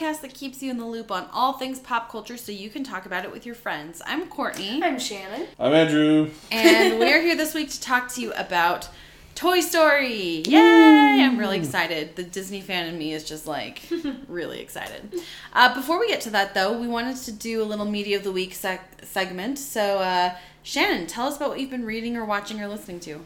Culture 0.00 0.14
Footnotes, 0.14 0.20
the 0.20 0.20
podcast 0.20 0.20
that 0.22 0.34
keeps 0.34 0.62
you 0.62 0.70
in 0.70 0.78
the 0.78 0.86
loop 0.86 1.10
on 1.10 1.28
all 1.32 1.54
things 1.54 1.78
pop 1.78 2.10
culture 2.10 2.36
so 2.36 2.52
you 2.52 2.70
can 2.70 2.82
talk 2.82 3.06
about 3.06 3.24
it 3.24 3.32
with 3.32 3.44
your 3.44 3.54
friends. 3.54 4.00
I'm 4.06 4.28
Courtney, 4.28 4.82
I'm 4.82 4.98
Shannon. 4.98 5.46
I'm 5.58 5.72
Andrew. 5.72 6.30
and 6.50 6.98
we're 6.98 7.20
here 7.20 7.36
this 7.36 7.54
week 7.54 7.70
to 7.70 7.80
talk 7.80 8.08
to 8.14 8.20
you 8.20 8.32
about 8.32 8.88
Toy 9.34 9.60
Story. 9.60 10.42
Yay! 10.46 11.22
I'm 11.22 11.38
really 11.38 11.58
excited. 11.58 12.16
The 12.16 12.22
Disney 12.22 12.60
fan 12.60 12.86
in 12.86 12.98
me 12.98 13.12
is 13.12 13.24
just 13.24 13.46
like 13.46 13.82
really 14.28 14.60
excited. 14.60 15.14
Uh, 15.52 15.74
before 15.74 16.00
we 16.00 16.08
get 16.08 16.20
to 16.22 16.30
that, 16.30 16.54
though, 16.54 16.78
we 16.78 16.88
wanted 16.88 17.16
to 17.18 17.32
do 17.32 17.62
a 17.62 17.64
little 17.64 17.86
Media 17.86 18.16
of 18.16 18.24
the 18.24 18.32
Week 18.32 18.54
sec- 18.54 19.04
segment. 19.04 19.58
So, 19.58 19.98
uh, 19.98 20.36
Shannon, 20.62 21.06
tell 21.06 21.26
us 21.26 21.36
about 21.36 21.50
what 21.50 21.60
you've 21.60 21.70
been 21.70 21.86
reading 21.86 22.16
or 22.16 22.24
watching 22.24 22.60
or 22.60 22.68
listening 22.68 23.00
to. 23.00 23.20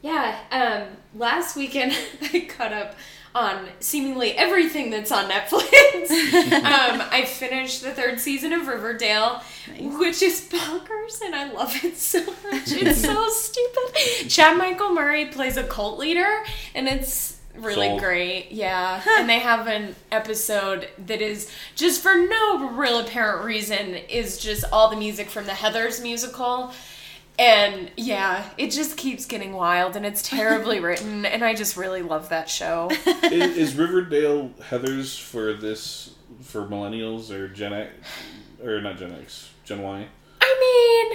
Yeah, 0.00 0.38
um, 0.52 0.96
last 1.18 1.56
weekend 1.56 1.92
I 2.22 2.40
caught 2.48 2.72
up 2.72 2.94
on 3.38 3.68
seemingly 3.80 4.32
everything 4.32 4.90
that's 4.90 5.12
on 5.12 5.30
Netflix. 5.30 6.10
um, 6.52 7.02
I 7.10 7.24
finished 7.24 7.82
the 7.82 7.90
third 7.92 8.20
season 8.20 8.52
of 8.52 8.66
Riverdale, 8.66 9.42
which 9.78 10.22
is 10.22 10.48
bonkers, 10.50 11.20
and 11.24 11.34
I 11.34 11.52
love 11.52 11.74
it 11.84 11.96
so 11.96 12.20
much. 12.20 12.72
It's 12.72 13.00
so 13.00 13.28
stupid. 13.30 14.28
Chad 14.28 14.56
Michael 14.58 14.90
Murray 14.90 15.26
plays 15.26 15.56
a 15.56 15.64
cult 15.64 15.98
leader, 15.98 16.42
and 16.74 16.88
it's 16.88 17.38
really 17.56 17.88
Sold. 17.88 18.00
great. 18.00 18.50
Yeah, 18.50 19.02
and 19.18 19.28
they 19.28 19.38
have 19.38 19.66
an 19.66 19.94
episode 20.10 20.88
that 21.06 21.20
is 21.20 21.50
just 21.74 22.02
for 22.02 22.14
no 22.16 22.70
real 22.70 23.00
apparent 23.00 23.44
reason 23.44 23.94
is 23.94 24.38
just 24.38 24.64
all 24.72 24.90
the 24.90 24.96
music 24.96 25.30
from 25.30 25.46
the 25.46 25.54
Heather's 25.54 26.00
musical. 26.00 26.72
And 27.38 27.90
yeah, 27.96 28.48
it 28.58 28.72
just 28.72 28.96
keeps 28.96 29.24
getting 29.24 29.52
wild 29.52 29.94
and 29.94 30.04
it's 30.04 30.22
terribly 30.22 30.80
written 30.80 31.24
and 31.24 31.44
I 31.44 31.54
just 31.54 31.76
really 31.76 32.02
love 32.02 32.30
that 32.30 32.50
show. 32.50 32.90
is, 33.24 33.56
is 33.56 33.74
Riverdale 33.74 34.50
Heather's 34.64 35.16
for 35.16 35.52
this 35.54 36.14
for 36.40 36.66
millennials 36.66 37.30
or 37.30 37.48
Gen 37.48 37.72
X 37.72 37.92
or 38.62 38.80
not 38.80 38.98
Gen 38.98 39.12
X, 39.12 39.50
Gen 39.64 39.82
Y? 39.82 40.06
I 40.40 41.10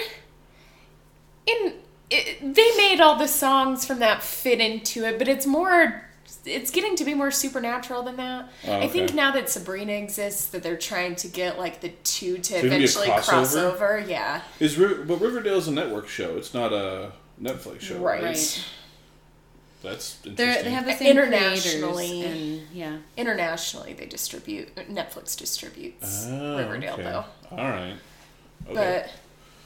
mean, 1.46 1.56
in 1.58 1.74
it, 2.10 2.40
they 2.54 2.72
made 2.78 3.02
all 3.02 3.18
the 3.18 3.28
songs 3.28 3.86
from 3.86 4.00
that 4.00 4.22
fit 4.22 4.60
into 4.62 5.04
it, 5.04 5.18
but 5.18 5.28
it's 5.28 5.48
more 5.48 6.08
it's 6.45 6.72
getting 6.72 6.95
to 6.97 7.05
be 7.05 7.13
more 7.13 7.31
supernatural 7.31 8.03
than 8.03 8.17
that. 8.17 8.49
Oh, 8.67 8.80
I 8.80 8.88
think 8.88 9.13
now 9.13 9.31
that 9.31 9.49
Sabrina 9.49 9.94
exists 9.94 10.47
that 10.47 10.61
they're 10.63 10.77
trying 10.77 11.16
to 11.17 11.27
get 11.27 11.58
like 11.58 11.81
the 11.81 11.89
two 12.03 12.38
to 12.38 12.55
it 12.55 12.59
can 12.61 12.69
be 12.69 12.75
a 12.75 12.77
eventually 12.80 13.08
cross 13.08 13.30
crossover? 13.30 13.72
over. 13.73 14.05
Yeah. 14.08 14.41
Is 14.59 14.77
Riv- 14.77 15.08
but 15.08 15.21
Riverdale's 15.21 15.67
a 15.67 15.71
network 15.71 16.08
show. 16.08 16.36
It's 16.38 16.53
not 16.53 16.73
a 16.73 17.11
Netflix 17.41 17.81
show. 17.81 17.97
Right. 17.99 18.23
Right. 18.23 18.66
That's 19.81 20.17
interesting. 20.25 20.36
They're, 20.36 20.64
they 20.64 20.69
have 20.71 20.86
the 20.86 20.94
same 20.95 21.08
Internationally. 21.11 22.21
and 22.23 22.61
yeah. 22.73 22.97
Internationally 23.17 23.94
they 23.94 24.05
distribute 24.05 24.73
Netflix 24.75 25.38
distributes 25.38 26.25
Oh, 26.30 26.58
Riverdale 26.58 26.94
okay. 26.94 27.03
though. 27.03 27.25
All 27.52 27.58
right. 27.58 27.95
Okay. 28.69 28.73
But 28.73 29.09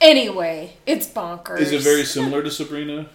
anyway, 0.02 0.76
it's 0.88 1.08
bonkers. 1.08 1.60
is 1.60 1.72
it 1.72 1.82
very 1.82 2.04
similar 2.04 2.42
to 2.42 2.50
Sabrina? 2.50 3.10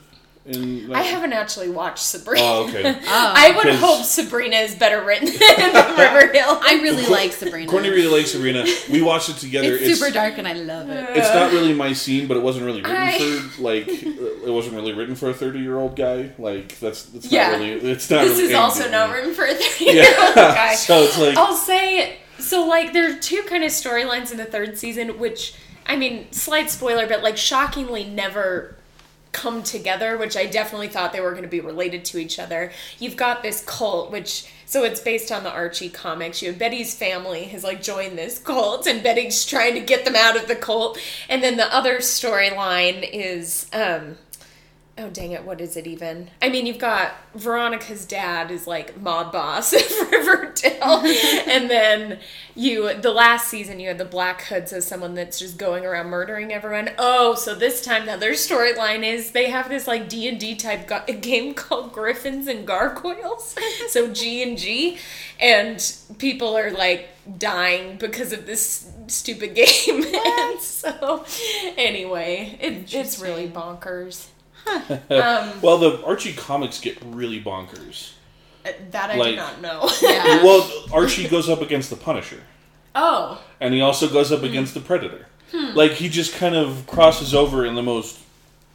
In 0.45 0.89
like, 0.89 0.98
I 0.98 1.03
haven't 1.05 1.33
actually 1.33 1.69
watched 1.69 2.03
Sabrina. 2.03 2.42
Oh, 2.45 2.69
okay. 2.69 2.83
Oh. 3.05 3.33
I 3.36 3.53
would 3.57 3.73
hope 3.77 4.03
Sabrina 4.05 4.57
is 4.57 4.75
better 4.75 5.05
written 5.05 5.27
than 5.39 5.97
Riverdale. 5.97 6.58
I 6.61 6.80
really 6.83 7.07
like 7.07 7.33
Sabrina. 7.33 7.70
Courtney 7.70 7.91
really 7.91 8.08
likes 8.08 8.33
Sabrina. 8.33 8.64
We 8.91 9.02
watched 9.02 9.29
it 9.29 9.36
together. 9.36 9.77
it's 9.77 9.98
super 10.01 10.11
dark 10.13 10.39
and 10.39 10.48
I 10.48 10.55
love 10.55 10.91
it. 10.91 11.11
It's 11.17 11.33
not 11.33 11.52
really 11.52 11.73
my 11.75 11.92
scene, 11.92 12.27
but 12.27 12.36
it 12.36 12.42
wasn't 12.42 12.64
really 12.67 12.83
written 12.83 12.97
I- 12.97 13.19
for 13.19 13.63
like 13.63 13.86
it 13.89 14.51
wasn't 14.51 14.75
really 14.75 14.92
written 14.92 15.14
for 15.14 15.31
a 15.31 15.35
thirty-year-old 15.35 15.95
guy. 15.95 16.31
Like 16.39 16.77
that's 16.81 17.05
that's 17.05 17.31
Yeah. 17.31 17.52
not 17.52 17.61
really 17.61 17.91
it's 17.92 18.11
not. 18.11 18.25
this 18.25 18.39
really 18.39 18.51
is 18.51 18.55
also 18.57 18.91
not 18.91 19.11
me. 19.11 19.14
written 19.17 19.35
for 19.35 19.45
a 19.45 19.55
30 19.55 19.85
year 19.85 20.02
old 20.05 20.36
Yeah, 20.36 20.55
guy. 20.55 20.75
so 20.75 21.02
it's 21.02 21.19
like 21.19 21.36
I'll 21.36 21.55
say 21.55 22.17
so. 22.41 22.67
Like 22.67 22.92
there 22.92 23.13
are 23.13 23.19
two 23.19 23.42
kind 23.47 23.63
of 23.63 23.70
storylines 23.70 24.33
in 24.33 24.39
the 24.39 24.45
third 24.45 24.77
season, 24.77 25.19
which 25.20 25.55
I 25.86 25.95
mean, 25.95 26.33
slight 26.33 26.69
spoiler, 26.70 27.07
but 27.07 27.23
like 27.23 27.36
shockingly 27.36 28.05
never 28.05 28.77
come 29.33 29.63
together. 29.63 30.17
Which 30.17 30.37
I 30.37 30.47
definitely 30.47 30.89
thought 30.89 31.13
they 31.13 31.20
were 31.20 31.33
going 31.33 31.43
to 31.43 31.48
be 31.48 31.61
related 31.61 32.05
to 32.07 32.19
each 32.19 32.39
other. 32.39 32.73
You've 32.98 33.17
got 33.17 33.43
this 33.43 33.65
cult, 33.65 34.11
which 34.11 34.47
so 34.67 34.85
it's 34.85 35.01
based 35.01 35.33
on 35.33 35.43
the 35.43 35.51
Archie 35.51 35.91
comics. 35.91 36.41
You 36.41 36.48
have 36.51 36.59
Betty's 36.59 36.95
family 36.95 37.45
has 37.45 37.65
like 37.65 37.83
joined 37.83 38.17
this 38.17 38.39
cult, 38.39 38.87
and 38.87 39.03
Betty's 39.03 39.45
trying 39.45 39.75
to 39.75 39.81
get 39.81 40.05
them 40.05 40.17
out 40.17 40.37
of 40.37 40.48
the 40.48 40.57
cult. 40.57 40.98
And 41.29 41.43
then 41.43 41.57
the 41.57 41.75
other 41.75 41.98
storyline 41.98 43.09
is. 43.13 43.67
um 43.73 44.17
Oh 44.98 45.08
dang 45.08 45.33
it! 45.33 45.45
What 45.45 45.63
is 45.63 45.75
it 45.79 45.86
even? 45.86 46.29
I 46.42 46.51
mean, 46.51 46.67
you've 46.67 46.79
got 46.79 47.13
Veronica's 47.35 48.05
dad 48.05 48.51
is 48.51 48.67
like 48.67 49.01
mob 49.01 49.33
boss 49.33 49.73
of 49.73 50.11
Riverdale, 50.11 50.83
and 51.48 51.70
then 51.70 52.19
you 52.55 52.92
the 53.01 53.11
last 53.11 53.48
season 53.48 53.81
you 53.81 53.89
had 53.89 53.97
the 53.97 54.05
Black 54.05 54.42
Hoods 54.42 54.70
as 54.70 54.86
someone 54.86 55.14
that's 55.14 55.39
just 55.39 55.57
going 55.57 55.86
around 55.86 56.08
murdering 56.08 56.52
everyone. 56.52 56.91
Oh, 56.98 57.35
so 57.35 57.55
this 57.55 57.83
time 57.83 58.05
the 58.05 58.13
other 58.13 58.33
storyline 58.33 59.02
is 59.02 59.31
they 59.31 59.48
have 59.48 59.70
this 59.70 59.86
like 59.86 60.11
D 60.11 60.29
and 60.29 60.39
D 60.39 60.57
type 60.57 60.86
go- 60.86 61.05
game 61.23 61.55
called 61.55 61.95
Gryphons 61.95 62.47
and 62.47 62.67
Gargoyles, 62.67 63.57
so 63.89 64.13
G 64.13 64.42
and 64.42 64.58
G, 64.58 64.98
and 65.41 65.83
people 66.19 66.55
are 66.55 66.70
like 66.70 67.08
dying 67.39 67.97
because 67.97 68.35
of 68.35 68.45
this 68.45 68.92
stupid 69.07 69.55
game. 69.55 70.05
and 70.14 70.61
so 70.61 71.25
anyway, 71.79 72.58
it, 72.61 72.92
it's 72.92 73.19
really 73.19 73.48
bonkers. 73.48 74.27
um, 75.11 75.61
well, 75.62 75.78
the 75.78 76.02
Archie 76.05 76.33
comics 76.33 76.80
get 76.80 76.98
really 77.05 77.40
bonkers. 77.42 78.12
that 78.90 79.11
I 79.11 79.17
Like- 79.17 79.30
did 79.30 79.36
not 79.36 79.61
know. 79.61 79.90
Yeah. 80.02 80.42
Well, 80.42 80.68
Archie 80.92 81.28
goes 81.28 81.48
up 81.48 81.61
against 81.62 81.90
the 81.90 81.96
Punisher, 81.96 82.42
oh, 82.95 83.42
and 83.61 83.74
he 83.74 83.80
also 83.80 84.08
goes 84.08 84.28
Hmm. 84.28 84.34
up 84.36 84.42
against 84.45 84.74
the 84.74 84.80
Predator. 84.80 85.27
Like 85.74 85.92
he 85.92 86.08
just 86.08 86.34
kind 86.34 86.55
of 86.55 86.86
crosses 86.86 87.34
over 87.34 87.67
in 87.67 87.74
the 87.74 87.83
most 87.83 88.18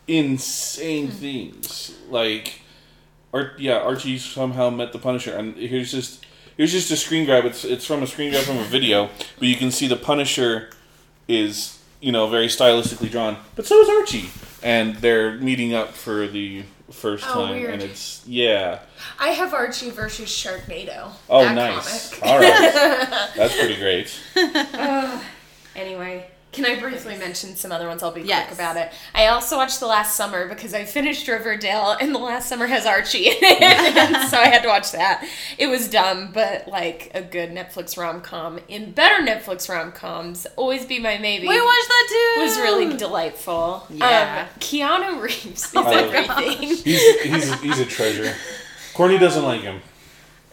insane 0.07 1.07
Hmm. 1.07 1.17
things. 1.17 1.91
Like, 2.09 2.61
Ar- 3.33 3.53
yeah, 3.57 3.77
Archie 3.79 4.17
somehow 4.17 4.69
met 4.69 4.91
the 4.93 4.99
Punisher, 4.99 5.35
and 5.35 5.55
here's 5.55 5.91
just 5.91 6.25
here's 6.55 6.71
just 6.71 6.91
a 6.91 6.97
screen 6.97 7.25
grab. 7.25 7.45
It's 7.45 7.63
it's 7.65 7.85
from 7.85 8.03
a 8.03 8.07
screen 8.07 8.31
grab 8.31 8.43
from 8.43 8.57
a 8.57 8.63
video, 8.63 9.09
but 9.39 9.47
you 9.47 9.55
can 9.55 9.71
see 9.71 9.87
the 9.87 9.95
Punisher 9.97 10.69
is 11.27 11.77
you 11.99 12.11
know 12.11 12.27
very 12.27 12.47
stylistically 12.47 13.09
drawn, 13.11 13.37
but 13.55 13.65
so 13.65 13.79
is 13.81 13.89
Archie, 13.89 14.29
and 14.63 14.95
they're 14.97 15.33
meeting 15.37 15.73
up 15.73 15.93
for 15.93 16.27
the 16.27 16.63
first 16.91 17.25
Oh, 17.27 17.33
time, 17.45 17.55
weird. 17.57 17.73
and 17.73 17.83
it's 17.83 18.23
yeah. 18.25 18.79
I 19.19 19.29
have 19.29 19.53
Archie 19.53 19.89
versus 19.89 20.29
Sharknado. 20.29 21.11
Oh, 21.29 21.51
nice. 21.53 22.09
comic. 22.17 22.25
All 22.25 22.39
right, 22.39 23.29
that's 23.35 23.55
pretty 23.57 23.75
great. 23.77 24.11
Anyway, 25.75 26.25
can 26.51 26.65
I 26.65 26.79
briefly 26.79 27.17
mention 27.17 27.55
some 27.55 27.71
other 27.71 27.87
ones? 27.87 28.01
I'll 28.01 28.11
be 28.11 28.21
Yes. 28.21 28.47
quick 28.47 28.57
about 28.57 28.77
it. 28.77 28.91
I 29.13 29.27
also 29.27 29.57
watched 29.57 29.79
The 29.79 29.85
Last 29.85 30.15
Summer 30.15 30.47
because 30.47 30.73
I 30.73 30.85
finished 30.85 31.27
Riverdale 31.27 31.97
and 31.99 32.15
The 32.15 32.19
Last 32.19 32.47
Summer 32.49 32.65
has 32.67 32.85
Archie 32.85 33.27
in 33.27 33.35
it. 33.39 34.29
so 34.29 34.37
I 34.39 34.47
had 34.47 34.61
to 34.63 34.67
watch 34.69 34.91
that. 34.93 35.27
It 35.57 35.67
was 35.67 35.87
dumb, 35.89 36.31
but 36.33 36.67
like 36.67 37.11
a 37.13 37.21
good 37.21 37.51
Netflix 37.51 37.97
rom 37.97 38.21
com. 38.21 38.59
In 38.67 38.91
better 38.91 39.23
Netflix 39.23 39.69
rom 39.69 39.91
coms, 39.91 40.47
Always 40.55 40.85
Be 40.85 40.99
My 40.99 41.17
Maybe. 41.17 41.47
We 41.47 41.59
watched 41.61 41.87
that 41.89 42.07
too. 42.37 42.41
was 42.41 42.57
really 42.59 42.97
delightful. 42.97 43.85
Yeah. 43.89 44.47
Um, 44.53 44.59
Keanu 44.59 45.21
Reeves 45.21 45.65
is 45.65 45.71
Oh, 45.75 45.87
everything. 45.91 46.57
He's 46.83 47.21
he's 47.21 47.61
he's 47.61 47.79
a 47.79 47.85
treasure. 47.85 48.33
Courtney 48.93 49.17
doesn't 49.19 49.43
like 49.43 49.61
him. 49.61 49.81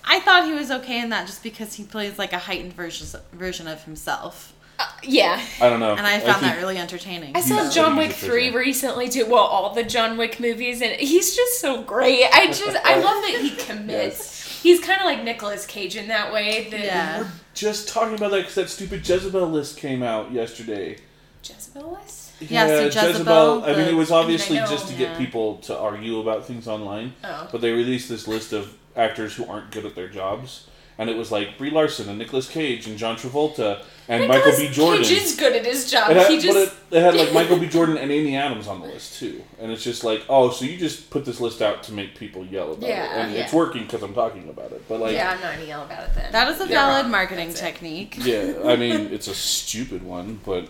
I 0.06 0.20
thought 0.20 0.44
he 0.44 0.52
was 0.52 0.70
okay 0.70 1.00
in 1.00 1.08
that 1.10 1.26
just 1.26 1.42
because 1.42 1.74
he 1.74 1.84
plays 1.84 2.18
like 2.18 2.32
a 2.34 2.38
heightened 2.38 2.74
version 2.74 3.06
version 3.32 3.66
of 3.66 3.82
himself, 3.84 4.52
Uh, 4.84 4.92
yeah. 5.02 5.40
I 5.60 5.68
don't 5.70 5.80
know. 5.80 5.94
and 5.94 6.06
I 6.06 6.18
found 6.20 6.40
think- 6.40 6.52
that 6.52 6.56
really 6.58 6.78
entertaining. 6.78 7.36
I 7.36 7.40
saw 7.40 7.70
John 7.70 7.96
Wick 7.96 8.12
3 8.12 8.50
recently 8.50 9.08
too. 9.08 9.26
Well, 9.26 9.42
all 9.42 9.74
the 9.74 9.84
John 9.84 10.16
Wick 10.16 10.40
movies, 10.40 10.82
and 10.82 10.92
he's 10.92 11.34
just 11.34 11.60
so 11.60 11.82
great. 11.82 12.24
I 12.32 12.46
just, 12.48 12.76
I 12.84 12.96
love 12.96 13.22
that 13.22 13.38
he 13.40 13.50
commits. 13.50 14.32
He's 14.64 14.80
kind 14.80 14.98
of 14.98 15.04
like 15.04 15.22
Nicolas 15.22 15.66
Cage 15.66 15.94
in 15.94 16.08
that 16.08 16.32
way. 16.32 16.68
That 16.70 16.80
Yeah. 16.80 17.18
We 17.18 17.24
were 17.24 17.30
just 17.52 17.86
talking 17.86 18.14
about 18.14 18.30
that 18.30 18.38
because 18.38 18.54
that 18.54 18.70
stupid 18.70 19.06
Jezebel 19.06 19.46
list 19.48 19.76
came 19.76 20.02
out 20.02 20.32
yesterday. 20.32 20.96
Jezebel 21.42 21.92
list? 21.92 22.32
Yeah, 22.40 22.66
so 22.66 22.84
Jezebel, 22.86 23.62
I 23.64 23.76
mean, 23.76 23.88
it 23.88 23.94
was 23.94 24.10
obviously 24.10 24.58
I 24.58 24.64
know, 24.64 24.70
just 24.70 24.88
to 24.88 24.94
yeah. 24.94 25.00
get 25.10 25.18
people 25.18 25.58
to 25.58 25.76
argue 25.78 26.18
about 26.18 26.46
things 26.46 26.66
online. 26.66 27.12
Oh. 27.22 27.46
But 27.52 27.60
they 27.60 27.72
released 27.72 28.08
this 28.08 28.26
list 28.26 28.54
of 28.54 28.74
actors 28.96 29.34
who 29.36 29.46
aren't 29.46 29.70
good 29.70 29.84
at 29.84 29.94
their 29.94 30.08
jobs, 30.08 30.66
and 30.98 31.10
it 31.10 31.16
was 31.16 31.30
like 31.32 31.58
Brie 31.58 31.70
Larson 31.70 32.08
and 32.08 32.18
Nicolas 32.18 32.48
Cage 32.48 32.86
and 32.86 32.96
John 32.98 33.16
Travolta 33.16 33.82
and 34.08 34.28
Michael 34.28 34.52
B. 34.56 34.68
Jordan. 34.68 35.02
Cage 35.02 35.12
is 35.22 35.36
good 35.36 35.54
at 35.56 35.64
his 35.64 35.90
job. 35.90 36.10
It 36.10 36.16
had, 36.18 36.30
he 36.30 36.38
just. 36.38 36.54
but 36.90 36.96
it, 36.96 36.98
it 36.98 37.02
had 37.02 37.14
like 37.16 37.32
Michael 37.40 37.58
B. 37.58 37.66
Jordan 37.68 37.96
and 37.96 38.10
Amy 38.12 38.36
Adams 38.36 38.68
on 38.68 38.80
the 38.80 38.86
list 38.86 39.18
too, 39.18 39.42
and 39.58 39.72
it's 39.72 39.82
just 39.82 40.04
like, 40.04 40.22
oh, 40.28 40.50
so 40.50 40.64
you 40.64 40.76
just 40.76 41.10
put 41.10 41.24
this 41.24 41.40
list 41.40 41.62
out 41.62 41.82
to 41.84 41.92
make 41.92 42.14
people 42.16 42.44
yell 42.44 42.72
about 42.72 42.88
Yeah, 42.88 43.04
it, 43.04 43.24
and 43.26 43.34
it's 43.34 43.52
working 43.52 43.82
because 43.84 44.02
I'm 44.02 44.14
talking 44.14 44.48
about 44.48 44.72
it. 44.72 44.86
But 44.88 45.00
like, 45.00 45.14
yeah, 45.14 45.30
I'm 45.30 45.40
not 45.40 45.54
gonna 45.54 45.66
yell 45.66 45.84
about 45.84 46.04
it 46.04 46.14
then. 46.14 46.32
that 46.32 46.48
is 46.48 46.56
a 46.60 46.64
You're 46.64 46.68
valid 46.68 47.06
marketing 47.06 47.52
technique. 47.54 48.16
yeah, 48.20 48.54
I 48.64 48.76
mean, 48.84 49.12
it's 49.12 49.26
a 49.28 49.34
stupid 49.34 50.02
one, 50.02 50.40
but 50.44 50.68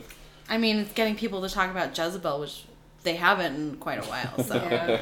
I 0.48 0.56
mean, 0.58 0.76
it's 0.78 0.92
getting 0.92 1.16
people 1.16 1.40
to 1.42 1.48
talk 1.48 1.70
about 1.70 1.96
Jezebel, 1.96 2.40
which 2.40 2.64
they 3.02 3.16
haven't 3.16 3.54
in 3.56 3.76
quite 3.76 3.98
a 3.98 4.08
while. 4.08 4.42
So 4.44 4.54
Yeah. 4.56 5.00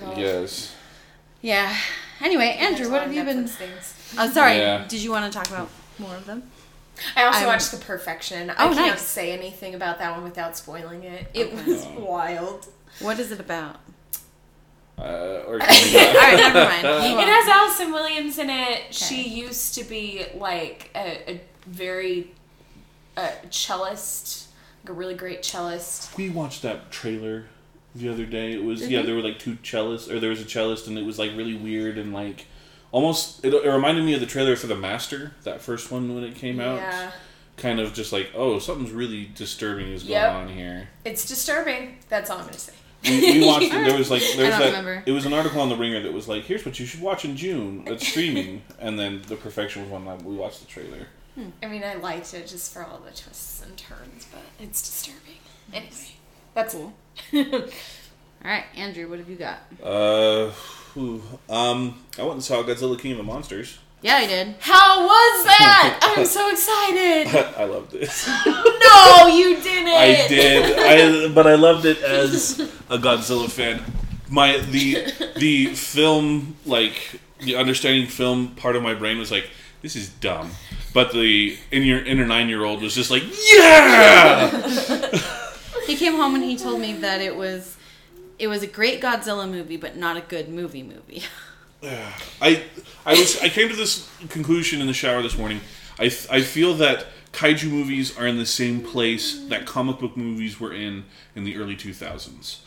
Well, 0.00 0.18
yes. 0.18 0.74
yeah. 1.42 1.76
Anyway, 2.20 2.56
Andrew, 2.58 2.90
what 2.90 3.02
have 3.02 3.12
you 3.12 3.20
of 3.20 3.26
been? 3.26 3.44
Netflix 3.44 3.48
things. 3.50 3.94
Oh, 4.18 4.30
sorry. 4.30 4.56
Yeah. 4.58 4.86
Did 4.88 5.02
you 5.02 5.10
want 5.10 5.30
to 5.32 5.36
talk 5.38 5.48
about 5.48 5.68
more 5.98 6.14
of 6.16 6.26
them? 6.26 6.44
I 7.16 7.24
also 7.24 7.40
I'm- 7.40 7.46
watched 7.48 7.70
The 7.70 7.78
Perfection. 7.78 8.50
I 8.50 8.54
Oh, 8.54 8.74
can't 8.74 8.76
nice. 8.92 9.00
say 9.02 9.32
anything 9.32 9.74
about 9.74 9.98
that 9.98 10.12
one 10.12 10.24
without 10.24 10.56
spoiling 10.56 11.04
it. 11.04 11.30
It 11.34 11.46
Okay. 11.52 11.64
was 11.72 11.86
wild. 11.86 12.66
What 13.00 13.18
is 13.18 13.30
it 13.32 13.40
about? 13.40 13.76
Uh, 14.98 15.02
or 15.46 15.54
All 15.54 15.58
right, 15.60 16.34
never 16.36 16.64
mind. 16.64 16.86
It 17.20 17.26
has 17.28 17.48
Allison 17.48 17.92
Williams 17.92 18.38
in 18.38 18.50
it. 18.50 18.94
She 18.94 19.22
used 19.28 19.74
to 19.76 19.84
be 19.84 20.26
like 20.36 20.90
a, 20.94 21.30
a 21.30 21.40
very 21.66 22.32
uh, 23.16 23.30
cellist, 23.50 24.48
like 24.84 24.90
a 24.90 24.92
really 24.92 25.14
great 25.14 25.42
cellist. 25.42 26.14
We 26.18 26.28
watched 26.28 26.60
that 26.62 26.90
trailer 26.90 27.46
the 27.94 28.10
other 28.10 28.26
day. 28.26 28.52
It 28.52 28.62
was 28.62 28.80
Did 28.80 28.90
yeah, 28.90 29.02
there 29.02 29.14
were 29.14 29.22
like 29.22 29.38
two 29.38 29.54
cellists, 29.62 30.10
or 30.10 30.20
there 30.20 30.30
was 30.30 30.42
a 30.42 30.44
cellist, 30.44 30.86
and 30.86 30.98
it 30.98 31.06
was 31.06 31.18
like 31.18 31.30
really 31.34 31.56
weird 31.56 31.96
and 31.96 32.12
like 32.12 32.44
almost. 32.92 33.44
It, 33.44 33.52
it 33.54 33.68
reminded 33.70 34.04
me 34.04 34.14
of 34.14 34.20
the 34.20 34.26
trailer 34.26 34.56
for 34.56 34.66
the 34.66 34.76
Master, 34.76 35.32
that 35.44 35.60
first 35.62 35.90
one 35.90 36.14
when 36.14 36.24
it 36.24 36.34
came 36.34 36.60
out. 36.60 36.76
Yeah, 36.76 37.10
Kind 37.56 37.78
of 37.78 37.92
just 37.92 38.10
like, 38.12 38.30
oh, 38.34 38.58
something's 38.58 38.90
really 38.90 39.30
disturbing 39.34 39.88
is 39.88 40.02
going 40.02 40.12
Yep. 40.12 40.32
on 40.32 40.48
here. 40.48 40.88
it's 41.04 41.26
disturbing. 41.28 41.98
That's 42.08 42.30
all 42.30 42.38
I'm 42.38 42.44
gonna 42.46 42.56
say. 42.58 42.72
We, 43.04 43.40
we 43.40 43.46
watched. 43.46 43.66
it. 43.66 43.70
There 43.72 43.98
was 43.98 44.10
like 44.10 44.22
there 44.36 44.46
was 44.46 44.54
I 44.54 44.58
don't 44.58 44.60
that. 44.60 44.66
remember. 44.78 45.02
It 45.06 45.12
was 45.12 45.26
an 45.26 45.32
article 45.34 45.60
on 45.60 45.68
the 45.68 45.76
Ringer 45.76 46.02
that 46.02 46.12
was 46.12 46.26
like, 46.28 46.44
here's 46.44 46.64
what 46.64 46.78
you 46.80 46.86
should 46.86 47.00
watch 47.02 47.24
in 47.26 47.36
June. 47.36 47.82
It's 47.86 48.06
streaming, 48.08 48.62
and 48.78 48.98
then 48.98 49.22
the 49.28 49.36
Perfection 49.36 49.82
was 49.82 49.90
one 49.90 50.04
that 50.06 50.22
we 50.22 50.34
watched 50.36 50.60
the 50.60 50.66
trailer. 50.66 51.06
I 51.62 51.66
mean, 51.68 51.84
I 51.84 51.94
liked 51.94 52.32
it 52.34 52.46
just 52.46 52.72
for 52.72 52.84
all 52.84 52.98
the 52.98 53.10
twists 53.10 53.62
and 53.62 53.76
turns, 53.76 54.26
but 54.32 54.42
it's 54.58 54.82
disturbing. 54.82 55.38
Anyway, 55.72 55.90
that's 56.54 56.74
Cool. 56.74 56.92
all. 57.34 57.52
All 57.52 58.50
right, 58.50 58.64
Andrew, 58.74 59.08
what 59.08 59.18
have 59.18 59.28
you 59.28 59.36
got? 59.36 59.58
Uh, 59.82 60.50
whew. 60.94 61.22
um, 61.48 61.98
I 62.18 62.22
went 62.22 62.34
and 62.34 62.44
saw 62.44 62.62
Godzilla 62.62 62.98
King 62.98 63.12
of 63.12 63.18
the 63.18 63.24
Monsters. 63.24 63.78
Yeah, 64.02 64.16
I 64.16 64.26
did. 64.26 64.54
How 64.60 65.02
was 65.02 65.44
that? 65.44 65.98
I'm 66.16 66.24
so 66.24 66.50
excited. 66.50 67.26
I 67.58 67.64
loved 67.64 67.94
it. 67.94 68.08
no, 68.46 69.26
you 69.26 69.60
didn't. 69.60 69.88
I 69.88 70.26
did. 70.26 70.78
I 70.78 71.34
but 71.34 71.46
I 71.46 71.54
loved 71.54 71.84
it 71.84 72.00
as 72.02 72.60
a 72.88 72.96
Godzilla 72.96 73.50
fan. 73.50 73.82
My 74.30 74.58
the 74.58 75.12
the 75.36 75.66
film 75.74 76.56
like 76.64 77.20
the 77.40 77.56
understanding 77.56 78.06
film 78.06 78.54
part 78.54 78.76
of 78.76 78.82
my 78.82 78.94
brain 78.94 79.18
was 79.18 79.30
like 79.30 79.50
this 79.82 79.96
is 79.96 80.08
dumb. 80.08 80.50
But 80.94 81.12
the 81.12 81.58
in 81.70 81.82
your 81.82 82.02
inner 82.02 82.26
nine 82.26 82.48
year 82.48 82.64
old 82.64 82.80
was 82.80 82.94
just 82.94 83.10
like 83.10 83.24
yeah. 83.52 84.50
He 85.86 85.96
came 85.96 86.14
home 86.14 86.34
and 86.36 86.44
he 86.44 86.56
told 86.56 86.80
me 86.80 86.94
that 86.94 87.20
it 87.20 87.36
was 87.36 87.76
it 88.40 88.48
was 88.48 88.62
a 88.62 88.66
great 88.66 89.00
Godzilla 89.00 89.48
movie, 89.48 89.76
but 89.76 89.96
not 89.96 90.16
a 90.16 90.22
good 90.22 90.48
movie 90.48 90.82
movie. 90.82 91.22
I 92.40 92.64
I 93.06 93.12
was 93.12 93.40
I 93.40 93.48
came 93.48 93.68
to 93.68 93.76
this 93.76 94.10
conclusion 94.28 94.80
in 94.80 94.86
the 94.86 94.92
shower 94.94 95.22
this 95.22 95.36
morning. 95.38 95.60
I 95.98 96.06
I 96.30 96.40
feel 96.40 96.74
that 96.74 97.06
kaiju 97.32 97.70
movies 97.70 98.18
are 98.18 98.26
in 98.26 98.38
the 98.38 98.46
same 98.46 98.80
place 98.80 99.38
that 99.48 99.66
comic 99.66 99.98
book 99.98 100.16
movies 100.16 100.58
were 100.58 100.72
in 100.74 101.04
in 101.36 101.44
the 101.44 101.56
early 101.56 101.76
2000s. 101.76 102.58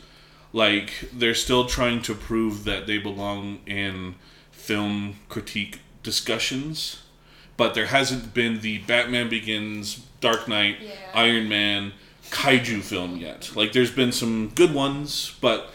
Like 0.52 1.08
they're 1.12 1.34
still 1.34 1.66
trying 1.66 2.02
to 2.02 2.14
prove 2.14 2.64
that 2.64 2.86
they 2.86 2.98
belong 2.98 3.58
in 3.66 4.14
film 4.52 5.16
critique 5.28 5.80
discussions, 6.02 7.02
but 7.56 7.74
there 7.74 7.86
hasn't 7.86 8.32
been 8.34 8.60
the 8.60 8.78
Batman 8.78 9.28
Begins, 9.28 10.06
Dark 10.20 10.46
Knight, 10.48 10.76
Yeah. 10.80 10.92
Iron 11.14 11.48
Man 11.48 11.92
kaiju 12.30 12.82
film 12.82 13.16
yet. 13.16 13.50
Like 13.54 13.72
there's 13.72 13.90
been 13.90 14.12
some 14.12 14.48
good 14.54 14.74
ones, 14.74 15.36
but 15.40 15.70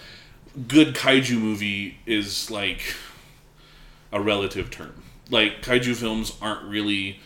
good 0.68 0.96
kaiju 0.96 1.40
movie 1.40 1.98
is 2.06 2.50
like 2.52 2.96
a 4.12 4.22
relative 4.22 4.70
term. 4.70 5.04
Like 5.30 5.62
kaiju 5.62 5.96
films 5.96 6.36
aren't 6.42 6.64
really 6.68 7.20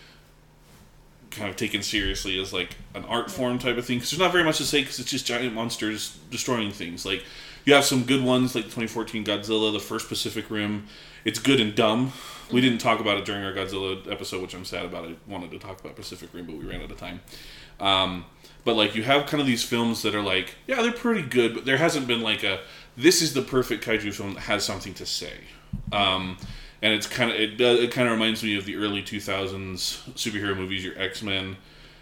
kind 1.31 1.49
of 1.49 1.55
taken 1.55 1.81
seriously 1.81 2.39
as 2.39 2.53
like 2.53 2.75
an 2.93 3.03
art 3.05 3.31
form 3.31 3.57
type 3.57 3.77
of 3.77 3.85
thing 3.85 3.97
because 3.97 4.11
there's 4.11 4.19
not 4.19 4.31
very 4.31 4.43
much 4.43 4.57
to 4.57 4.63
say 4.63 4.81
because 4.81 4.99
it's 4.99 5.09
just 5.09 5.25
giant 5.25 5.53
monsters 5.53 6.17
destroying 6.29 6.71
things. 6.71 7.05
Like 7.05 7.23
you 7.65 7.73
have 7.73 7.85
some 7.85 8.03
good 8.03 8.23
ones 8.23 8.55
like 8.55 8.65
2014 8.65 9.25
Godzilla, 9.25 9.71
the 9.71 9.79
first 9.79 10.09
Pacific 10.09 10.49
Rim. 10.49 10.87
It's 11.25 11.39
good 11.39 11.59
and 11.59 11.73
dumb. 11.73 12.11
We 12.51 12.61
didn't 12.61 12.79
talk 12.79 12.99
about 12.99 13.17
it 13.17 13.25
during 13.25 13.43
our 13.43 13.53
Godzilla 13.53 14.11
episode, 14.11 14.41
which 14.41 14.53
I'm 14.53 14.65
sad 14.65 14.85
about. 14.85 15.05
I 15.05 15.15
wanted 15.27 15.51
to 15.51 15.59
talk 15.59 15.79
about 15.79 15.95
Pacific 15.95 16.29
Rim, 16.33 16.45
but 16.45 16.57
we 16.57 16.65
ran 16.65 16.81
out 16.81 16.91
of 16.91 16.97
time. 16.97 17.21
Um, 17.79 18.25
but 18.63 18.75
like 18.75 18.95
you 18.95 19.03
have 19.03 19.25
kind 19.25 19.41
of 19.41 19.47
these 19.47 19.63
films 19.63 20.01
that 20.03 20.15
are 20.15 20.21
like, 20.21 20.55
yeah, 20.67 20.81
they're 20.81 20.91
pretty 20.91 21.21
good, 21.21 21.53
but 21.53 21.65
there 21.65 21.77
hasn't 21.77 22.07
been 22.07 22.21
like 22.21 22.43
a 22.43 22.59
this 22.95 23.21
is 23.21 23.33
the 23.33 23.41
perfect 23.41 23.83
kaiju 23.83 24.13
film 24.13 24.35
that 24.35 24.41
has 24.41 24.63
something 24.63 24.93
to 24.95 25.05
say. 25.05 25.33
Um, 25.91 26.37
and 26.81 26.93
it's 26.93 27.07
kind 27.07 27.31
of 27.31 27.37
it, 27.37 27.57
does, 27.57 27.79
it 27.79 27.91
kind 27.91 28.07
of 28.07 28.13
reminds 28.13 28.43
me 28.43 28.57
of 28.57 28.65
the 28.65 28.75
early 28.75 29.01
2000s 29.01 30.11
superhero 30.13 30.55
movies, 30.55 30.83
your 30.83 30.97
X 30.99 31.21
Men. 31.21 31.57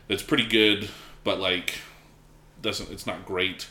That's 0.08 0.24
pretty 0.24 0.46
good, 0.46 0.90
but 1.24 1.40
like 1.40 1.76
doesn't 2.62 2.92
it's 2.92 3.08
not 3.08 3.26
great. 3.26 3.68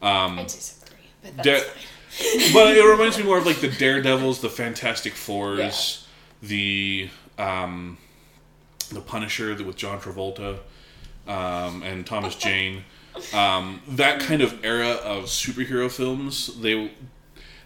Um, 0.00 0.38
I 0.38 0.44
disagree, 0.44 0.96
but 1.22 1.36
that's 1.36 1.64
Da- 1.64 1.72
but 2.52 2.76
it 2.76 2.84
reminds 2.84 3.16
me 3.16 3.24
more 3.24 3.38
of 3.38 3.46
like 3.46 3.60
the 3.60 3.70
Daredevils, 3.70 4.40
the 4.40 4.50
Fantastic 4.50 5.14
Fours, 5.14 6.06
the 6.42 7.08
um, 7.38 7.96
the 8.90 9.00
Punisher 9.00 9.54
with 9.64 9.76
John 9.76 9.98
Travolta 9.98 10.58
um, 11.26 11.82
and 11.82 12.06
Thomas 12.06 12.34
Jane. 12.34 12.84
Um, 13.34 13.82
that 13.88 14.20
kind 14.20 14.40
of 14.42 14.64
era 14.64 14.92
of 14.92 15.24
superhero 15.24 15.90
films, 15.90 16.60
they 16.60 16.90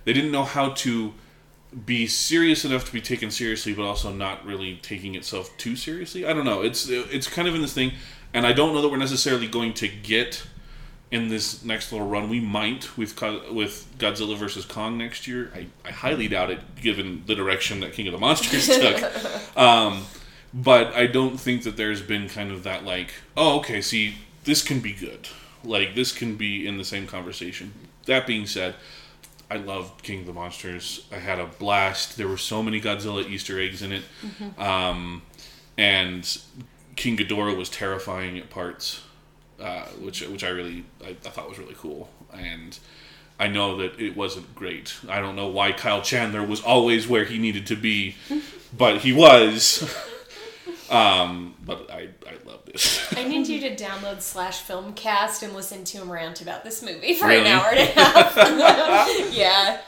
they 0.05 0.13
didn't 0.13 0.33
know 0.33 0.45
how 0.45 0.71
to 0.71 1.15
be 1.85 2.07
serious 2.07 2.65
enough 2.65 2.85
to 2.87 2.93
be 2.93 3.01
taken 3.01 3.31
seriously, 3.31 3.75
but 3.75 3.85
also 3.85 4.13
not 4.13 4.45
really 4.47 4.79
taking 4.83 5.15
itself 5.15 5.51
too 5.59 5.77
seriously. 5.77 6.27
I 6.27 6.33
don't 6.33 6.45
know. 6.45 6.63
It's 6.63 6.89
it's 6.89 7.27
kind 7.27 7.47
of 7.47 7.55
in 7.55 7.63
this 7.63 7.75
thing, 7.75 7.93
and 8.33 8.47
I 8.47 8.53
don't 8.53 8.75
know 8.75 8.83
that 8.83 8.89
we're 8.89 8.97
necessarily 8.97 9.47
going 9.47 9.75
to 9.75 9.89
get 9.89 10.47
in 11.11 11.29
this 11.29 11.65
next 11.65 11.93
little 11.93 12.07
run. 12.07 12.29
We 12.29 12.41
might 12.41 12.97
with 12.97 13.21
with 13.51 13.87
Godzilla 13.99 14.37
versus 14.37 14.65
Kong 14.65 14.99
next 14.99 15.27
year. 15.27 15.53
I, 15.55 15.67
I 15.85 15.93
highly 15.93 16.29
doubt 16.29 16.51
it, 16.51 16.77
given 16.77 17.23
the 17.27 17.35
direction 17.35 17.81
that 17.81 17.93
King 17.93 18.07
of 18.09 18.13
the 18.13 18.19
Monsters 18.19 18.67
took. 18.79 19.57
Um, 19.57 20.05
but 20.57 20.95
I 20.95 21.07
don't 21.07 21.39
think 21.39 21.65
that 21.65 21.77
there's 21.77 22.01
been 22.01 22.31
kind 22.31 22.51
of 22.51 22.63
that 22.63 22.83
like, 22.83 23.13
oh, 23.37 23.59
okay, 23.59 23.83
see, 23.83 24.17
this 24.45 24.63
can 24.63 24.81
be 24.81 24.95
good. 24.95 25.29
Like 25.63 25.95
this 25.95 26.13
can 26.13 26.37
be 26.37 26.67
in 26.67 26.79
the 26.79 26.85
same 26.85 27.07
conversation. 27.07 27.73
That 28.07 28.27
being 28.27 28.47
said, 28.47 28.75
I 29.51 29.57
loved 29.57 30.03
King 30.03 30.21
of 30.21 30.27
the 30.27 30.33
Monsters. 30.33 31.07
I 31.13 31.17
had 31.17 31.39
a 31.39 31.47
blast. 31.47 32.17
There 32.17 32.27
were 32.27 32.39
so 32.39 32.63
many 32.63 32.81
Godzilla 32.81 33.29
Easter 33.29 33.61
eggs 33.61 33.83
in 33.83 33.93
it, 33.93 34.03
um, 34.59 35.23
and 35.77 36.39
King 36.97 37.19
Ghidorah 37.19 37.57
was 37.57 37.69
terrifying 37.69 38.39
at 38.39 38.49
parts, 38.49 39.03
uh, 39.61 39.85
which 40.01 40.23
which 40.23 40.43
I 40.43 40.49
really 40.49 40.85
I, 41.05 41.11
I 41.11 41.31
thought 41.31 41.51
was 41.51 41.59
really 41.59 41.77
cool. 41.77 42.09
And 42.33 42.79
I 43.39 43.49
know 43.49 43.77
that 43.77 44.01
it 44.01 44.17
wasn't 44.17 44.55
great. 44.55 44.97
I 45.07 45.21
don't 45.21 45.37
know 45.37 45.49
why 45.49 45.73
Kyle 45.73 46.01
Chandler 46.01 46.45
was 46.45 46.63
always 46.63 47.07
where 47.07 47.25
he 47.25 47.37
needed 47.37 47.67
to 47.67 47.77
be, 47.77 48.17
but 48.77 49.03
he 49.03 49.13
was. 49.13 49.95
Um, 50.91 51.55
but 51.65 51.91
I 51.91 52.09
I 52.27 52.35
love 52.49 52.61
this. 52.65 53.13
I 53.17 53.25
need 53.25 53.49
you 53.49 53.61
to 53.61 53.75
download 53.75 54.21
slash 54.21 54.63
filmcast 54.65 55.43
and 55.43 55.53
listen 55.53 55.83
to 55.85 55.99
him 55.99 56.11
rant 56.11 56.41
about 56.41 56.63
this 56.63 56.83
movie 56.83 57.15
for 57.15 57.27
Really? 57.27 57.41
an 57.41 57.47
hour 57.49 57.67
and 57.71 57.79
a 57.79 57.85
half. 57.87 58.37
yeah. 59.35 59.81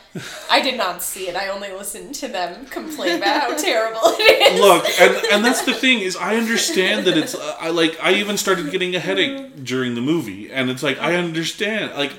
I 0.51 0.61
did 0.61 0.77
not 0.77 1.03
see 1.03 1.29
it. 1.29 1.37
I 1.37 1.49
only 1.49 1.71
listened 1.71 2.15
to 2.17 2.29
them 2.29 2.67
complain 2.67 3.19
about 3.19 3.41
how 3.43 3.57
terrible 3.57 4.01
it 4.05 4.55
is. 4.55 4.61
Look, 4.61 4.87
and 5.01 5.15
and 5.33 5.45
that's 5.45 5.63
the 5.63 5.75
thing 5.75 6.01
is 6.01 6.17
I 6.17 6.35
understand 6.37 7.07
that 7.07 7.17
it's 7.17 7.35
uh, 7.35 7.57
I 7.61 7.69
like 7.71 7.97
I 8.03 8.15
even 8.15 8.37
started 8.37 8.71
getting 8.73 8.97
a 8.97 9.01
headache 9.01 9.63
during 9.65 9.95
the 9.95 10.01
movie, 10.01 10.51
and 10.51 10.69
it's 10.71 10.83
like 10.83 10.99
I 10.99 11.15
understand 11.15 11.93
like. 11.95 12.13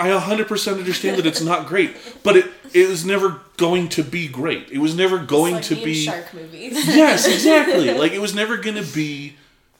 I 0.00 0.10
100% 0.10 0.78
understand 0.78 1.18
that 1.18 1.26
it's 1.26 1.40
not 1.40 1.66
great, 1.66 1.96
but 2.22 2.36
it, 2.36 2.46
it 2.72 2.88
was 2.88 3.04
never 3.04 3.40
going 3.56 3.88
to 3.90 4.04
be 4.04 4.28
great. 4.28 4.70
It 4.70 4.78
was 4.78 4.94
never 4.94 5.18
going 5.18 5.54
like 5.54 5.64
to 5.64 5.74
be 5.74 5.94
shark 6.04 6.32
movies. 6.32 6.86
Yes, 6.86 7.26
exactly. 7.26 7.92
like 7.98 8.12
it 8.12 8.20
was 8.20 8.32
never 8.34 8.56
gonna 8.56 8.84
be 8.84 9.34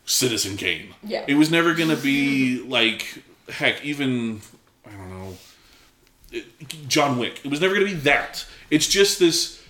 Citizen 0.07 0.57
Kane. 0.57 0.95
Yeah. 1.05 1.25
It 1.29 1.35
was 1.35 1.51
never 1.51 1.73
gonna 1.75 1.97
be 1.97 2.61
like 2.63 3.23
heck, 3.49 3.85
even 3.85 4.41
I 4.85 4.91
don't 4.91 5.11
know, 5.11 6.43
John 6.89 7.19
Wick. 7.19 7.41
It 7.45 7.51
was 7.51 7.61
never 7.61 7.75
gonna 7.75 7.87
be 7.87 7.95
that. 7.95 8.45
It's 8.71 8.89
just 8.89 9.21
this 9.21 9.63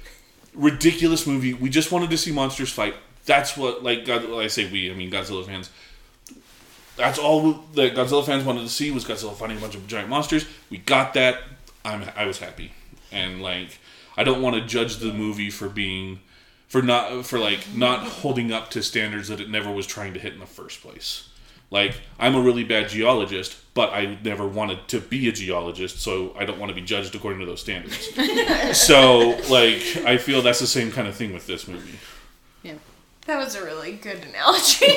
ridiculous 0.55 1.27
movie. 1.27 1.53
We 1.53 1.69
just 1.69 1.93
wanted 1.93 2.09
to 2.11 2.17
see 2.17 2.33
monsters 2.33 2.71
fight. 2.71 2.95
That's 3.27 3.55
what 3.55 3.83
like 3.83 4.07
God. 4.07 4.25
I 4.33 4.47
say 4.47 4.71
we. 4.71 4.91
I 4.91 4.95
mean 4.95 5.11
Godzilla 5.11 5.45
fans. 5.45 5.69
That's 6.99 7.19
all 7.19 7.53
that 7.75 7.95
Godzilla 7.95 8.27
fans 8.27 8.45
wanted 8.45 8.63
to 8.63 8.69
see 8.69 8.91
was 8.91 9.05
Godzilla 9.05 9.35
fighting 9.35 9.57
a 9.57 9.61
bunch 9.61 9.75
of 9.75 9.87
giant 9.87 10.09
monsters. 10.09 10.45
We 10.69 10.79
got 10.79 11.15
that. 11.15 11.43
I'm 11.85 12.05
I 12.17 12.27
was 12.27 12.39
happy, 12.39 12.73
and 13.11 13.41
like 13.41 13.79
I 14.17 14.25
don't 14.25 14.43
want 14.43 14.57
to 14.57 14.63
judge 14.63 14.97
the 14.97 15.13
movie 15.13 15.49
for 15.49 15.69
being 15.69 16.21
for 16.69 16.83
not 16.83 17.25
for 17.25 17.39
like 17.39 17.61
not 17.75 18.01
holding 18.01 18.53
up 18.53 18.71
to 18.73 18.83
standards 18.83 19.29
that 19.29 19.41
it 19.41 19.49
never 19.49 19.71
was 19.71 19.87
trying 19.87 20.13
to 20.15 20.21
hit 20.21 20.35
in 20.35 20.41
the 20.41 20.47
first 20.47 20.83
place. 20.83 21.29
Like, 21.71 22.01
I'm 22.19 22.35
a 22.35 22.41
really 22.41 22.65
bad 22.65 22.89
geologist, 22.89 23.57
but 23.75 23.93
I 23.93 24.17
never 24.25 24.47
wanted 24.47 24.89
to 24.89 25.01
be 25.01 25.29
a 25.29 25.33
geologist, 25.33 26.01
so 26.01 26.35
I 26.39 26.47
don't 26.47 26.59
want 26.59 26.71
to 26.71 26.75
be 26.75 26.81
judged 26.81 27.15
according 27.15 27.41
to 27.41 27.47
those 27.47 27.61
standards. 27.61 28.09
so, 28.79 29.39
like, 29.51 29.83
I 30.07 30.17
feel 30.17 30.41
that's 30.41 30.61
the 30.61 30.67
same 30.67 30.91
kind 30.91 31.07
of 31.07 31.15
thing 31.15 31.35
with 31.35 31.47
this 31.47 31.69
movie. 31.69 31.99
Yeah. 32.63 32.77
That 33.29 33.45
was 33.45 33.55
a 33.57 33.63
really 33.63 33.93
good 33.93 34.25
analogy. 34.25 34.87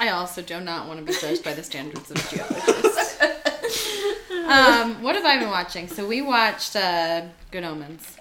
I 0.00 0.08
also 0.08 0.40
do 0.40 0.60
not 0.60 0.88
want 0.88 1.00
to 1.00 1.04
be 1.04 1.12
judged 1.20 1.44
by 1.44 1.52
the 1.52 1.62
standards 1.62 2.10
of 2.10 2.16
geologists. 2.30 3.20
um, 4.48 5.02
what 5.02 5.14
have 5.14 5.26
I 5.26 5.36
been 5.38 5.50
watching? 5.50 5.86
So 5.86 6.08
we 6.08 6.22
watched 6.22 6.74
uh, 6.74 7.26
Good 7.50 7.64
Omens, 7.64 8.16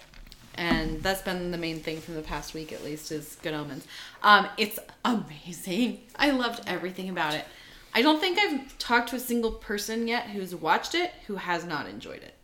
and 0.56 1.02
that's 1.02 1.22
been 1.22 1.52
the 1.52 1.58
main 1.58 1.80
thing 1.80 2.02
from 2.02 2.16
the 2.16 2.22
past 2.22 2.54
week, 2.54 2.74
at 2.74 2.84
least, 2.84 3.14
is 3.14 3.38
Good 3.42 3.54
Omens. 3.54 3.88
Um, 4.24 4.50
it's 4.58 4.78
amazing. 5.06 6.02
I 6.18 6.32
loved 6.32 6.68
everything 6.68 7.08
about 7.08 7.34
it. 7.34 7.46
I 7.94 8.02
don't 8.02 8.20
think 8.20 8.38
I've 8.38 8.78
talked 8.78 9.08
to 9.12 9.16
a 9.16 9.22
single 9.22 9.52
person 9.52 10.10
yet 10.10 10.32
who's 10.32 10.54
watched 10.54 10.96
it 10.96 11.14
who 11.28 11.36
has 11.36 11.64
not 11.64 11.88
enjoyed 11.88 12.24
it. 12.24 12.37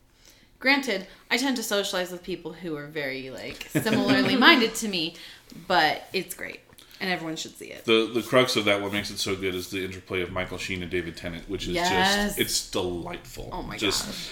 Granted, 0.64 1.08
I 1.30 1.36
tend 1.36 1.58
to 1.58 1.64
socialize 1.64 2.10
with 2.10 2.24
people 2.24 2.54
who 2.54 2.78
are 2.78 2.88
very 2.88 3.30
like 3.30 3.68
similarly 3.70 4.38
minded 4.38 4.74
to 4.76 4.88
me, 4.88 5.16
but 5.68 6.04
it's 6.14 6.34
great, 6.34 6.62
and 7.02 7.12
everyone 7.12 7.36
should 7.36 7.58
see 7.58 7.66
it. 7.66 7.84
The 7.84 8.10
the 8.14 8.22
crux 8.22 8.56
of 8.56 8.64
that, 8.64 8.82
what 8.82 8.94
makes 8.94 9.12
it 9.12 9.20
so 9.20 9.36
good, 9.36 9.56
is 9.56 9.72
the 9.72 9.84
interplay 9.84 10.22
of 10.22 10.32
Michael 10.32 10.58
Sheen 10.58 10.82
and 10.82 10.90
David 10.90 11.18
Tennant, 11.18 11.50
which 11.50 11.64
is 11.68 11.74
Yes. 11.74 12.28
just 12.28 12.40
it's 12.40 12.72
delightful. 12.72 13.50
Oh 13.52 13.62
my 13.62 13.76
just, 13.76 14.06
gosh. 14.06 14.30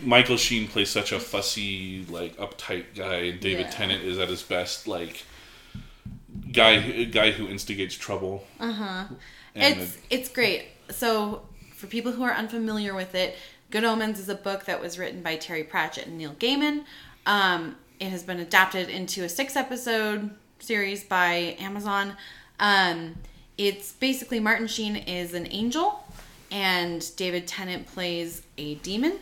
Michael 0.00 0.36
Sheen 0.36 0.68
plays 0.68 0.90
such 0.90 1.10
a 1.10 1.18
fussy, 1.18 2.06
like 2.08 2.36
uptight 2.36 2.94
guy, 2.94 3.16
and 3.30 3.40
David 3.40 3.66
Yeah. 3.66 3.72
Tennant 3.72 4.04
is 4.04 4.16
at 4.20 4.28
his 4.28 4.42
best, 4.44 4.86
like 4.86 5.24
guy 6.52 7.02
guy 7.06 7.32
who 7.32 7.48
instigates 7.48 7.96
trouble. 7.96 8.46
Uh 8.60 8.70
huh. 8.70 8.84
Uh-huh. 8.84 9.14
It's 9.56 9.98
it's 10.08 10.28
great. 10.28 10.66
So 10.90 11.42
for 11.74 11.88
people 11.88 12.12
who 12.12 12.22
are 12.22 12.32
unfamiliar 12.32 12.94
with 12.94 13.16
it, 13.16 13.34
Good 13.74 13.82
Omens 13.82 14.20
is 14.20 14.28
a 14.28 14.36
book 14.36 14.66
that 14.66 14.80
was 14.80 15.00
written 15.00 15.20
by 15.20 15.34
Terry 15.34 15.64
Pratchett 15.64 16.06
and 16.06 16.16
Neil 16.16 16.34
Gaiman. 16.34 16.84
Um, 17.26 17.74
it 17.98 18.06
has 18.06 18.22
been 18.22 18.38
adapted 18.38 18.88
into 18.88 19.24
a 19.24 19.28
six 19.28 19.56
episode 19.56 20.30
series 20.60 21.02
by 21.02 21.56
Amazon. 21.58 22.16
Um, 22.60 23.16
it's 23.58 23.90
basically 23.90 24.38
Martin 24.38 24.68
Sheen 24.68 24.94
is 24.94 25.34
an 25.34 25.48
angel, 25.50 26.04
and 26.52 27.04
David 27.16 27.48
Tennant 27.48 27.88
plays 27.88 28.42
a 28.58 28.76
demon, 28.76 29.18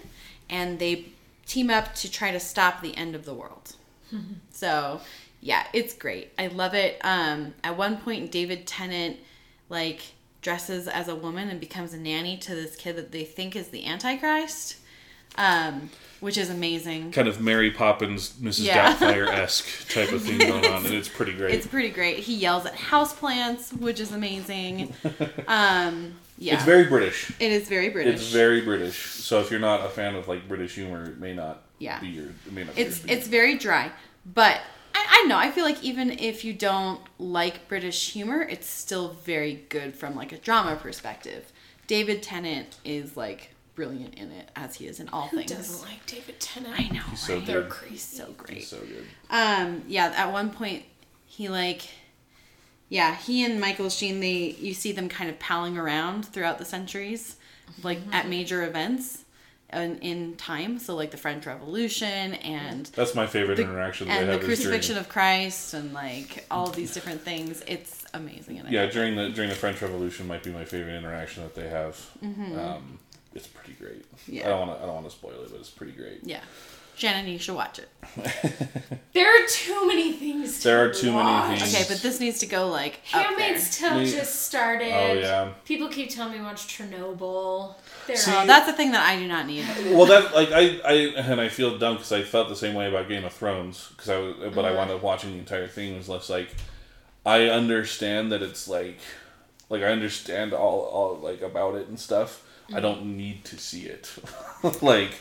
and 0.50 0.78
they 0.78 1.06
team 1.46 1.70
up 1.70 1.94
to 1.94 2.10
try 2.10 2.30
to 2.30 2.38
stop 2.38 2.82
the 2.82 2.94
end 2.94 3.14
of 3.14 3.24
the 3.24 3.32
world. 3.32 3.76
So, 4.50 5.00
yeah, 5.40 5.66
it's 5.72 5.94
great. 5.94 6.30
I 6.38 6.48
love 6.48 6.74
it. 6.74 7.00
Um, 7.02 7.54
at 7.64 7.78
one 7.78 7.96
point, 7.96 8.30
David 8.30 8.66
Tennant 8.66 9.16
like 9.70 10.02
dresses 10.42 10.88
as 10.88 11.08
a 11.08 11.14
woman 11.14 11.48
and 11.48 11.58
becomes 11.60 11.94
a 11.94 11.98
nanny 11.98 12.36
to 12.36 12.54
this 12.54 12.76
kid 12.76 12.96
that 12.96 13.12
they 13.12 13.24
think 13.24 13.56
is 13.56 13.68
the 13.68 13.86
Antichrist, 13.86 14.76
um, 15.36 15.88
which 16.20 16.36
is 16.36 16.50
amazing. 16.50 17.12
kind 17.12 17.28
of 17.28 17.40
Mary 17.40 17.70
Poppins, 17.70 18.32
Mrs. 18.34 18.64
Yeah. 18.66 18.94
Doubtfire 18.94 19.28
esque 19.28 19.88
type 19.90 20.12
of 20.12 20.22
thing 20.22 20.38
going 20.38 20.66
on, 20.66 20.84
and 20.84 20.94
it's 20.94 21.08
pretty 21.18 21.32
great. 21.32 21.54
It's 21.54 21.66
pretty 21.66 21.90
great. 21.90 22.18
He 22.18 22.34
yells 22.34 22.66
at 22.66 22.74
houseplants, 22.74 23.72
which 23.78 24.00
is 24.00 24.12
amazing. 24.12 24.92
Um, 25.48 26.14
yeah, 26.38 26.54
It's 26.54 26.64
very 26.64 26.84
British. 26.84 27.30
it 27.38 27.52
is 27.52 27.68
very 27.68 27.88
British. 27.90 28.14
It's 28.14 28.32
very 28.32 28.62
British. 28.62 28.96
So 28.98 29.40
if 29.40 29.50
you're 29.50 29.60
not 29.60 29.86
a 29.86 29.88
fan 29.88 30.16
of 30.16 30.26
like 30.26 30.48
British 30.48 30.74
humor, 30.74 31.04
it 31.04 31.18
may 31.20 31.34
not 31.34 31.62
Yeah. 31.78 32.00
be 32.00 32.08
your. 32.08 32.24
It 32.46 32.52
may 32.52 32.64
not 32.64 32.74
be 32.74 32.82
it's 32.82 33.04
your 33.06 33.16
it's 33.16 33.28
very 33.28 33.56
dry 33.58 33.92
but 34.34 34.60
I, 34.94 35.22
I 35.22 35.26
know 35.28 35.36
i 35.38 35.50
feel 35.50 35.64
like 35.64 35.82
even 35.82 36.10
if 36.10 36.44
you 36.44 36.52
don't 36.52 37.00
like 37.18 37.68
british 37.68 38.12
humor 38.12 38.42
it's 38.42 38.68
still 38.68 39.10
very 39.24 39.64
good 39.68 39.94
from 39.94 40.14
like 40.16 40.32
a 40.32 40.38
drama 40.38 40.76
perspective 40.76 41.52
david 41.86 42.22
tennant 42.22 42.76
is 42.84 43.16
like 43.16 43.50
brilliant 43.74 44.14
in 44.14 44.30
it 44.30 44.50
as 44.54 44.74
he 44.76 44.86
is 44.86 45.00
in 45.00 45.08
all 45.08 45.28
Who 45.28 45.38
things 45.38 45.50
doesn't 45.50 45.88
like 45.88 46.04
David 46.06 46.38
Tennant? 46.38 46.78
i 46.78 46.88
know 46.88 47.00
He's 47.10 47.20
so 47.20 47.36
right? 47.36 47.46
They're 47.46 47.62
crazy. 47.62 47.96
so 47.96 48.32
great 48.36 48.58
He's 48.58 48.68
so 48.68 48.78
good. 48.80 49.06
um 49.30 49.82
yeah 49.88 50.12
at 50.14 50.30
one 50.30 50.50
point 50.50 50.84
he 51.24 51.48
like 51.48 51.88
yeah 52.90 53.16
he 53.16 53.42
and 53.44 53.58
michael 53.60 53.88
sheen 53.88 54.20
they 54.20 54.50
you 54.60 54.74
see 54.74 54.92
them 54.92 55.08
kind 55.08 55.30
of 55.30 55.38
palling 55.38 55.78
around 55.78 56.26
throughout 56.26 56.58
the 56.58 56.66
centuries 56.66 57.36
like 57.82 57.98
at 58.12 58.28
major 58.28 58.62
events 58.62 59.21
in, 59.72 59.98
in 59.98 60.36
time 60.36 60.78
so 60.78 60.94
like 60.94 61.10
the 61.10 61.16
french 61.16 61.46
revolution 61.46 62.34
and 62.34 62.86
That's 62.86 63.14
my 63.14 63.26
favorite 63.26 63.56
the- 63.56 63.62
interaction 63.62 64.08
they 64.08 64.14
and 64.14 64.28
the 64.28 64.32
have. 64.32 64.40
is 64.42 64.46
during- 64.46 64.56
crucifixion 64.58 64.98
of 64.98 65.08
Christ 65.08 65.74
and 65.74 65.92
like 65.92 66.44
all 66.50 66.66
these 66.68 66.92
different 66.94 67.22
things. 67.22 67.62
It's 67.66 68.04
amazing. 68.14 68.58
And 68.58 68.68
Yeah, 68.70 68.86
during 68.86 69.16
the 69.16 69.30
during 69.30 69.48
the 69.50 69.56
French 69.56 69.80
Revolution 69.82 70.26
might 70.26 70.42
be 70.42 70.50
my 70.50 70.64
favorite 70.64 70.94
interaction 70.96 71.42
that 71.44 71.54
they 71.54 71.68
have. 71.68 71.94
Mm-hmm. 72.22 72.58
Um, 72.58 72.98
it's 73.34 73.46
pretty 73.46 73.72
great. 73.80 74.04
Yeah. 74.28 74.46
I 74.46 74.48
don't 74.50 74.68
want 74.68 74.78
to 74.78 74.82
I 74.82 74.86
don't 74.86 74.94
want 74.94 75.06
to 75.06 75.12
spoil 75.12 75.42
it, 75.42 75.50
but 75.50 75.60
it's 75.60 75.70
pretty 75.70 75.92
great. 75.92 76.20
yeah. 76.22 76.40
Shannon, 77.02 77.26
you 77.26 77.38
should 77.40 77.56
watch 77.56 77.80
it. 77.80 77.88
There 79.12 79.28
are 79.28 79.46
too 79.46 79.86
many 79.86 80.12
things. 80.14 80.60
To 80.60 80.68
There 80.68 80.84
are 80.84 80.90
too 80.90 81.12
many 81.12 81.58
things. 81.58 81.74
Okay, 81.74 81.84
but 81.86 82.00
this 82.00 82.18
needs 82.18 82.38
to 82.38 82.46
go 82.46 82.68
like 82.68 83.00
up 83.12 83.12
there. 83.12 83.22
Handmaid's 83.24 83.76
Tale 83.76 83.98
Me- 83.98 84.10
just 84.10 84.44
started. 84.44 84.90
Oh 84.90 85.12
yeah. 85.12 85.52
People 85.66 85.88
keep 85.88 86.08
telling 86.08 86.32
me 86.32 86.38
to 86.38 86.44
watch 86.44 86.66
Chernobyl. 86.66 87.74
There 88.06 88.16
See, 88.16 88.30
that's 88.30 88.64
the 88.64 88.72
thing 88.72 88.92
that 88.92 89.06
I 89.06 89.18
do 89.18 89.28
not 89.28 89.46
need. 89.46 89.66
Well, 89.90 90.06
that 90.06 90.34
like 90.34 90.50
I, 90.50 90.80
I 90.82 90.92
and 91.16 91.42
I 91.42 91.50
feel 91.50 91.76
dumb 91.76 91.96
because 91.96 92.10
I 92.10 92.22
felt 92.22 92.48
the 92.48 92.56
same 92.56 92.74
way 92.74 92.88
about 92.88 93.06
Game 93.06 93.24
of 93.24 93.34
Thrones 93.34 93.88
because 93.90 94.08
I 94.08 94.18
was, 94.18 94.36
but 94.54 94.64
I 94.64 94.68
uh-huh. 94.68 94.78
wound 94.78 94.90
up 94.92 95.02
watching 95.02 95.32
the 95.32 95.38
entire 95.38 95.68
thing. 95.68 95.92
It 95.92 95.98
was 95.98 96.08
less 96.08 96.30
like 96.30 96.54
I 97.26 97.48
understand 97.48 98.32
that 98.32 98.40
it's 98.40 98.66
like 98.66 98.98
like 99.68 99.82
I 99.82 99.88
understand 99.88 100.54
all 100.54 100.80
all 100.80 101.16
like 101.16 101.42
about 101.42 101.74
it 101.74 101.88
and 101.88 102.00
stuff. 102.00 102.48
I 102.68 102.72
mm-hmm. 102.72 102.80
don't 102.80 103.16
need 103.18 103.44
to 103.44 103.58
see 103.58 103.82
it. 103.82 104.10
like 104.80 105.18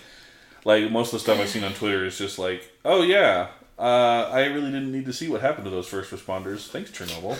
like 0.65 0.91
most 0.91 1.07
of 1.07 1.13
the 1.13 1.19
stuff 1.19 1.39
I've 1.39 1.49
seen 1.49 1.63
on 1.63 1.73
Twitter 1.73 2.05
is 2.05 2.17
just 2.17 2.37
like, 2.39 2.71
oh 2.85 3.01
yeah, 3.03 3.47
uh, 3.79 4.29
I 4.31 4.45
really 4.45 4.71
didn't 4.71 4.91
need 4.91 5.05
to 5.05 5.13
see 5.13 5.27
what 5.29 5.41
happened 5.41 5.65
to 5.65 5.69
those 5.71 5.87
first 5.87 6.11
responders. 6.11 6.67
Thanks, 6.67 6.91
Chernobyl. 6.91 7.37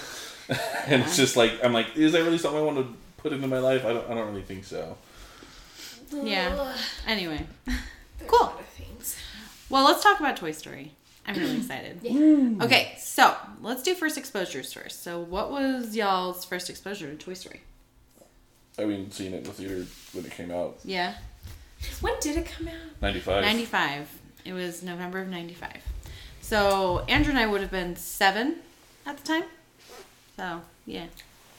and 0.88 1.02
it's 1.04 1.16
just 1.18 1.38
like 1.38 1.54
I'm 1.64 1.74
like, 1.74 1.96
is 1.96 2.12
that 2.14 2.24
really 2.24 2.38
something 2.38 2.60
I 2.60 2.64
want 2.64 2.78
to 2.78 2.94
put 3.18 3.32
into 3.34 3.48
my 3.48 3.60
life? 3.60 3.86
I 3.86 3.94
don't. 3.94 4.10
I 4.10 4.14
don't 4.16 4.28
really 4.30 4.42
think 4.42 4.66
so. 4.66 4.98
Yeah. 6.12 6.76
Anyway, 7.08 7.46
there 7.66 7.78
Cool. 8.28 8.40
a 8.40 8.44
lot 8.44 8.60
of 8.60 8.66
things. 8.68 9.16
well, 9.70 9.86
let's 9.86 10.04
talk 10.04 10.20
about 10.20 10.36
Toy 10.38 10.52
Story. 10.52 10.92
I'm 11.26 11.36
really 11.36 11.58
excited. 11.62 12.00
Yeah. 12.02 12.66
Okay, 12.66 12.96
so 13.00 13.36
let's 13.62 13.84
do 13.84 13.94
first 13.94 14.18
exposures 14.18 14.74
first. 14.74 15.04
So, 15.04 15.20
what 15.22 15.52
was 15.52 15.96
y'all's 15.96 16.44
first 16.44 16.70
exposure 16.70 17.08
to 17.10 17.16
Toy 17.16 17.34
Story? 17.36 17.62
I 18.80 18.86
mean, 18.86 19.12
seeing 19.12 19.34
it 19.34 19.38
in 19.38 19.44
the 19.44 19.52
theater 19.52 19.86
when 20.14 20.26
it 20.26 20.32
came 20.32 20.50
out, 20.52 20.80
Yeah, 20.84 21.14
When 22.02 22.14
did 22.20 22.38
it 22.38 22.46
come 22.46 22.68
out? 22.68 23.02
ninety 23.02 23.20
five. 23.20 23.44
95. 23.44 24.20
It 24.44 24.54
was 24.54 24.82
November 24.82 25.20
of 25.20 25.28
95. 25.28 25.70
So, 26.42 27.06
Andrew 27.08 27.30
and 27.30 27.40
I 27.40 27.46
would 27.46 27.62
have 27.62 27.70
been 27.70 27.96
seven 27.96 28.56
at 29.06 29.18
the 29.18 29.24
time. 29.24 29.44
So, 30.36 30.62
yeah. 30.86 31.06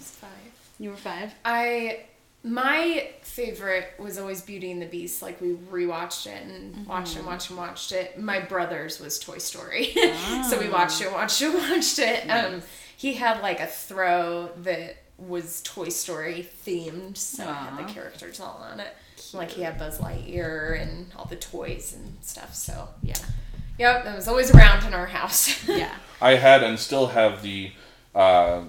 It's 0.01 0.11
five. 0.11 0.31
You 0.79 0.91
were 0.91 0.97
five? 0.97 1.33
I 1.45 2.07
my 2.45 3.09
favorite 3.23 3.95
was 3.99 4.19
always 4.19 4.41
Beauty 4.41 4.73
and 4.73 4.83
the 4.83 4.87
Beast. 4.87 5.23
Like 5.23 5.41
we 5.41 5.55
rewatched 5.55 6.27
it 6.27 6.43
and 6.43 6.87
watched 6.87 7.17
and 7.17 7.25
watched 7.25 7.51
and 7.51 7.59
watched 7.59 7.93
it. 7.93 8.19
My 8.21 8.41
brother's 8.41 8.99
was 8.99 9.19
Toy 9.19 9.39
Story, 9.39 9.93
so 10.49 10.59
we 10.59 10.69
watched 10.69 11.01
it, 11.01 11.13
watched 11.13 11.41
it, 11.41 11.55
watched 11.55 11.99
it. 12.01 12.29
Um, 12.29 12.63
he 12.97 13.15
had 13.15 13.41
like 13.43 13.61
a 13.61 13.67
throw 13.67 14.51
that 14.63 14.97
was 15.19 15.63
Toy 15.63 15.89
Story 15.89 16.49
themed, 16.67 17.17
so 17.17 17.45
it 17.45 17.47
had 17.47 17.79
the 17.79 17.93
characters 17.93 18.41
all 18.41 18.67
on 18.71 18.81
it. 18.81 18.93
Like 19.35 19.51
he 19.51 19.63
had 19.63 19.79
Buzz 19.79 19.99
Lightyear 19.99 20.81
and 20.81 21.07
all 21.17 21.25
the 21.27 21.37
toys 21.37 21.95
and 21.95 22.17
stuff. 22.23 22.55
So 22.55 22.89
Yeah. 23.03 23.15
yep, 23.79 24.05
that 24.05 24.15
was 24.15 24.29
always 24.29 24.51
around 24.55 24.85
in 24.87 24.95
our 24.95 25.07
house. 25.07 25.67
Yeah. 25.69 25.95
I 26.21 26.37
had 26.37 26.63
and 26.63 26.79
still 26.79 27.09
have 27.09 27.43
the 27.43 27.73
uh, 28.15 28.63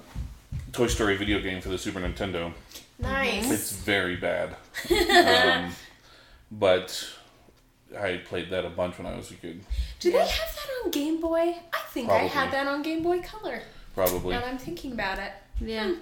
Toy 0.71 0.87
Story 0.87 1.17
video 1.17 1.39
game 1.39 1.61
for 1.61 1.69
the 1.69 1.77
Super 1.77 1.99
Nintendo. 1.99 2.51
nice. 2.99 3.51
It's 3.51 3.71
very 3.73 4.15
bad, 4.15 4.55
um, 4.89 5.71
but 6.51 7.07
I 7.97 8.17
played 8.25 8.49
that 8.49 8.65
a 8.65 8.69
bunch 8.69 8.97
when 8.97 9.05
I 9.07 9.15
was 9.15 9.29
a 9.31 9.35
kid. 9.35 9.63
Do 9.99 10.11
they 10.11 10.17
have 10.17 10.27
that 10.55 10.67
on 10.83 10.91
Game 10.91 11.19
Boy? 11.21 11.55
I 11.73 11.79
think 11.91 12.09
I 12.09 12.19
had 12.23 12.51
that 12.51 12.67
on 12.67 12.81
Game 12.81 13.03
Boy 13.03 13.21
Color. 13.21 13.61
Probably. 13.93 14.33
Now 14.33 14.43
I'm 14.45 14.57
thinking 14.57 14.93
about 14.93 15.19
it. 15.19 15.31
Yeah. 15.61 15.93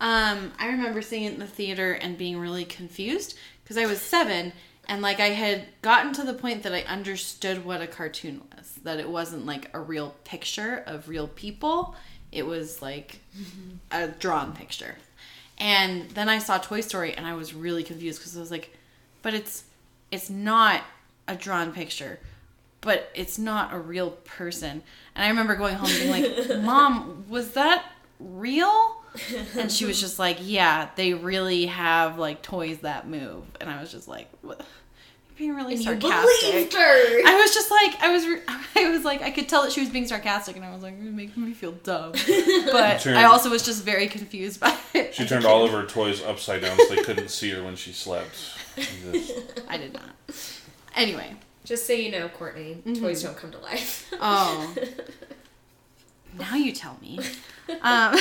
Um, 0.00 0.52
I 0.60 0.68
remember 0.68 1.02
seeing 1.02 1.24
it 1.24 1.32
in 1.32 1.40
the 1.40 1.46
theater 1.46 1.94
and 1.94 2.16
being 2.16 2.38
really 2.38 2.64
confused 2.64 3.36
because 3.68 3.82
I 3.82 3.86
was 3.86 4.00
seven 4.00 4.52
and 4.88 5.02
like 5.02 5.20
I 5.20 5.28
had 5.28 5.66
gotten 5.82 6.14
to 6.14 6.24
the 6.24 6.32
point 6.32 6.62
that 6.62 6.72
I 6.72 6.80
understood 6.82 7.66
what 7.66 7.82
a 7.82 7.86
cartoon 7.86 8.40
was. 8.56 8.72
That 8.82 8.98
it 8.98 9.08
wasn't 9.08 9.44
like 9.44 9.70
a 9.74 9.80
real 9.80 10.14
picture 10.24 10.82
of 10.86 11.08
real 11.08 11.28
people. 11.28 11.94
It 12.32 12.46
was 12.46 12.80
like 12.80 13.20
a 13.90 14.08
drawn 14.08 14.54
picture. 14.54 14.96
And 15.58 16.08
then 16.10 16.28
I 16.28 16.38
saw 16.38 16.56
Toy 16.56 16.80
Story 16.80 17.12
and 17.12 17.26
I 17.26 17.34
was 17.34 17.52
really 17.52 17.82
confused 17.82 18.20
because 18.20 18.36
I 18.36 18.40
was 18.40 18.50
like, 18.50 18.74
but 19.20 19.34
it's 19.34 19.64
it's 20.10 20.30
not 20.30 20.82
a 21.26 21.36
drawn 21.36 21.72
picture, 21.72 22.18
but 22.80 23.10
it's 23.14 23.38
not 23.38 23.74
a 23.74 23.78
real 23.78 24.12
person. 24.12 24.82
And 25.14 25.24
I 25.24 25.28
remember 25.28 25.56
going 25.56 25.74
home 25.74 25.90
and 25.90 25.98
being 25.98 26.48
like, 26.48 26.62
Mom, 26.62 27.26
was 27.28 27.50
that 27.50 27.84
real? 28.18 28.97
And 29.56 29.70
she 29.70 29.84
was 29.84 30.00
just 30.00 30.18
like, 30.18 30.38
"Yeah, 30.40 30.88
they 30.96 31.14
really 31.14 31.66
have 31.66 32.18
like 32.18 32.42
toys 32.42 32.78
that 32.80 33.08
move." 33.08 33.44
And 33.60 33.68
I 33.70 33.80
was 33.80 33.90
just 33.90 34.08
like, 34.08 34.28
"What?" 34.42 34.58
You're 34.60 35.36
being 35.36 35.54
really 35.54 35.74
And 35.74 35.84
you 35.84 36.00
sarcastic. 36.00 36.50
believed 36.50 36.72
her. 36.74 37.28
I 37.28 37.40
was 37.40 37.54
just 37.54 37.70
like, 37.70 38.02
I 38.02 38.10
was, 38.12 38.26
re- 38.26 38.40
I 38.76 38.90
was 38.90 39.04
like, 39.04 39.22
I 39.22 39.30
could 39.30 39.48
tell 39.48 39.62
that 39.62 39.70
she 39.70 39.78
was 39.80 39.88
being 39.88 40.06
sarcastic, 40.08 40.56
and 40.56 40.64
I 40.64 40.72
was 40.74 40.82
like, 40.82 40.94
it 40.94 41.00
makes 41.00 41.36
me 41.36 41.52
feel 41.52 41.70
dumb. 41.72 42.10
But 42.72 43.00
Turned- 43.02 43.16
I 43.16 43.22
also 43.24 43.48
was 43.48 43.62
just 43.64 43.84
very 43.84 44.08
confused 44.08 44.58
by 44.58 44.76
it. 44.94 45.14
She 45.14 45.26
turned 45.26 45.44
all 45.44 45.64
of 45.64 45.70
her 45.70 45.84
toys 45.86 46.22
upside 46.24 46.62
down 46.62 46.76
so 46.76 46.92
they 46.94 47.02
couldn't 47.04 47.28
see 47.30 47.50
her 47.50 47.62
when 47.62 47.76
she 47.76 47.92
slept. 47.92 48.36
Jesus. 48.74 49.30
I 49.68 49.76
did 49.78 49.92
not. 49.94 50.10
Anyway, 50.96 51.36
Just 51.64 51.86
so 51.86 51.92
you 51.92 52.10
know, 52.10 52.28
Courtney, 52.30 52.78
toys 52.98 53.22
don't 53.22 53.36
come 53.36 53.52
to 53.52 53.58
life. 53.58 54.12
oh, 54.20 54.74
now 56.36 56.54
you 56.56 56.72
tell 56.72 56.96
me. 57.00 57.20
Um, 57.82 58.18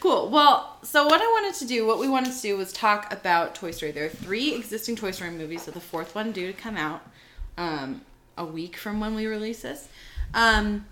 cool. 0.00 0.28
Well, 0.30 0.78
so 0.82 1.06
what 1.06 1.20
I 1.20 1.26
wanted 1.26 1.54
to 1.60 1.66
do, 1.66 1.86
what 1.86 1.98
we 1.98 2.08
wanted 2.08 2.34
to 2.34 2.40
do, 2.40 2.56
was 2.56 2.72
talk 2.72 3.12
about 3.12 3.54
Toy 3.54 3.70
Story. 3.70 3.92
There 3.92 4.06
are 4.06 4.10
three 4.10 4.54
existing 4.54 4.96
Toy 4.96 5.10
Story 5.10 5.30
movies, 5.30 5.66
with 5.66 5.74
the 5.74 5.80
fourth 5.80 6.14
one 6.14 6.32
due 6.32 6.46
to 6.50 6.52
come 6.52 6.76
out 6.76 7.02
um, 7.56 8.02
a 8.36 8.44
week 8.44 8.76
from 8.76 9.00
when 9.00 9.14
we 9.14 9.26
release 9.26 9.62
this. 9.62 9.88
Um, 10.34 10.86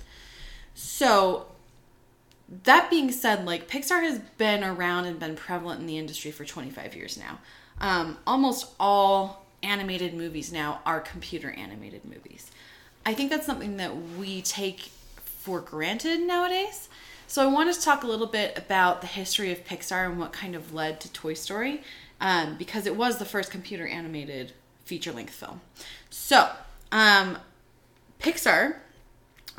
so 0.74 1.46
that 2.64 2.90
being 2.90 3.12
said, 3.12 3.46
like 3.46 3.68
Pixar 3.68 4.02
has 4.02 4.18
been 4.38 4.64
around 4.64 5.06
and 5.06 5.18
been 5.18 5.36
prevalent 5.36 5.80
in 5.80 5.86
the 5.86 5.98
industry 5.98 6.30
for 6.30 6.44
25 6.44 6.94
years 6.94 7.18
now. 7.18 7.38
Um, 7.80 8.18
almost 8.26 8.72
all 8.78 9.46
animated 9.62 10.14
movies 10.14 10.52
now 10.52 10.80
are 10.84 11.00
computer 11.00 11.50
animated 11.50 12.04
movies. 12.04 12.50
I 13.06 13.14
think 13.14 13.30
that's 13.30 13.46
something 13.46 13.78
that 13.78 13.94
we 14.18 14.42
take 14.42 14.90
for 15.24 15.60
granted 15.60 16.20
nowadays. 16.20 16.89
So 17.30 17.44
I 17.44 17.46
wanted 17.46 17.76
to 17.76 17.80
talk 17.80 18.02
a 18.02 18.08
little 18.08 18.26
bit 18.26 18.58
about 18.58 19.02
the 19.02 19.06
history 19.06 19.52
of 19.52 19.64
Pixar 19.64 20.04
and 20.04 20.18
what 20.18 20.32
kind 20.32 20.56
of 20.56 20.74
led 20.74 21.00
to 21.02 21.12
Toy 21.12 21.34
Story, 21.34 21.80
um, 22.20 22.56
because 22.58 22.86
it 22.86 22.96
was 22.96 23.18
the 23.18 23.24
first 23.24 23.52
computer 23.52 23.86
animated 23.86 24.52
feature 24.84 25.12
length 25.12 25.34
film. 25.34 25.60
So, 26.10 26.48
um, 26.90 27.38
Pixar 28.18 28.78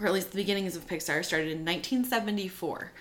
or 0.01 0.07
at 0.07 0.11
least 0.11 0.31
the 0.31 0.35
beginnings 0.35 0.75
of 0.75 0.85
Pixar, 0.85 1.23
started 1.23 1.47
in 1.47 1.59
1974. 1.59 2.91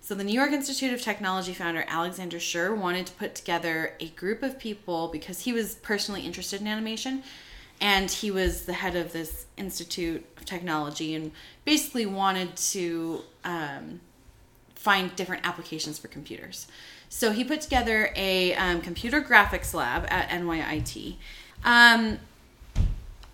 So 0.00 0.14
the 0.14 0.22
New 0.22 0.32
York 0.32 0.52
Institute 0.52 0.92
of 0.94 1.02
Technology 1.02 1.52
founder 1.52 1.84
Alexander 1.88 2.38
Schure 2.38 2.72
wanted 2.72 3.06
to 3.06 3.12
put 3.14 3.34
together 3.34 3.94
a 3.98 4.10
group 4.10 4.44
of 4.44 4.60
people 4.60 5.08
because 5.08 5.40
he 5.40 5.52
was 5.52 5.74
personally 5.74 6.22
interested 6.22 6.60
in 6.60 6.68
animation 6.68 7.24
and 7.80 8.08
he 8.08 8.30
was 8.30 8.66
the 8.66 8.74
head 8.74 8.94
of 8.94 9.12
this 9.12 9.46
Institute 9.56 10.24
of 10.36 10.44
Technology 10.44 11.16
and 11.16 11.32
basically 11.64 12.06
wanted 12.06 12.54
to 12.56 13.22
um, 13.44 14.00
find 14.80 15.14
different 15.14 15.46
applications 15.46 15.98
for 15.98 16.08
computers. 16.08 16.66
So 17.10 17.32
he 17.32 17.44
put 17.44 17.60
together 17.60 18.10
a 18.16 18.54
um, 18.54 18.80
computer 18.80 19.20
graphics 19.20 19.74
lab 19.74 20.06
at 20.08 20.30
NYIT. 20.30 21.16
Um, 21.62 22.18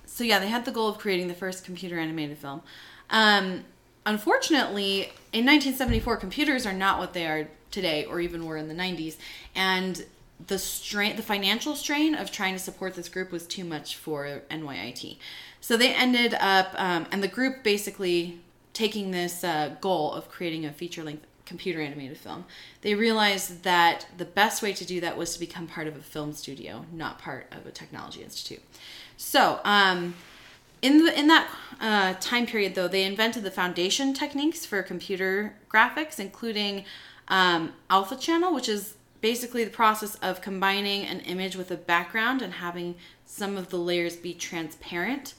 so 0.07 0.25
yeah, 0.25 0.41
they 0.41 0.49
had 0.49 0.65
the 0.65 0.73
goal 0.73 0.89
of 0.89 0.99
creating 0.99 1.29
the 1.29 1.35
first 1.35 1.65
computer 1.65 2.01
animated 2.01 2.39
film. 2.39 2.63
Um, 3.11 3.65
unfortunately, 4.05 5.13
in 5.33 5.47
1974, 5.47 6.17
computers 6.17 6.67
are 6.67 6.73
not 6.73 6.99
what 6.99 7.13
they 7.13 7.27
are 7.27 7.47
today, 7.71 8.05
or 8.07 8.19
even 8.19 8.45
were 8.45 8.57
in 8.57 8.67
the 8.67 8.75
90s, 8.75 9.17
and 9.55 10.05
the 10.49 10.59
strain, 10.59 11.15
the 11.15 11.23
financial 11.23 11.77
strain 11.77 12.17
of 12.17 12.33
trying 12.33 12.55
to 12.55 12.59
support 12.59 12.95
this 12.95 13.09
group 13.09 13.31
was 13.31 13.47
too 13.47 13.65
much 13.65 13.95
for 13.95 14.43
NYIT. 14.51 15.17
So 15.61 15.77
they 15.77 15.95
ended 15.95 16.35
up, 16.35 16.75
um, 16.77 17.07
and 17.13 17.23
the 17.23 17.29
group 17.29 17.63
basically 17.63 18.41
taking 18.73 19.13
this 19.13 19.45
uh, 19.45 19.77
goal 19.81 20.13
of 20.13 20.29
creating 20.29 20.65
a 20.67 20.73
feature 20.73 21.05
length 21.05 21.25
computer 21.47 21.81
animated 21.81 22.19
film, 22.19 22.45
they 22.83 22.95
realized 22.95 23.63
that 23.63 24.07
the 24.19 24.25
best 24.25 24.63
way 24.63 24.73
to 24.75 24.85
do 24.85 25.01
that 25.01 25.17
was 25.17 25.33
to 25.33 25.41
become 25.41 25.67
part 25.67 25.87
of 25.87 25.97
a 25.97 26.03
film 26.03 26.33
studio, 26.33 26.85
not 26.93 27.19
part 27.19 27.47
of 27.53 27.65
a 27.67 27.71
technology 27.71 28.23
institute. 28.23 28.63
So, 29.17 29.61
um, 29.65 30.15
in 30.83 31.05
the 31.05 31.19
in 31.19 31.29
that 31.29 31.49
uh, 31.81 32.15
time 32.21 32.47
period, 32.47 32.75
though, 32.75 32.89
they 32.89 33.05
invented 33.05 33.43
the 33.43 33.51
foundation 33.51 34.13
techniques 34.13 34.67
for 34.67 34.83
computer 34.83 35.55
graphics, 35.71 36.21
including 36.21 36.85
um, 37.29 37.73
alpha 37.89 38.17
channel, 38.17 38.55
which 38.55 38.69
is 38.69 38.95
basically 39.21 39.65
the 39.65 39.71
process 39.71 40.17
of 40.17 40.41
combining 40.41 41.07
an 41.07 41.21
image 41.21 41.57
with 41.57 41.71
a 41.71 41.77
background 41.77 42.43
and 42.43 42.55
having 42.55 42.95
some 43.25 43.57
of 43.57 43.71
the 43.71 43.79
layers 43.79 44.17
be 44.17 44.35
transparent. 44.35 45.35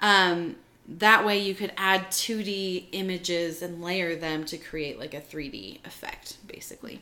Um, 0.00 0.56
that 0.86 1.24
way, 1.24 1.38
you 1.38 1.54
could 1.54 1.72
add 1.76 2.08
2D 2.08 2.86
images 2.92 3.62
and 3.62 3.82
layer 3.82 4.16
them 4.16 4.44
to 4.46 4.58
create 4.58 4.98
like 4.98 5.14
a 5.14 5.20
3D 5.20 5.84
effect, 5.86 6.36
basically. 6.46 7.00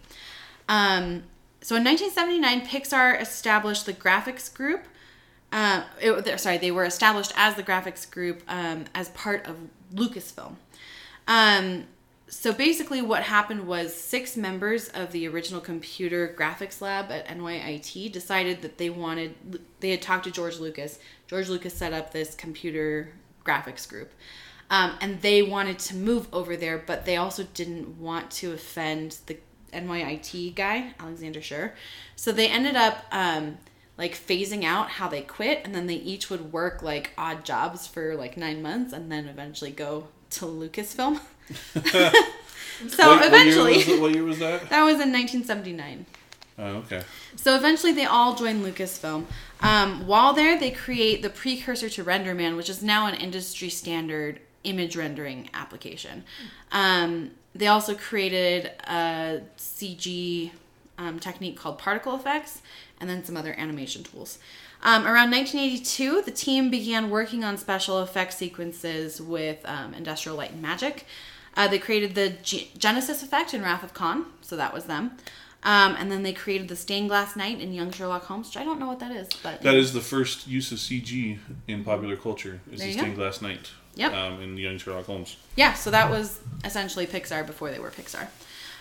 Um, 0.69 1.25
so 1.61 1.77
in 1.77 1.85
1979, 1.85 2.67
Pixar 2.67 3.21
established 3.21 3.87
the 3.87 3.93
graphics 3.93 4.53
group. 4.53 4.85
Uh, 5.51 5.85
it, 6.01 6.41
sorry, 6.41 6.59
they 6.59 6.71
were 6.71 6.85
established 6.85 7.33
as 7.37 7.57
the 7.57 7.63
graphics 7.63 8.11
group 8.11 8.43
um, 8.49 8.85
as 8.95 9.11
part 9.11 9.47
of 9.47 9.57
Lucasfilm. 9.93 10.55
Um, 11.29 11.85
so 12.29 12.53
basically, 12.53 13.03
what 13.03 13.25
happened 13.25 13.67
was 13.67 13.95
six 13.95 14.39
members 14.39 14.89
of 14.89 15.13
the 15.13 15.29
original 15.29 15.61
computer 15.61 16.35
graphics 16.39 16.81
lab 16.81 17.11
at 17.11 17.29
NYIT 17.29 18.11
decided 18.11 18.63
that 18.63 18.79
they 18.79 18.89
wanted, 18.89 19.35
they 19.81 19.91
had 19.91 20.01
talked 20.01 20.25
to 20.25 20.31
George 20.31 20.59
Lucas. 20.59 20.99
George 21.27 21.51
Lucas 21.51 21.75
set 21.75 21.93
up 21.93 22.13
this 22.13 22.35
computer 22.35 23.13
graphics 23.45 23.89
group. 23.89 24.11
Um, 24.71 24.95
and 25.01 25.21
they 25.21 25.43
wanted 25.43 25.79
to 25.81 25.97
move 25.97 26.29
over 26.33 26.57
there, 26.57 26.83
but 26.87 27.05
they 27.05 27.17
also 27.17 27.45
didn't 27.55 27.99
want 28.01 28.31
to 28.33 28.53
offend 28.53 29.19
the 29.27 29.37
NYIT 29.73 30.55
guy, 30.55 30.95
Alexander 30.99 31.43
Schure. 31.43 31.75
So 32.17 32.33
they 32.33 32.49
ended 32.49 32.75
up 32.77 33.05
um, 33.13 33.59
like 33.99 34.15
phasing 34.15 34.65
out 34.65 34.89
how 34.91 35.09
they 35.09 35.21
quit, 35.23 35.61
and 35.65 35.75
then 35.75 35.87
they 35.89 35.97
each 35.97 36.31
would 36.31 36.53
work 36.53 36.83
like 36.83 37.11
odd 37.19 37.45
jobs 37.45 37.87
for 37.87 38.15
like 38.17 38.37
nine 38.39 38.63
months, 38.63 38.93
and 38.95 39.13
then 39.13 39.27
eventually 39.27 39.71
go 39.73 40.09
to 40.31 40.47
Lucasfilm. 40.47 41.21
so 42.89 43.09
What- 43.17 43.27
eventually, 43.27 43.77
What 43.79 43.87
year, 43.87 43.95
was, 43.97 44.01
what 44.01 44.15
year 44.15 44.25
was 44.25 44.39
that? 44.39 44.69
that 44.71 44.83
was 44.85 44.95
in 44.95 45.13
1979. 45.13 46.07
Oh, 46.59 46.65
okay. 46.65 47.03
So 47.37 47.57
eventually, 47.57 47.93
they 47.93 48.05
all 48.05 48.35
joined 48.35 48.65
Lucasfilm. 48.65 49.25
Um, 49.63 50.07
while 50.07 50.33
there, 50.33 50.59
they 50.59 50.71
create 50.71 51.23
the 51.23 51.31
precursor 51.31 51.89
to 51.91 52.05
RenderMan, 52.05 52.57
which 52.57 52.69
is 52.69 52.83
now 52.83 53.07
an 53.07 53.15
industry 53.15 53.69
standard 53.69 54.41
image 54.65 54.97
rendering 54.97 55.49
application. 55.55 56.25
Um, 56.71 57.33
they 57.55 57.67
also 57.67 57.95
created 57.95 58.73
a 58.89 59.43
CG 59.57 60.51
um, 60.99 61.19
technique 61.19 61.57
called 61.57 61.79
particle 61.79 62.15
effects, 62.15 62.63
and 63.01 63.09
then 63.09 63.25
some 63.25 63.37
other 63.37 63.55
animation 63.59 64.03
tools. 64.05 64.39
Um, 64.83 65.05
around 65.05 65.31
1982, 65.31 66.23
the 66.23 66.31
team 66.33 66.71
began 66.71 67.09
working 67.09 67.45
on 67.45 67.57
special 67.57 68.03
effects 68.03 68.37
sequences 68.37 69.21
with 69.21 69.61
um, 69.65 69.95
Industrial 69.95 70.37
Light 70.37 70.53
and 70.53 70.63
Magic. 70.63 71.07
Uh, 71.57 71.69
they 71.69 71.79
created 71.79 72.15
the 72.15 72.31
G- 72.43 72.71
Genesis 72.77 73.23
effect 73.23 73.55
in 73.55 73.63
Wrath 73.63 73.85
of 73.85 73.95
Khan, 73.95 74.27
so 74.41 74.57
that 74.57 74.75
was 74.75 74.85
them. 74.85 75.13
Um, 75.65 75.95
and 75.97 76.11
then 76.11 76.25
they 76.25 76.33
created 76.33 76.67
the 76.69 76.75
Stained 76.77 77.09
Glass 77.09 77.37
Knight 77.37 77.61
in 77.61 77.73
Young 77.73 77.93
Sherlock 77.93 78.25
Holmes, 78.25 78.49
which 78.49 78.57
I 78.57 78.65
don't 78.65 78.81
know 78.81 78.89
what 78.89 78.99
that 78.99 79.13
is, 79.13 79.29
but 79.45 79.63
That 79.63 79.77
is 79.77 79.93
the 79.93 80.01
first 80.01 80.49
use 80.49 80.73
of 80.73 80.79
CG 80.79 81.39
in 81.69 81.85
popular 81.85 82.17
culture. 82.17 82.61
Is 82.73 82.81
the 82.81 82.89
you 82.89 82.95
go. 82.95 83.01
stained 83.03 83.17
glass 83.17 83.41
knight? 83.41 83.71
Yep. 83.95 84.13
Um, 84.13 84.41
in 84.41 84.57
Young 84.57 84.79
Sherlock 84.79 85.05
Holmes. 85.07 85.37
yeah. 85.55 85.75
So 85.75 85.91
that 85.93 86.11
was 86.11 86.41
essentially 86.65 87.07
Pixar 87.07 87.47
before 87.47 87.71
they 87.71 87.79
were 87.79 87.91
Pixar. 87.91 88.27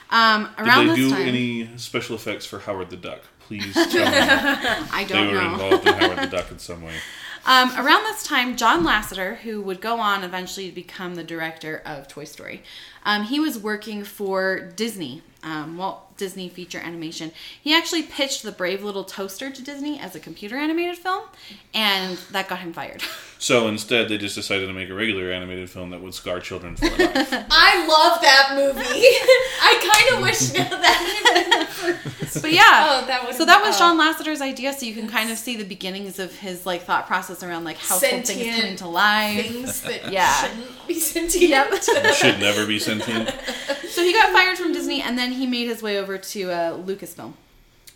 Um, 0.10 0.50
Did 0.58 0.68
around 0.68 0.88
they 0.88 0.96
this 0.96 0.98
do 0.98 1.10
time, 1.12 1.22
any 1.28 1.70
special 1.78 2.16
effects 2.16 2.46
for 2.46 2.60
Howard 2.60 2.90
the 2.90 2.98
Duck? 2.98 3.22
Please 3.42 3.74
tell 3.74 3.86
me 3.86 3.96
I 4.92 5.06
don't 5.08 5.28
were 5.28 5.34
know. 5.34 5.40
They 5.40 5.46
were 5.48 5.52
involved 5.54 5.88
in 5.88 5.94
Howard 5.94 6.18
the 6.20 6.28
Duck 6.38 6.52
in 6.52 6.60
some 6.60 6.82
way. 6.82 6.94
Um, 7.44 7.72
around 7.76 8.04
this 8.04 8.22
time, 8.22 8.56
John 8.56 8.84
Lasseter, 8.86 9.38
who 9.38 9.64
would 9.64 9.82
go 9.82 10.00
on 10.00 10.24
eventually 10.24 10.70
to 10.70 10.76
become 10.76 11.16
the 11.16 11.24
director 11.24 11.82
of 11.88 12.08
Toy 12.08 12.24
Story, 12.26 12.62
um, 13.06 13.24
he 13.24 13.40
was 13.40 13.58
working 13.60 14.04
for 14.04 14.72
Disney, 14.76 15.22
um, 15.44 15.78
Walt 15.78 16.18
Disney 16.18 16.50
Feature 16.50 16.78
Animation. 16.80 17.32
He 17.60 17.74
actually 17.76 18.04
pitched 18.04 18.44
The 18.44 18.52
Brave 18.52 18.84
Little 18.84 19.04
Toaster 19.04 19.50
to 19.50 19.64
Disney 19.64 20.00
as 20.00 20.16
a 20.16 20.20
computer 20.20 20.56
animated 20.56 20.98
film, 21.00 21.24
and 21.74 22.18
that 22.32 22.48
got 22.48 22.60
him 22.60 22.74
fired. 22.74 23.02
So 23.42 23.68
instead, 23.68 24.08
they 24.08 24.20
just 24.20 24.36
decided 24.36 24.68
to 24.68 24.74
make 24.74 24.88
a 24.92 24.94
regular 24.94 25.32
animated 25.32 25.68
film 25.68 25.90
that 25.90 26.00
would 26.00 26.14
scar 26.14 26.40
children 26.40 26.76
for 26.76 26.86
life. 26.86 27.00
I 27.50 27.88
love 27.88 28.22
that 28.22 28.52
movie. 28.54 28.80
I 28.84 30.06
kind 30.12 30.16
of 30.16 30.22
wish 30.22 30.54
now 30.54 30.70
that. 30.70 31.68
but 32.40 32.52
yeah, 32.54 32.62
Oh, 33.02 33.06
that 33.08 33.26
would- 33.26 33.34
so 33.36 33.44
that 33.46 33.64
was 33.64 33.76
oh. 33.78 33.80
John 33.80 33.98
Lasseter's 33.98 34.42
idea. 34.42 34.74
So 34.74 34.86
you 34.86 34.94
can 34.94 35.08
kind 35.08 35.32
of 35.32 35.40
see 35.40 35.58
the 35.58 35.64
beginnings 35.64 36.20
of 36.20 36.36
his 36.36 36.68
like 36.68 36.84
thought 36.84 37.08
process 37.08 37.42
around 37.42 37.64
like 37.64 37.78
how 37.78 37.98
things 37.98 38.28
Sentient 38.28 38.64
into 38.64 38.84
to 38.84 38.90
life. 38.90 39.48
things 39.48 39.82
that 39.82 40.12
Yeah. 40.12 40.32
shouldn't 40.34 40.88
be 40.88 41.00
sentient. 41.00 41.50
Yep. 41.50 42.14
Should 42.14 42.40
never 42.40 42.68
be 42.68 42.78
sentient. 42.78 42.91
So 43.92 44.04
he 44.04 44.14
got 44.14 44.32
fired 44.32 44.58
from 44.58 44.72
Disney, 44.72 45.02
and 45.02 45.18
then 45.18 45.34
he 45.34 45.46
made 45.46 45.68
his 45.68 45.84
way 45.84 46.00
over 46.00 46.18
to 46.18 46.50
uh, 46.50 46.78
Lucasfilm. 46.78 47.34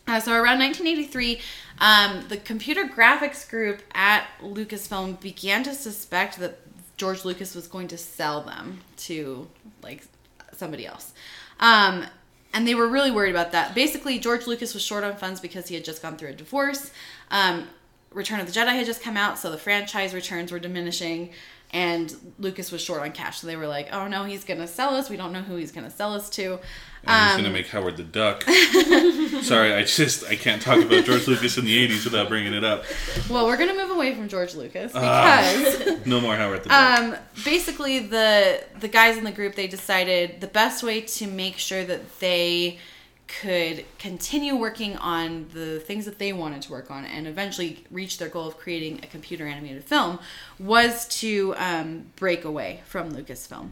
Uh, 0.08 0.20
so 0.20 0.34
around 0.34 0.60
1983, 0.60 1.40
um, 1.80 2.26
the 2.28 2.36
computer 2.36 2.86
graphics 2.86 3.50
group 3.50 3.82
at 3.94 4.28
Lucasfilm 4.42 5.20
began 5.22 5.64
to 5.64 5.74
suspect 5.74 6.38
that 6.40 6.60
George 6.98 7.24
Lucas 7.24 7.56
was 7.56 7.68
going 7.68 7.88
to 7.88 7.98
sell 7.98 8.42
them 8.42 8.82
to 8.98 9.48
like 9.82 10.04
somebody 10.52 10.86
else. 10.86 11.14
Um, 11.60 12.06
and 12.54 12.68
they 12.68 12.76
were 12.76 12.88
really 12.88 13.12
worried 13.12 13.32
about 13.32 13.52
that. 13.54 13.74
Basically, 13.74 14.20
George 14.20 14.48
Lucas 14.48 14.74
was 14.74 14.84
short 14.84 15.04
on 15.04 15.16
funds 15.16 15.40
because 15.40 15.68
he 15.68 15.76
had 15.76 15.84
just 15.84 16.02
gone 16.02 16.18
through 16.18 16.30
a 16.30 16.34
divorce. 16.34 16.92
Um, 17.32 17.68
Return 18.12 18.40
of 18.40 18.48
the 18.48 18.58
Jedi 18.58 18.70
had 18.70 18.86
just 18.86 19.02
come 19.02 19.18
out, 19.18 19.38
so 19.38 19.52
the 19.52 19.58
franchise 19.58 20.14
returns 20.14 20.50
were 20.50 20.60
diminishing, 20.60 21.32
and 21.72 22.14
Lucas 22.40 22.72
was 22.72 22.82
short 22.82 23.02
on 23.02 23.12
cash. 23.12 23.40
So 23.40 23.48
they 23.48 23.56
were 23.56 23.68
like, 23.68 23.90
"Oh 23.92 24.08
no, 24.08 24.24
he's 24.24 24.44
gonna 24.44 24.68
sell 24.68 24.96
us. 24.96 25.10
We 25.10 25.18
don't 25.18 25.32
know 25.34 25.42
who 25.42 25.56
he's 25.58 25.72
gonna 25.72 25.90
sell 25.92 26.14
us 26.14 26.30
to." 26.32 26.60
And 27.08 27.24
he's 27.26 27.36
Um, 27.36 27.42
gonna 27.44 27.54
make 27.54 27.68
Howard 27.68 27.98
the 27.98 28.04
Duck. 28.04 28.44
Sorry, 29.44 29.74
I 29.74 29.84
just 29.84 30.26
I 30.26 30.36
can't 30.36 30.62
talk 30.62 30.82
about 30.82 31.06
George 31.06 31.28
Lucas 31.28 31.58
in 31.58 31.66
the 31.66 31.88
'80s 31.88 32.04
without 32.04 32.30
bringing 32.30 32.54
it 32.54 32.64
up. 32.64 32.84
Well, 33.30 33.46
we're 33.46 33.58
gonna 33.58 33.76
move 33.76 33.92
away 33.92 34.14
from 34.16 34.28
George 34.28 34.56
Lucas 34.56 34.92
Ah. 34.96 35.52
because. 35.76 36.00
No 36.06 36.22
more 36.22 36.36
Howard 36.36 36.64
the 36.64 36.70
Duck. 36.70 37.00
Um, 37.00 37.16
basically, 37.44 38.00
the 38.00 38.62
the 38.80 38.88
guys 38.88 39.18
in 39.18 39.24
the 39.24 39.32
group 39.32 39.56
they 39.56 39.68
decided 39.68 40.42
the 40.42 40.48
best 40.48 40.84
way 40.84 41.02
to 41.02 41.28
make 41.28 41.58
sure 41.58 41.84
that 41.84 42.20
they 42.20 42.80
could 43.28 43.86
continue 43.98 44.56
working 44.56 44.96
on 44.98 45.48
the 45.54 45.80
things 45.80 46.06
that 46.06 46.20
they 46.20 46.32
wanted 46.32 46.62
to 46.62 46.72
work 46.72 46.92
on 46.92 47.06
and 47.06 47.28
eventually 47.28 47.84
reach 47.90 48.18
their 48.18 48.30
goal 48.30 48.48
of 48.48 48.58
creating 48.58 49.00
a 49.04 49.08
computer 49.08 49.48
animated 49.48 49.84
film 49.84 50.20
was 50.60 51.08
to 51.08 51.56
um, 51.58 52.06
break 52.16 52.46
away 52.46 52.82
from 52.86 53.12
Lucasfilm. 53.12 53.70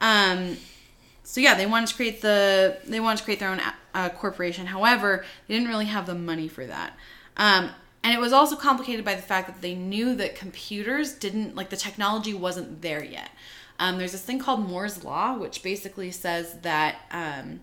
Um, 0.00 0.56
so 1.24 1.40
yeah, 1.40 1.54
they 1.54 1.66
wanted 1.66 1.88
to 1.88 1.94
create 1.94 2.20
the 2.20 2.78
they 2.86 3.00
wanted 3.00 3.18
to 3.18 3.24
create 3.24 3.40
their 3.40 3.50
own 3.50 3.60
uh, 3.94 4.08
corporation. 4.10 4.66
However, 4.66 5.24
they 5.46 5.54
didn't 5.54 5.68
really 5.68 5.86
have 5.86 6.06
the 6.06 6.14
money 6.14 6.48
for 6.48 6.66
that. 6.66 6.96
Um, 7.36 7.70
and 8.02 8.14
it 8.14 8.20
was 8.20 8.32
also 8.32 8.56
complicated 8.56 9.04
by 9.04 9.14
the 9.14 9.22
fact 9.22 9.46
that 9.46 9.60
they 9.60 9.74
knew 9.74 10.14
that 10.16 10.34
computers 10.34 11.12
didn't 11.12 11.54
like 11.54 11.70
the 11.70 11.76
technology 11.76 12.34
wasn't 12.34 12.82
there 12.82 13.04
yet. 13.04 13.30
Um, 13.78 13.96
there's 13.96 14.12
this 14.12 14.22
thing 14.22 14.38
called 14.38 14.60
Moore's 14.60 15.04
law, 15.04 15.38
which 15.38 15.62
basically 15.62 16.10
says 16.10 16.58
that 16.62 16.96
um, 17.12 17.60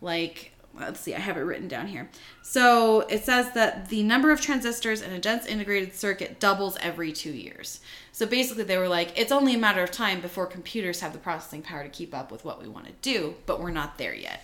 like 0.00 0.52
let's 0.78 1.00
see, 1.00 1.14
I 1.14 1.18
have 1.18 1.36
it 1.36 1.40
written 1.40 1.68
down 1.68 1.86
here. 1.86 2.08
So 2.42 3.00
it 3.02 3.24
says 3.24 3.52
that 3.52 3.88
the 3.88 4.02
number 4.02 4.30
of 4.30 4.40
transistors 4.40 5.02
in 5.02 5.12
a 5.12 5.18
dense 5.18 5.46
integrated 5.46 5.94
circuit 5.94 6.40
doubles 6.40 6.76
every 6.80 7.12
two 7.12 7.30
years. 7.30 7.80
So 8.12 8.26
basically, 8.26 8.64
they 8.64 8.78
were 8.78 8.88
like, 8.88 9.18
it's 9.18 9.32
only 9.32 9.54
a 9.54 9.58
matter 9.58 9.82
of 9.82 9.90
time 9.90 10.20
before 10.20 10.46
computers 10.46 11.00
have 11.00 11.12
the 11.12 11.18
processing 11.18 11.62
power 11.62 11.82
to 11.82 11.88
keep 11.88 12.14
up 12.14 12.30
with 12.32 12.44
what 12.44 12.60
we 12.60 12.68
want 12.68 12.86
to 12.86 12.92
do, 13.02 13.34
but 13.46 13.60
we're 13.60 13.70
not 13.70 13.98
there 13.98 14.14
yet. 14.14 14.42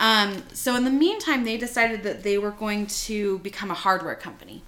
Um, 0.00 0.42
so 0.52 0.74
in 0.74 0.84
the 0.84 0.90
meantime, 0.90 1.44
they 1.44 1.56
decided 1.56 2.02
that 2.02 2.22
they 2.22 2.38
were 2.38 2.50
going 2.50 2.86
to 2.86 3.38
become 3.38 3.70
a 3.70 3.74
hardware 3.74 4.16
company. 4.16 4.62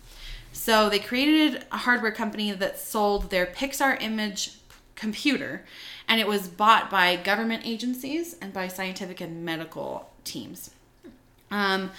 So 0.53 0.89
they 0.89 1.01
created 1.01 1.65
a 1.73 1.79
hardware 1.79 2.13
company 2.13 2.53
that 2.53 2.79
sold 2.79 3.31
their 3.31 3.47
Pixar 3.47 4.01
image 4.01 4.53
computer, 4.95 5.65
and 6.09 6.21
it 6.21 6.27
was 6.27 6.49
bought 6.49 6.91
by 6.91 7.17
government 7.17 7.63
agencies 7.67 8.37
and 8.41 8.53
by 8.53 8.69
scientific 8.69 9.21
and 9.21 9.45
medical 9.45 10.11
teams. 10.25 10.71
Um, 11.51 11.91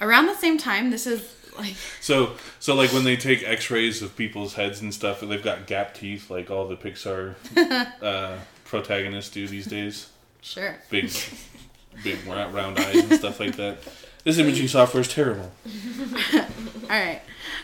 around 0.00 0.26
the 0.26 0.34
same 0.34 0.58
time, 0.58 0.90
this 0.90 1.06
is 1.06 1.34
like 1.58 1.74
So, 2.00 2.34
so 2.60 2.74
like 2.74 2.92
when 2.92 3.04
they 3.04 3.16
take 3.16 3.42
X-rays 3.42 4.02
of 4.02 4.16
people's 4.16 4.54
heads 4.54 4.80
and 4.80 4.92
stuff, 4.92 5.22
and 5.22 5.30
they've 5.30 5.42
got 5.42 5.66
gap 5.66 5.94
teeth, 5.94 6.30
like 6.30 6.50
all 6.50 6.66
the 6.68 6.76
Pixar 6.76 7.34
uh, 8.02 8.38
protagonists 8.64 9.30
do 9.30 9.46
these 9.46 9.66
days. 9.66 10.08
sure. 10.40 10.76
Big, 10.90 11.10
big 12.04 12.24
round, 12.26 12.54
round 12.54 12.78
eyes 12.78 12.96
and 12.96 13.12
stuff 13.14 13.40
like 13.40 13.56
that. 13.56 13.78
This 14.24 14.38
imaging 14.38 14.68
software 14.68 15.00
is 15.00 15.08
terrible. 15.08 15.50
All 16.34 16.40
right. 16.88 17.22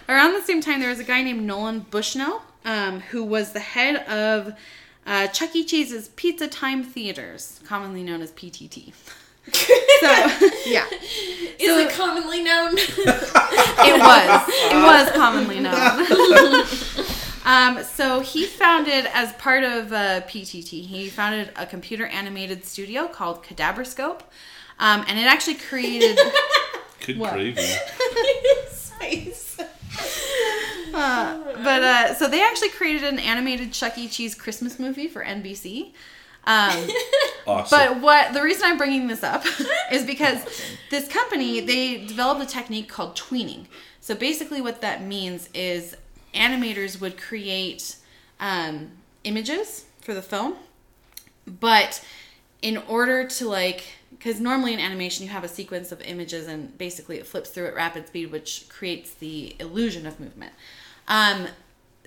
Around 0.09 0.35
the 0.35 0.43
same 0.43 0.61
time, 0.61 0.81
there 0.81 0.89
was 0.89 1.01
a 1.01 1.05
guy 1.05 1.23
named 1.23 1.43
Nolan 1.43 1.81
Bushnell, 1.81 2.43
um, 2.65 3.01
who 3.01 3.23
was 3.25 3.53
the 3.53 3.61
head 3.61 3.97
of 4.09 4.55
uh, 5.07 5.27
Chuck 5.29 5.55
E. 5.55 5.65
Cheese's 5.65 6.09
Pizza 6.09 6.49
Time 6.49 6.83
Theaters, 6.83 7.61
commonly 7.65 8.03
known 8.03 8.23
as 8.23 8.33
PTT. 8.33 8.93
So 9.53 10.11
yeah, 10.67 10.87
Is 11.59 11.67
So- 11.69 11.79
it 11.79 11.91
commonly 11.93 12.43
known? 12.43 12.73
it 12.79 14.01
was 14.01 14.49
it 14.49 14.77
was 14.83 15.11
commonly 15.13 15.61
known. 15.61 16.65
um, 17.45 17.85
so 17.85 18.21
he 18.21 18.47
founded 18.47 19.07
as 19.13 19.33
part 19.35 19.65
of 19.65 19.93
uh, 19.93 20.23
PTT, 20.23 20.85
he 20.87 21.09
founded 21.09 21.51
a 21.57 21.67
computer 21.67 22.07
animated 22.07 22.65
studio 22.65 23.07
called 23.07 23.43
Kadabrascope, 23.45 24.21
um, 24.79 25.05
and 25.09 25.19
it 25.19 25.27
actually 25.27 25.57
created. 25.57 26.19
Good 27.07 27.19
What? 27.19 27.35
gravy. 27.35 27.61
His 27.61 28.93
face. 28.99 29.59
Uh, 30.95 31.39
but 31.63 31.83
uh, 31.83 32.15
so 32.15 32.29
they 32.29 32.43
actually 32.43 32.71
created 32.71 33.05
an 33.05 33.19
animated 33.19 33.73
Chuck 33.73 33.99
E. 33.99 34.09
Cheese 34.09 34.35
Christmas 34.35 34.79
movie 34.79 35.09
for 35.09 35.23
NBC. 35.25 35.93
Um, 36.47 36.89
Awesome. 37.47 37.79
but 37.79 38.01
what 38.01 38.33
the 38.33 38.41
reason 38.41 38.63
I'm 38.65 38.79
bringing 38.79 39.07
this 39.07 39.23
up 39.23 39.45
is 39.93 40.03
because 40.05 40.39
this 40.91 41.07
company 41.09 41.61
they 41.61 42.07
developed 42.07 42.41
a 42.43 42.47
technique 42.47 42.89
called 42.89 43.17
tweening. 43.17 43.67
So 44.01 44.15
basically, 44.15 44.63
what 44.63 44.81
that 44.81 45.03
means 45.03 45.51
is 45.53 45.95
animators 46.35 47.01
would 47.03 47.19
create 47.19 47.97
um, 48.41 48.93
images 49.25 49.85
for 50.01 50.15
the 50.15 50.23
film, 50.23 50.57
but 51.47 52.03
in 52.63 52.79
order 52.89 53.27
to 53.29 53.47
like 53.49 53.85
because 54.11 54.41
normally 54.41 54.73
in 54.73 54.81
animation 54.81 55.27
you 55.27 55.31
have 55.31 55.45
a 55.45 55.49
sequence 55.49 55.93
of 55.93 56.01
images 56.01 56.47
and 56.47 56.77
basically 56.79 57.19
it 57.19 57.27
flips 57.27 57.51
through 57.51 57.67
at 57.67 57.75
rapid 57.75 58.07
speed 58.07 58.33
which 58.33 58.65
creates 58.71 59.13
the 59.15 59.55
illusion 59.59 60.07
of 60.07 60.19
movement 60.19 60.53
um, 61.09 61.47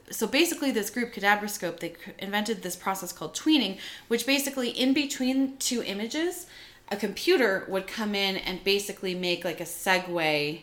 so 0.10 0.26
basically 0.26 0.72
this 0.72 0.89
group 0.89 1.13
kadabrascope 1.13 1.80
they 1.80 1.96
invented 2.20 2.62
this 2.62 2.76
process 2.76 3.12
called 3.12 3.36
tweening 3.36 3.78
which 4.08 4.26
basically 4.26 4.70
in 4.70 4.93
between 4.93 5.58
two 5.58 5.84
images 5.84 6.46
a 6.89 6.96
computer 6.96 7.65
would 7.67 7.88
come 7.88 8.15
in 8.15 8.38
and 8.38 8.63
basically 8.63 9.13
make 9.13 9.43
like 9.43 9.60
a 9.60 9.65
segue 9.65 10.62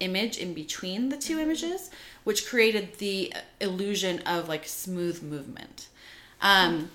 image 0.00 0.38
in 0.38 0.54
between 0.54 1.08
the 1.08 1.16
two 1.16 1.38
images 1.38 1.90
which 2.24 2.46
created 2.46 2.94
the 2.98 3.32
illusion 3.60 4.20
of 4.20 4.48
like 4.48 4.66
smooth 4.66 5.22
movement. 5.22 5.88
Um, 6.40 6.90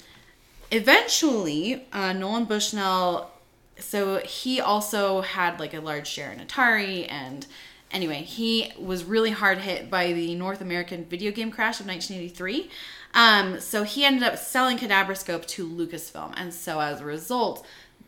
eventually 0.71 1.88
uh, 1.91 2.13
nolan 2.13 2.45
bushnell 2.45 3.31
so 3.79 4.17
he 4.19 4.59
also 4.59 5.21
had 5.21 5.59
like 5.59 5.73
a 5.73 5.79
large 5.79 6.07
share 6.07 6.31
in 6.31 6.39
atari 6.39 7.12
and 7.12 7.47
anyway 7.91 8.21
he 8.21 8.71
was 8.80 9.04
really 9.04 9.32
hard 9.32 9.58
hit 9.60 9.89
by 9.89 10.13
the 10.13 10.36
north 10.36 10.62
american 10.62 11.06
video 11.06 11.32
game 11.32 11.52
crash 11.52 11.80
of 11.80 11.88
1983 11.88 12.69
um, 13.13 13.60
so 13.60 13.84
he 13.84 14.06
ended 14.06 14.23
up 14.23 14.38
selling 14.38 14.78
kadabrascope 14.78 15.45
to 15.45 15.67
lucasfilm 15.67 16.34
and 16.38 16.54
so 16.54 16.80
as 16.80 17.02
a 17.02 17.06
result 17.06 17.65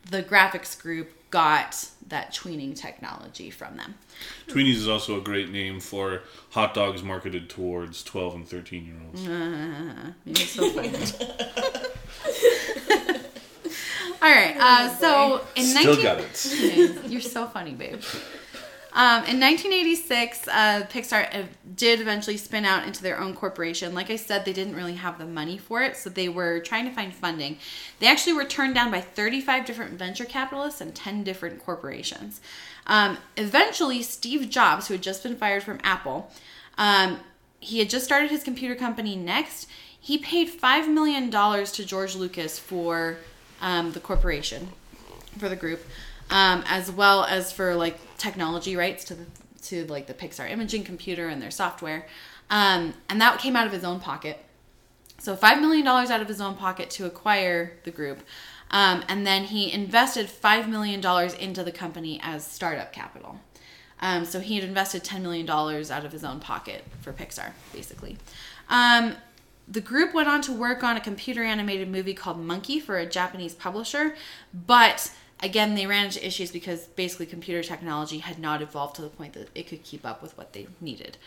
the 0.09 0.21
graphics 0.21 0.79
group 0.79 1.09
got 1.31 1.87
that 2.07 2.33
tweening 2.33 2.75
technology 2.75 3.49
from 3.49 3.77
them 3.77 3.95
Tweenies 4.47 4.75
is 4.75 4.87
also 4.87 5.17
a 5.17 5.21
great 5.21 5.49
name 5.49 5.79
for 5.79 6.21
hot 6.51 6.73
dogs 6.73 7.01
marketed 7.03 7.49
towards 7.49 8.03
12 8.03 8.35
and 8.35 8.47
13 8.47 8.85
year 8.85 8.95
olds. 9.07 9.23
You're 10.25 10.47
so 10.47 10.69
funny. 10.71 10.89
All 14.21 14.29
right. 14.29 14.55
Uh, 14.59 14.95
so 14.97 15.41
in 15.55 15.65
Still 15.65 15.95
19- 15.95 16.03
got 16.03 16.19
it. 16.19 17.05
You're 17.11 17.21
so 17.21 17.47
funny, 17.47 17.71
babe. 17.71 18.01
Um, 18.93 19.23
in 19.23 19.39
1986, 19.39 20.47
uh, 20.49 20.85
Pixar 20.89 21.33
uh, 21.33 21.43
did 21.75 22.01
eventually 22.01 22.35
spin 22.35 22.65
out 22.65 22.85
into 22.85 23.01
their 23.01 23.19
own 23.19 23.33
corporation. 23.33 23.95
Like 23.95 24.09
I 24.09 24.17
said, 24.17 24.43
they 24.43 24.51
didn't 24.51 24.75
really 24.75 24.95
have 24.95 25.17
the 25.17 25.25
money 25.25 25.57
for 25.57 25.81
it, 25.81 25.95
so 25.95 26.09
they 26.09 26.27
were 26.27 26.59
trying 26.59 26.85
to 26.85 26.91
find 26.91 27.13
funding. 27.13 27.57
They 27.99 28.07
actually 28.07 28.33
were 28.33 28.43
turned 28.43 28.75
down 28.75 28.91
by 28.91 28.99
35 28.99 29.65
different 29.65 29.93
venture 29.97 30.25
capitalists 30.25 30.81
and 30.81 30.93
10 30.93 31.23
different 31.23 31.63
corporations. 31.63 32.41
Um, 32.85 33.17
eventually, 33.37 34.03
Steve 34.03 34.49
Jobs, 34.49 34.87
who 34.87 34.95
had 34.95 35.03
just 35.03 35.23
been 35.23 35.37
fired 35.37 35.63
from 35.63 35.79
Apple, 35.83 36.29
um, 36.77 37.19
he 37.61 37.79
had 37.79 37.89
just 37.89 38.03
started 38.03 38.29
his 38.29 38.43
computer 38.43 38.75
company 38.75 39.15
Next. 39.15 39.67
He 39.97 40.17
paid 40.17 40.49
$5 40.49 40.87
million 40.91 41.29
to 41.31 41.85
George 41.85 42.15
Lucas 42.15 42.59
for 42.59 43.17
um, 43.61 43.91
the 43.93 43.99
corporation 43.99 44.69
for 45.37 45.47
the 45.47 45.55
group, 45.55 45.85
um, 46.31 46.63
as 46.67 46.91
well 46.91 47.25
as 47.25 47.51
for 47.51 47.75
like 47.75 47.99
technology 48.17 48.75
rights 48.75 49.03
to 49.05 49.15
the 49.15 49.25
to 49.63 49.85
like 49.85 50.07
the 50.07 50.13
Pixar 50.13 50.49
imaging 50.49 50.83
computer 50.83 51.27
and 51.27 51.39
their 51.39 51.51
software, 51.51 52.07
um, 52.49 52.95
and 53.09 53.21
that 53.21 53.39
came 53.39 53.55
out 53.55 53.67
of 53.67 53.73
his 53.73 53.83
own 53.83 53.99
pocket. 53.99 54.43
So 55.19 55.35
five 55.35 55.61
million 55.61 55.85
dollars 55.85 56.09
out 56.09 56.21
of 56.21 56.27
his 56.27 56.41
own 56.41 56.55
pocket 56.55 56.89
to 56.91 57.05
acquire 57.05 57.77
the 57.83 57.91
group, 57.91 58.23
um, 58.71 59.03
and 59.07 59.27
then 59.27 59.43
he 59.43 59.71
invested 59.71 60.29
five 60.29 60.67
million 60.67 60.99
dollars 60.99 61.33
into 61.35 61.63
the 61.63 61.71
company 61.71 62.19
as 62.23 62.45
startup 62.45 62.91
capital. 62.91 63.39
Um, 63.99 64.25
so 64.25 64.39
he 64.39 64.55
had 64.55 64.63
invested 64.63 65.03
ten 65.03 65.21
million 65.21 65.45
dollars 65.45 65.91
out 65.91 66.05
of 66.05 66.11
his 66.11 66.23
own 66.23 66.39
pocket 66.39 66.83
for 67.01 67.13
Pixar, 67.13 67.51
basically. 67.71 68.17
Um, 68.67 69.15
the 69.67 69.81
group 69.81 70.13
went 70.13 70.27
on 70.27 70.41
to 70.41 70.51
work 70.51 70.83
on 70.83 70.97
a 70.97 70.99
computer 70.99 71.43
animated 71.43 71.87
movie 71.87 72.15
called 72.15 72.39
Monkey 72.39 72.79
for 72.79 72.97
a 72.97 73.05
Japanese 73.05 73.53
publisher, 73.53 74.15
but 74.53 75.11
again, 75.41 75.75
they 75.75 75.85
ran 75.85 76.05
into 76.05 76.25
issues 76.25 76.51
because 76.51 76.87
basically 76.87 77.25
computer 77.25 77.63
technology 77.63 78.19
had 78.19 78.39
not 78.39 78.61
evolved 78.61 78.95
to 78.97 79.01
the 79.01 79.09
point 79.09 79.33
that 79.33 79.49
it 79.55 79.67
could 79.67 79.83
keep 79.83 80.05
up 80.05 80.21
with 80.21 80.37
what 80.37 80.53
they 80.53 80.67
needed. 80.79 81.17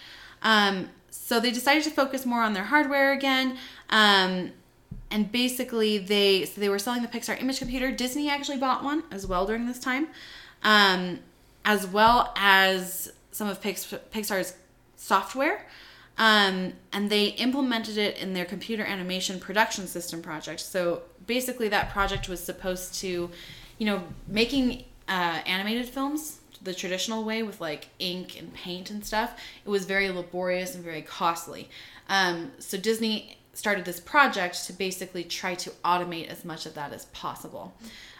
Um, 0.42 0.90
so 1.11 1.40
they 1.40 1.50
decided 1.50 1.85
to 1.85 1.90
focus 1.90 2.27
more 2.27 2.42
on 2.42 2.53
their 2.53 2.64
hardware 2.64 3.12
again. 3.12 3.57
Um, 3.90 4.53
and 5.11 5.31
basically 5.31 5.98
they 5.98 6.44
so 6.44 6.61
they 6.61 6.68
were 6.68 6.79
selling 6.79 7.03
the 7.03 7.09
Pixar 7.09 7.40
image 7.40 7.59
computer. 7.59 7.90
Disney 7.90 8.29
actually 8.29 8.59
bought 8.59 8.83
one 8.83 9.05
as 9.11 9.27
well 9.27 9.46
during 9.46 9.66
this 9.66 9.79
time, 9.79 10.09
um, 10.62 11.20
as 11.64 11.87
well 11.87 12.33
as 12.37 13.12
some 13.31 13.48
of 13.48 13.61
Pixar's 13.61 14.55
software. 14.96 15.66
Um, 16.16 16.74
and 16.92 17.11
they 17.11 17.27
implemented 17.27 17.98
it 17.98 18.18
in 18.18 18.35
their 18.35 18.44
computer 18.44 18.85
animation 18.85 19.40
production 19.40 19.87
system 19.87 20.22
project. 20.22 20.61
So 20.61 21.03
basically, 21.27 21.68
that 21.68 21.90
project 21.90 22.29
was 22.29 22.42
supposed 22.42 22.94
to, 23.00 23.31
you 23.85 23.90
know, 23.90 24.03
making 24.27 24.83
uh, 25.09 25.40
animated 25.44 25.87
films 25.87 26.40
the 26.62 26.73
traditional 26.73 27.23
way 27.23 27.42
with 27.42 27.61
like 27.61 27.90
ink 27.99 28.38
and 28.38 28.55
paint 28.55 28.88
and 28.88 29.05
stuff. 29.05 29.38
It 29.62 29.68
was 29.68 29.85
very 29.85 30.09
laborious 30.09 30.75
and 30.75 30.83
very 30.83 31.03
costly. 31.03 31.68
Um, 32.09 32.53
so 32.59 32.79
Disney 32.79 33.37
started 33.53 33.85
this 33.85 34.01
project 34.01 34.66
to 34.68 34.73
basically 34.73 35.23
try 35.23 35.55
to 35.57 35.70
automate 35.85 36.29
as 36.29 36.47
much 36.47 36.64
of 36.64 36.73
that 36.73 36.94
as 36.94 37.05
possible. 37.07 37.75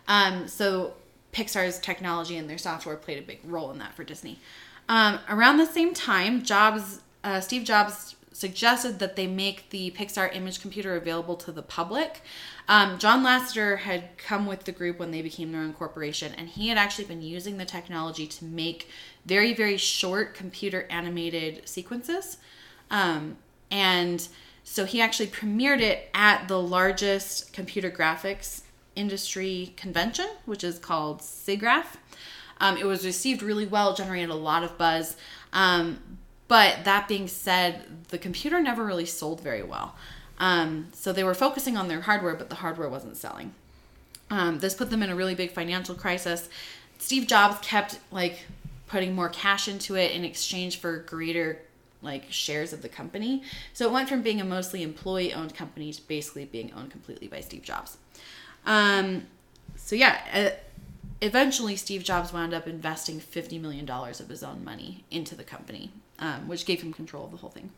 Um, 0.07 0.49
so 0.49 0.93
Pixar's 1.33 1.79
technology 1.79 2.37
and 2.37 2.49
their 2.49 2.59
software 2.59 2.97
played 2.97 3.17
a 3.17 3.23
big 3.23 3.41
role 3.43 3.71
in 3.71 3.79
that 3.79 3.95
for 3.95 4.05
Disney. 4.05 4.39
Um, 4.87 5.19
around 5.31 5.57
the 5.57 5.65
same 5.65 5.95
time, 5.95 6.43
Jobs, 6.43 7.01
uh, 7.25 7.41
Steve 7.41 7.65
Jobs 7.65 8.17
suggested 8.35 8.99
that 8.99 9.17
they 9.17 9.27
make 9.27 9.71
the 9.71 9.93
Pixar 9.93 10.37
image 10.37 10.61
computer 10.61 10.95
available 10.95 11.37
to 11.37 11.53
the 11.53 11.63
public. 11.63 12.21
Um, 12.67 12.99
John 12.99 13.23
Lasseter 13.23 13.79
had 13.79 14.17
come 14.17 14.47
with 14.47 14.65
the 14.65 14.73
group 14.73 14.99
when 14.99 15.11
they 15.11 15.21
became 15.21 15.53
their 15.53 15.61
own 15.61 15.75
corporation, 15.75 16.33
and 16.37 16.49
he 16.49 16.69
had 16.69 16.79
actually 16.79 17.05
been 17.05 17.23
using 17.23 17.59
the 17.59 17.65
technology 17.65 18.27
to 18.27 18.45
make 18.45 18.89
very, 19.27 19.53
very 19.53 19.77
short 19.77 20.35
computer 20.35 20.87
animated 20.89 21.69
sequences. 21.69 22.39
Um, 22.91 23.37
and 23.71 24.27
so 24.63 24.87
he 24.87 25.01
actually 25.03 25.27
premiered 25.27 25.81
it 25.81 26.09
at 26.15 26.49
the 26.49 26.61
largest 26.61 27.53
computer 27.53 27.91
graphics 27.91 28.63
industry 28.97 29.75
convention, 29.77 30.29
which 30.47 30.65
is 30.65 30.79
called 30.79 31.21
SIGGRAPH. 31.21 31.97
Um, 32.61 32.79
it 32.79 32.87
was 32.87 33.05
received 33.05 33.43
really 33.43 33.67
well, 33.67 33.95
generated 33.95 34.31
a 34.31 34.35
lot 34.35 34.63
of 34.63 34.79
buzz. 34.79 35.17
Um, 35.53 36.19
but 36.49 36.85
that 36.85 37.09
being 37.09 37.29
said, 37.29 38.09
the 38.09 38.19
computer 38.19 38.61
never 38.61 38.85
really 38.85 39.07
sold 39.07 39.41
very 39.41 39.63
well. 39.63 39.97
Um, 40.39 40.89
so 40.93 41.13
they 41.13 41.25
were 41.25 41.35
focusing 41.35 41.77
on 41.77 41.89
their 41.89 42.03
hardware, 42.03 42.35
but 42.35 42.49
the 42.49 42.57
hardware 42.57 42.89
wasn't 42.89 43.17
selling. 43.17 43.55
Um, 44.31 44.59
this 44.59 44.75
put 44.75 44.91
them 44.91 45.03
in 45.03 45.11
a 45.11 45.17
really 45.17 45.35
big 45.35 45.53
financial 45.53 45.95
crisis. 45.95 46.49
Steve 46.99 47.27
Jobs 47.27 47.59
kept 47.61 47.99
like 48.11 48.41
putting 48.87 49.15
more 49.15 49.29
cash 49.29 49.69
into 49.69 49.97
it 49.97 50.13
in 50.13 50.25
exchange 50.25 50.79
for 50.79 50.99
greater 50.99 51.61
like 52.03 52.31
shares 52.31 52.73
of 52.73 52.83
the 52.83 52.89
company. 52.89 53.43
So 53.73 53.87
it 53.87 53.93
went 53.93 54.09
from 54.09 54.23
being 54.23 54.41
a 54.41 54.45
mostly 54.45 54.83
employee 54.83 55.33
owned 55.33 55.55
company 55.55 55.93
to 55.93 56.07
basically 56.07 56.45
being 56.45 56.73
owned 56.75 56.91
completely 56.91 57.29
by 57.29 57.41
Steve 57.41 57.63
Jobs. 57.63 57.97
Um, 58.67 59.27
so 59.77 59.97
yeah, 59.97 60.53
eventually 61.21 61.77
Steve 61.77 62.05
Jobs 62.05 62.33
wound 62.33 62.55
up 62.55 62.67
investing 62.67 63.21
$50 63.21 63.61
million 63.61 63.89
of 63.89 64.29
his 64.29 64.43
own 64.43 64.65
money 64.65 65.05
into 65.11 65.35
the 65.35 65.45
company, 65.45 65.91
um, 66.19 66.47
which 66.47 66.67
gave 66.67 66.83
him 66.83 66.93
control 66.93 67.25
of 67.25 67.31
the 67.31 67.37
whole 67.39 67.51
thing. 67.51 67.71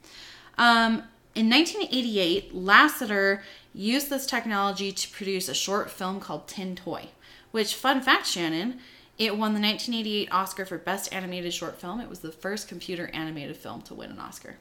Um, 0.59 1.05
in 1.37 1.51
1988, 1.51 2.55
Lasseter 2.55 3.43
used 3.75 4.09
this 4.09 4.27
technology 4.27 4.91
to 4.91 5.11
produce 5.11 5.49
a 5.49 5.55
short 5.55 5.91
film 5.91 6.19
called 6.19 6.49
Tin 6.49 6.75
Toy, 6.75 7.09
which, 7.51 7.75
fun 7.75 8.01
fact, 8.01 8.27
Shannon, 8.27 8.81
it 9.19 9.33
won 9.33 9.55
the 9.55 9.61
1988 9.61 10.33
Oscar 10.33 10.65
for 10.67 10.79
Best 10.79 11.13
Animated 11.13 11.53
Short 11.53 11.79
Film. 11.79 12.01
It 12.01 12.09
was 12.09 12.21
the 12.21 12.33
first 12.33 12.69
computer 12.69 13.11
animated 13.13 13.57
film 13.57 13.83
to 13.83 13.95
win 13.95 14.11
an 14.11 14.19
Oscar. 14.19 14.57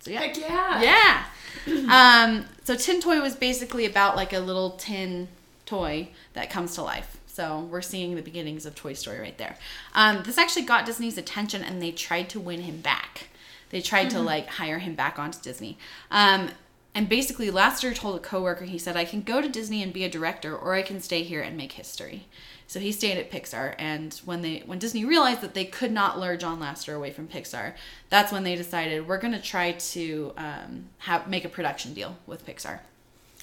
So 0.00 0.10
yeah. 0.10 0.20
Heck 0.20 0.36
yeah. 0.36 1.24
Yeah. 1.66 2.26
um, 2.26 2.44
so 2.64 2.74
Tin 2.74 3.00
Toy 3.00 3.20
was 3.20 3.34
basically 3.34 3.86
about 3.86 4.16
like 4.16 4.32
a 4.32 4.40
little 4.40 4.72
tin 4.72 5.28
toy 5.64 6.08
that 6.34 6.50
comes 6.50 6.74
to 6.74 6.82
life. 6.82 7.18
So 7.26 7.60
we're 7.70 7.82
seeing 7.82 8.14
the 8.14 8.22
beginnings 8.22 8.66
of 8.66 8.74
Toy 8.74 8.92
Story 8.92 9.18
right 9.18 9.36
there. 9.38 9.56
Um, 9.94 10.22
this 10.24 10.38
actually 10.38 10.66
got 10.66 10.86
Disney's 10.86 11.18
attention, 11.18 11.64
and 11.64 11.82
they 11.82 11.90
tried 11.90 12.28
to 12.30 12.40
win 12.40 12.60
him 12.60 12.80
back. 12.80 13.28
They 13.74 13.80
tried 13.80 14.10
to 14.10 14.20
like 14.20 14.46
hire 14.46 14.78
him 14.78 14.94
back 14.94 15.18
onto 15.18 15.40
Disney. 15.40 15.76
Um, 16.08 16.50
and 16.94 17.08
basically, 17.08 17.50
Lasseter 17.50 17.92
told 17.92 18.14
a 18.14 18.20
coworker, 18.20 18.66
he 18.66 18.78
said, 18.78 18.96
"I 18.96 19.04
can 19.04 19.22
go 19.22 19.40
to 19.40 19.48
Disney 19.48 19.82
and 19.82 19.92
be 19.92 20.04
a 20.04 20.08
director, 20.08 20.56
or 20.56 20.74
I 20.74 20.82
can 20.82 21.00
stay 21.00 21.24
here 21.24 21.42
and 21.42 21.56
make 21.56 21.72
history." 21.72 22.28
So 22.68 22.78
he 22.78 22.92
stayed 22.92 23.18
at 23.18 23.32
Pixar, 23.32 23.74
and 23.76 24.14
when 24.24 24.42
they 24.42 24.62
when 24.64 24.78
Disney 24.78 25.04
realized 25.04 25.40
that 25.40 25.54
they 25.54 25.64
could 25.64 25.90
not 25.90 26.20
lure 26.20 26.36
John 26.36 26.60
Lasseter 26.60 26.94
away 26.94 27.10
from 27.10 27.26
Pixar, 27.26 27.72
that's 28.10 28.30
when 28.30 28.44
they 28.44 28.54
decided 28.54 29.08
we're 29.08 29.18
going 29.18 29.34
to 29.34 29.42
try 29.42 29.72
to 29.72 30.32
um, 30.36 30.84
have 30.98 31.26
make 31.26 31.44
a 31.44 31.48
production 31.48 31.94
deal 31.94 32.16
with 32.28 32.46
Pixar. 32.46 32.78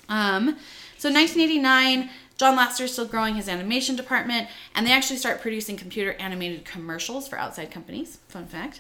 Um, 0.08 0.56
so 0.98 1.10
1989, 1.10 2.10
John 2.38 2.58
Lasseter 2.58 2.86
is 2.86 2.94
still 2.94 3.06
growing 3.06 3.36
his 3.36 3.50
animation 3.50 3.98
department, 3.98 4.48
and 4.74 4.88
they 4.88 4.94
actually 4.94 5.18
start 5.18 5.42
producing 5.42 5.76
computer 5.76 6.14
animated 6.14 6.64
commercials 6.64 7.28
for 7.28 7.38
outside 7.38 7.70
companies. 7.70 8.20
Fun 8.30 8.46
fact. 8.46 8.80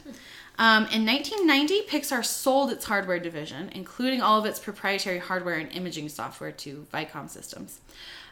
Um, 0.57 0.85
in 0.87 1.05
1990, 1.05 1.81
Pixar 1.87 2.23
sold 2.23 2.71
its 2.71 2.85
hardware 2.85 3.19
division, 3.19 3.69
including 3.73 4.21
all 4.21 4.39
of 4.39 4.45
its 4.45 4.59
proprietary 4.59 5.19
hardware 5.19 5.55
and 5.55 5.71
imaging 5.71 6.09
software, 6.09 6.51
to 6.51 6.85
Viacom 6.93 7.29
Systems. 7.29 7.79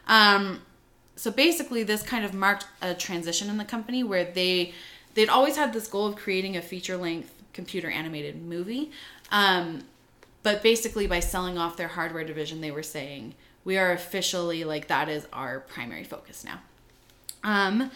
Um, 0.06 0.62
so 1.16 1.30
basically, 1.30 1.82
this 1.82 2.02
kind 2.02 2.24
of 2.24 2.32
marked 2.32 2.66
a 2.80 2.94
transition 2.94 3.50
in 3.50 3.58
the 3.58 3.64
company 3.64 4.02
where 4.02 4.24
they 4.24 4.72
they'd 5.14 5.28
always 5.28 5.56
had 5.56 5.72
this 5.72 5.88
goal 5.88 6.06
of 6.06 6.16
creating 6.16 6.56
a 6.56 6.62
feature 6.62 6.96
length 6.96 7.34
computer 7.52 7.90
animated 7.90 8.40
movie. 8.40 8.90
Um, 9.30 9.84
but 10.42 10.62
basically, 10.62 11.06
by 11.06 11.20
selling 11.20 11.58
off 11.58 11.76
their 11.76 11.88
hardware 11.88 12.24
division, 12.24 12.60
they 12.60 12.70
were 12.70 12.82
saying 12.82 13.34
we 13.64 13.76
are 13.76 13.92
officially 13.92 14.64
like 14.64 14.88
that 14.88 15.08
is 15.08 15.26
our 15.32 15.60
primary 15.60 16.04
focus 16.04 16.44
now. 16.44 16.60
Um, 17.42 17.90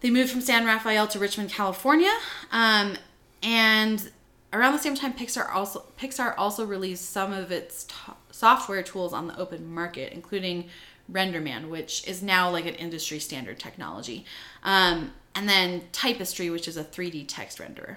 they 0.00 0.10
moved 0.10 0.30
from 0.30 0.40
San 0.40 0.66
Rafael 0.66 1.06
to 1.08 1.18
Richmond, 1.18 1.50
California, 1.50 2.12
um, 2.50 2.96
and 3.42 4.10
around 4.52 4.72
the 4.72 4.78
same 4.78 4.94
time, 4.94 5.12
Pixar 5.14 5.52
also 5.52 5.84
Pixar 5.98 6.34
also 6.36 6.64
released 6.64 7.10
some 7.10 7.32
of 7.32 7.50
its 7.50 7.84
t- 7.84 7.94
software 8.30 8.82
tools 8.82 9.12
on 9.12 9.26
the 9.26 9.38
open 9.38 9.72
market, 9.72 10.12
including 10.12 10.68
RenderMan, 11.10 11.68
which 11.68 12.06
is 12.06 12.22
now 12.22 12.50
like 12.50 12.66
an 12.66 12.74
industry 12.74 13.18
standard 13.18 13.58
technology, 13.58 14.24
um, 14.62 15.12
and 15.34 15.48
then 15.48 15.82
Typestry, 15.92 16.50
which 16.50 16.68
is 16.68 16.76
a 16.76 16.84
3D 16.84 17.24
text 17.26 17.58
renderer. 17.58 17.96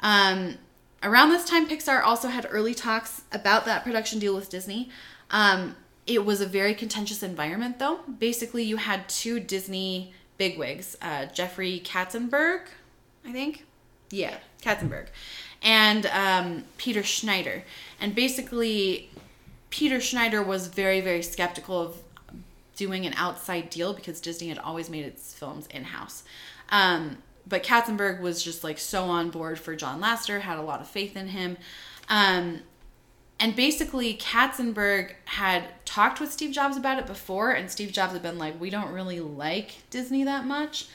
Um, 0.00 0.58
around 1.02 1.30
this 1.30 1.44
time, 1.44 1.68
Pixar 1.68 2.02
also 2.02 2.28
had 2.28 2.46
early 2.50 2.74
talks 2.74 3.22
about 3.30 3.64
that 3.66 3.84
production 3.84 4.18
deal 4.18 4.34
with 4.34 4.50
Disney. 4.50 4.90
Um, 5.30 5.76
it 6.06 6.24
was 6.24 6.40
a 6.40 6.46
very 6.46 6.74
contentious 6.74 7.22
environment, 7.22 7.78
though. 7.78 8.00
Basically, 8.18 8.64
you 8.64 8.76
had 8.76 9.08
two 9.08 9.38
Disney 9.38 10.12
bigwigs, 10.36 10.96
uh, 11.00 11.26
Jeffrey 11.26 11.80
Katzenberg, 11.84 12.62
I 13.24 13.32
think. 13.32 13.64
Yeah, 14.10 14.36
Katzenberg, 14.62 15.06
and 15.62 16.06
um, 16.06 16.64
Peter 16.78 17.02
Schneider. 17.02 17.64
And 18.00 18.14
basically, 18.14 19.10
Peter 19.70 20.00
Schneider 20.00 20.42
was 20.42 20.68
very, 20.68 21.00
very 21.00 21.22
skeptical 21.22 21.80
of 21.80 21.96
doing 22.76 23.06
an 23.06 23.14
outside 23.16 23.70
deal 23.70 23.92
because 23.92 24.20
Disney 24.20 24.48
had 24.48 24.58
always 24.58 24.88
made 24.88 25.04
its 25.04 25.34
films 25.34 25.66
in 25.68 25.84
house. 25.84 26.24
Um, 26.70 27.18
but 27.46 27.62
Katzenberg 27.62 28.20
was 28.20 28.42
just 28.42 28.64
like 28.64 28.78
so 28.78 29.04
on 29.04 29.30
board 29.30 29.58
for 29.58 29.74
John 29.76 30.00
Lasseter, 30.00 30.40
had 30.40 30.58
a 30.58 30.62
lot 30.62 30.80
of 30.80 30.88
faith 30.88 31.16
in 31.16 31.28
him. 31.28 31.56
Um, 32.08 32.60
and 33.38 33.56
basically, 33.56 34.14
Katzenberg 34.14 35.14
had 35.24 35.64
talked 35.84 36.20
with 36.20 36.32
Steve 36.32 36.52
Jobs 36.52 36.76
about 36.76 36.98
it 36.98 37.06
before, 37.06 37.50
and 37.50 37.70
Steve 37.70 37.92
Jobs 37.92 38.12
had 38.12 38.22
been 38.22 38.38
like, 38.38 38.60
We 38.60 38.70
don't 38.70 38.92
really 38.92 39.20
like 39.20 39.82
Disney 39.90 40.22
that 40.24 40.46
much. 40.46 40.86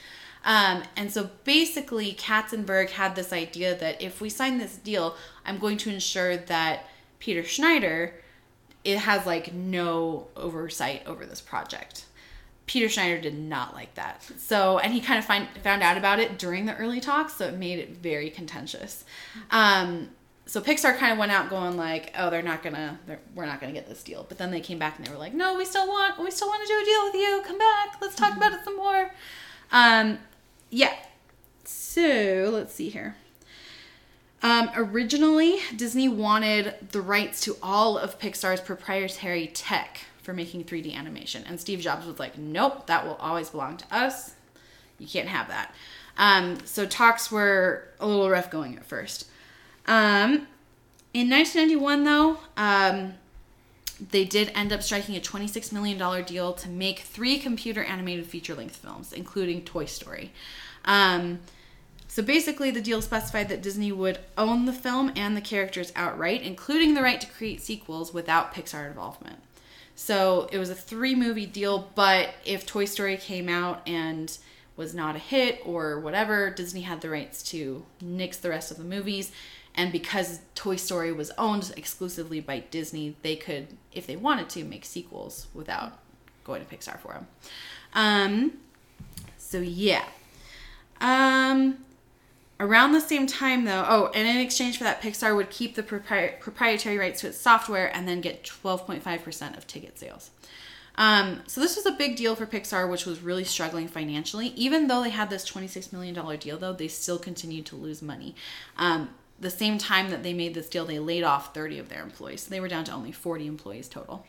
Um, 0.44 0.82
and 0.96 1.12
so 1.12 1.30
basically, 1.44 2.14
Katzenberg 2.14 2.90
had 2.90 3.16
this 3.16 3.32
idea 3.32 3.76
that 3.76 4.00
if 4.00 4.20
we 4.20 4.30
sign 4.30 4.58
this 4.58 4.76
deal, 4.76 5.16
I'm 5.44 5.58
going 5.58 5.76
to 5.78 5.90
ensure 5.90 6.36
that 6.36 6.86
Peter 7.18 7.42
Schneider 7.42 8.14
it 8.84 8.98
has 8.98 9.26
like 9.26 9.52
no 9.52 10.28
oversight 10.36 11.02
over 11.06 11.26
this 11.26 11.40
project. 11.40 12.06
Peter 12.66 12.88
Schneider 12.88 13.20
did 13.20 13.36
not 13.38 13.74
like 13.74 13.94
that. 13.94 14.22
So, 14.38 14.78
and 14.78 14.92
he 14.92 15.00
kind 15.00 15.18
of 15.18 15.24
find, 15.24 15.48
found 15.62 15.82
out 15.82 15.96
about 15.96 16.20
it 16.20 16.38
during 16.38 16.66
the 16.66 16.76
early 16.76 17.00
talks, 17.00 17.34
so 17.34 17.46
it 17.46 17.54
made 17.54 17.78
it 17.78 17.96
very 17.96 18.30
contentious. 18.30 19.04
Um, 19.50 20.10
so 20.46 20.60
Pixar 20.60 20.96
kind 20.96 21.12
of 21.12 21.18
went 21.18 21.32
out 21.32 21.50
going 21.50 21.76
like, 21.76 22.14
"Oh, 22.16 22.30
they're 22.30 22.40
not 22.40 22.62
gonna, 22.62 22.98
they're, 23.06 23.20
we're 23.34 23.46
not 23.46 23.60
gonna 23.60 23.72
get 23.72 23.88
this 23.88 24.02
deal." 24.02 24.24
But 24.26 24.38
then 24.38 24.50
they 24.50 24.60
came 24.60 24.78
back 24.78 24.96
and 24.96 25.06
they 25.06 25.10
were 25.10 25.18
like, 25.18 25.34
"No, 25.34 25.56
we 25.56 25.66
still 25.66 25.86
want, 25.86 26.18
we 26.18 26.30
still 26.30 26.48
want 26.48 26.62
to 26.62 26.68
do 26.68 26.80
a 26.80 26.84
deal 26.84 27.04
with 27.04 27.14
you. 27.14 27.42
Come 27.46 27.58
back, 27.58 28.00
let's 28.00 28.14
talk 28.14 28.36
about 28.36 28.52
it 28.52 28.60
some 28.64 28.76
more." 28.76 29.10
Um, 29.70 30.18
yeah. 30.70 30.94
So 31.64 32.50
let's 32.52 32.74
see 32.74 32.88
here. 32.88 33.16
Um, 34.42 34.70
originally, 34.76 35.58
Disney 35.74 36.08
wanted 36.08 36.74
the 36.92 37.00
rights 37.00 37.40
to 37.42 37.56
all 37.62 37.98
of 37.98 38.18
Pixar's 38.20 38.60
proprietary 38.60 39.48
tech 39.48 40.00
for 40.22 40.32
making 40.32 40.64
3D 40.64 40.94
animation, 40.94 41.42
and 41.46 41.58
Steve 41.58 41.80
Jobs 41.80 42.06
was 42.06 42.18
like, 42.18 42.38
"Nope, 42.38 42.86
that 42.86 43.04
will 43.04 43.16
always 43.16 43.50
belong 43.50 43.78
to 43.78 43.84
us. 43.94 44.34
You 44.98 45.08
can't 45.08 45.28
have 45.28 45.48
that." 45.48 45.74
Um, 46.16 46.58
so 46.64 46.86
talks 46.86 47.30
were 47.32 47.88
a 47.98 48.06
little 48.06 48.28
rough 48.30 48.50
going 48.50 48.76
at 48.76 48.84
first. 48.84 49.26
Um, 49.86 50.46
in 51.14 51.30
1991, 51.30 52.04
though, 52.04 52.38
um, 52.56 53.14
they 54.10 54.24
did 54.24 54.52
end 54.54 54.72
up 54.72 54.82
striking 54.82 55.16
a 55.16 55.20
$26 55.20 55.72
million 55.72 56.24
deal 56.24 56.52
to 56.52 56.68
make 56.68 57.00
three 57.00 57.38
computer 57.38 57.82
animated 57.82 58.26
feature 58.26 58.54
length 58.54 58.76
films, 58.76 59.12
including 59.12 59.62
Toy 59.62 59.86
Story. 59.86 60.32
Um, 60.84 61.40
so 62.06 62.22
basically, 62.22 62.70
the 62.70 62.80
deal 62.80 63.02
specified 63.02 63.48
that 63.48 63.62
Disney 63.62 63.92
would 63.92 64.18
own 64.36 64.64
the 64.64 64.72
film 64.72 65.12
and 65.14 65.36
the 65.36 65.40
characters 65.40 65.92
outright, 65.94 66.42
including 66.42 66.94
the 66.94 67.02
right 67.02 67.20
to 67.20 67.26
create 67.26 67.60
sequels 67.60 68.14
without 68.14 68.54
Pixar 68.54 68.86
involvement. 68.88 69.40
So 69.94 70.48
it 70.52 70.58
was 70.58 70.70
a 70.70 70.74
three 70.74 71.14
movie 71.14 71.44
deal, 71.44 71.90
but 71.94 72.30
if 72.44 72.64
Toy 72.64 72.84
Story 72.84 73.16
came 73.16 73.48
out 73.48 73.82
and 73.86 74.36
was 74.76 74.94
not 74.94 75.16
a 75.16 75.18
hit 75.18 75.60
or 75.66 75.98
whatever, 75.98 76.50
Disney 76.50 76.82
had 76.82 77.00
the 77.00 77.10
rights 77.10 77.42
to 77.50 77.84
nix 78.00 78.38
the 78.38 78.48
rest 78.48 78.70
of 78.70 78.78
the 78.78 78.84
movies. 78.84 79.32
And 79.78 79.92
because 79.92 80.40
Toy 80.56 80.74
Story 80.74 81.12
was 81.12 81.30
owned 81.38 81.72
exclusively 81.76 82.40
by 82.40 82.58
Disney, 82.58 83.14
they 83.22 83.36
could, 83.36 83.68
if 83.92 84.08
they 84.08 84.16
wanted 84.16 84.48
to, 84.50 84.64
make 84.64 84.84
sequels 84.84 85.46
without 85.54 85.92
going 86.42 86.66
to 86.66 86.76
Pixar 86.76 86.98
for 86.98 87.12
them. 87.12 87.26
Um, 87.94 88.52
so 89.36 89.60
yeah. 89.60 90.04
Um, 91.00 91.78
around 92.58 92.90
the 92.90 93.00
same 93.00 93.28
time, 93.28 93.66
though, 93.66 93.86
oh, 93.88 94.10
and 94.16 94.26
in 94.26 94.38
exchange 94.38 94.78
for 94.78 94.84
that, 94.84 95.00
Pixar 95.00 95.36
would 95.36 95.48
keep 95.48 95.76
the 95.76 95.84
propri- 95.84 96.40
proprietary 96.40 96.98
rights 96.98 97.20
to 97.20 97.28
its 97.28 97.38
software 97.38 97.94
and 97.94 98.08
then 98.08 98.20
get 98.20 98.42
12.5% 98.42 99.56
of 99.56 99.64
ticket 99.68 99.96
sales. 99.96 100.32
Um, 100.96 101.42
so 101.46 101.60
this 101.60 101.76
was 101.76 101.86
a 101.86 101.92
big 101.92 102.16
deal 102.16 102.34
for 102.34 102.46
Pixar, 102.46 102.90
which 102.90 103.06
was 103.06 103.20
really 103.20 103.44
struggling 103.44 103.86
financially. 103.86 104.48
Even 104.56 104.88
though 104.88 105.04
they 105.04 105.10
had 105.10 105.30
this 105.30 105.48
$26 105.48 105.92
million 105.92 106.38
deal, 106.40 106.58
though, 106.58 106.72
they 106.72 106.88
still 106.88 107.20
continued 107.20 107.66
to 107.66 107.76
lose 107.76 108.02
money. 108.02 108.34
Um, 108.76 109.10
the 109.40 109.50
same 109.50 109.78
time 109.78 110.10
that 110.10 110.22
they 110.22 110.32
made 110.32 110.54
this 110.54 110.68
deal, 110.68 110.84
they 110.84 110.98
laid 110.98 111.22
off 111.22 111.54
30 111.54 111.78
of 111.78 111.88
their 111.88 112.02
employees. 112.02 112.42
So 112.42 112.50
they 112.50 112.60
were 112.60 112.68
down 112.68 112.84
to 112.84 112.92
only 112.92 113.12
40 113.12 113.46
employees 113.46 113.88
total. 113.88 114.26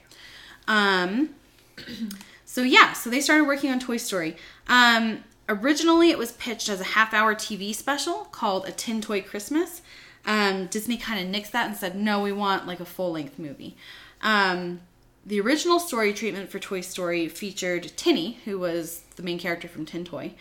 Um, 0.68 1.30
so 2.46 2.62
yeah, 2.62 2.94
so 2.94 3.10
they 3.10 3.22
started 3.22 3.46
working 3.46 3.72
on 3.72 3.80
Toy 3.80 3.98
Story. 3.98 4.36
Um, 4.68 5.24
originally, 5.48 6.12
it 6.12 6.18
was 6.18 6.34
pitched 6.34 6.70
as 6.70 6.80
a 6.80 6.86
half-hour 6.86 7.36
TV 7.36 7.74
special 7.74 8.26
called 8.32 8.68
A 8.68 8.72
Tin 8.72 9.02
Toy 9.02 9.22
Christmas. 9.22 9.82
Um, 10.26 10.68
Disney 10.68 10.98
kind 10.98 11.20
of 11.20 11.34
nixed 11.34 11.52
that 11.52 11.68
and 11.68 11.76
said, 11.76 11.96
no, 11.96 12.22
we 12.22 12.32
want 12.32 12.68
like 12.68 12.80
a 12.80 12.86
full-length 12.86 13.40
movie. 13.40 13.76
Um, 14.22 14.82
the 15.26 15.40
original 15.42 15.80
story 15.80 16.14
treatment 16.14 16.50
for 16.50 16.60
Toy 16.60 16.82
Story 16.82 17.28
featured 17.28 17.92
Tinny, 17.96 18.40
who 18.46 18.60
was 18.60 19.02
the 19.16 19.24
main 19.24 19.40
character 19.40 19.68
from 19.68 19.86
Tin 19.86 20.06
Toy, 20.06 20.34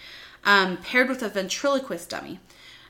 um, 0.44 0.78
paired 0.78 1.08
with 1.08 1.22
a 1.22 1.28
ventriloquist 1.28 2.10
dummy. 2.10 2.40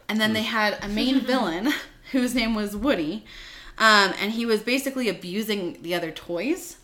And 0.08 0.20
then 0.20 0.32
they 0.32 0.42
had 0.42 0.82
a 0.82 0.88
main 0.88 1.20
villain 1.20 1.72
whose 2.12 2.34
name 2.34 2.54
was 2.54 2.74
Woody, 2.74 3.24
um, 3.76 4.14
and 4.20 4.32
he 4.32 4.46
was 4.46 4.62
basically 4.62 5.08
abusing 5.08 5.82
the 5.82 5.94
other 5.94 6.10
toys. 6.10 6.76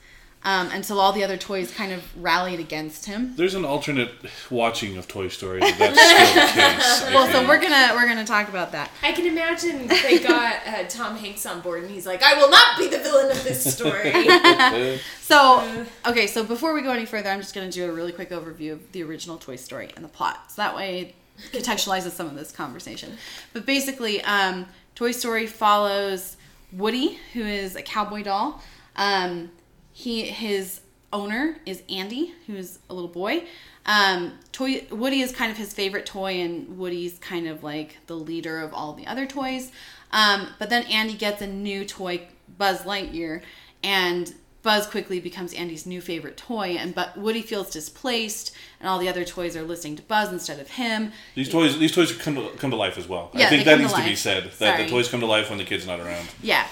Um, 0.46 0.68
until 0.72 1.00
all 1.00 1.14
the 1.14 1.24
other 1.24 1.38
toys 1.38 1.72
kind 1.72 1.90
of 1.90 2.04
rallied 2.22 2.60
against 2.60 3.06
him. 3.06 3.34
There's 3.34 3.54
an 3.54 3.64
alternate 3.64 4.10
watching 4.50 4.98
of 4.98 5.08
Toy 5.08 5.28
Story. 5.28 5.60
That's 5.78 5.98
still 5.98 6.34
the 6.34 6.52
case. 6.52 7.02
I 7.02 7.14
Well, 7.14 7.32
so 7.32 7.48
we're 7.48 7.62
gonna 7.62 7.92
we're 7.94 8.06
gonna 8.06 8.26
talk 8.26 8.50
about 8.50 8.72
that. 8.72 8.90
I 9.02 9.12
can 9.12 9.24
imagine 9.24 9.86
they 9.86 10.18
got 10.18 10.56
uh, 10.66 10.84
Tom 10.86 11.16
Hanks 11.16 11.46
on 11.46 11.62
board, 11.62 11.84
and 11.84 11.90
he's 11.90 12.04
like, 12.04 12.22
"I 12.22 12.34
will 12.34 12.50
not 12.50 12.76
be 12.76 12.88
the 12.88 12.98
villain 12.98 13.30
of 13.30 13.42
this 13.42 13.74
story." 13.74 14.12
So, 15.24 15.86
okay, 16.04 16.26
so 16.26 16.44
before 16.44 16.74
we 16.74 16.82
go 16.82 16.90
any 16.90 17.06
further, 17.06 17.30
I'm 17.30 17.40
just 17.40 17.54
going 17.54 17.66
to 17.66 17.72
do 17.72 17.88
a 17.88 17.92
really 17.94 18.12
quick 18.12 18.28
overview 18.28 18.72
of 18.72 18.92
the 18.92 19.02
original 19.02 19.38
Toy 19.38 19.56
Story 19.56 19.88
and 19.96 20.04
the 20.04 20.08
plot. 20.10 20.52
So 20.52 20.60
that 20.60 20.76
way 20.76 21.00
it 21.00 21.14
contextualizes 21.52 22.12
some 22.12 22.26
of 22.26 22.34
this 22.34 22.52
conversation. 22.52 23.16
But 23.52 23.66
basically, 23.66 24.22
um, 24.22 24.66
Toy 24.94 25.12
Story 25.12 25.46
follows 25.46 26.36
Woody, 26.72 27.18
who 27.32 27.42
is 27.42 27.76
a 27.76 27.82
cowboy 27.82 28.22
doll. 28.22 28.62
Um, 28.96 29.50
he 29.92 30.22
his 30.22 30.80
owner 31.12 31.56
is 31.64 31.82
Andy, 31.88 32.34
who's 32.46 32.78
a 32.90 32.94
little 32.94 33.08
boy. 33.08 33.44
Um, 33.86 34.38
toy 34.50 34.86
Woody 34.90 35.20
is 35.20 35.30
kind 35.32 35.50
of 35.50 35.58
his 35.58 35.72
favorite 35.72 36.06
toy, 36.06 36.40
and 36.40 36.78
Woody's 36.78 37.18
kind 37.18 37.46
of 37.46 37.62
like 37.62 37.98
the 38.06 38.16
leader 38.16 38.60
of 38.60 38.72
all 38.72 38.94
the 38.94 39.06
other 39.06 39.26
toys. 39.26 39.70
Um, 40.10 40.48
but 40.58 40.70
then 40.70 40.84
Andy 40.84 41.14
gets 41.14 41.42
a 41.42 41.46
new 41.46 41.84
toy, 41.84 42.28
Buzz 42.56 42.82
Lightyear, 42.82 43.42
and 43.82 44.32
Buzz 44.64 44.86
quickly 44.86 45.20
becomes 45.20 45.52
Andy's 45.52 45.86
new 45.86 46.00
favorite 46.00 46.36
toy. 46.36 46.70
And 46.70 46.92
but 46.94 47.16
Woody 47.16 47.42
feels 47.42 47.70
displaced, 47.70 48.52
and 48.80 48.88
all 48.88 48.98
the 48.98 49.08
other 49.08 49.24
toys 49.24 49.56
are 49.56 49.62
listening 49.62 49.94
to 49.96 50.02
Buzz 50.02 50.32
instead 50.32 50.58
of 50.58 50.70
him. 50.70 51.12
These 51.36 51.50
toys, 51.50 51.78
these 51.78 51.92
toys 51.92 52.10
come 52.16 52.34
to, 52.34 52.48
come 52.56 52.70
to 52.70 52.76
life 52.76 52.98
as 52.98 53.06
well. 53.06 53.30
Yeah, 53.34 53.46
I 53.46 53.50
think 53.50 53.64
they 53.64 53.70
that 53.70 53.76
come 53.76 53.82
needs 53.82 53.92
to 53.92 54.02
to, 54.02 54.08
be 54.08 54.16
said. 54.16 54.44
That 54.44 54.52
Sorry. 54.54 54.84
the 54.84 54.90
toys 54.90 55.08
come 55.08 55.20
to 55.20 55.26
life 55.26 55.50
when 55.50 55.58
the 55.58 55.64
kid's 55.64 55.86
not 55.86 56.00
around. 56.00 56.26
Yeah. 56.42 56.66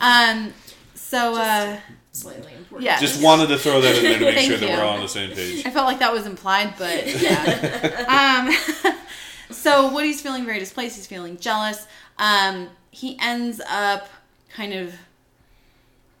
Um. 0.00 0.52
So 0.94 1.34
uh, 1.36 1.80
Slightly 2.12 2.52
important. 2.54 2.82
yeah. 2.84 3.00
Just 3.00 3.22
wanted 3.22 3.46
to 3.48 3.58
throw 3.58 3.80
that 3.80 3.96
in 3.96 4.02
there 4.04 4.18
to 4.18 4.24
make 4.26 4.38
sure 4.46 4.58
that 4.58 4.68
you. 4.68 4.76
we're 4.76 4.82
all 4.82 4.96
on 4.96 5.00
the 5.00 5.08
same 5.08 5.30
page. 5.30 5.64
I 5.64 5.70
felt 5.70 5.86
like 5.86 6.00
that 6.00 6.12
was 6.12 6.26
implied, 6.26 6.74
but 6.78 7.06
yeah. 7.22 8.44
um, 8.84 8.94
so 9.50 9.94
Woody's 9.94 10.20
feeling 10.20 10.44
very 10.44 10.58
displaced. 10.58 10.96
He's 10.96 11.06
feeling 11.06 11.38
jealous. 11.38 11.86
Um, 12.18 12.68
he 12.90 13.18
ends 13.22 13.60
up 13.70 14.08
kind 14.52 14.74
of 14.74 14.92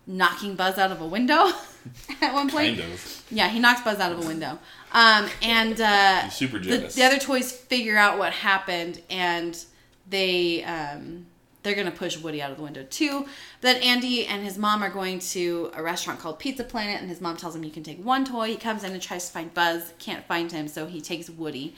knocking 0.08 0.56
Buzz 0.56 0.78
out 0.78 0.90
of 0.90 1.00
a 1.00 1.06
window 1.06 1.52
at 2.22 2.34
one 2.34 2.50
point. 2.50 2.78
Kind 2.78 2.92
of. 2.92 3.24
Yeah, 3.30 3.48
he 3.48 3.60
knocks 3.60 3.82
Buzz 3.82 4.00
out 4.00 4.10
of 4.10 4.24
a 4.24 4.26
window. 4.26 4.58
Um, 4.92 5.28
and 5.42 5.80
uh, 5.80 6.28
super 6.30 6.58
the, 6.58 6.78
the 6.78 7.04
other 7.04 7.18
toys 7.18 7.52
figure 7.52 7.96
out 7.96 8.18
what 8.18 8.32
happened, 8.32 9.02
and 9.10 9.62
they 10.08 10.64
um, 10.64 11.26
they're 11.62 11.74
gonna 11.74 11.90
push 11.90 12.16
Woody 12.16 12.40
out 12.40 12.50
of 12.50 12.56
the 12.56 12.62
window 12.62 12.84
too. 12.88 13.26
Then 13.60 13.76
Andy 13.82 14.26
and 14.26 14.42
his 14.42 14.56
mom 14.56 14.82
are 14.82 14.88
going 14.88 15.18
to 15.20 15.70
a 15.74 15.82
restaurant 15.82 16.20
called 16.20 16.38
Pizza 16.38 16.64
Planet, 16.64 17.00
and 17.00 17.10
his 17.10 17.20
mom 17.20 17.36
tells 17.36 17.54
him 17.54 17.62
you 17.62 17.70
can 17.70 17.82
take 17.82 18.02
one 18.02 18.24
toy. 18.24 18.48
He 18.48 18.56
comes 18.56 18.82
in 18.82 18.92
and 18.92 19.02
tries 19.02 19.26
to 19.26 19.32
find 19.32 19.52
Buzz, 19.52 19.92
can't 19.98 20.26
find 20.26 20.50
him, 20.50 20.68
so 20.68 20.86
he 20.86 21.02
takes 21.02 21.28
Woody. 21.28 21.74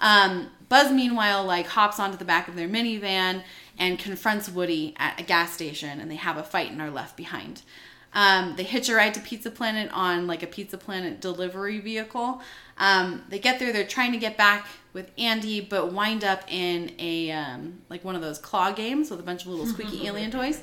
Um, 0.00 0.50
Buzz, 0.68 0.90
meanwhile, 0.90 1.44
like 1.44 1.66
hops 1.66 2.00
onto 2.00 2.16
the 2.16 2.24
back 2.24 2.48
of 2.48 2.56
their 2.56 2.68
minivan 2.68 3.42
and 3.78 3.98
confronts 3.98 4.48
Woody 4.48 4.94
at 4.96 5.18
a 5.20 5.22
gas 5.22 5.52
station, 5.52 6.00
and 6.00 6.10
they 6.10 6.16
have 6.16 6.36
a 6.36 6.42
fight 6.42 6.70
and 6.70 6.80
are 6.80 6.90
left 6.90 7.16
behind. 7.16 7.62
Um, 8.14 8.54
they 8.56 8.62
hitch 8.62 8.88
a 8.88 8.94
ride 8.94 9.14
to 9.14 9.20
Pizza 9.20 9.50
Planet 9.50 9.90
on 9.92 10.26
like 10.26 10.42
a 10.42 10.46
Pizza 10.46 10.78
Planet 10.78 11.20
delivery 11.20 11.80
vehicle. 11.80 12.40
Um, 12.78 13.24
they 13.28 13.38
get 13.38 13.58
there, 13.58 13.72
they're 13.72 13.86
trying 13.86 14.12
to 14.12 14.18
get 14.18 14.36
back 14.36 14.68
with 14.92 15.10
Andy, 15.18 15.60
but 15.60 15.92
wind 15.92 16.22
up 16.22 16.44
in 16.48 16.92
a 16.98 17.32
um, 17.32 17.80
like 17.90 18.04
one 18.04 18.14
of 18.14 18.22
those 18.22 18.38
claw 18.38 18.70
games 18.70 19.10
with 19.10 19.18
a 19.18 19.24
bunch 19.24 19.42
of 19.42 19.48
little 19.48 19.66
squeaky 19.74 20.06
alien 20.06 20.30
toys. 20.30 20.62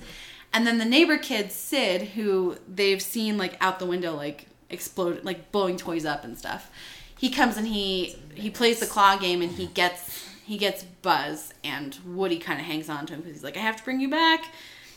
And 0.53 0.65
then 0.65 0.77
the 0.77 0.85
neighbor 0.85 1.17
kid 1.17 1.51
Sid, 1.51 2.01
who 2.01 2.55
they've 2.67 3.01
seen 3.01 3.37
like 3.37 3.57
out 3.61 3.79
the 3.79 3.85
window, 3.85 4.15
like 4.15 4.47
explode, 4.69 5.23
like 5.23 5.51
blowing 5.51 5.77
toys 5.77 6.05
up 6.05 6.23
and 6.23 6.37
stuff. 6.37 6.71
He 7.17 7.29
comes 7.29 7.57
and 7.57 7.67
he 7.67 8.15
he 8.33 8.49
plays 8.49 8.79
the 8.79 8.87
claw 8.87 9.17
game 9.17 9.41
and 9.41 9.51
he 9.51 9.67
gets 9.67 10.25
he 10.51 10.57
gets 10.57 10.83
Buzz 10.83 11.53
and 11.63 11.97
Woody 12.05 12.37
kind 12.37 12.59
of 12.59 12.65
hangs 12.65 12.89
on 12.89 13.05
to 13.05 13.13
him 13.13 13.21
because 13.21 13.35
he's 13.37 13.43
like, 13.43 13.55
I 13.55 13.61
have 13.61 13.77
to 13.77 13.83
bring 13.83 14.01
you 14.01 14.09
back, 14.09 14.45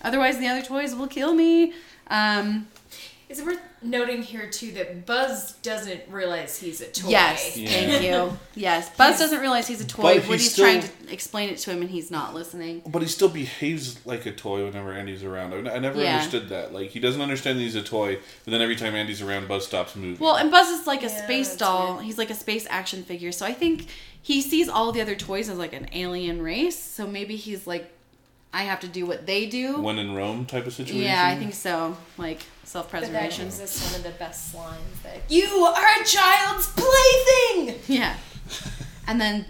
otherwise 0.03 0.39
the 0.39 0.49
other 0.49 0.63
toys 0.63 0.95
will 0.97 1.07
kill 1.07 1.33
me. 1.33 1.73
Um, 2.09 2.67
Is 3.29 3.39
it 3.39 3.47
worth 3.47 3.61
noting 3.83 4.23
here 4.23 4.51
too 4.51 4.73
that 4.73 5.07
Buzz 5.07 5.53
doesn't 5.63 6.03
realize 6.11 6.59
he's 6.59 6.81
a 6.81 6.87
toy? 6.89 7.09
yes, 7.09 7.57
Yeah. 7.57 7.69
thank 7.69 8.03
you. 8.03 8.39
Yes, 8.57 8.91
Buzz 8.97 9.19
doesn't 9.19 9.41
realize 9.41 9.67
he's 9.67 9.81
a 9.81 9.87
toy. 9.87 10.19
But 10.21 10.29
Woody's 10.29 10.53
still- 10.53 10.65
trying 10.67 10.83
to 10.83 11.13
explain 11.13 11.49
it 11.51 11.59
to 11.59 11.71
him 11.71 11.81
and 11.83 11.91
he's 11.91 12.11
not 12.11 12.35
listening. 12.35 12.83
But 12.87 13.03
he 13.03 13.09
still 13.09 13.29
behaves 13.29 14.05
like 14.07 14.27
a 14.27 14.33
toy 14.33 14.65
whenever 14.65 14.93
Andy's 14.93 15.25
around. 15.25 15.69
I 15.69 15.77
I 15.77 15.79
never 15.79 16.01
Yeah. 16.03 16.17
understood 16.17 16.49
that. 16.51 16.75
Like 16.75 16.91
he 16.91 17.01
doesn't 17.01 17.21
understand 17.23 17.59
that 17.59 17.63
he's 17.63 17.75
a 17.77 17.83
toy, 17.83 18.17
but 18.45 18.51
then 18.51 18.61
every 18.61 18.77
time 18.77 18.95
Andy's 18.95 19.23
around, 19.23 19.49
Buzz 19.49 19.67
stops 19.67 19.97
moving. 19.97 20.19
Well, 20.19 20.37
and 20.37 20.51
Buzz 20.51 20.69
is 20.69 20.87
like 20.87 21.03
a 21.03 21.07
Yeah, 21.07 21.25
space 21.25 21.57
doll. 21.57 21.95
weird. 21.95 22.05
He's 22.05 22.19
like 22.19 22.31
a 22.31 22.35
space 22.35 22.67
action 22.69 23.03
figure. 23.05 23.33
So 23.33 23.45
I 23.47 23.53
think 23.55 23.87
he 24.25 24.41
sees 24.41 24.71
all 24.71 24.91
the 24.91 25.03
other 25.03 25.15
toys 25.15 25.51
as 25.51 25.59
like 25.59 25.75
an 25.75 25.87
alien 25.93 26.41
race. 26.41 26.79
So 26.83 27.07
maybe 27.07 27.37
he's 27.37 27.67
like, 27.67 27.93
I 28.55 28.63
have 28.63 28.81
to 28.81 28.89
do 28.89 29.05
what 29.05 29.27
they 29.27 29.45
do. 29.45 29.83
when 29.83 29.99
in 29.99 30.15
Rome 30.15 30.47
type 30.47 30.67
of 30.67 30.73
situation. 30.73 31.03
yeah, 31.03 31.27
I 31.27 31.37
think 31.37 31.53
so. 31.53 31.95
Like 32.17 32.41
self 32.63 32.89
preservation. 32.89 33.45
gives 33.45 33.61
us 33.61 33.85
one 33.87 34.01
of 34.01 34.03
the 34.03 34.19
best 34.19 34.55
lines 34.55 35.01
that 35.03 35.31
you 35.31 35.45
are 35.45 36.01
a 36.01 36.05
child's 36.05 36.69
plaything. 36.75 37.79
Yeah. 37.87 38.17
And 39.07 39.21
then 39.21 39.45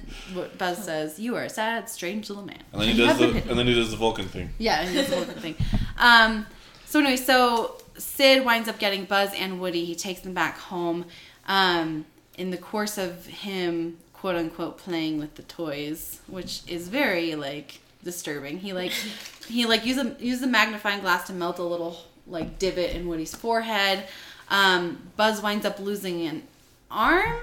Buzz 0.59 0.85
says, 0.85 1.21
"You 1.21 1.37
are 1.37 1.45
a 1.45 1.49
sad, 1.49 1.89
strange 1.89 2.29
little 2.29 2.45
man." 2.45 2.59
And 2.73 2.83
then 2.83 2.89
he 2.89 2.97
does 2.97 3.19
the 3.19 3.29
and 3.49 3.57
then 3.57 3.69
he 3.69 3.75
does 3.75 3.93
the 3.93 3.97
Vulcan 3.97 4.27
thing. 4.27 4.51
Yeah, 4.59 4.81
and 4.81 4.97
that's 4.97 5.13
a 5.13 5.15
whole 5.15 5.25
different 5.25 5.43
thing. 5.43 5.57
Um, 5.97 6.45
so 6.87 6.99
anyway, 6.99 7.15
so 7.15 7.77
Sid 7.97 8.45
winds 8.45 8.69
up 8.69 8.81
getting 8.81 9.05
Buzz 9.05 9.31
and 9.33 9.61
Woody. 9.61 9.85
He 9.85 9.95
takes 9.95 10.23
them 10.23 10.35
back 10.35 10.59
home. 10.59 11.05
Um, 11.47 12.05
in 12.37 12.51
the 12.51 12.57
course 12.57 12.99
of 12.99 13.27
him, 13.27 13.99
quote 14.25 14.37
unquote, 14.37 14.79
playing 14.79 15.19
with 15.19 15.35
the 15.35 15.43
toys, 15.43 16.19
which 16.29 16.63
is 16.67 16.89
very 16.89 17.35
like 17.35 17.81
disturbing. 18.03 18.57
He 18.59 18.73
like 18.73 18.91
he 19.49 19.67
like 19.67 19.85
use 19.85 19.99
a 19.99 20.17
use 20.19 20.41
a 20.41 20.47
magnifying 20.47 21.01
glass 21.01 21.27
to 21.27 21.35
melt 21.35 21.59
a 21.59 21.63
little 21.63 21.99
like 22.27 22.59
divot 22.59 22.97
in 22.97 23.07
Woody's 23.07 23.35
forehead. 23.35 24.05
Um, 24.49 25.11
Buzz 25.19 25.43
winds 25.43 25.67
up 25.67 25.79
losing 25.79 26.27
an 26.27 26.43
arm. 26.91 27.37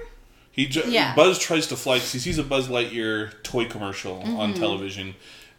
He 0.52 0.66
ju- 0.66 0.82
Yeah. 0.88 1.14
Buzz 1.16 1.38
tries 1.38 1.68
to 1.68 1.76
fly 1.76 2.00
he 2.00 2.18
sees 2.18 2.40
a 2.40 2.44
Buzz 2.44 2.68
Lightyear 2.68 3.44
toy 3.44 3.66
commercial 3.66 4.18
Mm-hmm. 4.22 4.38
on 4.40 4.54
television, 4.56 5.14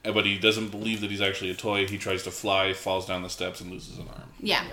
uh, 0.05 0.11
but 0.11 0.27
he 0.27 0.39
doesn't 0.41 0.71
believe 0.73 1.01
that 1.03 1.11
he's 1.13 1.21
actually 1.21 1.51
a 1.51 1.55
toy. 1.55 1.87
He 1.87 1.99
tries 1.99 2.25
to 2.25 2.33
fly, 2.33 2.73
falls 2.73 3.07
down 3.07 3.23
the 3.23 3.31
steps, 3.31 3.61
and 3.61 3.71
loses 3.71 3.99
an 3.99 4.09
arm. 4.09 4.29
Yeah. 4.41 4.65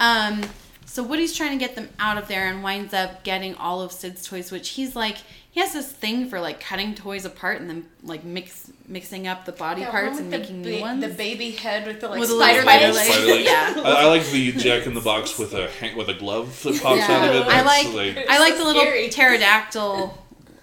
Um, 0.00 0.42
so 0.86 1.02
Woody's 1.04 1.34
trying 1.36 1.56
to 1.56 1.64
get 1.64 1.76
them 1.76 1.88
out 2.00 2.18
of 2.18 2.26
there 2.26 2.48
and 2.48 2.64
winds 2.64 2.92
up 2.92 3.22
getting 3.22 3.54
all 3.54 3.80
of 3.80 3.92
Sid's 3.92 4.26
toys, 4.26 4.50
which 4.50 4.70
he's 4.70 4.94
like 4.96 5.18
he 5.54 5.60
has 5.60 5.72
this 5.72 5.90
thing 5.90 6.28
for 6.28 6.40
like 6.40 6.58
cutting 6.60 6.94
toys 6.96 7.24
apart 7.24 7.60
and 7.60 7.70
then 7.70 7.86
like 8.02 8.24
mix 8.24 8.70
mixing 8.88 9.26
up 9.28 9.44
the 9.44 9.52
body 9.52 9.82
Yeah, 9.82 9.90
parts 9.90 10.18
and 10.18 10.28
making 10.28 10.62
the, 10.62 10.72
new 10.72 10.80
ones. 10.80 11.00
The 11.00 11.14
baby 11.14 11.52
head 11.52 11.86
with 11.86 12.00
the 12.00 12.08
like 12.08 12.18
With 12.20 12.30
a 12.30 12.34
little 12.34 12.62
spider 12.62 12.62
spider 12.62 12.84
legs. 12.92 12.96
legs. 12.96 13.14
Spider 13.14 13.26
legs. 13.32 13.44
Yeah. 13.48 13.82
I, 13.84 13.90
I 14.02 14.06
like 14.06 14.26
the 14.26 14.52
Jack 14.52 14.86
in 14.86 14.94
the 14.94 15.00
Box 15.00 15.38
with 15.38 15.54
a 15.54 15.68
hang- 15.70 15.96
with 15.96 16.08
a 16.08 16.14
glove 16.14 16.60
that 16.64 16.82
pops 16.82 16.98
Yeah. 16.98 17.06
out 17.16 17.28
of 17.28 17.34
it. 17.36 17.46
I 17.46 17.62
That's, 17.62 17.94
like- 17.94 18.26
I 18.28 18.38
like 18.40 18.52
so 18.54 18.58
the 18.58 18.64
little 18.64 18.82
scary. 18.82 19.08
pterodactyl. 19.10 20.06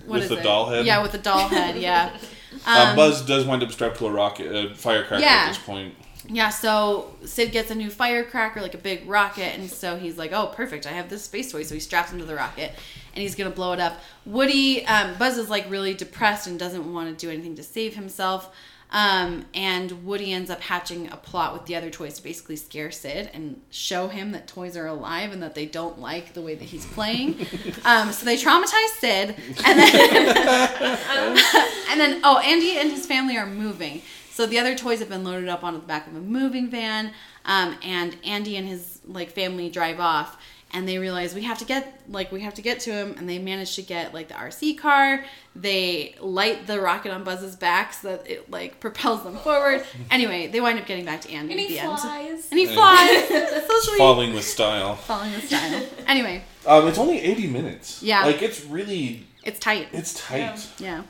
What 0.05 0.15
With 0.15 0.23
is 0.23 0.29
the 0.29 0.37
it? 0.39 0.43
doll 0.43 0.69
head? 0.69 0.85
Yeah, 0.85 1.01
with 1.01 1.13
the 1.13 1.17
doll 1.19 1.47
head. 1.47 1.77
Yeah. 1.77 2.15
uh, 2.67 2.87
Um, 2.89 2.95
Buzz 2.97 3.21
does 3.21 3.45
wind 3.45 3.63
up 3.63 3.71
strapped 3.71 3.97
to 3.99 4.07
a 4.07 4.11
rocket, 4.11 4.47
a 4.53 4.75
firecracker 4.75 5.23
Yeah. 5.23 5.43
at 5.45 5.47
this 5.49 5.57
point. 5.59 5.95
Yeah, 6.27 6.49
so 6.49 7.15
Sid 7.25 7.51
gets 7.51 7.71
a 7.71 7.75
new 7.75 7.89
firecracker, 7.89 8.61
like 8.61 8.73
a 8.75 8.77
big 8.77 9.07
rocket, 9.09 9.57
and 9.57 9.69
so 9.69 9.97
he's 9.97 10.17
like, 10.19 10.31
"Oh, 10.31 10.47
perfect! 10.55 10.85
I 10.85 10.91
have 10.91 11.09
this 11.09 11.23
space 11.23 11.51
toy." 11.51 11.63
So 11.63 11.73
he 11.73 11.79
straps 11.79 12.11
him 12.11 12.19
to 12.19 12.25
the 12.25 12.35
rocket, 12.35 12.73
and 13.13 13.21
he's 13.21 13.35
gonna 13.35 13.49
blow 13.49 13.73
it 13.73 13.79
up. 13.79 13.99
Woody, 14.25 14.85
um, 14.85 15.15
Buzz 15.17 15.37
is 15.37 15.49
like 15.49 15.69
really 15.69 15.93
depressed 15.93 16.47
and 16.47 16.57
doesn't 16.57 16.93
want 16.93 17.09
to 17.09 17.25
do 17.25 17.31
anything 17.31 17.55
to 17.55 17.63
save 17.63 17.95
himself. 17.95 18.53
Um, 18.93 19.45
and 19.53 20.03
Woody 20.03 20.33
ends 20.33 20.49
up 20.49 20.59
hatching 20.59 21.09
a 21.11 21.15
plot 21.15 21.53
with 21.53 21.65
the 21.65 21.77
other 21.77 21.89
toys 21.89 22.15
to 22.15 22.23
basically 22.23 22.57
scare 22.57 22.91
Sid 22.91 23.29
and 23.33 23.61
show 23.69 24.09
him 24.09 24.33
that 24.33 24.47
toys 24.47 24.75
are 24.75 24.85
alive 24.85 25.31
and 25.31 25.41
that 25.41 25.55
they 25.55 25.65
don't 25.65 25.99
like 25.99 26.33
the 26.33 26.41
way 26.41 26.55
that 26.55 26.65
he's 26.65 26.85
playing. 26.87 27.47
um, 27.85 28.11
so 28.11 28.25
they 28.25 28.35
traumatize 28.35 28.99
Sid, 28.99 29.35
and 29.65 29.79
then 29.79 30.27
and 31.89 32.01
then 32.01 32.19
oh, 32.23 32.39
Andy 32.39 32.77
and 32.77 32.91
his 32.91 33.05
family 33.05 33.37
are 33.37 33.45
moving. 33.47 34.01
So 34.29 34.45
the 34.45 34.59
other 34.59 34.75
toys 34.75 34.99
have 34.99 35.09
been 35.09 35.23
loaded 35.23 35.47
up 35.47 35.63
onto 35.63 35.79
the 35.79 35.87
back 35.87 36.07
of 36.07 36.15
a 36.15 36.19
moving 36.19 36.69
van, 36.69 37.13
um, 37.45 37.77
and 37.81 38.17
Andy 38.25 38.57
and 38.57 38.67
his 38.67 38.99
like 39.05 39.31
family 39.31 39.69
drive 39.69 40.01
off, 40.01 40.37
and 40.73 40.87
they 40.87 40.97
realize 40.97 41.35
we 41.35 41.43
have 41.43 41.57
to 41.59 41.65
get 41.65 42.01
like 42.09 42.31
we 42.31 42.41
have 42.41 42.53
to 42.55 42.61
get 42.61 42.79
to 42.81 42.91
him, 42.91 43.15
and 43.17 43.27
they 43.29 43.39
manage 43.39 43.75
to 43.75 43.81
get 43.81 44.13
like 44.13 44.27
the 44.29 44.33
RC 44.35 44.77
car. 44.77 45.23
They 45.55 46.15
light 46.21 46.65
the 46.67 46.79
rocket 46.79 47.11
on 47.11 47.23
Buzz's 47.25 47.55
back 47.57 47.93
so 47.93 48.09
that 48.15 48.29
it 48.29 48.49
like 48.49 48.79
propels 48.85 49.23
them 49.23 49.35
forward. 49.37 49.83
Anyway, 50.09 50.47
they 50.47 50.61
wind 50.61 50.79
up 50.79 50.85
getting 50.85 51.05
back 51.05 51.21
to 51.21 51.31
Andy 51.31 51.51
And 51.53 51.59
at 51.61 51.67
he 51.67 51.73
the 51.75 51.79
end, 51.79 51.99
flies. 51.99 52.47
and 52.51 52.59
he 52.59 52.65
flies. 52.67 53.27
so 53.67 53.79
sweet. 53.81 53.97
Falling 53.97 54.33
with 54.33 54.45
style. 54.45 54.95
Falling 54.95 55.31
with 55.33 55.45
style. 55.47 55.85
Anyway, 56.07 56.43
Um, 56.65 56.87
it's 56.87 56.97
only 56.97 57.19
80 57.21 57.47
minutes. 57.47 58.03
Yeah. 58.03 58.25
Like, 58.25 58.41
it's 58.41 58.65
really, 58.65 59.25
it's 59.43 59.59
tight. 59.59 59.87
it's 59.93 60.13
tight. 60.13 60.67
Yeah. 60.77 61.03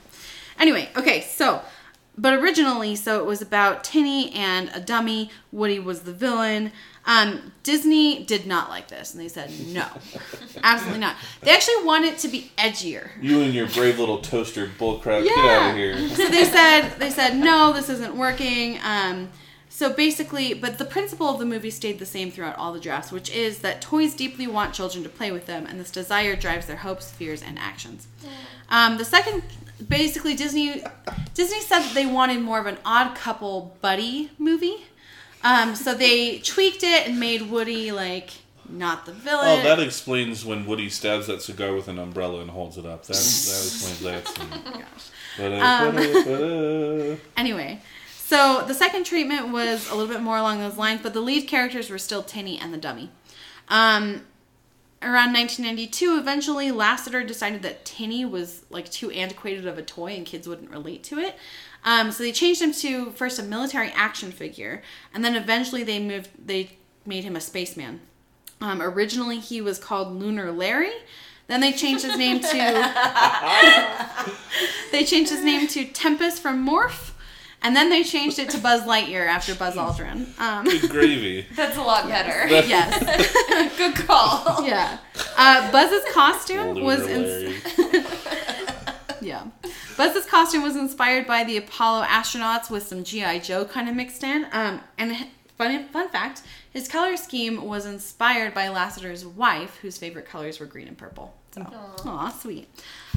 Anyway, 0.60 0.90
okay, 0.96 1.22
so, 1.22 1.62
but 2.18 2.34
originally, 2.34 2.96
so 2.96 3.20
it 3.20 3.26
was 3.26 3.42
about 3.42 3.84
Tinny 3.84 4.32
and 4.34 4.70
a 4.76 4.80
dummy. 4.80 5.32
Woody 5.52 5.80
was 5.80 6.02
the 6.02 6.14
villain. 6.14 6.72
Um, 7.06 7.52
Disney 7.64 8.24
did 8.24 8.46
not 8.46 8.70
like 8.70 8.88
this, 8.88 9.14
and 9.14 9.22
they 9.22 9.28
said 9.28 9.52
no, 9.68 9.86
absolutely 10.64 11.00
not. 11.00 11.16
They 11.42 11.52
actually 11.52 11.84
want 11.84 12.06
it 12.06 12.20
to 12.20 12.28
be 12.28 12.52
edgier. 12.58 13.10
You 13.20 13.42
and 13.42 13.54
your 13.54 13.68
brave 13.68 13.98
little 13.98 14.20
toaster 14.20 14.68
bullcrap, 14.80 15.24
get 15.24 15.38
out 15.38 15.72
of 15.72 15.76
here. 15.76 16.10
So 16.10 16.30
they 16.30 16.46
said 16.46 16.96
they 17.00 17.10
said 17.10 17.38
no, 17.38 17.74
this 17.74 17.90
isn't 17.90 18.16
working. 18.16 18.80
Um, 18.84 19.30
so 19.70 19.92
basically, 19.92 20.54
but 20.54 20.78
the 20.78 20.86
principle 20.86 21.30
of 21.30 21.40
the 21.40 21.46
movie 21.46 21.72
stayed 21.72 21.98
the 21.98 22.06
same 22.06 22.30
throughout 22.30 22.58
all 22.58 22.74
the 22.74 22.80
drafts, 22.80 23.12
which 23.12 23.30
is 23.32 23.60
that 23.60 23.82
toys 23.82 24.14
deeply 24.14 24.46
want 24.46 24.74
children 24.74 25.02
to 25.04 25.10
play 25.10 25.32
with 25.32 25.46
them, 25.48 25.66
and 25.66 25.80
this 25.80 25.90
desire 25.90 26.36
drives 26.36 26.68
their 26.68 26.78
hopes, 26.78 27.10
fears, 27.10 27.42
and 27.42 27.58
actions. 27.58 28.08
Um, 28.70 28.98
the 28.98 29.06
second, 29.06 29.44
basically, 29.88 30.36
Disney 30.36 30.84
Disney 31.34 31.62
said 31.62 31.80
that 31.80 31.94
they 31.96 32.06
wanted 32.06 32.42
more 32.42 32.60
of 32.60 32.68
an 32.68 32.78
odd 32.86 33.16
couple 33.16 33.76
buddy 33.82 34.30
movie. 34.38 34.86
Um, 35.44 35.76
so 35.76 35.94
they 35.94 36.40
tweaked 36.40 36.84
it 36.84 37.08
and 37.08 37.20
made 37.20 37.44
Woody 37.44 37.92
like 37.92 38.30
not 38.70 39.06
the 39.06 39.12
villain. 39.12 39.60
Oh, 39.60 39.64
that 39.64 39.80
explains 39.80 40.46
when 40.46 40.66
Woody 40.66 40.90
stabs 40.90 41.28
that 41.28 41.42
cigar 41.42 41.74
with 41.74 41.88
an 41.88 42.00
umbrella 42.00 42.42
and 42.42 42.50
holds 42.50 42.78
it 42.78 42.86
up. 42.86 43.04
That, 43.08 43.14
that 43.14 43.18
explains 43.18 44.00
that 44.02 44.28
scene. 45.38 45.62
Um, 45.62 45.96
Ba-da-ba-da-ba-da. 45.96 47.18
Anyway, 47.38 47.82
so 48.18 48.64
the 48.68 48.74
second 48.74 49.06
treatment 49.06 49.50
was 49.50 49.90
a 49.90 49.96
little 49.96 50.12
bit 50.14 50.22
more 50.22 50.38
along 50.38 50.60
those 50.60 50.78
lines, 50.78 51.02
but 51.02 51.14
the 51.14 51.22
lead 51.22 51.48
characters 51.48 51.90
were 51.90 51.98
still 51.98 52.24
Tinny 52.24 52.58
and 52.60 52.74
the 52.74 52.78
dummy. 52.78 53.10
Um, 53.68 54.24
around 55.02 55.34
1992, 55.34 56.18
eventually 56.18 56.70
Lasseter 56.70 57.26
decided 57.26 57.62
that 57.64 57.84
Tinny 57.86 58.24
was 58.24 58.64
like 58.70 58.90
too 58.92 59.10
antiquated 59.12 59.66
of 59.66 59.78
a 59.78 59.82
toy 59.82 60.14
and 60.14 60.26
kids 60.26 60.48
wouldn't 60.48 60.70
relate 60.70 61.04
to 61.06 61.18
it. 61.18 61.36
Um, 61.84 62.12
so 62.12 62.24
they 62.24 62.32
changed 62.32 62.62
him 62.62 62.72
to 62.74 63.12
first 63.12 63.40
a 63.40 63.44
military 63.44 63.90
action 63.96 64.32
figure, 64.32 64.82
and 65.14 65.24
then 65.26 65.36
eventually 65.36 65.84
they 65.84 66.00
moved. 66.00 66.30
They 66.44 66.78
made 67.06 67.24
him 67.24 67.36
a 67.36 67.42
spaceman. 67.42 68.02
Um, 68.60 68.82
originally, 68.82 69.40
he 69.40 69.62
was 69.62 69.80
called 69.80 70.16
Lunar 70.16 70.52
Larry. 70.52 70.92
Then 71.48 71.60
they 71.60 71.74
changed 71.74 72.06
his 72.06 72.18
name 72.18 72.40
to 72.40 72.52
they 74.92 75.04
changed 75.04 75.32
his 75.32 75.44
name 75.44 75.68
to 75.70 75.86
Tempus 75.86 76.40
from 76.40 76.66
Morph, 76.66 77.12
and 77.62 77.76
then 77.76 77.90
they 77.90 78.04
changed 78.04 78.40
it 78.40 78.50
to 78.52 78.58
Buzz 78.58 78.84
Lightyear 78.84 79.28
after 79.28 79.54
Buzz 79.56 79.76
Aldrin. 79.76 80.40
Um, 80.40 80.66
Good 80.66 80.90
gravy. 80.90 81.46
That's 81.56 81.78
a 81.78 81.82
lot 81.82 82.08
better. 82.08 82.48
yes, 82.68 83.78
Good 83.78 83.96
call. 83.96 84.66
yeah. 84.66 84.98
Uh, 85.36 85.72
Buzz's 85.72 86.04
costume 86.14 86.76
Lunar 86.76 86.86
was 86.86 87.08
in, 87.08 87.56
yeah. 89.22 89.44
Buzz's 89.98 90.26
costume 90.26 90.64
was 90.64 90.76
inspired 90.76 91.28
by 91.28 91.44
the 91.44 91.58
Apollo 91.58 92.06
astronauts 92.06 92.70
with 92.70 92.84
some 92.84 93.04
GI 93.04 93.40
Joe 93.42 93.66
kind 93.66 93.90
of 93.90 93.96
mixed 93.96 94.24
in. 94.24 94.48
Um, 94.52 94.82
and 94.98 95.28
fun 95.58 95.88
fun 95.90 96.10
fact, 96.10 96.42
his 96.72 96.88
color 96.88 97.18
scheme 97.18 97.66
was 97.66 97.86
inspired 97.86 98.54
by 98.54 98.68
Lasseter's 98.68 99.26
wife, 99.26 99.78
whose 99.78 99.98
favorite 99.98 100.26
colors 100.26 100.60
were 100.60 100.66
green 100.66 100.88
and 100.88 100.98
purple. 100.98 101.36
So, 101.52 101.66
aw, 102.06 102.30
sweet. 102.30 102.70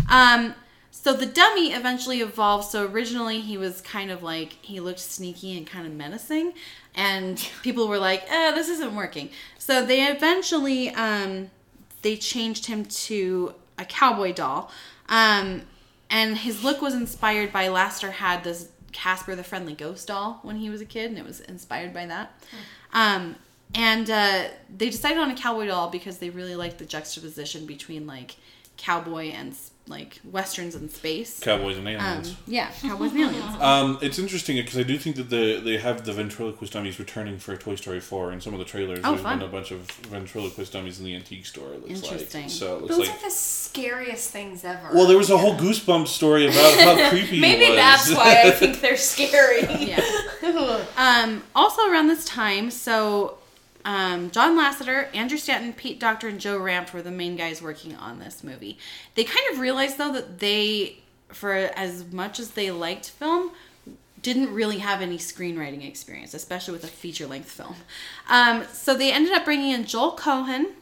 Um, 0.09 0.55
so 0.91 1.12
the 1.12 1.27
dummy 1.27 1.72
eventually 1.72 2.20
evolved. 2.20 2.70
So 2.70 2.87
originally 2.87 3.41
he 3.41 3.59
was 3.59 3.81
kind 3.81 4.11
of 4.11 4.22
like 4.22 4.55
he 4.62 4.81
looked 4.81 5.01
sneaky 5.01 5.57
and 5.57 5.66
kind 5.66 5.87
of 5.87 5.93
menacing, 5.93 6.55
and 6.95 7.37
people 7.62 7.89
were 7.89 7.99
like, 7.99 8.25
"Eh, 8.31 8.53
this 8.53 8.68
isn't 8.68 8.95
working." 8.95 9.31
So 9.59 9.85
they 9.85 10.07
eventually 10.07 10.91
um, 10.91 11.51
they 12.03 12.16
changed 12.16 12.66
him 12.66 12.85
to 12.85 13.55
a 13.79 13.85
cowboy 13.85 14.33
doll. 14.33 14.70
Um, 15.09 15.62
and 16.14 16.38
his 16.38 16.62
look 16.62 16.80
was 16.80 16.94
inspired 16.94 17.52
by 17.52 17.66
Lasseter 17.66 18.12
had 18.12 18.44
this 18.44 18.68
Casper 18.92 19.34
the 19.34 19.42
Friendly 19.42 19.74
Ghost 19.74 20.06
doll 20.06 20.38
when 20.44 20.54
he 20.54 20.70
was 20.70 20.80
a 20.80 20.84
kid, 20.84 21.10
and 21.10 21.18
it 21.18 21.24
was 21.24 21.40
inspired 21.40 21.92
by 21.92 22.06
that. 22.06 22.40
Um, 22.92 23.34
and 23.74 24.08
uh, 24.08 24.44
they 24.74 24.90
decided 24.90 25.18
on 25.18 25.32
a 25.32 25.34
cowboy 25.34 25.66
doll 25.66 25.90
because 25.90 26.18
they 26.18 26.30
really 26.30 26.54
liked 26.54 26.78
the 26.78 26.84
juxtaposition 26.84 27.66
between 27.66 28.06
like 28.06 28.36
cowboy 28.76 29.30
and 29.30 29.56
like 29.87 30.18
westerns 30.24 30.74
and 30.74 30.91
space. 30.91 31.41
Cowboys 31.41 31.76
and 31.76 31.87
Um, 31.87 31.95
aliens. 31.95 32.35
yeah, 32.47 32.70
cowboys 32.80 33.11
and 33.12 33.20
aliens. 33.20 33.57
Um, 33.61 33.99
it's 34.01 34.18
interesting 34.18 34.57
because 34.57 34.78
I 34.78 34.82
do 34.82 34.97
think 34.97 35.16
that 35.16 35.28
the 35.28 35.61
they 35.62 35.76
have 35.76 36.05
the 36.07 36.12
ventriloquist 36.14 36.72
dummies 36.72 36.99
returning 36.99 37.39
for 37.39 37.55
Toy 37.57 37.74
Story 37.74 38.01
four 38.01 38.32
in 38.32 38.41
some 38.41 38.55
of 38.55 38.59
the 38.61 38.64
trailers. 38.64 39.01
Oh, 39.05 39.11
There's 39.11 39.22
fun. 39.22 39.41
been 39.41 39.49
a 39.49 39.53
bunch 39.53 39.70
of 39.72 39.80
ventriloquist 40.09 40.72
dummies 40.72 40.99
in 41.01 41.05
the 41.05 41.14
antique 41.14 41.45
store. 41.45 41.72
It 41.74 41.82
looks 41.87 42.03
Interesting. 42.03 42.43
like 42.43 42.51
so. 42.51 42.76
It 42.76 42.82
looks 42.82 42.97
Those 42.97 43.09
like 43.09 43.18
are 43.18 43.24
the 43.24 43.30
scariest 43.30 44.30
things 44.30 44.64
ever. 44.64 44.89
well, 44.95 45.07
there 45.07 45.18
was 45.18 45.28
a 45.30 45.37
whole 45.37 45.55
Goosebumps 45.57 46.09
story 46.09 46.47
about 46.47 46.74
how 46.80 47.09
creepy. 47.11 47.41
Maybe 47.41 47.64
he 47.64 47.70
was. 47.70 47.76
that's 47.78 48.11
why 48.14 48.43
I 48.45 48.51
think 48.59 48.80
they're 48.80 48.97
scary. 48.97 49.62
Yeah. 49.87 50.01
Um, 50.97 51.43
also 51.55 51.91
around 51.91 52.09
this 52.09 52.24
time, 52.24 52.70
so 52.70 53.37
um, 53.85 54.30
John 54.30 54.57
Lasseter, 54.57 55.14
Andrew 55.14 55.39
Stanton, 55.39 55.72
Pete 55.72 56.01
Docter, 56.01 56.28
and 56.28 56.41
Joe 56.41 56.59
Ranft 56.59 56.93
were 56.93 57.03
the 57.03 57.11
main 57.11 57.37
guys 57.37 57.61
working 57.61 57.95
on 57.97 58.18
this 58.18 58.43
movie. 58.43 58.78
They 59.14 59.24
kind 59.24 59.47
of 59.53 59.59
realized 59.59 59.99
though 59.99 60.12
that 60.12 60.39
they, 60.39 60.99
for 61.28 61.53
as 61.53 62.11
much 62.12 62.41
as 62.41 62.51
they 62.51 62.70
liked 62.70 63.11
film, 63.11 63.51
didn't 64.22 64.55
really 64.55 64.78
have 64.78 65.03
any 65.03 65.18
screenwriting 65.18 65.87
experience, 65.87 66.32
especially 66.32 66.72
with 66.72 66.82
a 66.85 66.89
feature 66.89 67.26
length 67.26 67.51
film. 67.51 67.76
Um, 68.28 68.64
so 68.72 68.97
they 68.97 69.12
ended 69.12 69.35
up 69.35 69.45
bringing 69.45 69.72
in 69.72 69.85
Joel 69.85 70.12
Cohen, 70.12 70.72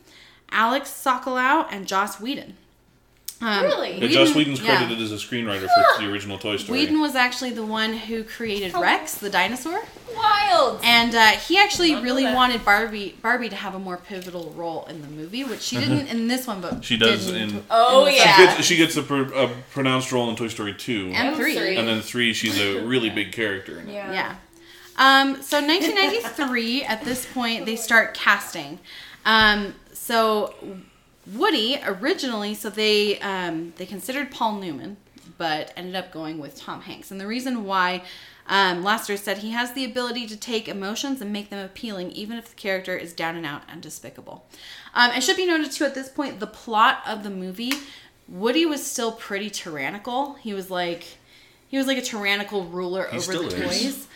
Alex 0.51 0.91
Sokolow, 0.91 1.67
and 1.71 1.89
Joss 1.89 2.21
Whedon. 2.21 2.57
Um, 3.43 3.65
Really? 3.65 3.99
Yeah, 3.99 4.07
Joss 4.07 4.29
Whedon- 4.29 4.37
Whedon's 4.37 4.61
yeah. 4.63 4.77
credited 4.79 5.03
as 5.03 5.11
a 5.11 5.17
screenwriter 5.17 5.67
for 5.97 6.01
the 6.03 6.09
original 6.11 6.39
Toy 6.39 6.57
Story. 6.59 6.79
Whedon 6.79 7.01
was 7.01 7.17
actually 7.17 7.51
the 7.51 7.67
one 7.67 7.93
who 7.93 8.23
created 8.23 8.73
Rex, 8.73 9.15
the 9.15 9.29
dinosaur. 9.31 9.83
Wild. 10.17 10.81
And 10.85 11.15
uh, 11.15 11.27
he 11.31 11.59
actually 11.59 11.89
Did 11.89 11.95
not 11.95 11.99
know 12.01 12.05
really 12.05 12.23
that. 12.25 12.35
wanted 12.37 12.65
Barbie 12.65 13.17
Barbie 13.21 13.49
to 13.49 13.57
have 13.57 13.75
a 13.75 13.79
more 13.81 13.97
pivotal 13.97 14.53
role 14.57 14.85
in 14.87 15.03
the 15.03 15.09
movie, 15.09 15.43
which 15.43 15.61
she 15.63 15.77
didn't 15.77 16.07
in 16.07 16.29
this 16.29 16.47
one, 16.47 16.61
but 16.61 16.85
She 16.85 16.97
does 16.97 17.27
did 17.27 17.37
in- 17.37 17.65
Oh, 17.71 18.05
the 18.05 18.13
She 18.13 18.17
yeah. 18.19 18.55
gets 18.55 18.65
she 18.67 18.77
gets 18.77 18.97
a, 18.97 19.03
pr- 19.03 19.33
a 19.35 19.49
pronounced 19.73 20.13
role 20.13 20.31
in 20.31 20.37
Toy 20.37 20.49
Story 20.49 20.75
two, 20.75 21.07
and 21.15 21.29
And 21.29 21.37
three. 21.37 21.57
three. 21.57 21.77
and 21.77 21.89
then 21.89 22.01
three 22.03 22.33
she's 22.35 22.61
a 22.61 22.81
really 22.85 23.11
big 23.11 23.33
character. 23.33 23.81
In 23.81 23.89
it. 23.89 23.95
Yeah. 23.95 24.13
Yeah. 24.13 24.35
Um, 24.99 25.43
so 25.43 25.59
1993, 25.61 26.85
at 26.85 27.05
this 27.05 27.27
point, 27.27 27.65
they 27.67 27.77
start 27.77 28.15
casting. 28.15 28.79
Um, 29.25 29.75
so 29.93 30.55
Woody 31.27 31.79
originally, 31.85 32.55
so 32.55 32.71
they 32.71 33.19
um, 33.21 33.73
they 33.77 33.87
considered 33.87 34.31
Paul 34.31 34.57
Newman 34.61 34.97
but 35.39 35.73
ended 35.77 35.97
up 35.97 36.13
going 36.13 36.39
with 36.39 36.57
Tom 36.57 36.83
Hanks. 36.83 37.11
And 37.11 37.21
the 37.21 37.27
reason 37.27 37.65
why 37.65 38.05
um, 38.47 38.85
Lasseter 38.85 39.19
said 39.19 39.39
he 39.39 39.51
has 39.51 39.73
the 39.73 39.85
ability 39.85 40.27
to 40.29 40.37
take 40.37 40.69
emotions 40.69 41.21
and 41.21 41.33
make 41.33 41.51
them 41.51 41.65
appealing, 41.65 42.13
even 42.13 42.37
if 42.39 42.49
the 42.51 42.55
character 42.55 42.97
is 42.97 43.13
down 43.13 43.35
and 43.37 43.45
out 43.45 43.63
and 43.69 43.83
despicable. 43.83 44.47
Um, 44.95 45.11
it 45.13 45.23
should 45.23 45.37
be 45.37 45.47
noted 45.47 45.73
too 45.73 45.85
at 45.85 45.95
this 45.97 46.09
point 46.09 46.39
the 46.39 46.47
plot 46.47 47.03
of 47.07 47.23
the 47.25 47.31
movie. 47.31 47.73
Woody 48.29 48.65
was 48.67 48.87
still 48.87 49.11
pretty 49.13 49.51
tyrannical. 49.51 50.35
He 50.35 50.55
was 50.55 50.71
like, 50.71 51.19
he 51.67 51.77
was 51.77 51.87
like 51.89 51.99
a 51.99 52.03
tyrannical 52.03 52.65
ruler 52.65 53.09
He 53.11 53.17
over 53.17 53.33
still 53.33 53.49
the 53.49 53.65
is. 53.65 54.07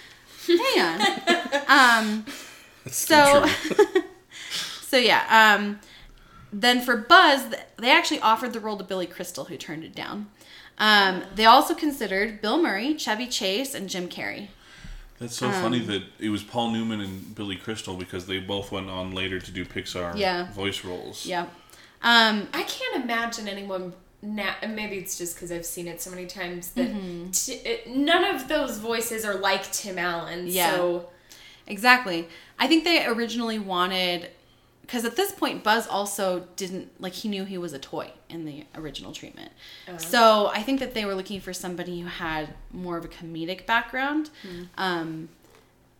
toys. 0.47 0.59
Hang 0.77 0.81
on. 0.81 1.01
um, 1.67 2.27
That's 2.85 2.97
so, 2.97 3.47
so 4.83 4.97
yeah. 4.97 5.57
Um, 5.59 5.81
then 6.61 6.81
for 6.81 6.97
Buzz, 6.97 7.55
they 7.77 7.91
actually 7.91 8.21
offered 8.21 8.53
the 8.53 8.61
role 8.61 8.77
to 8.79 8.85
Billy 8.85 9.07
Crystal, 9.07 9.45
who 9.45 9.57
turned 9.57 9.85
it 9.85 9.95
down. 9.95 10.29
Um, 10.79 11.23
they 11.35 11.45
also 11.45 11.75
considered 11.75 12.41
Bill 12.43 12.61
Murray, 12.61 12.97
Chevy 12.99 13.27
Chase, 13.27 13.75
and 13.75 13.89
Jim 13.89 14.09
Carrey. 14.09 14.49
That's 15.19 15.37
so 15.37 15.51
funny 15.51 15.79
that 15.81 16.03
it 16.19 16.29
was 16.29 16.43
Paul 16.43 16.71
Newman 16.73 17.01
and 17.01 17.35
Billy 17.35 17.57
Crystal 17.57 17.95
because 17.97 18.27
they 18.27 18.39
both 18.39 18.71
went 18.71 18.91
on 18.91 19.15
later 19.15 19.41
to 19.41 19.51
do 19.51 19.65
Pixar 19.65 20.17
Yeah. 20.17 20.53
voice 20.53 20.85
roles. 20.85 21.25
Yeah. 21.25 21.47
Um, 22.03 22.49
I 22.53 22.63
can't 22.65 23.03
imagine 23.03 23.49
anyone. 23.49 23.95
Now, 24.23 24.55
maybe 24.69 24.97
it's 24.97 25.17
just 25.17 25.35
because 25.37 25.51
I've 25.53 25.65
seen 25.65 25.87
it 25.89 26.03
so 26.03 26.11
many 26.11 26.27
times 26.27 26.71
that 26.73 26.89
Mm-hmm. 26.89 27.31
t- 27.31 27.53
it, 27.55 27.89
none 27.89 28.25
of 28.25 28.49
those 28.49 28.79
voices 28.79 29.25
are 29.25 29.35
like 29.37 29.71
Tim 29.73 29.99
Allen. 29.99 30.47
Yeah. 30.49 30.75
So 30.75 31.09
Exactly. 31.67 32.29
I 32.59 32.67
think 32.69 32.85
they 32.85 33.07
originally 33.07 33.59
wanted 33.59 34.29
because 34.87 35.05
at 35.05 35.17
this 35.17 35.33
point 35.33 35.65
Buzz 35.65 35.87
also 35.87 36.47
didn't 36.57 36.91
like 37.01 37.13
he 37.13 37.29
knew 37.29 37.45
he 37.45 37.59
was 37.59 37.73
a 37.73 37.79
toy 37.79 38.11
in 38.29 38.45
the 38.45 38.65
original 38.75 39.13
treatment. 39.13 39.51
So 39.99 40.47
I 40.55 40.63
think 40.63 40.81
that 40.81 40.95
they 40.95 41.05
were 41.05 41.15
looking 41.15 41.41
for 41.41 41.53
somebody 41.53 42.01
who 42.01 42.07
had 42.09 42.55
more 42.73 42.97
of 42.97 43.05
a 43.05 43.09
comedic 43.09 43.67
background. 43.67 44.31
Um 44.79 45.29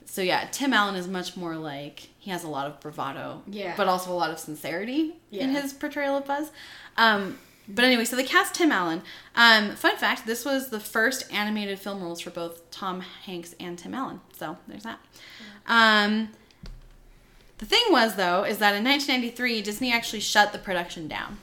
so 0.09 0.23
yeah, 0.23 0.47
Tim 0.53 0.73
Allen 0.73 0.95
is 0.95 1.09
much 1.09 1.37
more 1.37 1.57
like 1.57 2.09
he 2.19 2.31
has 2.31 2.45
a 2.45 2.49
lot 2.49 2.67
of 2.69 2.79
bravado, 2.81 3.43
Yeah. 3.49 3.75
but 3.77 3.89
also 3.89 4.13
a 4.13 4.15
lot 4.15 4.31
of 4.31 4.39
sincerity 4.39 5.15
in 5.33 5.51
his 5.51 5.73
portrayal 5.73 6.17
of 6.17 6.25
Buzz. 6.27 6.51
Um, 6.97 7.39
but 7.69 7.85
anyway, 7.85 8.05
so 8.05 8.15
they 8.15 8.23
cast 8.23 8.55
Tim 8.55 8.71
Allen. 8.71 9.03
Um, 9.35 9.75
fun 9.75 9.97
fact: 9.97 10.25
this 10.25 10.45
was 10.45 10.71
the 10.71 10.79
first 10.79 11.31
animated 11.33 11.81
film 11.81 12.01
roles 12.01 12.21
for 12.21 12.31
both 12.31 12.71
Tom 12.71 13.01
Hanks 13.01 13.57
and 13.59 13.77
Tim 13.77 13.93
Allen. 13.95 14.21
So 14.39 14.57
there's 14.69 14.85
that. 14.85 15.01
Um, 15.67 16.29
the 17.59 17.67
thing 17.67 17.83
was, 17.91 18.17
though, 18.17 18.45
is 18.45 18.59
that 18.59 18.75
in 18.75 18.85
1993, 18.85 19.63
Disney 19.63 19.93
actually 19.93 20.21
shut 20.21 20.53
the 20.53 20.59
production 20.59 21.09
down. 21.09 21.39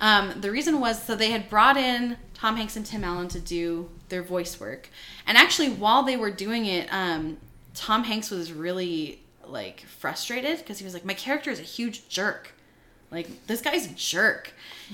Um, 0.00 0.40
the 0.40 0.50
reason 0.50 0.80
was 0.80 1.02
so 1.02 1.14
they 1.16 1.30
had 1.30 1.48
brought 1.48 1.76
in 1.76 2.18
Tom 2.34 2.56
Hanks 2.56 2.76
and 2.76 2.84
Tim 2.84 3.02
Allen 3.02 3.28
to 3.28 3.40
do 3.40 3.88
their 4.08 4.22
voice 4.22 4.60
work, 4.60 4.90
and 5.26 5.38
actually, 5.38 5.70
while 5.70 6.02
they 6.02 6.16
were 6.16 6.30
doing 6.30 6.66
it, 6.66 6.88
um, 6.92 7.38
Tom 7.74 8.04
Hanks 8.04 8.30
was 8.30 8.52
really 8.52 9.20
like 9.46 9.80
frustrated 9.86 10.58
because 10.58 10.78
he 10.78 10.84
was 10.84 10.92
like, 10.92 11.04
"My 11.04 11.14
character 11.14 11.50
is 11.50 11.58
a 11.58 11.62
huge 11.62 12.08
jerk. 12.08 12.52
Like 13.10 13.46
this 13.46 13.62
guy's 13.62 13.86
a 13.86 13.94
jerk," 13.94 14.52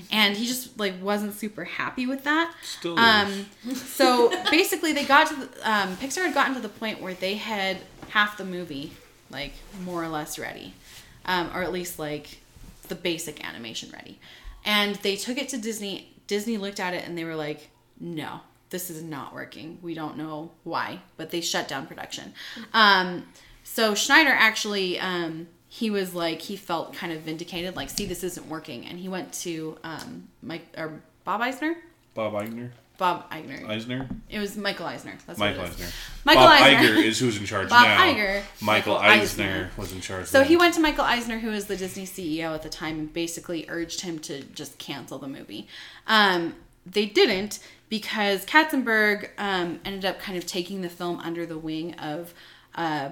and 0.09 0.37
he 0.37 0.45
just 0.45 0.79
like 0.79 0.93
wasn't 1.01 1.33
super 1.33 1.65
happy 1.65 2.07
with 2.07 2.23
that. 2.23 2.53
Still 2.63 2.97
Um, 2.97 3.45
so 3.75 4.29
basically, 4.49 4.93
they 4.93 5.03
got 5.03 5.27
to 5.27 5.35
the, 5.35 5.69
um, 5.69 5.97
Pixar 5.97 6.23
had 6.23 6.33
gotten 6.33 6.53
to 6.55 6.61
the 6.61 6.69
point 6.69 7.01
where 7.01 7.13
they 7.13 7.35
had 7.35 7.77
half 8.09 8.37
the 8.37 8.45
movie, 8.45 8.93
like 9.33 9.53
more 9.83 10.03
or 10.03 10.07
less 10.07 10.39
ready, 10.39 10.73
um, 11.25 11.49
or 11.53 11.63
at 11.63 11.73
least 11.73 11.99
like 11.99 12.37
the 12.87 12.95
basic 12.95 13.45
animation 13.45 13.89
ready, 13.91 14.19
and 14.63 14.95
they 14.97 15.15
took 15.15 15.37
it 15.37 15.49
to 15.49 15.57
Disney. 15.57 16.13
Disney 16.27 16.57
looked 16.57 16.79
at 16.79 16.93
it 16.93 17.05
and 17.05 17.17
they 17.17 17.25
were 17.25 17.35
like, 17.35 17.69
"No, 17.99 18.41
this 18.69 18.89
is 18.89 19.03
not 19.03 19.33
working. 19.33 19.79
We 19.81 19.93
don't 19.93 20.15
know 20.17 20.51
why, 20.63 20.99
but 21.17 21.31
they 21.31 21.41
shut 21.41 21.67
down 21.67 21.87
production." 21.87 22.33
Um, 22.73 23.25
so 23.63 23.95
Schneider 23.95 24.31
actually. 24.31 24.99
Um, 24.99 25.47
he 25.67 25.89
was 25.89 26.13
like 26.13 26.39
he 26.39 26.55
felt 26.55 26.93
kind 26.93 27.11
of 27.11 27.21
vindicated 27.21 27.75
like 27.75 27.89
see 27.89 28.05
this 28.05 28.23
isn't 28.23 28.47
working 28.47 28.85
and 28.85 28.99
he 28.99 29.09
went 29.09 29.33
to 29.33 29.75
um 29.83 30.27
mike 30.43 30.67
or 30.77 31.01
bob 31.23 31.41
eisner 31.41 31.75
Bob 32.13 32.33
Iger. 32.33 32.69
Bob 32.97 33.29
Iger. 33.31 33.67
Eisner? 33.67 34.07
It 34.29 34.39
was 34.39 34.55
Michael 34.55 34.85
Eisner. 34.85 35.17
That's 35.25 35.39
Michael 35.39 35.63
what 35.63 35.71
it 35.71 35.75
is. 35.75 35.81
Eisner. 35.81 35.93
Michael 36.25 36.43
Bob 36.43 36.61
Eisner. 36.61 36.89
Iger 36.89 37.03
is 37.03 37.19
who's 37.19 37.37
in 37.37 37.45
charge 37.45 37.69
Bob 37.69 37.85
now. 37.85 37.99
Iger, 38.01 38.41
Michael, 38.61 38.93
Michael 38.93 38.97
Eisner, 38.97 39.43
Eisner. 39.43 39.71
was 39.77 39.91
in 39.91 40.01
charge. 40.01 40.27
So 40.27 40.39
then. 40.39 40.47
he 40.47 40.57
went 40.57 40.73
to 40.75 40.79
Michael 40.79 41.03
Eisner, 41.03 41.39
who 41.39 41.49
was 41.49 41.65
the 41.65 41.75
Disney 41.75 42.05
CEO 42.05 42.53
at 42.53 42.61
the 42.61 42.69
time, 42.69 42.99
and 42.99 43.13
basically 43.13 43.65
urged 43.67 44.01
him 44.01 44.19
to 44.19 44.43
just 44.43 44.77
cancel 44.77 45.17
the 45.17 45.27
movie. 45.27 45.67
Um, 46.07 46.55
they 46.85 47.05
didn't 47.05 47.59
because 47.89 48.45
Katzenberg 48.45 49.29
um, 49.37 49.79
ended 49.85 50.05
up 50.05 50.19
kind 50.19 50.37
of 50.37 50.45
taking 50.45 50.81
the 50.81 50.89
film 50.89 51.19
under 51.19 51.45
the 51.45 51.57
wing 51.57 51.93
of 51.95 52.33
uh, 52.75 53.09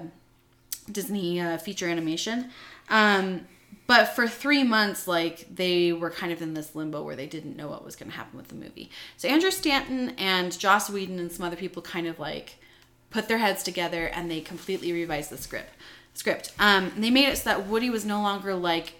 Disney 0.90 1.40
uh, 1.40 1.58
feature 1.58 1.88
animation. 1.88 2.50
Um, 2.88 3.46
but 3.86 4.06
for 4.06 4.28
three 4.28 4.62
months, 4.62 5.08
like 5.08 5.46
they 5.54 5.92
were 5.92 6.10
kind 6.10 6.32
of 6.32 6.40
in 6.40 6.54
this 6.54 6.74
limbo 6.74 7.02
where 7.02 7.16
they 7.16 7.26
didn't 7.26 7.56
know 7.56 7.68
what 7.68 7.84
was 7.84 7.96
going 7.96 8.10
to 8.10 8.16
happen 8.16 8.36
with 8.36 8.48
the 8.48 8.54
movie. 8.54 8.90
So 9.16 9.28
Andrew 9.28 9.50
Stanton 9.50 10.10
and 10.18 10.56
Joss 10.58 10.88
Whedon 10.88 11.18
and 11.18 11.32
some 11.32 11.44
other 11.44 11.56
people 11.56 11.82
kind 11.82 12.06
of 12.06 12.18
like 12.18 12.56
put 13.10 13.28
their 13.28 13.38
heads 13.38 13.62
together 13.62 14.06
and 14.06 14.30
they 14.30 14.40
completely 14.40 14.92
revised 14.92 15.30
the 15.30 15.36
script. 15.36 15.70
Script. 16.14 16.52
Um, 16.58 16.92
they 16.96 17.10
made 17.10 17.28
it 17.28 17.38
so 17.38 17.44
that 17.44 17.66
Woody 17.66 17.90
was 17.90 18.04
no 18.04 18.22
longer 18.22 18.54
like 18.54 18.94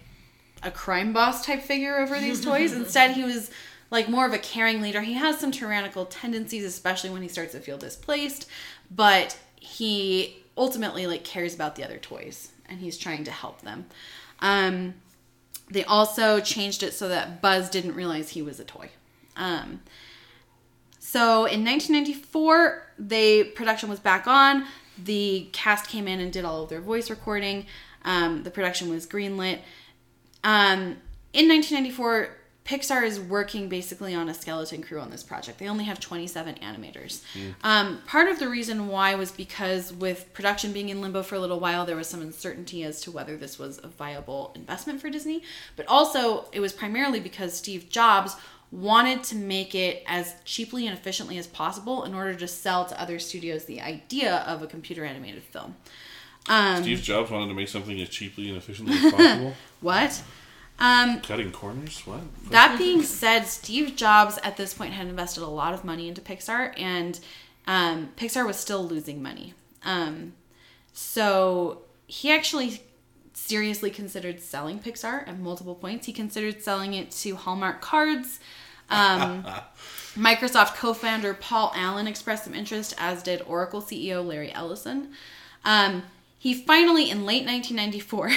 a 0.61 0.71
crime 0.71 1.13
boss 1.13 1.45
type 1.45 1.61
figure 1.61 1.97
over 1.97 2.19
these 2.19 2.41
toys. 2.45 2.73
Instead, 2.73 3.11
he 3.11 3.23
was 3.23 3.51
like 3.91 4.09
more 4.09 4.25
of 4.25 4.33
a 4.33 4.39
caring 4.39 4.81
leader. 4.81 5.01
He 5.01 5.13
has 5.13 5.39
some 5.39 5.51
tyrannical 5.51 6.05
tendencies, 6.05 6.65
especially 6.65 7.09
when 7.09 7.21
he 7.21 7.27
starts 7.27 7.51
to 7.51 7.59
feel 7.59 7.77
displaced, 7.77 8.49
but 8.89 9.37
he 9.55 10.43
ultimately 10.57 11.07
like 11.07 11.23
cares 11.23 11.53
about 11.53 11.75
the 11.75 11.83
other 11.83 11.97
toys 11.97 12.51
and 12.67 12.79
he's 12.79 12.97
trying 12.97 13.23
to 13.23 13.31
help 13.31 13.61
them. 13.61 13.85
Um, 14.43 14.95
they 15.71 15.83
also 15.85 16.39
changed 16.39 16.83
it 16.83 16.93
so 16.93 17.07
that 17.07 17.41
Buzz 17.41 17.69
didn't 17.69 17.95
realize 17.95 18.29
he 18.29 18.43
was 18.43 18.59
a 18.59 18.63
toy. 18.63 18.89
Um, 19.35 19.81
so 20.99 21.45
in 21.45 21.65
1994, 21.65 22.83
they 22.99 23.45
production 23.45 23.89
was 23.89 23.99
back 23.99 24.27
on. 24.27 24.65
The 25.03 25.49
cast 25.53 25.87
came 25.87 26.07
in 26.07 26.19
and 26.19 26.31
did 26.31 26.45
all 26.45 26.63
of 26.63 26.69
their 26.69 26.81
voice 26.81 27.09
recording. 27.09 27.65
Um, 28.05 28.43
the 28.43 28.51
production 28.51 28.89
was 28.89 29.07
greenlit. 29.07 29.59
Um, 30.43 30.97
in 31.31 31.47
1994, 31.47 32.29
Pixar 32.65 33.03
is 33.03 33.19
working 33.19 33.67
basically 33.67 34.15
on 34.15 34.29
a 34.29 34.33
skeleton 34.33 34.81
crew 34.81 34.99
on 34.99 35.09
this 35.09 35.21
project. 35.21 35.59
They 35.59 35.67
only 35.67 35.83
have 35.83 35.99
27 35.99 36.55
animators. 36.55 37.21
Um, 37.61 38.01
part 38.07 38.29
of 38.29 38.39
the 38.39 38.47
reason 38.47 38.87
why 38.87 39.15
was 39.15 39.31
because 39.31 39.91
with 39.91 40.31
production 40.33 40.71
being 40.71 40.87
in 40.87 41.01
limbo 41.01 41.23
for 41.23 41.35
a 41.35 41.39
little 41.39 41.59
while, 41.59 41.85
there 41.85 41.97
was 41.97 42.07
some 42.07 42.21
uncertainty 42.21 42.83
as 42.83 43.01
to 43.01 43.11
whether 43.11 43.35
this 43.35 43.59
was 43.59 43.79
a 43.83 43.87
viable 43.87 44.53
investment 44.55 45.01
for 45.01 45.09
Disney. 45.09 45.43
But 45.75 45.87
also, 45.87 46.45
it 46.53 46.61
was 46.61 46.71
primarily 46.71 47.19
because 47.19 47.53
Steve 47.53 47.89
Jobs 47.89 48.37
wanted 48.71 49.23
to 49.23 49.35
make 49.35 49.75
it 49.75 50.01
as 50.07 50.33
cheaply 50.45 50.87
and 50.87 50.97
efficiently 50.97 51.37
as 51.37 51.45
possible 51.45 52.05
in 52.05 52.13
order 52.13 52.33
to 52.33 52.47
sell 52.47 52.85
to 52.85 52.99
other 52.99 53.19
studios 53.19 53.65
the 53.65 53.81
idea 53.81 54.37
of 54.47 54.63
a 54.63 54.67
computer 54.67 55.03
animated 55.05 55.43
film. 55.43 55.75
Um, 56.49 56.81
Steve 56.81 57.01
Jobs 57.01 57.29
wanted 57.29 57.49
to 57.49 57.53
make 57.53 57.67
something 57.67 57.99
as 58.01 58.09
cheaply 58.09 58.47
and 58.49 58.57
efficiently 58.57 58.95
as 58.95 59.11
possible. 59.11 59.53
what? 59.81 60.23
Um, 60.79 61.21
Cutting 61.21 61.51
corners? 61.51 62.01
What? 62.05 62.21
that 62.49 62.77
being 62.77 63.03
said, 63.03 63.43
Steve 63.43 63.95
Jobs 63.95 64.37
at 64.43 64.57
this 64.57 64.73
point 64.73 64.93
had 64.93 65.07
invested 65.07 65.43
a 65.43 65.47
lot 65.47 65.73
of 65.73 65.85
money 65.85 66.07
into 66.07 66.21
Pixar, 66.21 66.73
and 66.79 67.19
um, 67.67 68.09
Pixar 68.17 68.45
was 68.45 68.57
still 68.57 68.83
losing 68.83 69.21
money. 69.21 69.53
Um, 69.83 70.33
so 70.91 71.83
he 72.07 72.31
actually 72.31 72.81
seriously 73.33 73.89
considered 73.89 74.41
selling 74.41 74.79
Pixar 74.79 75.27
at 75.27 75.39
multiple 75.39 75.75
points. 75.75 76.05
He 76.05 76.13
considered 76.13 76.61
selling 76.61 76.93
it 76.93 77.11
to 77.11 77.35
Hallmark 77.35 77.81
Cards. 77.81 78.39
Um, 78.89 79.45
Microsoft 80.15 80.75
co-founder 80.75 81.33
Paul 81.33 81.71
Allen 81.75 82.07
expressed 82.07 82.43
some 82.43 82.53
interest, 82.53 82.93
as 82.97 83.23
did 83.23 83.41
Oracle 83.47 83.81
CEO 83.81 84.25
Larry 84.25 84.53
Ellison. 84.53 85.09
Um, 85.65 86.03
he 86.37 86.53
finally, 86.53 87.09
in 87.09 87.25
late 87.25 87.45
1994, 87.45 88.31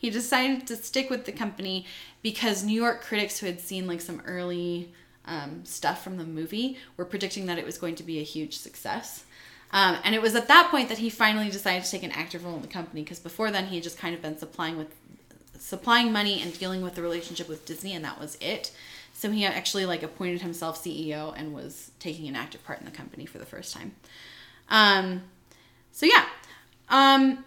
he 0.00 0.08
decided 0.08 0.66
to 0.66 0.76
stick 0.76 1.10
with 1.10 1.26
the 1.26 1.32
company 1.32 1.84
because 2.22 2.64
New 2.64 2.80
York 2.80 3.02
critics 3.02 3.38
who 3.38 3.46
had 3.46 3.60
seen 3.60 3.86
like 3.86 4.00
some 4.00 4.22
early 4.24 4.94
um, 5.26 5.62
stuff 5.66 6.02
from 6.02 6.16
the 6.16 6.24
movie 6.24 6.78
were 6.96 7.04
predicting 7.04 7.44
that 7.46 7.58
it 7.58 7.66
was 7.66 7.76
going 7.76 7.94
to 7.96 8.02
be 8.02 8.18
a 8.18 8.22
huge 8.22 8.56
success. 8.56 9.24
Um, 9.72 9.98
and 10.02 10.14
it 10.14 10.22
was 10.22 10.34
at 10.34 10.48
that 10.48 10.70
point 10.70 10.88
that 10.88 10.96
he 10.96 11.10
finally 11.10 11.50
decided 11.50 11.84
to 11.84 11.90
take 11.90 12.02
an 12.02 12.12
active 12.12 12.46
role 12.46 12.56
in 12.56 12.62
the 12.62 12.68
company 12.68 13.02
because 13.02 13.18
before 13.18 13.50
then 13.50 13.66
he 13.66 13.74
had 13.74 13.84
just 13.84 13.98
kind 13.98 14.14
of 14.14 14.22
been 14.22 14.38
supplying 14.38 14.78
with 14.78 14.88
supplying 15.58 16.10
money 16.10 16.40
and 16.40 16.58
dealing 16.58 16.80
with 16.80 16.94
the 16.94 17.02
relationship 17.02 17.46
with 17.46 17.66
Disney, 17.66 17.92
and 17.92 18.02
that 18.02 18.18
was 18.18 18.38
it. 18.40 18.72
So 19.12 19.30
he 19.30 19.44
actually 19.44 19.84
like 19.84 20.02
appointed 20.02 20.40
himself 20.40 20.82
CEO 20.82 21.34
and 21.36 21.52
was 21.52 21.90
taking 21.98 22.26
an 22.26 22.36
active 22.36 22.64
part 22.64 22.78
in 22.78 22.86
the 22.86 22.90
company 22.90 23.26
for 23.26 23.36
the 23.36 23.44
first 23.44 23.74
time. 23.74 23.94
Um, 24.70 25.24
so 25.92 26.06
yeah, 26.06 26.24
um, 26.88 27.44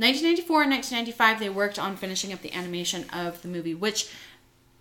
1994 0.00 0.62
and 0.62 0.70
1995 0.72 1.40
they 1.40 1.50
worked 1.50 1.78
on 1.78 1.94
finishing 1.94 2.32
up 2.32 2.40
the 2.40 2.52
animation 2.54 3.04
of 3.12 3.42
the 3.42 3.48
movie, 3.48 3.74
which, 3.74 4.10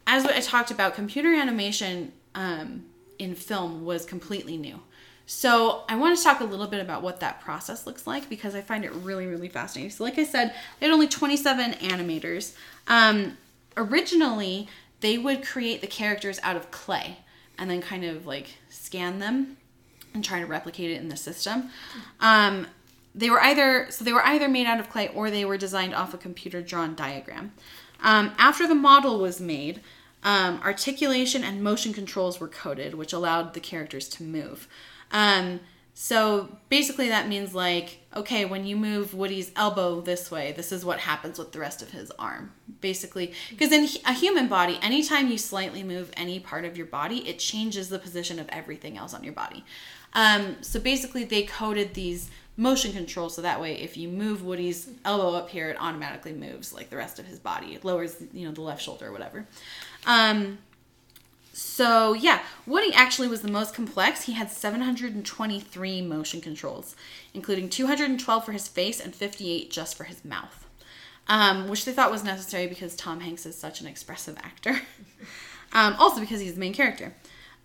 as 0.07 0.25
I 0.25 0.39
talked 0.39 0.71
about, 0.71 0.95
computer 0.95 1.33
animation 1.33 2.13
um, 2.35 2.85
in 3.17 3.35
film 3.35 3.83
was 3.83 4.05
completely 4.05 4.55
new. 4.55 4.79
So 5.25 5.83
I 5.89 5.95
want 5.97 6.17
to 6.17 6.23
talk 6.23 6.39
a 6.39 6.45
little 6.45 6.67
bit 6.67 6.79
about 6.79 7.03
what 7.03 7.19
that 7.19 7.41
process 7.41 7.85
looks 7.85 8.07
like 8.07 8.29
because 8.29 8.55
I 8.55 8.61
find 8.61 8.83
it 8.85 8.91
really, 8.93 9.27
really 9.27 9.49
fascinating. 9.49 9.91
So, 9.91 10.03
like 10.03 10.17
I 10.17 10.23
said, 10.23 10.55
they 10.79 10.87
had 10.87 10.93
only 10.93 11.07
27 11.07 11.73
animators. 11.73 12.55
Um, 12.87 13.37
originally, 13.77 14.69
they 15.01 15.17
would 15.17 15.45
create 15.45 15.81
the 15.81 15.87
characters 15.87 16.39
out 16.43 16.55
of 16.55 16.71
clay 16.71 17.17
and 17.57 17.69
then 17.69 17.81
kind 17.81 18.05
of 18.05 18.25
like 18.25 18.55
scan 18.69 19.19
them 19.19 19.57
and 20.13 20.23
try 20.23 20.39
to 20.39 20.45
replicate 20.45 20.91
it 20.91 20.99
in 20.99 21.09
the 21.09 21.17
system. 21.17 21.69
Um, 22.19 22.67
they 23.19 23.29
were 23.29 23.41
either 23.41 23.87
so 23.89 24.03
they 24.03 24.13
were 24.13 24.25
either 24.25 24.47
made 24.47 24.65
out 24.65 24.79
of 24.79 24.89
clay 24.89 25.09
or 25.09 25.29
they 25.29 25.45
were 25.45 25.57
designed 25.57 25.93
off 25.93 26.13
a 26.13 26.17
computer 26.17 26.61
drawn 26.61 26.95
diagram. 26.95 27.51
Um, 28.01 28.31
after 28.37 28.65
the 28.65 28.75
model 28.75 29.19
was 29.19 29.41
made, 29.41 29.81
um, 30.23 30.61
articulation 30.63 31.43
and 31.43 31.61
motion 31.61 31.91
controls 31.93 32.39
were 32.39 32.47
coded, 32.47 32.95
which 32.95 33.11
allowed 33.13 33.53
the 33.53 33.59
characters 33.59 34.07
to 34.09 34.23
move. 34.23 34.67
Um, 35.11 35.59
so 35.93 36.57
basically, 36.69 37.09
that 37.09 37.27
means 37.27 37.53
like, 37.53 37.99
okay, 38.15 38.45
when 38.45 38.65
you 38.65 38.77
move 38.77 39.13
Woody's 39.13 39.51
elbow 39.57 39.99
this 39.99 40.31
way, 40.31 40.53
this 40.53 40.71
is 40.71 40.85
what 40.85 40.99
happens 40.99 41.37
with 41.37 41.51
the 41.51 41.59
rest 41.59 41.81
of 41.81 41.91
his 41.91 42.09
arm. 42.11 42.53
Basically, 42.79 43.33
because 43.49 43.73
in 43.73 43.85
a 44.05 44.13
human 44.13 44.47
body, 44.47 44.79
anytime 44.81 45.27
you 45.27 45.37
slightly 45.37 45.83
move 45.83 46.09
any 46.15 46.39
part 46.39 46.63
of 46.63 46.77
your 46.77 46.85
body, 46.85 47.27
it 47.27 47.37
changes 47.37 47.89
the 47.89 47.99
position 47.99 48.39
of 48.39 48.47
everything 48.47 48.97
else 48.97 49.13
on 49.13 49.25
your 49.25 49.33
body. 49.33 49.65
Um, 50.13 50.55
so 50.61 50.79
basically, 50.79 51.25
they 51.25 51.43
coded 51.43 51.95
these 51.95 52.31
motion 52.59 52.91
control 52.91 53.29
so 53.29 53.41
that 53.41 53.61
way 53.61 53.73
if 53.75 53.95
you 53.95 54.09
move 54.09 54.43
Woody's 54.43 54.89
elbow 55.05 55.35
up 55.35 55.49
here, 55.49 55.69
it 55.69 55.77
automatically 55.79 56.33
moves 56.33 56.73
like 56.73 56.89
the 56.89 56.97
rest 56.97 57.17
of 57.17 57.25
his 57.25 57.39
body. 57.39 57.73
It 57.73 57.85
lowers, 57.85 58.17
you 58.33 58.45
know, 58.45 58.53
the 58.53 58.61
left 58.61 58.81
shoulder 58.81 59.07
or 59.07 59.11
whatever. 59.13 59.47
Um, 60.05 60.59
so 61.53 62.13
yeah, 62.13 62.41
Woody 62.67 62.93
actually 62.93 63.29
was 63.29 63.41
the 63.41 63.51
most 63.51 63.73
complex. 63.73 64.23
He 64.23 64.33
had 64.33 64.51
723 64.51 66.01
motion 66.01 66.41
controls, 66.41 66.95
including 67.33 67.69
212 67.69 68.45
for 68.45 68.51
his 68.51 68.67
face 68.67 68.99
and 68.99 69.15
58 69.15 69.71
just 69.71 69.95
for 69.95 70.03
his 70.03 70.25
mouth, 70.25 70.67
um, 71.27 71.69
which 71.69 71.85
they 71.85 71.93
thought 71.93 72.11
was 72.11 72.25
necessary 72.25 72.67
because 72.67 72.93
Tom 72.95 73.21
Hanks 73.21 73.45
is 73.45 73.55
such 73.55 73.79
an 73.79 73.87
expressive 73.87 74.37
actor. 74.39 74.81
um, 75.71 75.95
also 75.97 76.19
because 76.19 76.41
he's 76.41 76.55
the 76.55 76.59
main 76.59 76.73
character. 76.73 77.13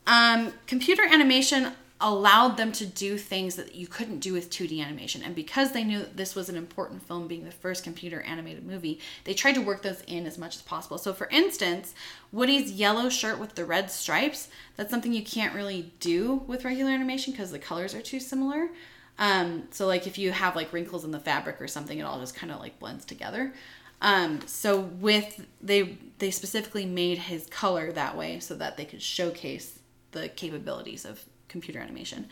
Um, 0.06 0.52
computer 0.66 1.02
animation 1.02 1.72
allowed 2.00 2.56
them 2.56 2.72
to 2.72 2.84
do 2.84 3.16
things 3.16 3.54
that 3.54 3.74
you 3.74 3.86
couldn't 3.86 4.18
do 4.18 4.32
with 4.32 4.50
2D 4.50 4.84
animation. 4.84 5.22
And 5.22 5.34
because 5.34 5.72
they 5.72 5.84
knew 5.84 6.04
this 6.14 6.34
was 6.34 6.48
an 6.48 6.56
important 6.56 7.06
film, 7.06 7.28
being 7.28 7.44
the 7.44 7.52
first 7.52 7.84
computer 7.84 8.20
animated 8.22 8.66
movie, 8.66 9.00
they 9.24 9.32
tried 9.32 9.54
to 9.54 9.62
work 9.62 9.82
those 9.82 10.02
in 10.06 10.26
as 10.26 10.36
much 10.36 10.56
as 10.56 10.62
possible. 10.62 10.98
So, 10.98 11.12
for 11.12 11.28
instance, 11.28 11.94
Woody's 12.32 12.72
yellow 12.72 13.08
shirt 13.08 13.38
with 13.38 13.54
the 13.54 13.64
red 13.64 13.90
stripes, 13.90 14.48
that's 14.76 14.90
something 14.90 15.12
you 15.12 15.24
can't 15.24 15.54
really 15.54 15.92
do 16.00 16.42
with 16.46 16.64
regular 16.64 16.90
animation 16.90 17.32
because 17.32 17.52
the 17.52 17.58
colors 17.58 17.94
are 17.94 18.02
too 18.02 18.20
similar. 18.20 18.70
Um, 19.18 19.68
so, 19.70 19.86
like 19.86 20.06
if 20.08 20.18
you 20.18 20.32
have 20.32 20.56
like 20.56 20.72
wrinkles 20.72 21.04
in 21.04 21.12
the 21.12 21.20
fabric 21.20 21.60
or 21.60 21.68
something, 21.68 21.98
it 21.98 22.02
all 22.02 22.18
just 22.18 22.34
kind 22.34 22.52
of 22.52 22.58
like 22.58 22.78
blends 22.80 23.04
together. 23.04 23.54
Um, 24.02 24.40
so 24.46 24.80
with 24.80 25.46
they 25.62 25.96
they 26.18 26.30
specifically 26.30 26.84
made 26.84 27.18
his 27.18 27.46
color 27.46 27.90
that 27.92 28.16
way 28.16 28.38
so 28.40 28.54
that 28.56 28.76
they 28.76 28.84
could 28.84 29.00
showcase 29.00 29.78
the 30.10 30.28
capabilities 30.28 31.04
of 31.04 31.24
computer 31.54 31.78
animation. 31.78 32.26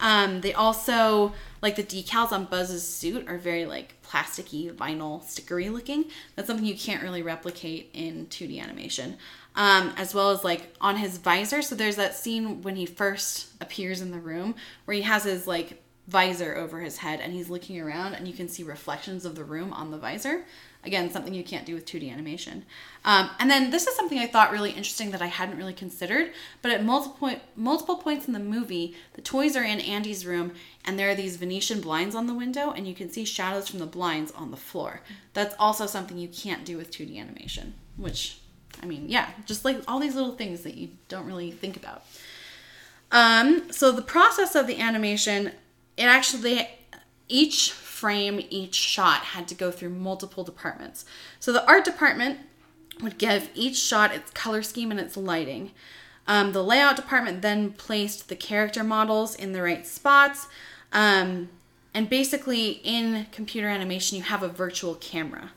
Um, 0.00 0.40
they 0.40 0.52
also 0.52 1.32
like 1.62 1.76
the 1.76 1.84
decals 1.84 2.32
on 2.32 2.46
Buzz's 2.46 2.86
suit 2.86 3.28
are 3.28 3.38
very 3.38 3.66
like 3.66 3.94
plasticky, 4.02 4.74
vinyl, 4.74 5.22
stickery 5.22 5.72
looking. 5.72 6.06
That's 6.34 6.48
something 6.48 6.66
you 6.66 6.76
can't 6.76 7.04
really 7.04 7.22
replicate 7.22 7.90
in 7.92 8.26
2D 8.26 8.60
animation. 8.60 9.16
Um, 9.54 9.94
as 9.96 10.12
well 10.12 10.32
as 10.32 10.42
like 10.42 10.74
on 10.80 10.96
his 10.96 11.18
visor. 11.18 11.62
So 11.62 11.76
there's 11.76 11.94
that 11.94 12.16
scene 12.16 12.62
when 12.62 12.74
he 12.74 12.84
first 12.84 13.46
appears 13.60 14.00
in 14.00 14.10
the 14.10 14.18
room 14.18 14.56
where 14.86 14.96
he 14.96 15.02
has 15.02 15.22
his 15.22 15.46
like 15.46 15.80
visor 16.08 16.56
over 16.56 16.80
his 16.80 16.98
head 16.98 17.20
and 17.20 17.32
he's 17.32 17.48
looking 17.48 17.80
around 17.80 18.14
and 18.14 18.26
you 18.26 18.34
can 18.34 18.48
see 18.48 18.64
reflections 18.64 19.24
of 19.24 19.36
the 19.36 19.44
room 19.44 19.72
on 19.72 19.92
the 19.92 19.98
visor. 19.98 20.44
Again, 20.84 21.10
something 21.10 21.32
you 21.32 21.44
can't 21.44 21.64
do 21.64 21.74
with 21.74 21.86
2D 21.86 22.12
animation. 22.12 22.64
Um, 23.04 23.30
and 23.38 23.50
then 23.50 23.70
this 23.70 23.86
is 23.86 23.96
something 23.96 24.18
I 24.18 24.26
thought 24.26 24.50
really 24.50 24.70
interesting 24.70 25.10
that 25.10 25.22
I 25.22 25.26
hadn't 25.26 25.56
really 25.56 25.72
considered. 25.72 26.32
But 26.62 26.72
at 26.72 26.84
multiple 26.84 27.16
point, 27.18 27.40
multiple 27.56 27.96
points 27.96 28.26
in 28.26 28.32
the 28.32 28.38
movie, 28.38 28.94
the 29.14 29.22
toys 29.22 29.56
are 29.56 29.64
in 29.64 29.80
Andy's 29.80 30.26
room, 30.26 30.52
and 30.84 30.98
there 30.98 31.10
are 31.10 31.14
these 31.14 31.36
Venetian 31.36 31.80
blinds 31.80 32.14
on 32.14 32.26
the 32.26 32.34
window, 32.34 32.70
and 32.70 32.86
you 32.86 32.94
can 32.94 33.10
see 33.10 33.24
shadows 33.24 33.68
from 33.68 33.78
the 33.78 33.86
blinds 33.86 34.32
on 34.32 34.50
the 34.50 34.56
floor. 34.56 35.00
That's 35.32 35.54
also 35.58 35.86
something 35.86 36.18
you 36.18 36.28
can't 36.28 36.64
do 36.64 36.76
with 36.76 36.90
2D 36.90 37.18
animation. 37.18 37.74
Which, 37.96 38.40
I 38.82 38.86
mean, 38.86 39.08
yeah, 39.08 39.30
just 39.46 39.64
like 39.64 39.82
all 39.88 40.00
these 40.00 40.14
little 40.14 40.34
things 40.34 40.62
that 40.62 40.74
you 40.74 40.90
don't 41.08 41.26
really 41.26 41.50
think 41.50 41.76
about. 41.76 42.04
Um, 43.12 43.70
so 43.70 43.92
the 43.92 44.02
process 44.02 44.54
of 44.54 44.66
the 44.66 44.80
animation, 44.80 45.52
it 45.96 46.04
actually 46.04 46.68
each 47.28 47.70
frame, 47.94 48.44
each 48.50 48.74
shot 48.74 49.20
had 49.20 49.46
to 49.48 49.54
go 49.54 49.70
through 49.70 49.90
multiple 49.90 50.42
departments. 50.42 51.04
So 51.38 51.52
the 51.52 51.66
art 51.66 51.84
department 51.84 52.40
would 53.00 53.18
give 53.18 53.50
each 53.54 53.76
shot 53.76 54.12
its 54.12 54.30
color 54.32 54.62
scheme 54.62 54.90
and 54.90 54.98
its 54.98 55.16
lighting. 55.16 55.70
Um, 56.26 56.52
the 56.52 56.62
layout 56.62 56.96
department 56.96 57.40
then 57.40 57.72
placed 57.72 58.28
the 58.28 58.36
character 58.36 58.82
models 58.82 59.34
in 59.36 59.52
the 59.52 59.62
right 59.62 59.86
spots. 59.86 60.48
Um, 60.92 61.50
and 61.92 62.08
basically, 62.10 62.80
in 62.82 63.26
computer 63.30 63.68
animation, 63.68 64.18
you 64.18 64.24
have 64.24 64.42
a 64.42 64.48
virtual 64.48 64.96
camera. 64.96 65.52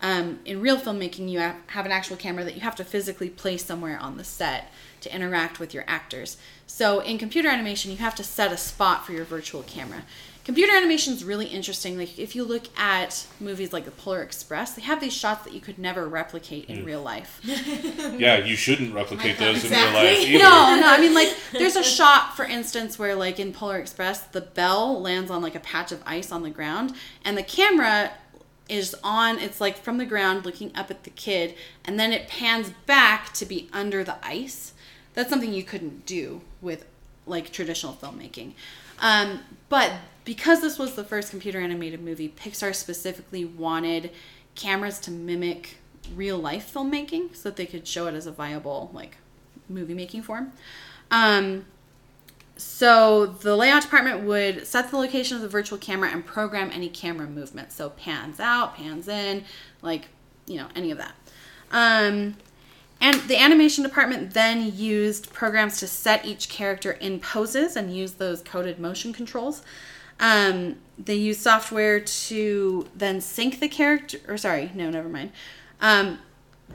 Um, 0.00 0.40
in 0.44 0.60
real 0.60 0.78
filmmaking, 0.78 1.28
you 1.28 1.38
have 1.38 1.86
an 1.86 1.92
actual 1.92 2.16
camera 2.16 2.44
that 2.44 2.54
you 2.54 2.60
have 2.60 2.76
to 2.76 2.84
physically 2.84 3.30
place 3.30 3.64
somewhere 3.64 3.98
on 3.98 4.16
the 4.16 4.24
set 4.24 4.70
to 5.00 5.14
interact 5.14 5.58
with 5.58 5.74
your 5.74 5.84
actors. 5.86 6.36
So 6.66 7.00
in 7.00 7.18
computer 7.18 7.48
animation, 7.48 7.90
you 7.90 7.96
have 7.96 8.14
to 8.16 8.24
set 8.24 8.52
a 8.52 8.56
spot 8.56 9.06
for 9.06 9.12
your 9.12 9.24
virtual 9.24 9.62
camera. 9.62 10.02
Computer 10.48 10.74
animation 10.74 11.12
is 11.12 11.24
really 11.24 11.44
interesting. 11.44 11.98
Like 11.98 12.18
if 12.18 12.34
you 12.34 12.42
look 12.42 12.68
at 12.78 13.26
movies 13.38 13.70
like 13.70 13.84
The 13.84 13.90
Polar 13.90 14.22
Express, 14.22 14.72
they 14.72 14.80
have 14.80 14.98
these 14.98 15.12
shots 15.12 15.44
that 15.44 15.52
you 15.52 15.60
could 15.60 15.78
never 15.78 16.08
replicate 16.08 16.70
in 16.70 16.86
real 16.86 17.02
life. 17.02 17.42
Yeah, 18.18 18.38
you 18.38 18.56
shouldn't 18.56 18.94
replicate 18.94 19.36
those 19.36 19.62
in 19.62 19.72
real 19.72 19.92
life 19.92 20.18
either. 20.20 20.38
No, 20.42 20.80
no. 20.80 20.86
I 20.86 20.98
mean, 21.02 21.12
like, 21.12 21.36
there's 21.52 21.76
a 21.76 21.82
shot, 21.82 22.34
for 22.34 22.46
instance, 22.46 22.98
where, 22.98 23.14
like, 23.14 23.38
in 23.38 23.52
Polar 23.52 23.76
Express, 23.76 24.22
the 24.22 24.40
bell 24.40 24.98
lands 25.02 25.30
on, 25.30 25.42
like, 25.42 25.54
a 25.54 25.60
patch 25.60 25.92
of 25.92 26.02
ice 26.06 26.32
on 26.32 26.42
the 26.42 26.50
ground, 26.50 26.94
and 27.26 27.36
the 27.36 27.42
camera 27.42 28.12
is 28.70 28.96
on, 29.04 29.38
it's 29.38 29.60
like 29.60 29.76
from 29.76 29.98
the 29.98 30.06
ground 30.06 30.46
looking 30.46 30.74
up 30.74 30.90
at 30.90 31.04
the 31.04 31.10
kid, 31.10 31.54
and 31.84 32.00
then 32.00 32.10
it 32.10 32.26
pans 32.26 32.72
back 32.86 33.34
to 33.34 33.44
be 33.44 33.68
under 33.74 34.02
the 34.02 34.16
ice. 34.26 34.72
That's 35.12 35.28
something 35.28 35.52
you 35.52 35.62
couldn't 35.62 36.06
do 36.06 36.40
with, 36.62 36.86
like, 37.26 37.52
traditional 37.52 37.92
filmmaking. 37.92 38.54
Um, 39.00 39.40
but 39.68 39.92
because 40.28 40.60
this 40.60 40.78
was 40.78 40.92
the 40.94 41.04
first 41.04 41.30
computer 41.30 41.58
animated 41.58 42.02
movie, 42.02 42.28
Pixar 42.28 42.74
specifically 42.74 43.46
wanted 43.46 44.10
cameras 44.54 44.98
to 44.98 45.10
mimic 45.10 45.78
real 46.14 46.36
life 46.36 46.70
filmmaking 46.70 47.34
so 47.34 47.48
that 47.48 47.56
they 47.56 47.64
could 47.64 47.88
show 47.88 48.06
it 48.08 48.14
as 48.14 48.26
a 48.26 48.30
viable, 48.30 48.90
like, 48.92 49.16
movie 49.70 49.94
making 49.94 50.20
form. 50.20 50.52
Um, 51.10 51.64
so 52.58 53.24
the 53.24 53.56
layout 53.56 53.80
department 53.80 54.24
would 54.24 54.66
set 54.66 54.90
the 54.90 54.98
location 54.98 55.34
of 55.36 55.42
the 55.42 55.48
virtual 55.48 55.78
camera 55.78 56.10
and 56.10 56.26
program 56.26 56.70
any 56.74 56.90
camera 56.90 57.26
movement. 57.26 57.72
So 57.72 57.88
pans 57.88 58.38
out, 58.38 58.76
pans 58.76 59.08
in, 59.08 59.44
like 59.80 60.08
you 60.46 60.58
know 60.58 60.66
any 60.76 60.90
of 60.90 60.98
that. 60.98 61.14
Um, 61.70 62.36
and 63.00 63.14
the 63.28 63.40
animation 63.40 63.82
department 63.82 64.34
then 64.34 64.76
used 64.76 65.32
programs 65.32 65.78
to 65.78 65.86
set 65.86 66.26
each 66.26 66.50
character 66.50 66.92
in 66.92 67.18
poses 67.18 67.76
and 67.76 67.96
use 67.96 68.12
those 68.12 68.42
coded 68.42 68.78
motion 68.78 69.14
controls. 69.14 69.62
Um, 70.20 70.76
they 70.98 71.14
use 71.14 71.38
software 71.38 72.00
to 72.00 72.86
then 72.94 73.20
sync 73.20 73.60
the 73.60 73.68
character. 73.68 74.18
Or 74.26 74.36
sorry, 74.36 74.70
no, 74.74 74.90
never 74.90 75.08
mind. 75.08 75.32
Um, 75.80 76.18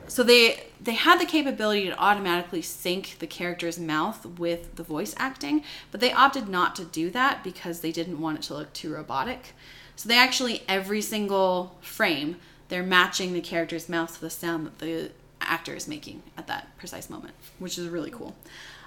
so 0.08 0.22
they 0.22 0.68
they 0.80 0.94
had 0.94 1.20
the 1.20 1.26
capability 1.26 1.86
to 1.86 1.98
automatically 1.98 2.60
sync 2.60 3.16
the 3.18 3.26
character's 3.26 3.78
mouth 3.78 4.26
with 4.26 4.76
the 4.76 4.82
voice 4.82 5.14
acting, 5.16 5.62
but 5.90 6.00
they 6.00 6.12
opted 6.12 6.48
not 6.48 6.74
to 6.76 6.84
do 6.84 7.10
that 7.10 7.44
because 7.44 7.80
they 7.80 7.92
didn't 7.92 8.20
want 8.20 8.38
it 8.38 8.42
to 8.42 8.54
look 8.54 8.72
too 8.72 8.92
robotic. 8.92 9.54
So 9.96 10.08
they 10.08 10.18
actually 10.18 10.62
every 10.68 11.00
single 11.00 11.76
frame 11.80 12.36
they're 12.68 12.82
matching 12.82 13.32
the 13.32 13.40
character's 13.40 13.88
mouth 13.88 14.14
to 14.14 14.20
the 14.20 14.30
sound 14.30 14.66
that 14.66 14.78
the 14.78 15.10
actor 15.40 15.74
is 15.74 15.86
making 15.86 16.22
at 16.36 16.46
that 16.46 16.76
precise 16.78 17.08
moment, 17.08 17.34
which 17.58 17.78
is 17.78 17.88
really 17.88 18.10
cool. 18.10 18.34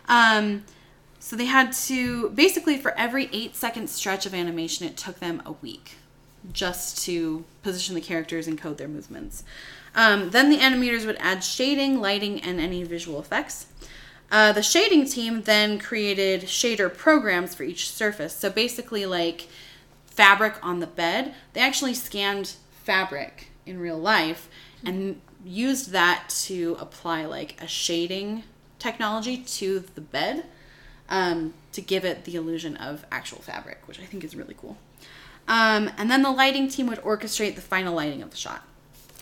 Um, 0.08 0.64
so 1.28 1.36
they 1.36 1.44
had 1.44 1.74
to 1.74 2.30
basically 2.30 2.78
for 2.78 2.98
every 2.98 3.28
eight 3.34 3.54
second 3.54 3.90
stretch 3.90 4.26
of 4.26 4.34
animation, 4.34 4.88
it 4.88 4.96
took 4.96 5.20
them 5.20 5.42
a 5.46 5.52
week 5.52 5.96
just 6.54 7.04
to 7.04 7.44
position 7.64 7.96
the 7.96 8.00
characters 8.00 8.48
and 8.48 8.58
code 8.58 8.78
their 8.78 8.88
movements. 8.88 9.44
Um, 9.94 10.30
then 10.30 10.50
the 10.50 10.60
animators 10.60 11.06
would 11.06 11.18
add 11.20 11.44
shading, 11.44 12.00
lighting, 12.00 12.40
and 12.40 12.62
any 12.62 12.82
visual 12.84 13.20
effects. 13.20 13.66
Uh, 14.32 14.54
the 14.54 14.64
shading 14.64 15.04
team 15.04 15.42
then 15.42 15.80
created 15.80 16.44
shader 16.44 16.96
programs 16.96 17.54
for 17.54 17.64
each 17.64 17.92
surface. 17.92 18.34
So 18.34 18.50
basically, 18.50 19.06
like 19.06 19.50
fabric 20.06 20.56
on 20.64 20.80
the 20.80 20.88
bed, 20.88 21.34
they 21.52 21.60
actually 21.60 21.94
scanned 21.94 22.56
fabric 22.86 23.50
in 23.66 23.82
real 23.82 24.00
life 24.00 24.48
and 24.86 25.20
used 25.44 25.90
that 25.90 26.30
to 26.46 26.78
apply 26.80 27.26
like 27.26 27.62
a 27.62 27.68
shading 27.68 28.44
technology 28.80 29.36
to 29.36 29.84
the 29.94 30.00
bed. 30.00 30.46
Um, 31.10 31.54
to 31.72 31.82
give 31.82 32.06
it 32.06 32.26
the 32.26 32.36
illusion 32.36 32.78
of 32.78 33.06
actual 33.12 33.40
fabric, 33.40 33.80
which 33.88 34.00
I 34.00 34.04
think 34.04 34.24
is 34.24 34.36
really 34.36 34.56
cool. 34.58 34.78
Um, 35.48 35.90
and 35.98 36.12
then 36.12 36.24
the 36.24 36.32
lighting 36.32 36.68
team 36.68 36.88
would 36.88 37.00
orchestrate 37.00 37.56
the 37.56 37.62
final 37.62 37.94
lighting 37.94 38.22
of 38.22 38.32
the 38.32 38.38
shot. 38.38 38.64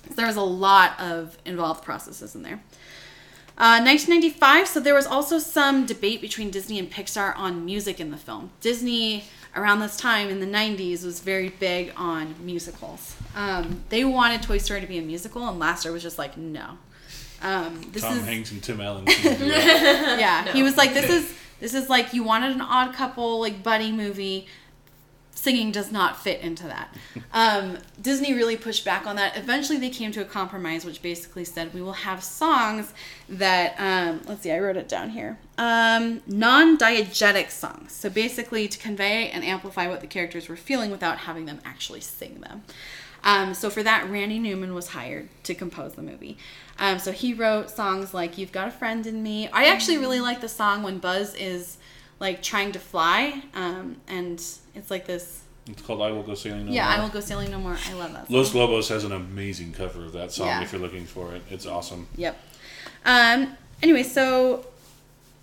So 0.10 0.16
there 0.16 0.28
was 0.28 0.36
a 0.36 0.42
lot 0.42 1.00
of 1.00 1.38
involved 1.46 1.84
processes 1.84 2.36
in 2.36 2.44
there. 2.44 2.62
Uh, 3.58 3.80
1995, 3.80 4.68
so 4.68 4.80
there 4.82 4.94
was 4.94 5.08
also 5.08 5.40
some 5.40 5.86
debate 5.86 6.20
between 6.20 6.50
Disney 6.50 6.78
and 6.78 6.92
Pixar 6.92 7.38
on 7.38 7.64
music 7.64 8.02
in 8.02 8.12
the 8.12 8.18
film. 8.18 8.52
Disney, 8.60 9.24
around 9.56 9.80
this 9.80 9.96
time 9.96 10.28
in 10.28 10.42
the 10.42 10.46
90s, 10.46 11.06
was 11.06 11.22
very 11.22 11.50
big 11.50 11.94
on 11.96 12.36
musicals. 12.44 13.16
Um, 13.34 13.84
they 13.88 14.04
wanted 14.04 14.42
Toy 14.42 14.58
Story 14.58 14.82
to 14.82 14.88
be 14.88 14.98
a 14.98 15.02
musical, 15.02 15.48
and 15.48 15.62
Lasseter 15.62 15.94
was 15.94 16.04
just 16.04 16.18
like, 16.18 16.36
no. 16.36 16.78
Um, 17.42 17.82
this 17.94 18.04
Tom 18.04 18.18
is, 18.18 18.26
Hanks 18.26 18.52
and 18.52 18.62
Tim 18.62 18.82
Allen. 18.82 19.06
can't 19.06 19.40
do 19.40 19.48
that. 19.48 20.20
yeah, 20.20 20.52
he 20.52 20.62
was 20.62 20.76
like, 20.76 20.94
this 20.94 21.10
is 21.10 21.34
this 21.60 21.74
is 21.74 21.90
like 21.90 22.14
you 22.14 22.24
wanted 22.24 22.52
an 22.52 22.62
odd 22.62 22.94
couple 22.94 23.40
like 23.40 23.64
buddy 23.64 23.92
movie. 23.92 24.48
Singing 25.32 25.72
does 25.72 25.92
not 25.92 26.22
fit 26.22 26.42
into 26.42 26.64
that. 26.64 26.94
Um, 27.34 27.80
Disney 28.02 28.34
really 28.34 28.56
pushed 28.56 28.86
back 28.86 29.06
on 29.06 29.18
that. 29.18 29.36
Eventually, 29.36 29.78
they 29.78 29.90
came 29.90 30.14
to 30.14 30.22
a 30.22 30.26
compromise, 30.26 30.86
which 30.86 31.02
basically 31.02 31.44
said 31.44 31.74
we 31.74 31.82
will 31.82 31.92
have 31.92 32.24
songs 32.24 32.94
that 33.28 33.76
um, 33.78 34.22
let's 34.26 34.44
see, 34.44 34.54
I 34.54 34.60
wrote 34.60 34.78
it 34.78 34.88
down 34.88 35.10
here. 35.10 35.38
Um, 35.58 36.22
non-diegetic 36.28 37.50
songs. 37.52 37.92
So 37.92 38.10
basically, 38.10 38.70
to 38.70 38.78
convey 38.78 39.30
and 39.32 39.44
amplify 39.44 39.90
what 39.90 40.00
the 40.00 40.08
characters 40.08 40.48
were 40.48 40.56
feeling 40.56 40.92
without 40.92 41.18
having 41.18 41.46
them 41.46 41.60
actually 41.66 42.00
sing 42.00 42.40
them. 42.40 42.64
Um, 43.26 43.54
so 43.56 43.70
for 43.70 43.84
that, 43.84 44.10
Randy 44.10 44.40
Newman 44.40 44.74
was 44.74 44.90
hired 44.90 45.28
to 45.44 45.56
compose 45.56 45.94
the 45.94 46.04
movie. 46.04 46.38
Um, 46.80 47.00
so 47.00 47.12
he 47.12 47.34
wrote 47.34 47.70
songs 47.72 48.14
like 48.14 48.38
"You've 48.38 48.52
Got 48.52 48.68
a 48.68 48.72
Friend 48.72 49.06
in 49.06 49.24
Me." 49.24 49.48
I 49.48 49.66
actually 49.66 49.98
really 49.98 50.20
like 50.20 50.42
the 50.42 50.48
song 50.48 50.84
when 50.84 51.00
Buzz 51.00 51.34
is 51.36 51.78
like 52.20 52.42
trying 52.42 52.72
to 52.74 52.80
fly, 52.80 53.42
um, 53.54 53.98
and 54.08 54.42
it's 54.76 54.92
like 54.92 55.08
this. 55.08 55.42
It's 55.68 55.82
called 55.82 56.02
"I 56.02 56.12
Will 56.12 56.22
Go 56.24 56.36
Sailing 56.36 56.68
No 56.68 56.72
Yeah, 56.72 56.84
More." 56.84 56.94
Yeah, 56.94 57.00
I 57.00 57.04
will 57.04 57.10
go 57.10 57.20
sailing 57.20 57.50
no 57.52 57.60
more. 57.60 57.78
I 57.88 57.94
love 57.94 58.14
that. 58.14 58.28
Song. 58.28 58.36
Los 58.36 58.54
Lobos 58.54 58.90
has 58.90 59.04
an 59.04 59.12
amazing 59.12 59.74
cover 59.74 60.06
of 60.06 60.14
that 60.14 60.32
song. 60.32 60.48
Yeah. 60.48 60.62
If 60.62 60.72
you're 60.72 60.82
looking 60.82 61.06
for 61.06 61.34
it, 61.34 61.42
it's 61.50 61.66
awesome. 61.66 62.08
Yep. 62.18 62.38
Um. 63.06 63.58
Anyway, 63.82 64.04
so 64.04 64.68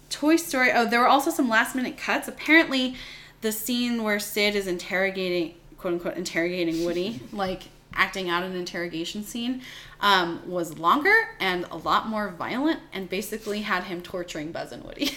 Toy 0.08 0.36
Story. 0.36 0.70
Oh, 0.72 0.86
there 0.86 1.00
were 1.00 1.08
also 1.08 1.30
some 1.30 1.48
last 1.48 1.74
minute 1.74 1.96
cuts. 1.98 2.28
Apparently, 2.28 2.94
the 3.40 3.50
scene 3.50 4.04
where 4.04 4.20
Sid 4.20 4.54
is 4.54 4.66
interrogating, 4.66 5.54
quote 5.82 5.94
unquote, 5.94 6.16
interrogating 6.16 6.84
Woody, 6.84 7.20
like 7.32 7.64
acting 7.92 8.30
out 8.30 8.42
an 8.42 8.54
interrogation 8.54 9.22
scene, 9.22 9.60
um, 10.00 10.40
was 10.48 10.78
longer 10.78 11.14
and 11.40 11.66
a 11.70 11.76
lot 11.76 12.08
more 12.08 12.30
violent, 12.30 12.80
and 12.94 13.08
basically 13.08 13.60
had 13.62 13.84
him 13.84 14.00
torturing 14.00 14.50
Buzz 14.50 14.72
and 14.72 14.82
Woody. 14.84 15.10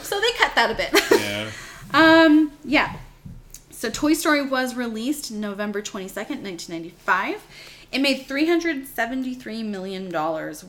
So 0.00 0.20
they 0.20 0.32
cut 0.38 0.54
that 0.56 0.70
a 0.70 0.74
bit. 0.74 0.90
Yeah. 1.12 1.50
Um, 1.94 2.52
yeah. 2.66 2.96
So 3.70 3.88
Toy 3.88 4.12
Story 4.12 4.44
was 4.44 4.74
released 4.74 5.32
November 5.32 5.80
22nd, 5.80 6.42
1995. 6.42 7.42
It 7.90 8.00
made 8.00 8.28
$373 8.28 9.64
million 9.64 10.12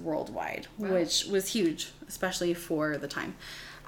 worldwide, 0.02 0.68
which 0.78 1.26
was 1.26 1.50
huge, 1.50 1.92
especially 2.08 2.54
for 2.54 2.98
the 2.98 3.10
time. 3.10 3.36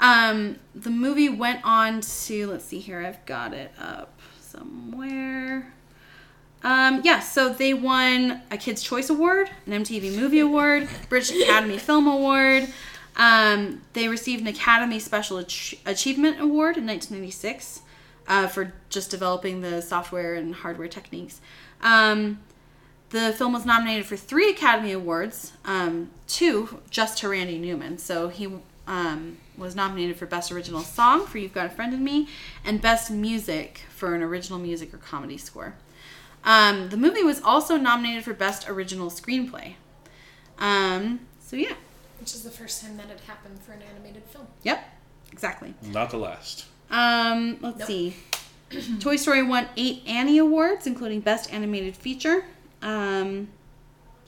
Um, 0.01 0.57
the 0.75 0.89
movie 0.89 1.29
went 1.29 1.61
on 1.63 2.01
to, 2.01 2.47
let's 2.47 2.65
see 2.65 2.79
here, 2.79 2.99
I've 2.99 3.23
got 3.25 3.53
it 3.53 3.71
up 3.79 4.10
somewhere. 4.51 5.73
Um, 6.63 7.01
yeah, 7.03 7.19
so 7.19 7.49
they 7.49 7.73
won 7.73 8.41
a 8.51 8.57
Kids' 8.57 8.83
Choice 8.83 9.09
Award, 9.09 9.49
an 9.65 9.73
MTV 9.83 10.15
Movie 10.15 10.39
Award, 10.47 10.87
British 11.09 11.31
Academy 11.31 11.77
Film 11.77 12.07
Award. 12.07 12.67
Um, 13.15 13.81
they 13.93 14.07
received 14.07 14.41
an 14.41 14.47
Academy 14.47 14.99
Special 14.99 15.39
Ach- 15.39 15.75
Achievement 15.85 16.39
Award 16.39 16.77
in 16.77 16.85
1996 16.85 17.81
uh, 18.27 18.47
for 18.47 18.73
just 18.89 19.09
developing 19.09 19.61
the 19.61 19.81
software 19.81 20.35
and 20.35 20.55
hardware 20.55 20.87
techniques. 20.87 21.41
Um, 21.81 22.39
the 23.09 23.33
film 23.33 23.53
was 23.53 23.65
nominated 23.65 24.05
for 24.05 24.15
three 24.15 24.49
Academy 24.49 24.93
Awards, 24.93 25.51
um, 25.65 26.11
two 26.27 26.79
just 26.89 27.17
to 27.19 27.29
Randy 27.29 27.57
Newman. 27.57 27.97
So 27.97 28.29
he 28.29 28.47
um, 28.87 29.37
was 29.61 29.75
nominated 29.75 30.17
for 30.17 30.25
Best 30.25 30.51
Original 30.51 30.81
Song 30.81 31.25
for 31.25 31.37
You've 31.37 31.53
Got 31.53 31.67
a 31.67 31.69
Friend 31.69 31.93
in 31.93 32.03
Me 32.03 32.27
and 32.65 32.81
Best 32.81 33.11
Music 33.11 33.81
for 33.89 34.13
an 34.15 34.21
Original 34.21 34.59
Music 34.59 34.93
or 34.93 34.97
Comedy 34.97 35.37
Score. 35.37 35.75
Um, 36.43 36.89
the 36.89 36.97
movie 36.97 37.23
was 37.23 37.41
also 37.41 37.77
nominated 37.77 38.23
for 38.23 38.33
Best 38.33 38.67
Original 38.67 39.09
Screenplay. 39.09 39.75
Um, 40.57 41.21
so, 41.39 41.55
yeah. 41.55 41.73
Which 42.19 42.33
is 42.33 42.43
the 42.43 42.49
first 42.49 42.81
time 42.81 42.97
that 42.97 43.07
had 43.07 43.19
happened 43.21 43.59
for 43.61 43.71
an 43.73 43.81
animated 43.81 44.23
film. 44.25 44.47
Yep, 44.63 44.83
exactly. 45.31 45.73
Not 45.83 46.09
the 46.09 46.17
last. 46.17 46.65
Um, 46.89 47.57
let's 47.61 47.79
Nope. 47.79 47.87
see. 47.87 48.15
Toy 48.99 49.15
Story 49.15 49.43
won 49.43 49.67
eight 49.77 50.03
Annie 50.07 50.37
Awards, 50.37 50.87
including 50.87 51.19
Best 51.21 51.51
Animated 51.53 51.95
Feature. 51.95 52.45
Um, 52.81 53.49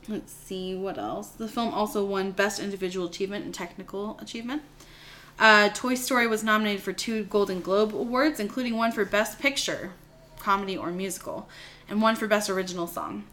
let's 0.07 0.33
see 0.33 0.75
what 0.75 0.97
else. 0.97 1.29
The 1.29 1.47
film 1.47 1.73
also 1.73 2.03
won 2.05 2.31
Best 2.31 2.59
Individual 2.59 3.07
Achievement 3.07 3.45
and 3.45 3.53
Technical 3.53 4.17
Achievement. 4.19 4.61
Uh, 5.39 5.69
Toy 5.73 5.95
Story 5.95 6.27
was 6.27 6.43
nominated 6.43 6.81
for 6.81 6.93
two 6.93 7.23
Golden 7.25 7.59
Globe 7.59 7.93
Awards, 7.95 8.39
including 8.39 8.77
one 8.77 8.91
for 8.91 9.03
Best 9.05 9.39
Picture, 9.39 9.91
comedy 10.39 10.77
or 10.77 10.91
musical, 10.91 11.49
and 11.89 12.01
one 12.01 12.15
for 12.15 12.27
Best 12.27 12.49
Original 12.49 12.87
Song. 12.87 13.23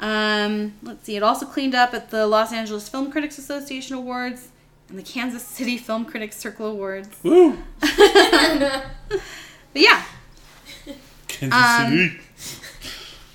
Um, 0.00 0.74
let's 0.82 1.04
see. 1.04 1.16
It 1.16 1.22
also 1.22 1.46
cleaned 1.46 1.74
up 1.74 1.94
at 1.94 2.10
the 2.10 2.26
Los 2.26 2.52
Angeles 2.52 2.88
Film 2.88 3.10
Critics 3.10 3.38
Association 3.38 3.96
Awards 3.96 4.48
and 4.88 4.98
the 4.98 5.02
Kansas 5.02 5.42
City 5.42 5.76
Film 5.78 6.04
Critics 6.04 6.36
Circle 6.36 6.66
Awards. 6.66 7.08
Woo! 7.22 7.58
But 9.72 9.82
yeah, 9.82 10.04
Kansas 11.28 11.58
Um, 11.58 11.90
City. 11.92 12.20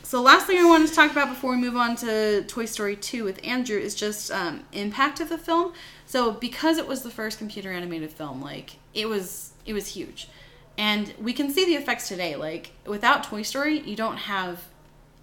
So 0.03 0.21
last 0.21 0.47
thing 0.47 0.57
I 0.57 0.65
wanted 0.65 0.89
to 0.89 0.95
talk 0.95 1.11
about 1.11 1.29
before 1.29 1.51
we 1.51 1.57
move 1.57 1.75
on 1.77 1.95
to 1.97 2.43
Toy 2.43 2.65
Story 2.65 2.95
2 2.95 3.23
with 3.23 3.39
Andrew 3.45 3.77
is 3.77 3.93
just 3.95 4.31
um, 4.31 4.63
impact 4.73 5.19
of 5.19 5.29
the 5.29 5.37
film. 5.37 5.73
So 6.11 6.31
because 6.33 6.77
it 6.77 6.87
was 6.89 7.03
the 7.03 7.09
first 7.09 7.37
computer 7.37 7.71
animated 7.71 8.11
film, 8.11 8.41
like 8.41 8.71
it 8.93 9.07
was 9.07 9.51
it 9.65 9.71
was 9.71 9.87
huge. 9.87 10.27
And 10.77 11.13
we 11.21 11.31
can 11.31 11.49
see 11.51 11.63
the 11.65 11.75
effects 11.75 12.09
today. 12.09 12.35
Like 12.35 12.71
without 12.85 13.23
Toy 13.23 13.43
Story, 13.43 13.79
you 13.79 13.95
don't 13.95 14.17
have 14.17 14.61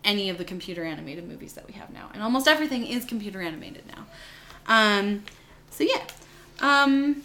any 0.02 0.30
of 0.30 0.38
the 0.38 0.44
computer 0.46 0.84
animated 0.84 1.28
movies 1.28 1.52
that 1.54 1.66
we 1.66 1.74
have 1.74 1.90
now. 1.90 2.08
And 2.14 2.22
almost 2.22 2.48
everything 2.48 2.86
is 2.86 3.04
computer 3.04 3.42
animated 3.42 3.82
now. 3.94 4.06
Um, 4.66 5.24
so 5.70 5.84
yeah. 5.84 6.04
Um, 6.60 7.22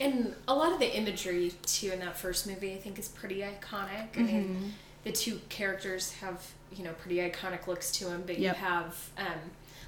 And 0.00 0.34
a 0.48 0.54
lot 0.54 0.72
of 0.72 0.78
the 0.78 0.96
imagery 0.96 1.52
too 1.66 1.90
in 1.92 1.98
that 2.00 2.16
first 2.16 2.46
movie, 2.46 2.72
I 2.72 2.78
think, 2.78 2.98
is 2.98 3.08
pretty 3.08 3.40
iconic. 3.40 4.08
I 4.16 4.20
mean, 4.22 4.72
the 5.04 5.12
two 5.12 5.40
characters 5.50 6.12
have 6.22 6.46
you 6.74 6.82
know 6.84 6.92
pretty 7.02 7.16
iconic 7.18 7.66
looks 7.66 7.90
to 7.98 8.04
them, 8.06 8.22
but 8.26 8.38
Yep. 8.38 8.56
you 8.56 8.64
have 8.64 9.10
um, 9.18 9.40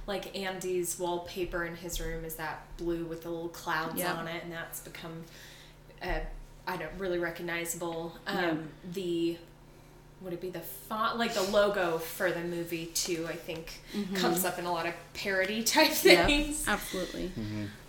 like 0.07 0.37
Andy's 0.37 0.99
wallpaper 0.99 1.65
in 1.65 1.77
his 1.77 2.01
room 2.01 2.25
is 2.25 2.35
that 2.37 2.65
blue 2.77 3.05
with 3.05 3.23
the 3.23 3.31
little 3.31 3.49
clouds 3.49 3.99
Yep. 3.99 4.17
on 4.19 4.29
it, 4.29 4.43
and 4.45 4.53
that's 4.53 4.81
become 4.81 5.25
uh, 6.03 6.19
I 6.67 6.77
don't 6.77 6.93
really 6.99 7.19
recognizable. 7.19 8.17
Um, 8.27 8.37
Yep. 8.45 8.59
The 8.95 9.37
would 10.21 10.33
it 10.33 10.41
be 10.41 10.51
the 10.51 10.61
font 10.61 11.19
like 11.19 11.35
the 11.35 11.43
logo 11.43 11.99
for 11.99 12.31
the 12.31 12.41
movie 12.41 12.87
too? 12.87 13.27
I 13.29 13.35
think 13.35 13.81
comes 14.15 14.45
up 14.45 14.57
in 14.59 14.67
a 14.67 14.73
lot 14.73 14.87
of 14.87 14.95
parody 15.15 15.63
type 15.65 15.91
Yep, 16.05 16.27
things. 16.27 16.65
absolutely. 16.69 17.33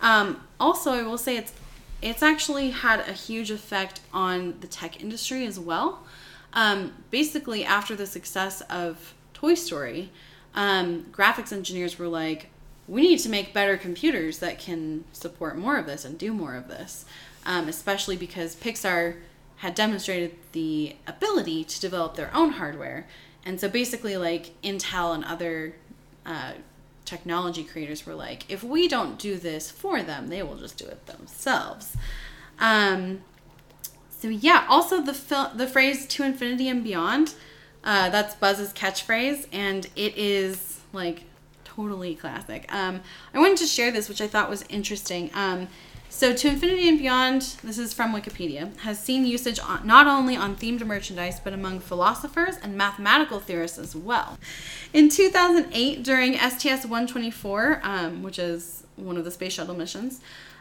Um, 0.00 0.40
also, 0.58 0.90
I 0.92 1.02
will 1.02 1.18
say 1.18 1.36
it's 1.36 1.52
it's 2.02 2.22
actually 2.22 2.70
had 2.70 3.00
a 3.08 3.12
huge 3.12 3.50
effect 3.50 4.00
on 4.12 4.56
the 4.60 4.66
tech 4.66 5.00
industry 5.00 5.46
as 5.46 5.58
well. 5.60 6.04
Um, 6.52 6.92
basically, 7.10 7.64
after 7.64 7.96
the 7.96 8.06
success 8.06 8.60
of 8.62 9.14
Toy 9.32 9.54
Story, 9.54 10.10
um, 10.54 11.04
graphics 11.12 11.52
engineers 11.52 11.98
were 11.98 12.08
like, 12.08 12.50
"We 12.88 13.02
need 13.02 13.18
to 13.20 13.28
make 13.28 13.52
better 13.52 13.76
computers 13.76 14.38
that 14.38 14.58
can 14.58 15.04
support 15.12 15.56
more 15.56 15.76
of 15.76 15.86
this 15.86 16.04
and 16.04 16.18
do 16.18 16.32
more 16.32 16.54
of 16.54 16.68
this." 16.68 17.04
Um, 17.46 17.68
especially 17.68 18.16
because 18.16 18.56
Pixar 18.56 19.16
had 19.56 19.74
demonstrated 19.74 20.34
the 20.52 20.96
ability 21.06 21.64
to 21.64 21.80
develop 21.80 22.16
their 22.16 22.34
own 22.34 22.52
hardware, 22.52 23.06
and 23.44 23.60
so 23.60 23.68
basically, 23.68 24.16
like 24.16 24.60
Intel 24.62 25.14
and 25.14 25.24
other 25.24 25.74
uh, 26.24 26.52
technology 27.04 27.64
creators 27.64 28.06
were 28.06 28.14
like, 28.14 28.50
if 28.50 28.62
we 28.62 28.88
don't 28.88 29.18
do 29.18 29.36
this 29.36 29.70
for 29.70 30.02
them, 30.02 30.28
they 30.28 30.42
will 30.42 30.56
just 30.56 30.78
do 30.78 30.86
it 30.86 31.06
themselves. 31.06 31.96
Um, 32.58 33.22
so 34.10 34.28
yeah, 34.28 34.64
also 34.68 35.02
the 35.02 35.14
fil- 35.14 35.50
the 35.54 35.66
phrase 35.66 36.06
"to 36.06 36.24
infinity 36.24 36.68
and 36.68 36.82
beyond," 36.82 37.34
uh, 37.84 38.08
that's 38.08 38.34
Buzz's 38.34 38.72
catchphrase, 38.72 39.46
and 39.52 39.86
it 39.94 40.16
is 40.16 40.80
like 40.92 41.24
totally 41.64 42.14
classic. 42.14 42.72
Um, 42.72 43.00
I 43.32 43.38
wanted 43.38 43.58
to 43.58 43.66
share 43.66 43.90
this, 43.90 44.08
which 44.08 44.20
I 44.20 44.26
thought 44.26 44.48
was 44.48 44.64
interesting. 44.68 45.30
Um, 45.34 45.68
so, 46.08 46.32
To 46.32 46.48
Infinity 46.48 46.88
and 46.88 46.96
Beyond, 46.96 47.42
this 47.64 47.76
is 47.76 47.92
from 47.92 48.14
Wikipedia, 48.14 48.76
has 48.78 49.02
seen 49.02 49.26
usage 49.26 49.58
on, 49.58 49.84
not 49.84 50.06
only 50.06 50.36
on 50.36 50.54
themed 50.54 50.86
merchandise, 50.86 51.40
but 51.40 51.52
among 51.52 51.80
philosophers 51.80 52.56
and 52.62 52.76
mathematical 52.76 53.40
theorists 53.40 53.78
as 53.78 53.96
well. 53.96 54.38
In 54.92 55.08
2008, 55.08 56.04
during 56.04 56.34
STS 56.34 56.84
124, 56.86 57.80
um, 57.82 58.22
which 58.22 58.38
is 58.38 58.84
one 58.94 59.16
of 59.16 59.24
the 59.24 59.32
space 59.32 59.54
shuttle 59.54 59.74
missions, 59.74 60.20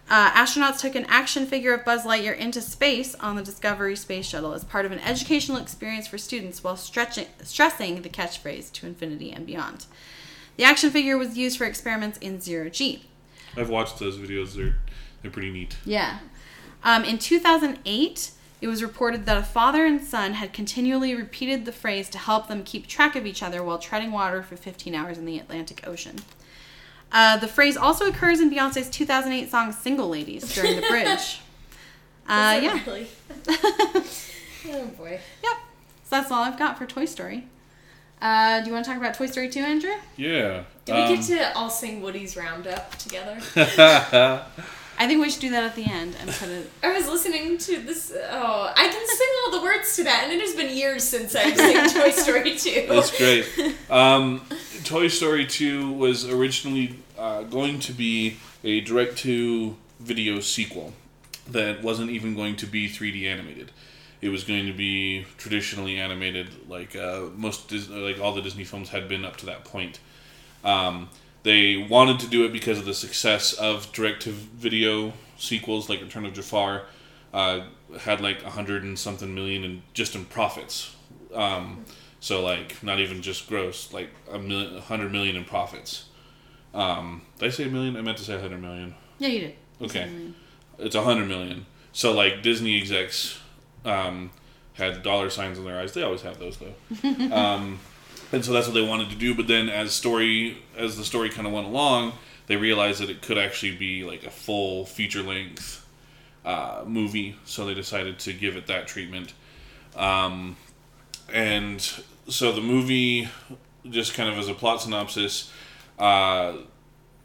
Uh, 0.10 0.32
astronauts 0.32 0.80
took 0.80 0.96
an 0.96 1.06
action 1.08 1.46
figure 1.46 1.74
of 1.74 1.86
Buzz 1.86 2.04
Lightyear 2.04 2.38
into 2.38 2.62
space 2.62 3.16
on 3.16 3.36
the 3.36 3.42
Discovery 3.42 3.96
Space 3.96 4.26
Shuttle 4.26 4.54
as 4.54 4.64
part 4.64 4.86
of 4.86 4.92
an 4.92 5.00
educational 5.00 5.58
experience 5.58 6.08
for 6.08 6.18
students 6.18 6.64
while 6.64 6.76
stretching, 6.76 7.28
stressing 7.42 8.02
the 8.02 8.10
catchphrase 8.10 8.72
to 8.74 8.86
infinity 8.86 9.32
and 9.32 9.46
beyond. 9.46 9.86
The 10.58 10.66
action 10.66 10.92
figure 10.92 11.18
was 11.18 11.38
used 11.38 11.58
for 11.58 11.66
experiments 11.66 12.18
in 12.20 12.42
zero 12.42 12.70
G. 12.70 13.06
I've 13.56 13.70
watched 13.70 14.00
those 14.00 14.18
videos. 14.18 14.54
They're 14.56 14.76
they're 15.22 15.32
pretty 15.32 15.52
neat. 15.52 15.78
Yeah. 15.86 16.20
Um, 16.84 17.06
in 17.06 17.18
2008, 17.18 18.32
it 18.62 18.68
was 18.68 18.84
reported 18.84 19.26
that 19.26 19.38
a 19.38 19.44
father 19.44 19.86
and 19.86 20.02
son 20.02 20.34
had 20.34 20.54
continually 20.54 21.16
repeated 21.16 21.66
the 21.66 21.72
phrase 21.72 22.10
to 22.10 22.18
help 22.18 22.48
them 22.48 22.64
keep 22.64 22.88
track 22.88 23.16
of 23.16 23.26
each 23.26 23.42
other 23.42 23.64
while 23.64 23.80
treading 23.80 24.12
water 24.12 24.44
for 24.44 24.58
15 24.58 24.94
hours 24.94 25.18
in 25.18 25.26
the 25.26 25.40
Atlantic 25.40 25.88
Ocean. 25.88 26.18
Uh, 27.14 27.38
the 27.38 27.48
phrase 27.48 27.78
also 27.78 28.08
occurs 28.08 28.40
in 28.40 28.50
Beyonce's 28.50 28.90
2008 28.90 29.50
song 29.52 29.72
Single 29.72 30.10
Ladies 30.10 30.54
during 30.54 30.76
the 30.76 30.82
bridge. 30.90 31.40
Uh, 32.28 32.60
yeah. 32.62 32.80
Really? 32.86 33.08
oh 33.48 34.86
boy. 34.98 35.20
Yep. 35.44 35.54
So 36.04 36.10
that's 36.10 36.32
all 36.32 36.44
I've 36.44 36.58
got 36.58 36.78
for 36.78 36.86
Toy 36.86 37.06
Story. 37.06 37.46
Uh, 38.22 38.62
do 38.62 38.68
you 38.68 38.74
want 38.74 38.86
to 38.86 38.90
talk 38.92 38.98
about 39.00 39.14
Toy 39.14 39.26
Story 39.28 39.50
2, 39.50 39.60
Andrew? 39.60 39.92
Yeah. 40.16 40.64
Did 40.86 40.96
we 40.96 41.02
Um, 41.02 41.16
get 41.16 41.24
to 41.26 41.58
all 41.58 41.70
sing 41.70 42.02
Woody's 42.02 42.36
Roundup 42.38 42.96
together? 42.98 43.38
I 44.98 45.08
think 45.08 45.22
we 45.22 45.30
should 45.30 45.42
do 45.42 45.50
that 45.52 45.64
at 45.64 45.76
the 45.76 45.86
end 45.86 46.16
and 46.20 46.30
put 46.30 46.50
it. 46.50 46.70
I 46.84 46.94
was 46.94 47.08
listening 47.08 47.58
to 47.58 47.80
this. 47.82 48.14
Oh, 48.16 48.74
I 48.76 48.88
can 48.88 49.08
sing 49.08 49.28
all 49.46 49.52
the 49.60 49.64
words 49.64 49.96
to 49.98 50.04
that, 50.04 50.24
and 50.24 50.34
it 50.34 50.40
has 50.40 50.56
been 50.56 50.76
years 50.76 51.04
since 51.04 51.36
I've 51.36 51.58
seen 51.58 51.90
Toy 52.02 52.12
Story 52.12 52.56
2. 52.56 52.86
That's 52.88 53.18
great. 53.18 53.76
Um, 53.90 54.42
Toy 54.84 55.08
Story 55.08 55.46
2 55.46 55.92
was 55.92 56.28
originally 56.28 56.96
uh, 57.18 57.44
going 57.44 57.80
to 57.82 57.94
be 57.94 58.38
a 58.64 58.82
direct 58.82 59.18
to 59.20 59.76
video 60.00 60.40
sequel 60.40 60.94
that 61.50 61.84
wasn't 61.84 62.10
even 62.10 62.36
going 62.36 62.56
to 62.58 62.66
be 62.66 62.88
3D 62.90 63.26
animated. 63.26 63.72
It 64.22 64.30
was 64.30 64.44
going 64.44 64.66
to 64.68 64.74
be 64.74 65.26
traditionally 65.38 65.98
animated, 65.98 66.70
like 66.70 66.96
uh, 66.96 67.24
most 67.36 67.68
Dis- 67.68 67.90
like 67.90 68.20
all 68.20 68.34
the 68.34 68.42
Disney 68.42 68.64
films 68.64 68.90
had 68.90 69.10
been 69.10 69.26
up 69.26 69.38
to 69.38 69.46
that 69.48 69.66
point. 69.66 70.00
Um, 70.64 71.10
they 71.44 71.78
wanted 71.78 72.20
to 72.22 72.28
do 72.28 72.46
it 72.46 72.54
because 72.54 72.80
of 72.80 72.86
the 72.86 72.94
success 72.94 73.54
of 73.54 73.92
direct 73.92 74.24
to 74.24 74.32
video 74.32 75.14
sequels, 75.38 75.90
like 75.90 76.02
Return 76.02 76.26
of 76.26 76.34
Jafar, 76.34 76.84
uh, 77.34 77.62
had 78.00 78.22
like 78.22 78.44
a 78.44 78.50
hundred 78.50 78.84
and 78.84 78.98
something 78.98 79.34
million 79.34 79.64
in 79.64 79.84
just 79.94 80.16
in 80.16 80.26
profits. 80.26 80.96
Um, 81.34 81.86
so 82.20 82.42
like 82.42 82.82
not 82.82 83.00
even 83.00 83.22
just 83.22 83.48
gross, 83.48 83.92
like 83.92 84.10
a 84.32 84.40
million, 84.40 84.78
a 84.78 84.82
hundred 84.82 85.12
million 85.12 85.36
in 85.36 85.44
profits. 85.44 86.06
Um, 86.74 87.24
did 87.38 87.48
I 87.48 87.50
say 87.50 87.66
a 87.66 87.70
million? 87.70 87.98
I 87.98 88.02
meant 88.02 88.18
to 88.20 88.24
say 88.24 88.36
a 88.36 88.40
hundred 88.40 88.62
million. 88.62 88.96
Yeah, 89.20 89.28
you 89.28 89.40
did. 89.42 89.56
Okay, 89.82 90.10
it's 90.80 90.96
a 90.96 91.04
hundred 91.04 91.28
million. 91.28 91.66
So 91.92 92.14
like 92.14 92.42
Disney 92.42 92.78
execs 92.78 93.40
um, 93.84 94.32
had 94.74 95.04
dollar 95.04 95.30
signs 95.30 95.58
in 95.58 95.66
their 95.66 95.80
eyes. 95.80 95.94
They 95.94 96.04
always 96.04 96.22
have 96.22 96.40
those 96.40 96.58
though. 96.58 96.74
and 98.34 98.44
so 98.44 98.52
that's 98.52 98.68
what 98.68 98.74
they 98.74 98.86
wanted 98.86 99.10
to 99.12 99.16
do. 99.16 99.34
But 99.34 99.48
then 99.48 99.70
as 99.70 99.94
story 99.94 100.58
as 100.76 100.98
the 100.98 101.06
story 101.06 101.30
kind 101.30 101.48
of 101.48 101.54
went 101.54 101.68
along, 101.68 102.14
they 102.48 102.58
realized 102.58 103.00
that 103.02 103.10
it 103.10 103.22
could 103.22 103.38
actually 103.38 103.76
be 103.76 104.04
like 104.04 104.24
a 104.26 104.30
full 104.30 104.86
feature 104.86 105.22
length 105.22 105.88
uh, 106.44 106.84
movie. 106.86 107.38
So 107.46 107.66
they 107.66 107.74
decided 107.74 108.20
to 108.20 108.34
give 108.34 108.58
it 108.58 108.68
that 108.68 108.88
treatment. 108.88 109.34
Um, 109.96 110.58
and 111.32 111.80
so 112.28 112.52
the 112.52 112.62
movie, 112.62 113.30
just 113.90 114.14
kind 114.14 114.30
of 114.30 114.38
as 114.38 114.48
a 114.48 114.54
plot 114.54 114.82
synopsis, 114.82 115.52
uh, 116.00 116.54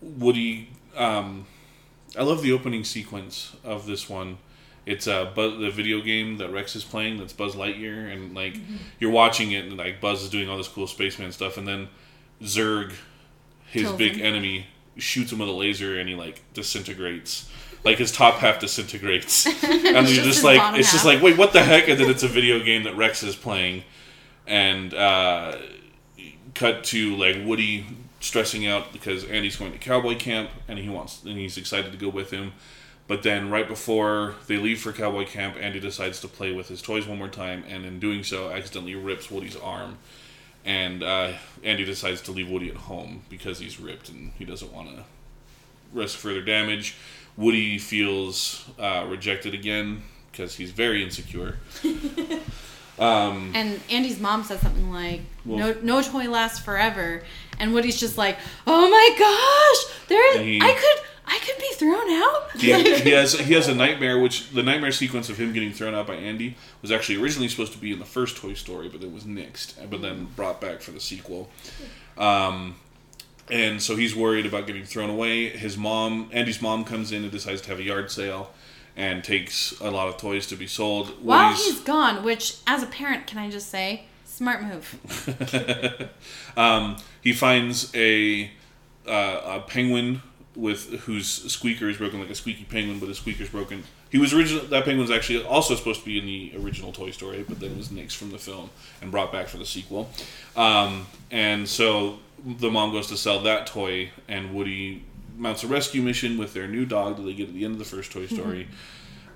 Woody. 0.00 0.70
Um, 0.96 1.46
I 2.16 2.22
love 2.22 2.42
the 2.42 2.52
opening 2.52 2.84
sequence 2.84 3.56
of 3.64 3.86
this 3.86 4.08
one. 4.08 4.38
It's 4.88 5.06
uh, 5.06 5.26
Buzz, 5.34 5.58
the 5.58 5.70
video 5.70 6.00
game 6.00 6.38
that 6.38 6.50
Rex 6.50 6.74
is 6.74 6.82
playing. 6.82 7.18
That's 7.18 7.34
Buzz 7.34 7.54
Lightyear, 7.54 8.10
and 8.10 8.34
like 8.34 8.56
you're 8.98 9.10
watching 9.10 9.52
it, 9.52 9.66
and 9.66 9.76
like 9.76 10.00
Buzz 10.00 10.22
is 10.22 10.30
doing 10.30 10.48
all 10.48 10.56
this 10.56 10.66
cool 10.68 10.86
spaceman 10.86 11.30
stuff, 11.30 11.58
and 11.58 11.68
then 11.68 11.88
Zurg, 12.42 12.92
his 13.66 13.84
Kills 13.84 13.98
big 13.98 14.16
him. 14.16 14.24
enemy, 14.24 14.66
shoots 14.96 15.30
him 15.30 15.40
with 15.40 15.48
a 15.50 15.52
laser, 15.52 15.98
and 15.98 16.08
he 16.08 16.14
like 16.14 16.42
disintegrates. 16.54 17.50
Like 17.84 17.98
his 17.98 18.10
top 18.10 18.36
half 18.36 18.60
disintegrates, 18.60 19.46
and 19.64 20.08
you're 20.08 20.24
Just 20.24 20.42
like, 20.42 20.78
it's 20.80 20.90
just 20.90 21.04
like, 21.04 21.22
wait, 21.22 21.36
what 21.36 21.52
the 21.52 21.62
heck? 21.62 21.88
And 21.88 22.00
then 22.00 22.10
it's 22.10 22.22
a 22.22 22.28
video 22.28 22.58
game 22.58 22.84
that 22.84 22.96
Rex 22.96 23.22
is 23.22 23.36
playing, 23.36 23.84
and 24.46 24.94
uh, 24.94 25.58
cut 26.54 26.82
to 26.84 27.14
like 27.16 27.36
Woody 27.44 27.84
stressing 28.20 28.66
out 28.66 28.92
because 28.92 29.24
Andy's 29.24 29.56
going 29.56 29.72
to 29.72 29.78
cowboy 29.78 30.16
camp 30.16 30.50
and 30.66 30.78
he 30.78 30.88
wants 30.88 31.22
and 31.22 31.38
he's 31.38 31.56
excited 31.56 31.92
to 31.92 31.98
go 31.98 32.08
with 32.08 32.30
him. 32.30 32.52
But 33.08 33.22
then 33.22 33.50
right 33.50 33.66
before 33.66 34.34
they 34.46 34.58
leave 34.58 34.80
for 34.80 34.92
cowboy 34.92 35.24
camp, 35.26 35.56
Andy 35.58 35.80
decides 35.80 36.20
to 36.20 36.28
play 36.28 36.52
with 36.52 36.68
his 36.68 36.80
toys 36.82 37.06
one 37.06 37.18
more 37.18 37.28
time 37.28 37.64
and 37.68 37.84
in 37.86 37.98
doing 37.98 38.22
so 38.22 38.50
accidentally 38.50 38.94
rips 38.94 39.30
Woody's 39.30 39.56
arm. 39.56 39.98
And 40.64 41.02
uh, 41.02 41.32
Andy 41.64 41.84
decides 41.86 42.20
to 42.22 42.32
leave 42.32 42.48
Woody 42.50 42.68
at 42.68 42.76
home 42.76 43.22
because 43.30 43.58
he's 43.58 43.80
ripped 43.80 44.10
and 44.10 44.32
he 44.38 44.44
doesn't 44.44 44.72
want 44.72 44.90
to 44.94 45.04
risk 45.92 46.18
further 46.18 46.42
damage. 46.42 46.96
Woody 47.38 47.78
feels 47.78 48.68
uh, 48.78 49.06
rejected 49.08 49.54
again 49.54 50.02
because 50.30 50.56
he's 50.56 50.70
very 50.72 51.02
insecure. 51.02 51.56
And 53.00 53.80
Andy's 53.90 54.18
mom 54.20 54.42
says 54.44 54.60
something 54.60 54.90
like, 54.90 55.20
Well- 55.44 55.58
"No, 55.58 55.76
no 55.82 56.02
toy 56.02 56.28
lasts 56.28 56.58
forever," 56.58 57.22
and 57.58 57.72
Woody's 57.72 57.98
just 58.00 58.18
like, 58.18 58.38
"Oh 58.66 58.90
my 58.90 59.14
gosh, 59.16 60.08
there, 60.08 60.42
he- 60.42 60.60
I 60.60 60.72
could, 60.72 61.04
I 61.28 61.38
could 61.38 61.58
be 61.58 61.68
thrown 61.74 62.10
out." 62.10 62.50
he, 62.56 63.00
he 63.02 63.10
has 63.10 63.34
he 63.34 63.54
has 63.54 63.68
a 63.68 63.74
nightmare, 63.74 64.18
which 64.18 64.50
the 64.50 64.62
nightmare 64.62 64.92
sequence 64.92 65.28
of 65.28 65.36
him 65.38 65.52
getting 65.52 65.72
thrown 65.72 65.94
out 65.94 66.06
by 66.06 66.14
Andy 66.16 66.56
was 66.82 66.90
actually 66.90 67.22
originally 67.22 67.48
supposed 67.48 67.72
to 67.72 67.78
be 67.78 67.92
in 67.92 67.98
the 67.98 68.04
first 68.04 68.36
Toy 68.36 68.54
Story, 68.54 68.88
but 68.88 69.02
it 69.02 69.12
was 69.12 69.24
nixed, 69.24 69.74
but 69.90 70.02
then 70.02 70.28
brought 70.36 70.60
back 70.60 70.80
for 70.80 70.90
the 70.90 71.00
sequel. 71.00 71.50
Um, 72.16 72.76
and 73.50 73.82
so 73.82 73.96
he's 73.96 74.14
worried 74.14 74.46
about 74.46 74.66
getting 74.66 74.84
thrown 74.84 75.08
away. 75.08 75.48
His 75.48 75.76
mom, 75.76 76.28
Andy's 76.32 76.60
mom, 76.60 76.84
comes 76.84 77.12
in 77.12 77.22
and 77.22 77.32
decides 77.32 77.60
to 77.62 77.68
have 77.70 77.78
a 77.78 77.82
yard 77.82 78.10
sale, 78.10 78.52
and 78.96 79.22
takes 79.22 79.78
a 79.80 79.90
lot 79.90 80.08
of 80.08 80.16
toys 80.16 80.46
to 80.48 80.56
be 80.56 80.66
sold. 80.66 81.08
While 81.22 81.50
Woody's- 81.50 81.64
he's 81.66 81.80
gone, 81.80 82.24
which 82.24 82.56
as 82.66 82.82
a 82.82 82.86
parent, 82.86 83.26
can 83.26 83.38
I 83.38 83.50
just 83.50 83.68
say, 83.70 84.04
smart 84.24 84.62
move. 84.62 86.08
um, 86.56 86.96
he 87.20 87.32
finds 87.32 87.94
a 87.94 88.50
uh, 89.06 89.40
a 89.44 89.60
penguin 89.66 90.22
with 90.58 90.90
whose 91.02 91.28
squeaker 91.28 91.88
is 91.88 91.98
broken, 91.98 92.18
like 92.18 92.30
a 92.30 92.34
squeaky 92.34 92.64
penguin, 92.64 92.98
but 92.98 93.08
his 93.08 93.18
squeaker's 93.18 93.48
broken. 93.48 93.84
He 94.10 94.18
was 94.18 94.34
original. 94.34 94.64
That 94.66 94.84
penguin 94.84 94.98
was 94.98 95.10
actually 95.10 95.44
also 95.44 95.76
supposed 95.76 96.00
to 96.00 96.06
be 96.06 96.18
in 96.18 96.26
the 96.26 96.52
original 96.60 96.90
Toy 96.90 97.12
Story, 97.12 97.44
but 97.48 97.60
then 97.60 97.70
it 97.70 97.76
was 97.76 97.88
nixed 97.90 98.16
from 98.16 98.32
the 98.32 98.38
film 98.38 98.70
and 99.00 99.12
brought 99.12 99.30
back 99.30 99.46
for 99.46 99.58
the 99.58 99.64
sequel. 99.64 100.10
Um, 100.56 101.06
and 101.30 101.68
so 101.68 102.18
the 102.44 102.70
mom 102.70 102.90
goes 102.90 103.06
to 103.08 103.16
sell 103.16 103.40
that 103.42 103.68
toy, 103.68 104.10
and 104.26 104.52
Woody 104.52 105.04
mounts 105.36 105.62
a 105.62 105.68
rescue 105.68 106.02
mission 106.02 106.36
with 106.36 106.54
their 106.54 106.66
new 106.66 106.84
dog 106.84 107.18
that 107.18 107.22
they 107.22 107.34
get 107.34 107.48
at 107.48 107.54
the 107.54 107.64
end 107.64 107.74
of 107.74 107.78
the 107.78 107.84
first 107.84 108.10
Toy 108.10 108.26
Story. 108.26 108.66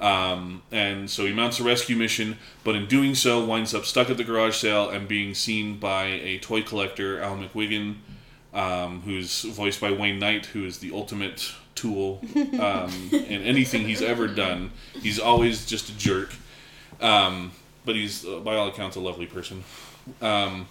Um, 0.01 0.63
and 0.73 1.09
so 1.09 1.25
he 1.25 1.33
mounts 1.33 1.61
a 1.61 1.63
rescue 1.63 1.95
mission, 1.95 2.39
but 2.65 2.75
in 2.75 2.87
doing 2.87 3.15
so, 3.15 3.45
winds 3.45 3.73
up 3.73 3.85
stuck 3.85 4.11
at 4.11 4.17
the 4.17 4.25
garage 4.25 4.57
sale 4.57 4.91
and 4.91 5.07
being 5.07 5.35
seen 5.35 5.79
by 5.79 6.07
a 6.07 6.39
toy 6.39 6.63
collector, 6.63 7.21
Al 7.21 7.37
McWhiggin, 7.37 7.99
um, 8.55 9.03
who's 9.03 9.43
voiced 9.43 9.81
by 9.81 9.91
Wayne 9.91 10.19
Knight, 10.19 10.47
who 10.47 10.65
is 10.65 10.79
the 10.79 10.93
ultimate 10.93 11.53
tool 11.75 12.21
um, 12.61 12.93
in 13.13 13.43
anything 13.43 13.87
he's 13.87 14.03
ever 14.03 14.29
done. 14.29 14.71
He's 15.01 15.19
always 15.19 15.67
just 15.67 15.89
a 15.89 15.97
jerk, 15.97 16.35
um, 17.01 17.53
but 17.85 17.95
he's, 17.97 18.25
uh, 18.27 18.41
by 18.41 18.57
all 18.57 18.69
accounts, 18.69 18.97
a 18.97 19.01
lovely 19.01 19.27
person. 19.27 19.65
Um, 20.21 20.69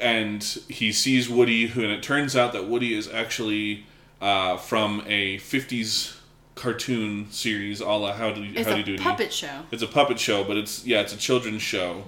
and 0.00 0.42
he 0.68 0.92
sees 0.92 1.28
Woody, 1.28 1.66
who, 1.66 1.82
and 1.82 1.92
it 1.92 2.02
turns 2.02 2.36
out 2.36 2.52
that 2.52 2.68
Woody 2.68 2.94
is 2.94 3.08
actually 3.08 3.84
uh, 4.20 4.56
from 4.56 5.02
a 5.06 5.38
50s 5.38 6.16
cartoon 6.54 7.30
series 7.30 7.80
a 7.80 7.86
la 7.86 8.12
Howdy, 8.12 8.52
It's 8.56 8.68
Howdy 8.68 8.96
a 8.96 8.98
puppet 8.98 9.32
show. 9.32 9.62
It's 9.70 9.82
a 9.82 9.86
puppet 9.86 10.18
show, 10.18 10.44
but 10.44 10.56
it's 10.56 10.84
yeah, 10.84 11.00
it's 11.00 11.14
a 11.14 11.16
children's 11.16 11.62
show. 11.62 12.04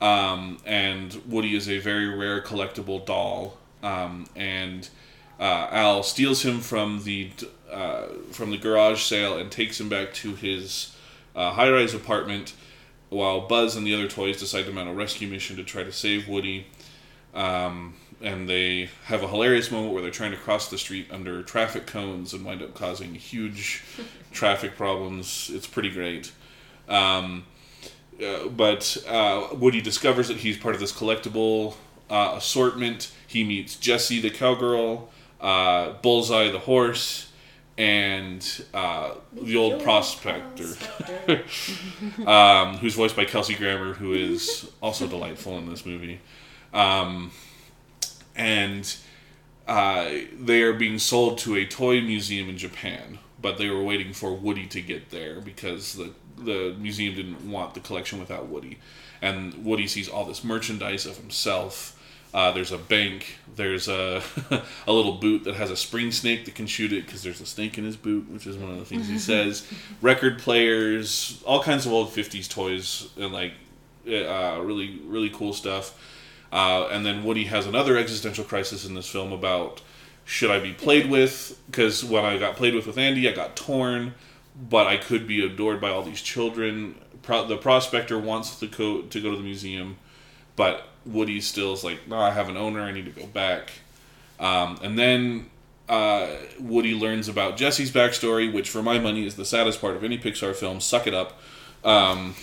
Um, 0.00 0.58
and 0.64 1.20
Woody 1.26 1.56
is 1.56 1.68
a 1.68 1.78
very 1.78 2.08
rare 2.08 2.40
collectible 2.40 3.04
doll. 3.04 3.56
Um, 3.82 4.26
and 4.36 4.88
uh, 5.40 5.68
Al 5.70 6.02
steals 6.02 6.42
him 6.42 6.60
from 6.60 7.04
the 7.04 7.30
uh, 7.70 8.06
from 8.32 8.50
the 8.50 8.56
garage 8.56 9.02
sale 9.02 9.36
and 9.36 9.50
takes 9.50 9.78
him 9.80 9.88
back 9.88 10.14
to 10.14 10.34
his 10.34 10.96
uh, 11.36 11.52
high-rise 11.52 11.94
apartment, 11.94 12.54
while 13.10 13.42
Buzz 13.42 13.76
and 13.76 13.86
the 13.86 13.94
other 13.94 14.08
toys 14.08 14.40
decide 14.40 14.64
to 14.64 14.72
mount 14.72 14.88
a 14.88 14.92
rescue 14.92 15.28
mission 15.28 15.56
to 15.56 15.64
try 15.64 15.82
to 15.82 15.92
save 15.92 16.28
Woody. 16.28 16.66
Um, 17.34 17.94
and 18.20 18.48
they 18.48 18.88
have 19.04 19.22
a 19.22 19.28
hilarious 19.28 19.70
moment 19.70 19.92
where 19.92 20.02
they're 20.02 20.10
trying 20.10 20.32
to 20.32 20.36
cross 20.36 20.68
the 20.70 20.78
street 20.78 21.06
under 21.12 21.42
traffic 21.42 21.86
cones 21.86 22.34
and 22.34 22.44
wind 22.44 22.62
up 22.62 22.74
causing 22.74 23.14
huge 23.14 23.84
traffic 24.32 24.76
problems. 24.76 25.50
It's 25.52 25.66
pretty 25.66 25.90
great. 25.90 26.32
Um, 26.88 27.44
uh, 28.24 28.48
but 28.48 28.96
uh, 29.06 29.48
Woody 29.54 29.80
discovers 29.80 30.28
that 30.28 30.38
he's 30.38 30.56
part 30.56 30.74
of 30.74 30.80
this 30.80 30.92
collectible 30.92 31.74
uh, 32.10 32.34
assortment. 32.36 33.12
He 33.26 33.44
meets 33.44 33.76
Jessie 33.76 34.20
the 34.20 34.30
cowgirl, 34.30 35.10
uh, 35.40 35.92
Bullseye 36.02 36.50
the 36.50 36.58
horse, 36.58 37.30
and 37.76 38.64
uh, 38.74 39.14
the 39.32 39.56
old 39.56 39.82
prospector, 39.82 40.66
um, 42.26 42.76
who's 42.78 42.94
voiced 42.94 43.14
by 43.14 43.24
Kelsey 43.24 43.54
Grammer, 43.54 43.94
who 43.94 44.12
is 44.12 44.70
also 44.82 45.06
delightful 45.06 45.56
in 45.58 45.68
this 45.70 45.86
movie. 45.86 46.20
Um, 46.74 47.30
and 48.34 48.96
uh, 49.66 50.10
they 50.38 50.62
are 50.62 50.72
being 50.72 50.98
sold 50.98 51.38
to 51.38 51.56
a 51.56 51.64
toy 51.64 52.00
museum 52.00 52.48
in 52.48 52.58
Japan, 52.58 53.18
but 53.40 53.58
they 53.58 53.70
were 53.70 53.82
waiting 53.82 54.12
for 54.12 54.34
Woody 54.34 54.66
to 54.66 54.80
get 54.80 55.10
there 55.10 55.40
because 55.40 55.94
the 55.94 56.12
the 56.44 56.74
museum 56.78 57.14
didn't 57.14 57.50
want 57.50 57.74
the 57.74 57.80
collection 57.80 58.18
without 58.18 58.48
Woody. 58.48 58.78
And 59.20 59.64
Woody 59.64 59.86
sees 59.86 60.08
all 60.08 60.24
this 60.24 60.44
merchandise 60.44 61.06
of 61.06 61.16
himself. 61.16 61.94
Uh, 62.32 62.52
there's 62.52 62.72
a 62.72 62.78
bank. 62.78 63.38
There's 63.56 63.88
a 63.88 64.22
a 64.86 64.92
little 64.92 65.12
boot 65.12 65.44
that 65.44 65.54
has 65.54 65.70
a 65.70 65.76
spring 65.76 66.12
snake 66.12 66.44
that 66.44 66.54
can 66.54 66.66
shoot 66.66 66.92
it 66.92 67.06
because 67.06 67.22
there's 67.22 67.40
a 67.40 67.46
snake 67.46 67.78
in 67.78 67.84
his 67.84 67.96
boot, 67.96 68.30
which 68.30 68.46
is 68.46 68.56
one 68.56 68.70
of 68.70 68.78
the 68.78 68.84
things 68.84 69.08
he 69.08 69.18
says. 69.32 69.66
Record 70.02 70.38
players, 70.38 71.42
all 71.46 71.62
kinds 71.62 71.86
of 71.86 71.92
old 71.92 72.10
'50s 72.10 72.48
toys, 72.48 73.08
and 73.16 73.32
like 73.32 73.54
uh, 74.06 74.60
really 74.62 75.00
really 75.04 75.30
cool 75.30 75.52
stuff. 75.52 75.98
Uh, 76.52 76.88
and 76.88 77.04
then 77.04 77.24
Woody 77.24 77.44
has 77.44 77.66
another 77.66 77.96
existential 77.96 78.44
crisis 78.44 78.86
in 78.86 78.94
this 78.94 79.08
film 79.08 79.32
about 79.32 79.80
should 80.24 80.50
I 80.50 80.58
be 80.58 80.72
played 80.72 81.08
with? 81.10 81.58
Because 81.66 82.04
when 82.04 82.24
I 82.24 82.36
got 82.36 82.56
played 82.56 82.74
with 82.74 82.86
with 82.86 82.98
Andy, 82.98 83.26
I 83.28 83.32
got 83.32 83.56
torn, 83.56 84.14
but 84.58 84.86
I 84.86 84.96
could 84.96 85.26
be 85.26 85.44
adored 85.44 85.80
by 85.80 85.90
all 85.90 86.02
these 86.02 86.22
children. 86.22 86.96
Pro- 87.22 87.46
the 87.46 87.56
prospector 87.56 88.18
wants 88.18 88.58
to 88.60 88.66
go 88.66 89.02
to 89.02 89.20
go 89.20 89.30
to 89.30 89.36
the 89.36 89.42
museum, 89.42 89.96
but 90.56 90.88
Woody 91.06 91.40
still 91.40 91.72
is 91.72 91.84
like, 91.84 92.06
no, 92.08 92.18
I 92.18 92.30
have 92.30 92.48
an 92.48 92.56
owner. 92.56 92.80
I 92.82 92.92
need 92.92 93.04
to 93.06 93.20
go 93.20 93.26
back. 93.26 93.70
Um, 94.40 94.78
and 94.82 94.98
then 94.98 95.50
uh, 95.88 96.28
Woody 96.60 96.94
learns 96.94 97.28
about 97.28 97.56
Jesse's 97.56 97.90
backstory, 97.90 98.52
which 98.52 98.68
for 98.68 98.82
my 98.82 98.98
money 98.98 99.26
is 99.26 99.36
the 99.36 99.44
saddest 99.44 99.80
part 99.80 99.96
of 99.96 100.04
any 100.04 100.18
Pixar 100.18 100.54
film. 100.54 100.80
Suck 100.80 101.06
it 101.06 101.14
up. 101.14 101.40
Um, 101.84 102.34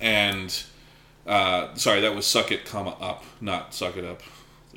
and 0.00 0.62
uh, 1.26 1.74
sorry, 1.74 2.00
that 2.00 2.14
was 2.14 2.26
suck 2.26 2.50
it, 2.52 2.64
comma 2.64 2.96
up, 3.00 3.24
not 3.40 3.74
suck 3.74 3.96
it 3.96 4.04
up. 4.04 4.22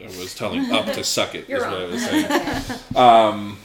I 0.01 0.05
was 0.05 0.34
telling 0.34 0.72
up 0.72 0.86
to 0.86 1.03
suck 1.03 1.36
it. 1.36 1.49
You're 1.49 1.57
is 1.60 1.64
what 1.66 1.74
I 1.74 1.82
wrong. 1.82 1.91
was 1.91 2.05
saying. 2.05 2.80
Um, 2.95 3.57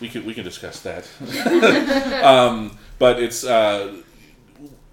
we 0.00 0.08
can 0.08 0.24
we 0.24 0.34
can 0.34 0.44
discuss 0.44 0.80
that. 0.80 1.08
um, 2.24 2.76
but 2.98 3.20
it's 3.22 3.44
uh, 3.44 3.96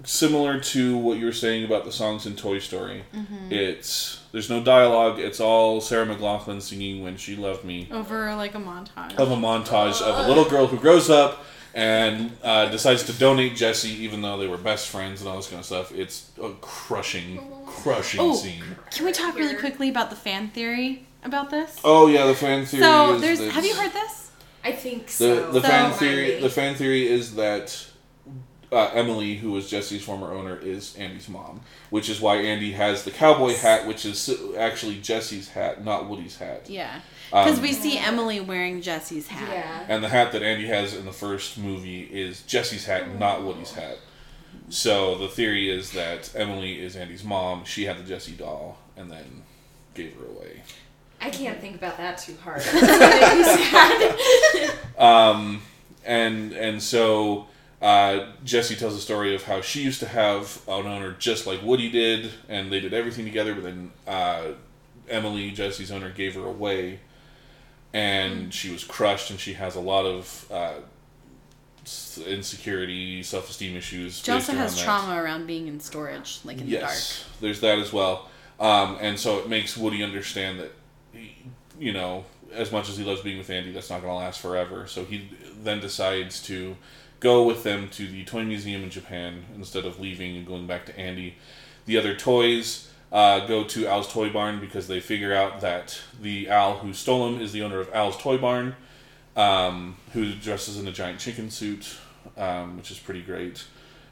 similar 0.03 0.59
to 0.59 0.97
what 0.97 1.17
you 1.17 1.25
were 1.25 1.31
saying 1.31 1.65
about 1.65 1.85
the 1.85 1.91
songs 1.91 2.25
in 2.25 2.35
Toy 2.35 2.59
Story. 2.59 3.03
It's 3.49 4.21
there's 4.31 4.49
no 4.49 4.63
dialogue. 4.63 5.19
It's 5.19 5.39
all 5.39 5.81
Sarah 5.81 6.05
McLachlan 6.05 6.61
singing 6.61 7.03
"When 7.03 7.17
She 7.17 7.35
Loved 7.35 7.63
Me." 7.63 7.87
Over 7.91 8.35
like 8.35 8.55
a 8.55 8.59
montage. 8.59 9.15
of 9.15 9.31
a 9.31 9.35
montage 9.35 10.01
of 10.01 10.25
a 10.25 10.27
little 10.27 10.45
girl 10.45 10.67
who 10.67 10.77
grows 10.77 11.09
up 11.09 11.43
and 11.73 12.31
uh, 12.41 12.67
decides 12.69 13.03
to 13.03 13.11
donate 13.13 13.53
Jesse, 13.55 13.89
even 13.89 14.21
though 14.21 14.37
they 14.37 14.47
were 14.47 14.57
best 14.57 14.87
friends 14.87 15.19
and 15.21 15.29
all 15.29 15.35
this 15.35 15.47
kind 15.49 15.59
of 15.59 15.65
stuff. 15.65 15.91
It's 15.91 16.29
a 16.41 16.51
crushing, 16.61 17.41
crushing 17.65 18.21
Oh. 18.21 18.33
scene. 18.33 18.63
Can 18.91 19.05
we 19.05 19.11
talk 19.11 19.35
really 19.35 19.55
quickly 19.55 19.89
about 19.89 20.09
the 20.09 20.15
fan 20.15 20.49
theory 20.51 21.05
about 21.23 21.49
this? 21.49 21.77
Oh 21.83 22.07
yeah, 22.07 22.27
the 22.27 22.35
fan 22.35 22.65
theory. 22.65 22.83
so 22.83 23.15
is 23.15 23.21
there's. 23.21 23.39
that- 23.39 23.51
Have 23.51 23.65
you 23.65 23.75
heard 23.75 23.91
this? 23.91 24.24
I 24.65 24.71
think 24.73 25.05
the 25.07 25.11
so. 25.13 25.51
the 25.51 25.61
So- 25.61 25.67
fan 25.67 25.93
theory? 25.93 26.35
me. 26.35 26.39
The 26.41 26.49
fan 26.49 26.75
theory 26.75 27.07
is 27.07 27.35
that. 27.35 27.87
Uh, 28.71 28.89
Emily, 28.93 29.35
who 29.35 29.51
was 29.51 29.69
Jesse's 29.69 30.03
former 30.03 30.33
owner, 30.33 30.57
is 30.57 30.97
Andy's 30.97 31.29
mom, 31.29 31.61
which 31.91 32.09
is 32.09 32.19
why 32.19 32.37
Andy 32.37 32.71
has 32.73 33.03
the 33.03 33.11
cowboy 33.11 33.55
hat, 33.55 33.87
which 33.87 34.03
is 34.05 34.27
actually 34.57 34.99
Jesse's 34.99 35.49
hat, 35.49 35.85
not 35.85 36.09
Woody's 36.09 36.37
hat. 36.37 36.63
Yeah. 36.67 36.99
Because 37.29 37.57
Um, 37.57 37.61
we 37.61 37.71
see 37.71 37.97
Emily 37.99 38.41
wearing 38.41 38.81
Jesse's 38.81 39.27
hat. 39.27 39.47
yeah. 39.49 39.85
And 39.87 40.03
the 40.03 40.09
hat 40.09 40.31
that 40.33 40.41
Andy 40.41 40.65
has 40.65 40.93
in 40.95 41.05
the 41.05 41.13
first 41.13 41.57
movie 41.57 42.01
is 42.11 42.41
Jesse's 42.41 42.85
hat, 42.85 43.17
not 43.17 43.43
Woody's 43.43 43.71
hat. 43.73 43.99
So 44.69 45.15
the 45.15 45.29
theory 45.29 45.69
is 45.69 45.91
that 45.91 46.31
Emily 46.35 46.81
is 46.83 46.95
Andy's 46.95 47.23
mom. 47.23 47.63
She 47.65 47.85
had 47.85 47.97
the 47.99 48.03
Jesse 48.03 48.31
doll 48.33 48.79
and 48.97 49.09
then 49.11 49.43
gave 49.93 50.15
her 50.15 50.25
away. 50.25 50.63
I 51.25 51.29
can't 51.31 51.59
think 51.59 51.75
about 51.75 51.97
that 51.97 52.19
too 52.19 52.37
hard. 52.43 52.61
That's 52.61 52.81
gonna 52.81 54.13
be 54.13 54.67
sad. 54.67 54.79
Um, 54.97 55.61
and 56.05 56.53
and 56.53 56.81
so 56.81 57.47
uh, 57.81 58.27
Jesse 58.43 58.75
tells 58.75 58.95
a 58.95 59.01
story 59.01 59.33
of 59.33 59.43
how 59.43 59.61
she 59.61 59.81
used 59.81 59.99
to 60.01 60.07
have 60.07 60.61
an 60.67 60.85
owner 60.85 61.15
just 61.17 61.47
like 61.47 61.63
Woody 61.63 61.89
did, 61.89 62.31
and 62.47 62.71
they 62.71 62.79
did 62.79 62.93
everything 62.93 63.25
together. 63.25 63.55
But 63.55 63.63
then 63.63 63.91
uh, 64.07 64.43
Emily, 65.09 65.49
Jesse's 65.51 65.91
owner, 65.91 66.11
gave 66.11 66.35
her 66.35 66.45
away, 66.45 66.99
and 67.91 68.53
she 68.53 68.71
was 68.71 68.83
crushed, 68.83 69.31
and 69.31 69.39
she 69.39 69.53
has 69.53 69.75
a 69.75 69.81
lot 69.81 70.05
of 70.05 70.45
uh, 70.51 70.75
insecurity, 72.25 73.23
self 73.23 73.49
esteem 73.49 73.75
issues. 73.75 74.23
She 74.23 74.31
also 74.31 74.53
has 74.53 74.75
that. 74.75 74.83
trauma 74.83 75.21
around 75.21 75.47
being 75.47 75.67
in 75.67 75.79
storage, 75.79 76.39
like 76.43 76.59
in 76.59 76.67
the 76.67 76.77
dark. 76.79 76.91
Yes, 76.91 77.25
there's 77.41 77.61
that 77.61 77.79
as 77.79 77.91
well. 77.91 78.29
Um, 78.59 78.97
and 79.01 79.19
so 79.19 79.39
it 79.39 79.49
makes 79.49 79.75
Woody 79.75 80.01
understand 80.01 80.59
that, 80.59 80.71
he, 80.71 80.84
you 81.79 81.93
know, 81.93 82.25
as 82.53 82.71
much 82.71 82.89
as 82.89 82.97
he 82.97 83.03
loves 83.03 83.21
being 83.21 83.37
with 83.37 83.49
Andy, 83.49 83.71
that's 83.71 83.89
not 83.89 84.01
going 84.01 84.11
to 84.11 84.17
last 84.17 84.39
forever. 84.39 84.87
So 84.87 85.05
he 85.05 85.29
then 85.61 85.79
decides 85.79 86.41
to 86.43 86.75
go 87.19 87.43
with 87.43 87.63
them 87.63 87.89
to 87.89 88.07
the 88.07 88.23
toy 88.25 88.43
museum 88.43 88.83
in 88.83 88.89
Japan 88.89 89.45
instead 89.55 89.85
of 89.85 89.99
leaving 89.99 90.35
and 90.37 90.45
going 90.45 90.67
back 90.67 90.85
to 90.85 90.99
Andy. 90.99 91.35
The 91.85 91.97
other 91.97 92.15
toys 92.15 92.91
uh, 93.11 93.45
go 93.47 93.63
to 93.63 93.87
Al's 93.87 94.11
Toy 94.11 94.29
Barn 94.29 94.59
because 94.59 94.87
they 94.87 94.99
figure 94.99 95.33
out 95.33 95.61
that 95.61 96.01
the 96.21 96.49
Al 96.49 96.79
who 96.79 96.93
stole 96.93 97.27
him 97.27 97.41
is 97.41 97.51
the 97.51 97.63
owner 97.63 97.79
of 97.79 97.93
Al's 97.93 98.17
Toy 98.17 98.37
Barn, 98.37 98.75
um, 99.35 99.95
who 100.13 100.33
dresses 100.33 100.77
in 100.77 100.87
a 100.87 100.91
giant 100.91 101.19
chicken 101.19 101.49
suit, 101.49 101.95
um, 102.37 102.77
which 102.77 102.91
is 102.91 102.99
pretty 102.99 103.21
great. 103.21 103.65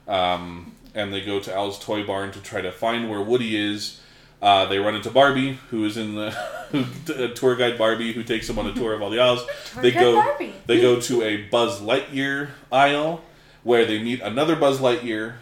Um, 0.07 0.75
and 0.93 1.13
they 1.13 1.21
go 1.21 1.39
to 1.39 1.53
Al's 1.53 1.79
Toy 1.79 2.05
Barn 2.05 2.31
to 2.31 2.39
try 2.39 2.61
to 2.61 2.71
find 2.71 3.09
where 3.09 3.21
Woody 3.21 3.55
is. 3.55 3.99
Uh, 4.43 4.65
they 4.65 4.77
run 4.77 4.93
into 4.93 5.09
Barbie, 5.09 5.53
who 5.69 5.85
is 5.85 5.95
in 5.95 6.15
the 6.15 6.31
who, 6.71 6.83
uh, 7.13 7.29
tour 7.33 7.55
guide 7.55 7.77
Barbie, 7.77 8.11
who 8.11 8.23
takes 8.23 8.45
them 8.45 8.59
on 8.59 8.67
a 8.67 8.73
tour 8.73 8.93
of 8.93 9.01
all 9.01 9.09
the 9.09 9.19
aisles. 9.19 9.41
they 9.81 9.91
guide 9.91 10.01
go 10.01 10.15
Barbie. 10.15 10.53
they 10.65 10.81
go 10.81 10.99
to 10.99 11.23
a 11.23 11.43
Buzz 11.43 11.79
Lightyear 11.79 12.49
aisle 12.69 13.21
where 13.63 13.85
they 13.85 14.03
meet 14.03 14.19
another 14.21 14.57
Buzz 14.57 14.79
Lightyear. 14.79 15.35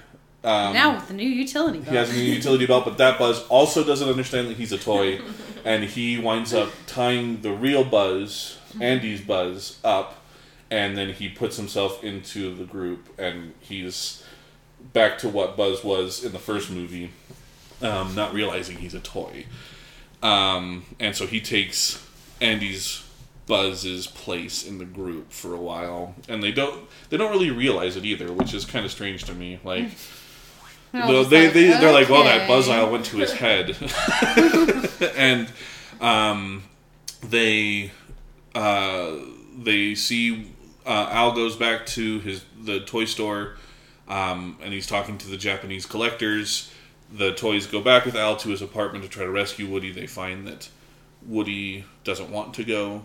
Um, 0.43 0.73
Now 0.73 0.95
with 0.95 1.07
the 1.07 1.15
new 1.15 1.27
utility 1.27 1.79
belt. 1.79 1.89
he 1.89 1.95
has 1.95 2.11
a 2.11 2.13
new 2.13 2.21
utility 2.21 2.67
belt, 2.67 2.85
but 2.85 2.99
that 2.99 3.17
Buzz 3.17 3.43
also 3.47 3.83
doesn't 3.83 4.07
understand 4.07 4.47
that 4.49 4.57
he's 4.57 4.71
a 4.71 4.77
toy, 4.77 5.19
and 5.65 5.83
he 5.83 6.19
winds 6.19 6.53
up 6.53 6.69
tying 6.85 7.41
the 7.41 7.51
real 7.51 7.83
Buzz, 7.83 8.59
Andy's 8.79 9.21
Buzz, 9.21 9.79
up, 9.83 10.23
and 10.69 10.95
then 10.95 11.13
he 11.13 11.27
puts 11.27 11.57
himself 11.57 12.03
into 12.03 12.53
the 12.55 12.63
group, 12.65 13.09
and 13.19 13.53
he's 13.59 14.23
back 14.93 15.17
to 15.19 15.29
what 15.29 15.57
Buzz 15.57 15.83
was 15.83 16.23
in 16.23 16.31
the 16.31 16.39
first 16.39 16.69
movie, 16.71 17.11
um, 17.81 18.15
not 18.15 18.33
realizing 18.33 18.77
he's 18.77 18.93
a 18.93 18.99
toy, 18.99 19.45
um, 20.21 20.85
and 20.99 21.15
so 21.15 21.27
he 21.27 21.39
takes 21.39 22.05
Andy's 22.39 23.03
Buzz's 23.47 24.07
place 24.07 24.65
in 24.65 24.77
the 24.77 24.85
group 24.85 25.31
for 25.31 25.53
a 25.53 25.59
while, 25.59 26.15
and 26.27 26.41
they 26.41 26.51
don't 26.51 26.87
they 27.09 27.17
don't 27.17 27.31
really 27.31 27.51
realize 27.51 27.95
it 27.95 28.05
either, 28.05 28.31
which 28.31 28.53
is 28.53 28.65
kind 28.65 28.85
of 28.85 28.91
strange 28.91 29.23
to 29.25 29.33
me, 29.33 29.59
like. 29.63 29.89
No, 30.93 31.07
just 31.07 31.29
they, 31.29 31.45
like, 31.45 31.53
they, 31.53 31.67
they're 31.67 31.93
like, 31.93 32.09
well, 32.09 32.25
that 32.25 32.49
buzz 32.49 32.67
aisle 32.67 32.91
went 32.91 33.05
to 33.05 33.17
his 33.17 33.31
head. 33.31 33.77
and 35.15 35.47
um, 36.01 36.63
they 37.23 37.91
uh, 38.53 39.15
they 39.57 39.95
see 39.95 40.51
uh, 40.85 41.07
Al 41.09 41.31
goes 41.31 41.55
back 41.55 41.85
to 41.85 42.19
his 42.19 42.43
the 42.61 42.81
toy 42.81 43.05
store 43.05 43.55
um, 44.11 44.57
and 44.61 44.73
he's 44.73 44.87
talking 44.87 45.17
to 45.19 45.29
the 45.29 45.37
Japanese 45.37 45.85
collectors. 45.85 46.71
The 47.11 47.33
toys 47.33 47.67
go 47.67 47.81
back 47.81 48.05
with 48.05 48.15
Al 48.15 48.37
to 48.37 48.49
his 48.49 48.61
apartment 48.61 49.03
to 49.03 49.09
try 49.09 49.25
to 49.25 49.31
rescue 49.31 49.67
Woody. 49.67 49.91
They 49.91 50.07
find 50.07 50.47
that 50.47 50.69
Woody 51.25 51.85
doesn't 52.03 52.31
want 52.31 52.53
to 52.55 52.63
go. 52.63 53.03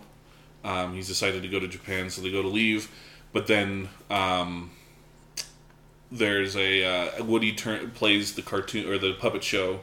Um, 0.63 0.93
he's 0.93 1.07
decided 1.07 1.41
to 1.43 1.47
go 1.47 1.59
to 1.59 1.67
Japan, 1.67 2.09
so 2.09 2.21
they 2.21 2.31
go 2.31 2.41
to 2.41 2.47
leave. 2.47 2.89
But 3.33 3.47
then 3.47 3.89
um, 4.09 4.71
there's 6.11 6.55
a 6.55 6.83
uh, 6.83 7.23
Woody 7.23 7.53
turn, 7.53 7.91
plays 7.91 8.35
the 8.35 8.41
cartoon 8.41 8.89
or 8.89 8.97
the 8.97 9.13
puppet 9.13 9.43
show, 9.43 9.81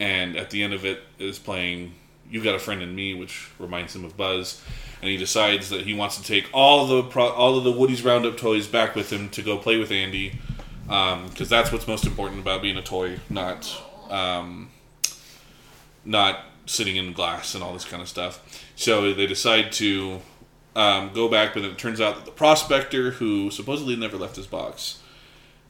and 0.00 0.36
at 0.36 0.50
the 0.50 0.62
end 0.62 0.74
of 0.74 0.84
it 0.84 1.00
is 1.18 1.38
playing 1.38 1.94
"You've 2.30 2.44
Got 2.44 2.54
a 2.54 2.58
Friend 2.58 2.82
in 2.82 2.94
Me," 2.94 3.14
which 3.14 3.50
reminds 3.58 3.94
him 3.94 4.04
of 4.04 4.16
Buzz, 4.16 4.62
and 5.00 5.10
he 5.10 5.16
decides 5.16 5.70
that 5.70 5.82
he 5.82 5.94
wants 5.94 6.16
to 6.16 6.22
take 6.22 6.48
all 6.52 6.86
the 6.86 7.02
pro- 7.04 7.30
all 7.30 7.56
of 7.56 7.64
the 7.64 7.72
Woody's 7.72 8.02
Roundup 8.02 8.36
toys 8.36 8.66
back 8.66 8.94
with 8.94 9.12
him 9.12 9.28
to 9.30 9.42
go 9.42 9.56
play 9.56 9.78
with 9.78 9.90
Andy, 9.90 10.38
because 10.84 11.48
that's 11.48 11.72
what's 11.72 11.86
most 11.86 12.06
important 12.06 12.40
about 12.40 12.62
being 12.62 12.76
a 12.76 12.82
toy, 12.82 13.18
not 13.30 13.82
um, 14.10 14.70
not 16.04 16.40
sitting 16.66 16.96
in 16.96 17.12
glass 17.12 17.54
and 17.54 17.62
all 17.62 17.72
this 17.72 17.84
kind 17.84 18.02
of 18.02 18.08
stuff. 18.08 18.64
So 18.76 19.12
they 19.12 19.26
decide 19.26 19.72
to 19.72 20.20
um, 20.74 21.10
go 21.12 21.28
back, 21.28 21.54
but 21.54 21.64
it 21.64 21.78
turns 21.78 22.00
out 22.00 22.16
that 22.16 22.24
the 22.24 22.30
prospector, 22.30 23.12
who 23.12 23.50
supposedly 23.50 23.96
never 23.96 24.16
left 24.16 24.36
his 24.36 24.46
box, 24.46 25.00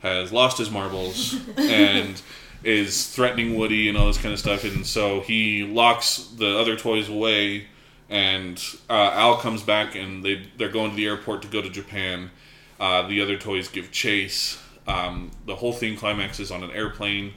has 0.01 0.33
lost 0.33 0.59
his 0.59 0.71
marbles 0.71 1.37
and 1.57 2.21
is 2.65 3.13
threatening 3.15 3.57
Woody 3.57 3.89
and 3.89 3.99
all 3.99 4.07
this 4.07 4.19
kind 4.19 4.33
of 4.33 4.39
stuff. 4.39 4.65
And 4.65 4.87
so 4.87 5.21
he 5.21 5.65
locks 5.65 6.29
the 6.37 6.59
other 6.59 6.77
toys 6.77 7.09
away 7.09 7.67
and 8.13 8.63
uh, 8.91 9.11
Al 9.15 9.39
comes 9.39 9.63
back, 9.63 9.95
and 9.95 10.23
they 10.23 10.43
they're 10.59 10.69
going 10.69 10.91
to 10.91 10.97
the 10.97 11.07
airport 11.07 11.41
to 11.43 11.49
go 11.49 11.63
to 11.63 11.71
Japan. 11.71 12.31
Uh, 12.79 13.09
the 13.09 13.23
other 13.23 13.39
toys 13.39 13.69
give 13.69 13.91
chase. 13.91 14.63
Um, 14.87 15.31
the 15.47 15.57
whole 15.57 15.73
thing 15.73 15.97
climaxes 15.97 16.51
on 16.51 16.63
an 16.63 16.71
airplane 16.71 17.35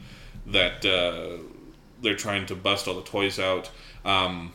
that 0.47 0.85
uh, 0.85 1.37
they're 2.01 2.15
trying 2.15 2.45
to 2.47 2.55
bust 2.55 2.87
all 2.87 2.95
the 2.95 3.03
toys 3.03 3.39
out. 3.39 3.69
Um, 4.03 4.51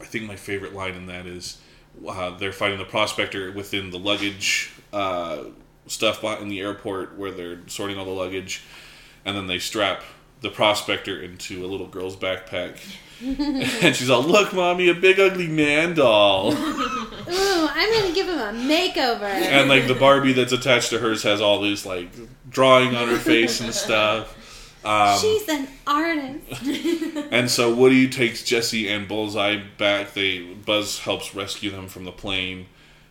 I 0.00 0.04
think 0.04 0.26
my 0.26 0.36
favorite 0.36 0.74
line 0.74 0.94
in 0.94 1.06
that 1.06 1.26
is 1.26 1.60
uh, 2.06 2.36
they're 2.38 2.52
fighting 2.52 2.78
the 2.78 2.84
prospector 2.84 3.50
within 3.52 3.90
the 3.90 3.98
luggage 3.98 4.72
uh, 4.92 5.44
stuff 5.86 6.22
in 6.24 6.48
the 6.48 6.60
airport 6.60 7.16
where 7.18 7.30
they're 7.30 7.60
sorting 7.66 7.98
all 7.98 8.04
the 8.04 8.10
luggage, 8.10 8.62
and 9.24 9.36
then 9.36 9.46
they 9.46 9.58
strap 9.58 10.02
the 10.40 10.50
prospector 10.50 11.20
into 11.20 11.64
a 11.64 11.68
little 11.68 11.86
girl's 11.86 12.16
backpack. 12.16 12.78
and 13.82 13.94
she's 13.94 14.08
all, 14.08 14.22
"Look, 14.22 14.52
mommy, 14.52 14.88
a 14.88 14.94
big 14.94 15.20
ugly 15.20 15.48
man 15.48 15.94
doll." 15.94 16.52
Ooh, 17.30 17.68
I'm 17.70 17.92
gonna 17.92 18.14
give 18.14 18.26
him 18.26 18.38
a 18.38 18.52
makeover. 18.52 19.22
and 19.22 19.68
like 19.68 19.86
the 19.86 19.94
Barbie 19.94 20.32
that's 20.32 20.52
attached 20.52 20.90
to 20.90 20.98
hers 20.98 21.22
has 21.22 21.40
all 21.40 21.60
this 21.60 21.84
like 21.84 22.08
drawing 22.48 22.96
on 22.96 23.08
her 23.08 23.18
face 23.18 23.60
and 23.60 23.74
stuff. 23.74 24.36
Um, 24.84 25.18
She's 25.18 25.46
an 25.48 25.68
artist. 25.86 26.62
and 27.30 27.50
so 27.50 27.74
Woody 27.74 28.08
takes 28.08 28.42
Jesse 28.42 28.88
and 28.88 29.06
Bullseye 29.06 29.62
back. 29.76 30.14
They 30.14 30.40
Buzz 30.40 31.00
helps 31.00 31.34
rescue 31.34 31.70
them 31.70 31.88
from 31.88 32.04
the 32.04 32.12
plane, 32.12 32.66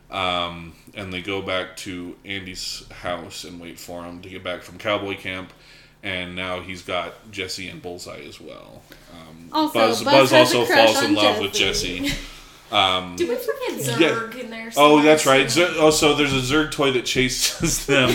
um, 0.09 0.73
and 0.95 1.13
they 1.13 1.21
go 1.21 1.41
back 1.43 1.77
to 1.77 2.15
Andy's 2.25 2.83
house 2.89 3.43
and 3.43 3.59
wait 3.59 3.79
for 3.79 4.03
him 4.03 4.21
to 4.21 4.29
get 4.29 4.43
back 4.43 4.63
from 4.63 4.79
cowboy 4.79 5.15
camp. 5.17 5.53
And 6.01 6.35
now 6.35 6.61
he's 6.61 6.81
got 6.81 7.29
Jesse 7.31 7.67
and 7.67 7.81
Bullseye 7.81 8.21
as 8.21 8.39
well. 8.39 8.81
Um, 9.13 9.49
Also, 9.51 9.73
Buzz, 9.79 10.03
Buzz 10.03 10.31
Buzz 10.31 10.33
also 10.33 10.65
falls 10.65 10.99
in 11.03 11.05
on 11.09 11.13
love 11.15 11.39
with 11.39 11.53
Jesse. 11.53 11.99
Jesse. 11.99 12.17
Um, 12.71 13.15
Did 13.15 13.29
we 13.29 13.35
forget 13.35 13.99
Yeah. 13.99 14.09
Zurg 14.11 14.35
in 14.39 14.51
there? 14.51 14.69
Oh, 14.77 15.01
that's 15.01 15.25
right. 15.25 15.49
Zer- 15.49 15.73
oh, 15.77 15.89
so 15.89 16.13
there's 16.13 16.33
a 16.33 16.35
Zurg 16.53 16.71
toy 16.71 16.91
that 16.91 17.03
chases 17.03 17.83
them, 17.87 18.11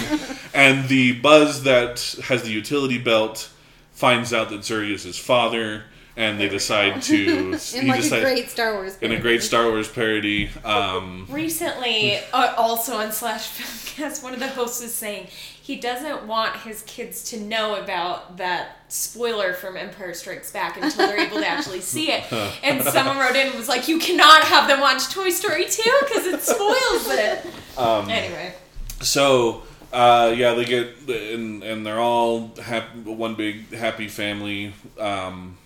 and 0.54 0.88
the 0.88 1.10
Buzz 1.20 1.64
that 1.64 1.98
has 2.26 2.44
the 2.44 2.50
utility 2.52 2.98
belt 2.98 3.50
finds 3.94 4.32
out 4.32 4.50
that 4.50 4.60
Zurg 4.60 4.92
is 4.92 5.02
his 5.02 5.18
father, 5.18 5.82
and 6.16 6.38
they 6.38 6.48
decide 6.48 7.02
to. 7.02 7.16
In 7.74 7.82
he 7.82 7.88
like 7.88 7.98
a 7.98 8.02
decides- 8.02 8.22
great 8.22 8.48
Star 8.48 8.74
Wars. 8.74 8.96
in 9.00 9.10
a 9.10 9.18
great 9.18 9.42
Star 9.42 9.66
Wars 9.70 9.88
parody. 9.88 10.50
Um, 10.64 11.26
Recently, 11.28 12.18
uh, 12.32 12.54
also 12.56 12.98
on 12.98 13.10
Slash 13.10 13.48
Filmcast, 13.58 14.22
one 14.22 14.34
of 14.34 14.38
the 14.38 14.46
hosts 14.46 14.80
was 14.80 14.94
saying 14.94 15.26
he 15.64 15.76
doesn't 15.76 16.26
want 16.26 16.54
his 16.56 16.82
kids 16.82 17.24
to 17.30 17.40
know 17.40 17.76
about 17.82 18.36
that 18.36 18.76
spoiler 18.88 19.54
from 19.54 19.78
Empire 19.78 20.12
Strikes 20.12 20.52
Back 20.52 20.76
until 20.76 21.06
they're 21.06 21.18
able 21.26 21.38
to 21.38 21.46
actually 21.46 21.80
see 21.80 22.10
it. 22.12 22.22
And 22.62 22.82
someone 22.82 23.16
wrote 23.16 23.34
in 23.34 23.46
and 23.46 23.54
was 23.56 23.66
like, 23.66 23.88
"You 23.88 23.98
cannot 23.98 24.42
have 24.44 24.68
them 24.68 24.80
watch 24.80 25.08
Toy 25.08 25.30
Story 25.30 25.64
2 25.64 25.82
because 26.02 26.26
it 26.26 26.42
spoils 26.42 27.06
it." 27.08 27.46
um, 27.78 28.10
Anyway, 28.10 28.52
so 29.00 29.62
uh, 29.90 30.34
yeah, 30.36 30.52
they 30.52 30.66
get 30.66 31.08
and 31.08 31.62
and 31.62 31.86
they're 31.86 31.98
all 32.00 32.50
happy, 32.62 32.98
one 33.00 33.34
big 33.34 33.72
happy 33.72 34.08
family 34.08 34.74
um, 35.00 35.56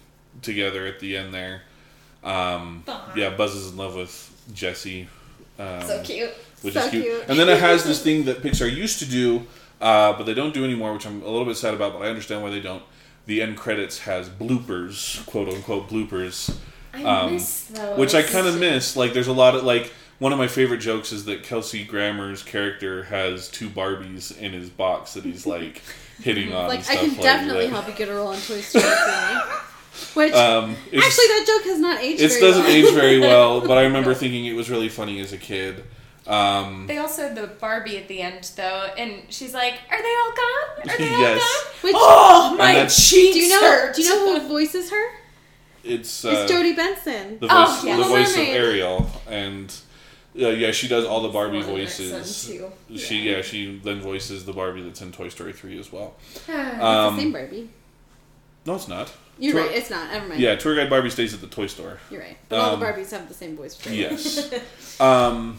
together 0.42 0.86
at 0.86 1.00
the 1.00 1.16
end 1.16 1.34
there. 1.34 1.62
Um, 2.22 2.84
Aw. 2.86 3.14
yeah, 3.16 3.30
Buzz 3.30 3.56
is 3.56 3.72
in 3.72 3.76
love 3.76 3.96
with 3.96 4.14
Jesse. 4.54 5.08
Um, 5.58 5.82
so 5.82 6.00
cute. 6.04 6.30
which 6.62 6.74
So 6.74 6.80
is 6.84 6.90
cute. 6.90 7.02
cute. 7.04 7.24
And 7.28 7.36
then 7.36 7.48
it 7.48 7.58
has 7.58 7.82
this 7.90 8.00
thing 8.00 8.26
that 8.26 8.42
Pixar 8.42 8.72
used 8.72 9.00
to 9.00 9.06
do, 9.06 9.44
uh, 9.80 10.12
but 10.14 10.24
they 10.24 10.34
don't 10.34 10.54
do 10.54 10.64
anymore, 10.64 10.92
which 10.92 11.06
I'm 11.06 11.22
a 11.22 11.28
little 11.28 11.44
bit 11.46 11.56
sad 11.56 11.74
about, 11.74 11.92
but 11.92 12.02
I 12.02 12.08
understand 12.08 12.42
why 12.42 12.50
they 12.50 12.60
don't. 12.60 12.82
The 13.26 13.42
end 13.42 13.56
credits 13.56 14.00
has 14.00 14.28
bloopers, 14.28 15.24
quote 15.26 15.48
unquote 15.48 15.88
bloopers, 15.88 16.56
I 16.94 17.04
um, 17.04 17.34
miss 17.34 17.64
those. 17.64 17.98
which 17.98 18.14
I 18.14 18.22
kind 18.22 18.46
of 18.46 18.58
miss. 18.58 18.96
Like, 18.96 19.12
there's 19.12 19.28
a 19.28 19.32
lot 19.32 19.54
of 19.54 19.64
like. 19.64 19.92
One 20.18 20.32
of 20.32 20.38
my 20.40 20.48
favorite 20.48 20.78
jokes 20.78 21.12
is 21.12 21.26
that 21.26 21.44
Kelsey 21.44 21.84
Grammer's 21.84 22.42
character 22.42 23.04
has 23.04 23.48
two 23.48 23.68
Barbies 23.68 24.36
in 24.36 24.52
his 24.52 24.68
box 24.68 25.14
that 25.14 25.22
he's 25.22 25.46
like 25.46 25.80
hitting 26.20 26.52
on. 26.52 26.66
Like 26.66 26.90
I 26.90 26.96
can 26.96 27.10
like 27.12 27.20
definitely 27.20 27.66
that. 27.66 27.70
help 27.72 27.86
you 27.86 27.94
get 27.94 28.08
a 28.08 28.14
role 28.14 28.32
in 28.32 28.40
Toy 28.40 28.60
Story 28.60 28.82
3. 28.82 29.40
Which 30.14 30.32
Um, 30.32 30.70
actually 30.72 31.26
that 31.26 31.44
joke 31.46 31.64
has 31.70 31.78
not 31.78 32.00
aged 32.00 32.20
it 32.20 32.40
doesn't 32.40 32.64
well. 32.64 32.72
age 32.72 32.92
very 32.94 33.20
well, 33.20 33.60
but 33.60 33.78
I 33.78 33.82
remember 33.84 34.12
thinking 34.12 34.46
it 34.46 34.54
was 34.54 34.68
really 34.68 34.88
funny 34.88 35.20
as 35.20 35.32
a 35.32 35.38
kid. 35.38 35.84
Um, 36.28 36.86
They 36.86 36.98
also 36.98 37.22
had 37.22 37.34
the 37.36 37.46
Barbie 37.46 37.96
at 37.96 38.06
the 38.08 38.20
end 38.20 38.50
though, 38.56 38.90
and 38.98 39.22
she's 39.30 39.54
like, 39.54 39.74
"Are 39.90 40.02
they 40.02 40.14
all 40.14 40.32
gone? 40.34 40.90
Are 40.90 40.98
they 40.98 41.14
all 41.14 41.22
gone?" 41.38 41.72
Which- 41.80 41.94
oh, 41.96 42.54
my 42.58 42.72
that's- 42.74 43.08
cheeks 43.10 43.34
do 43.34 43.40
you 43.40 43.48
know 43.48 43.60
hurt. 43.62 43.96
do 43.96 44.02
you 44.02 44.08
know 44.10 44.38
who 44.40 44.48
voices 44.56 44.90
her? 44.90 45.04
it's 45.84 46.24
uh, 46.24 46.30
It's 46.30 46.52
Jodi 46.52 46.74
Benson. 46.74 47.38
the 47.40 47.46
voice, 47.46 47.50
Oh, 47.50 47.82
yeah. 47.86 47.92
the 47.96 48.02
Little 48.02 48.16
voice 48.16 48.32
of 48.34 48.40
Ariel, 48.42 49.10
and 49.26 49.74
uh, 50.38 50.48
yeah, 50.48 50.70
she 50.70 50.86
does 50.86 51.06
all 51.06 51.22
the 51.22 51.30
Barbie 51.30 51.58
Little 51.60 51.76
voices. 51.76 52.46
too. 52.46 52.70
She 52.96 53.30
yeah, 53.30 53.40
she 53.40 53.78
then 53.82 54.00
voices 54.00 54.44
the 54.44 54.52
Barbie 54.52 54.82
that's 54.82 55.00
in 55.00 55.12
Toy 55.12 55.30
Story 55.30 55.52
three 55.54 55.78
as 55.78 55.90
well. 55.90 56.14
it's 56.34 56.48
Um, 56.48 57.16
the 57.16 57.22
same 57.22 57.32
Barbie. 57.32 57.70
no, 58.66 58.74
it's 58.74 58.86
not. 58.88 59.10
You're 59.38 59.54
tour- 59.54 59.62
right. 59.62 59.74
It's 59.76 59.88
not. 59.88 60.12
Never 60.12 60.28
mind. 60.28 60.40
Yeah, 60.40 60.56
tour 60.56 60.74
guide 60.76 60.90
Barbie 60.90 61.10
stays 61.10 61.32
at 61.32 61.40
the 61.40 61.46
toy 61.46 61.68
store. 61.68 61.98
You're 62.10 62.20
right. 62.20 62.36
But 62.50 62.58
all 62.58 62.74
Um, 62.74 62.80
the 62.80 62.86
Barbies 62.86 63.12
have 63.12 63.28
the 63.28 63.34
same 63.34 63.56
voice. 63.56 63.78
right? 63.86 63.94
Yes. 63.96 64.52
um, 65.00 65.58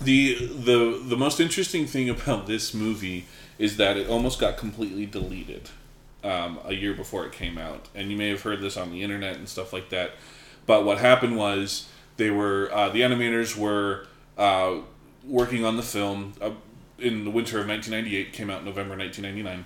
the 0.00 0.34
the 0.34 1.02
the 1.04 1.16
most 1.16 1.40
interesting 1.40 1.86
thing 1.86 2.08
about 2.08 2.46
this 2.46 2.72
movie 2.72 3.26
is 3.58 3.76
that 3.76 3.96
it 3.96 4.08
almost 4.08 4.38
got 4.38 4.56
completely 4.56 5.06
deleted 5.06 5.68
um, 6.22 6.58
a 6.64 6.72
year 6.72 6.94
before 6.94 7.26
it 7.26 7.32
came 7.32 7.58
out, 7.58 7.88
and 7.94 8.10
you 8.10 8.16
may 8.16 8.28
have 8.28 8.42
heard 8.42 8.60
this 8.60 8.76
on 8.76 8.90
the 8.90 9.02
internet 9.02 9.36
and 9.36 9.48
stuff 9.48 9.72
like 9.72 9.90
that. 9.90 10.12
But 10.66 10.84
what 10.84 10.98
happened 10.98 11.36
was 11.36 11.88
they 12.16 12.30
were 12.30 12.70
uh, 12.72 12.88
the 12.90 13.00
animators 13.00 13.56
were 13.56 14.06
uh, 14.36 14.76
working 15.26 15.64
on 15.64 15.76
the 15.76 15.82
film 15.82 16.34
uh, 16.40 16.50
in 16.98 17.24
the 17.24 17.30
winter 17.30 17.58
of 17.58 17.66
1998. 17.66 18.32
Came 18.32 18.50
out 18.50 18.64
November 18.64 18.96
1999, 18.96 19.64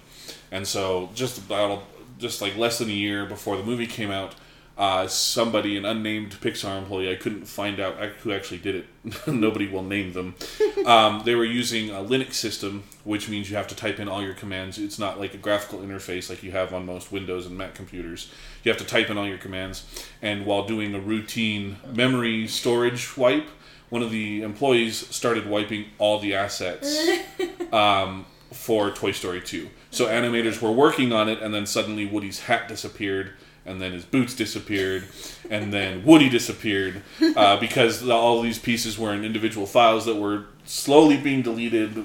and 0.51 0.67
so 0.67 1.11
just 1.15 1.39
about 1.39 1.83
just 2.19 2.41
like 2.41 2.57
less 2.57 2.79
than 2.79 2.89
a 2.89 2.93
year 2.93 3.27
before 3.27 3.57
the 3.57 3.65
movie 3.65 3.87
came 3.87 4.11
out, 4.11 4.35
uh, 4.77 5.07
somebody, 5.07 5.77
an 5.77 5.85
unnamed 5.85 6.33
Pixar 6.41 6.79
employee, 6.79 7.11
I 7.11 7.17
couldn't 7.17 7.45
find 7.45 7.79
out 7.79 7.97
who 8.23 8.33
actually 8.33 8.59
did 8.59 8.75
it. 8.75 9.27
Nobody 9.27 9.69
will 9.69 9.83
name 9.83 10.13
them. 10.13 10.35
Um, 10.83 11.23
they 11.25 11.37
were 11.37 11.45
using 11.45 11.91
a 11.91 12.03
Linux 12.03 12.33
system, 12.33 12.83
which 13.05 13.29
means 13.29 13.49
you 13.49 13.55
have 13.55 13.69
to 13.69 13.77
type 13.77 14.01
in 14.01 14.09
all 14.09 14.21
your 14.21 14.35
commands. 14.35 14.79
It's 14.79 14.99
not 14.99 15.21
like 15.21 15.33
a 15.33 15.37
graphical 15.37 15.79
interface 15.79 16.29
like 16.29 16.43
you 16.43 16.51
have 16.51 16.75
on 16.75 16.87
most 16.87 17.13
Windows 17.13 17.47
and 17.47 17.57
Mac 17.57 17.77
computers. 17.77 18.33
You 18.65 18.73
have 18.73 18.81
to 18.81 18.85
type 18.85 19.09
in 19.09 19.17
all 19.17 19.29
your 19.29 19.39
commands. 19.39 19.85
And 20.21 20.45
while 20.45 20.67
doing 20.67 20.93
a 20.93 20.99
routine 20.99 21.77
memory 21.87 22.49
storage 22.49 23.17
wipe, 23.17 23.49
one 23.91 24.03
of 24.03 24.11
the 24.11 24.43
employees 24.43 25.07
started 25.15 25.47
wiping 25.47 25.85
all 25.99 26.19
the 26.19 26.35
assets 26.35 26.99
um, 27.73 28.27
for 28.51 28.91
Toy 28.91 29.13
Story 29.13 29.41
2. 29.41 29.69
So 29.91 30.07
animators 30.07 30.61
were 30.61 30.73
working 30.73 31.13
on 31.13 31.29
it, 31.29 31.41
and 31.43 31.53
then 31.55 31.67
suddenly 31.67 32.07
Woody's 32.07 32.41
hat 32.41 32.67
disappeared, 32.69 33.35
and 33.65 33.81
then 33.81 33.93
his 33.93 34.05
boots 34.05 34.35
disappeared, 34.35 35.05
and 35.51 35.73
then 35.73 36.05
Woody 36.05 36.29
disappeared 36.29 37.03
uh, 37.37 37.59
because 37.59 38.09
all 38.09 38.43
these 38.43 38.59
pieces 38.59 38.99
were 38.99 39.13
in 39.13 39.25
individual 39.25 39.67
files 39.67 40.05
that 40.07 40.17
were 40.17 40.47
slowly 40.65 41.17
being 41.17 41.43
deleted. 41.43 42.05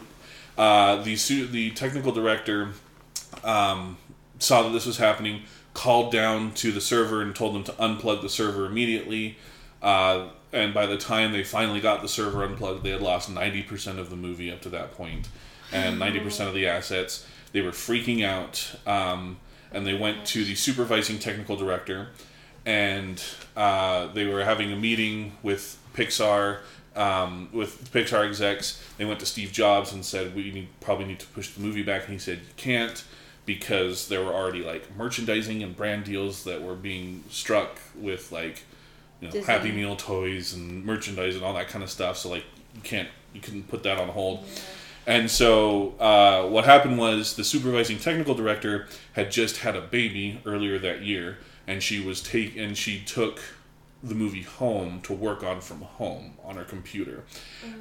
Uh, 0.58 1.02
the 1.04 1.16
the 1.52 1.72
technical 1.72 2.12
director 2.12 2.74
um, 3.44 3.98
saw 4.40 4.64
that 4.64 4.70
this 4.70 4.86
was 4.86 4.98
happening, 4.98 5.44
called 5.74 6.12
down 6.12 6.52
to 6.54 6.72
the 6.72 6.82
server 6.82 7.22
and 7.22 7.36
told 7.36 7.54
them 7.54 7.64
to 7.64 7.72
unplug 7.74 8.22
the 8.22 8.30
server 8.30 8.66
immediately. 8.66 9.38
Uh, 9.82 10.30
and 10.52 10.74
by 10.74 10.86
the 10.86 10.98
time 10.98 11.32
they 11.32 11.44
finally 11.44 11.80
got 11.80 12.02
the 12.02 12.08
server 12.08 12.44
unplugged, 12.44 12.84
they 12.84 12.90
had 12.90 13.02
lost 13.02 13.30
90% 13.30 14.00
of 14.00 14.10
the 14.10 14.16
movie 14.16 14.52
up 14.52 14.62
to 14.62 14.70
that 14.70 14.94
point 14.94 15.30
and 15.72 16.00
90% 16.00 16.48
of 16.48 16.54
the 16.54 16.68
assets. 16.68 17.28
They 17.52 17.62
were 17.62 17.72
freaking 17.72 18.26
out. 18.26 18.76
Um, 18.86 19.38
and 19.72 19.86
they 19.86 19.94
went 19.94 20.26
to 20.28 20.44
the 20.44 20.56
supervising 20.56 21.20
technical 21.20 21.56
director 21.56 22.08
and 22.66 23.24
uh, 23.56 24.08
they 24.08 24.26
were 24.26 24.44
having 24.44 24.72
a 24.72 24.76
meeting 24.76 25.38
with 25.42 25.78
Pixar. 25.94 26.60
Um, 26.96 27.50
with 27.54 27.92
Pixar 27.94 28.28
execs, 28.28 28.84
they 28.98 29.06
went 29.06 29.20
to 29.20 29.26
Steve 29.26 29.52
Jobs 29.52 29.94
and 29.94 30.04
said, 30.04 30.36
"We 30.36 30.52
need, 30.52 30.68
probably 30.80 31.06
need 31.06 31.20
to 31.20 31.28
push 31.28 31.50
the 31.50 31.62
movie 31.62 31.84
back." 31.84 32.06
And 32.06 32.14
he 32.14 32.20
said, 32.20 32.40
"You 32.40 32.54
can't." 32.58 33.04
because 33.48 34.10
there 34.10 34.22
were 34.22 34.34
already 34.34 34.62
like 34.62 34.96
merchandising 34.96 35.64
and 35.64 35.76
brand 35.76 36.04
deals 36.04 36.44
that 36.44 36.62
were 36.62 36.76
being 36.76 37.24
struck 37.30 37.80
with 37.96 38.32
like 38.32 38.64
you 39.22 39.28
know 39.28 39.32
Disney. 39.32 39.52
Happy 39.52 39.72
Meal 39.72 39.96
toys 39.96 40.54
and 40.54 40.86
merchandise 40.86 41.36
and 41.36 41.44
all 41.44 41.54
that 41.54 41.70
kind 41.70 41.84
of 41.84 41.90
stuff. 41.90 42.18
So 42.18 42.30
like 42.30 42.44
you 42.76 42.82
can't 42.82 43.08
you 43.34 43.42
couldn't 43.42 43.68
put 43.70 43.82
that 43.84 43.98
on 43.98 44.10
hold. 44.10 44.46
And 45.08 45.32
so 45.32 45.96
uh, 46.00 46.44
what 46.48 46.66
happened 46.66 47.00
was 47.00 47.38
the 47.38 47.46
supervising 47.46 47.98
technical 47.98 48.36
director 48.36 48.88
had 49.14 49.32
just 49.32 49.58
had 49.58 49.76
a 49.76 49.82
baby 49.82 50.42
earlier 50.46 50.78
that 50.80 51.02
year, 51.02 51.38
and 51.66 51.82
she 51.82 52.00
was 52.06 52.22
take 52.22 52.58
and 52.58 52.78
she 52.78 53.00
took 53.00 53.40
the 54.04 54.14
movie 54.14 54.44
home 54.44 55.02
to 55.02 55.14
work 55.14 55.44
on 55.44 55.62
from 55.62 55.82
home 55.82 56.34
on 56.44 56.58
her 56.58 56.66
computer. 56.66 57.24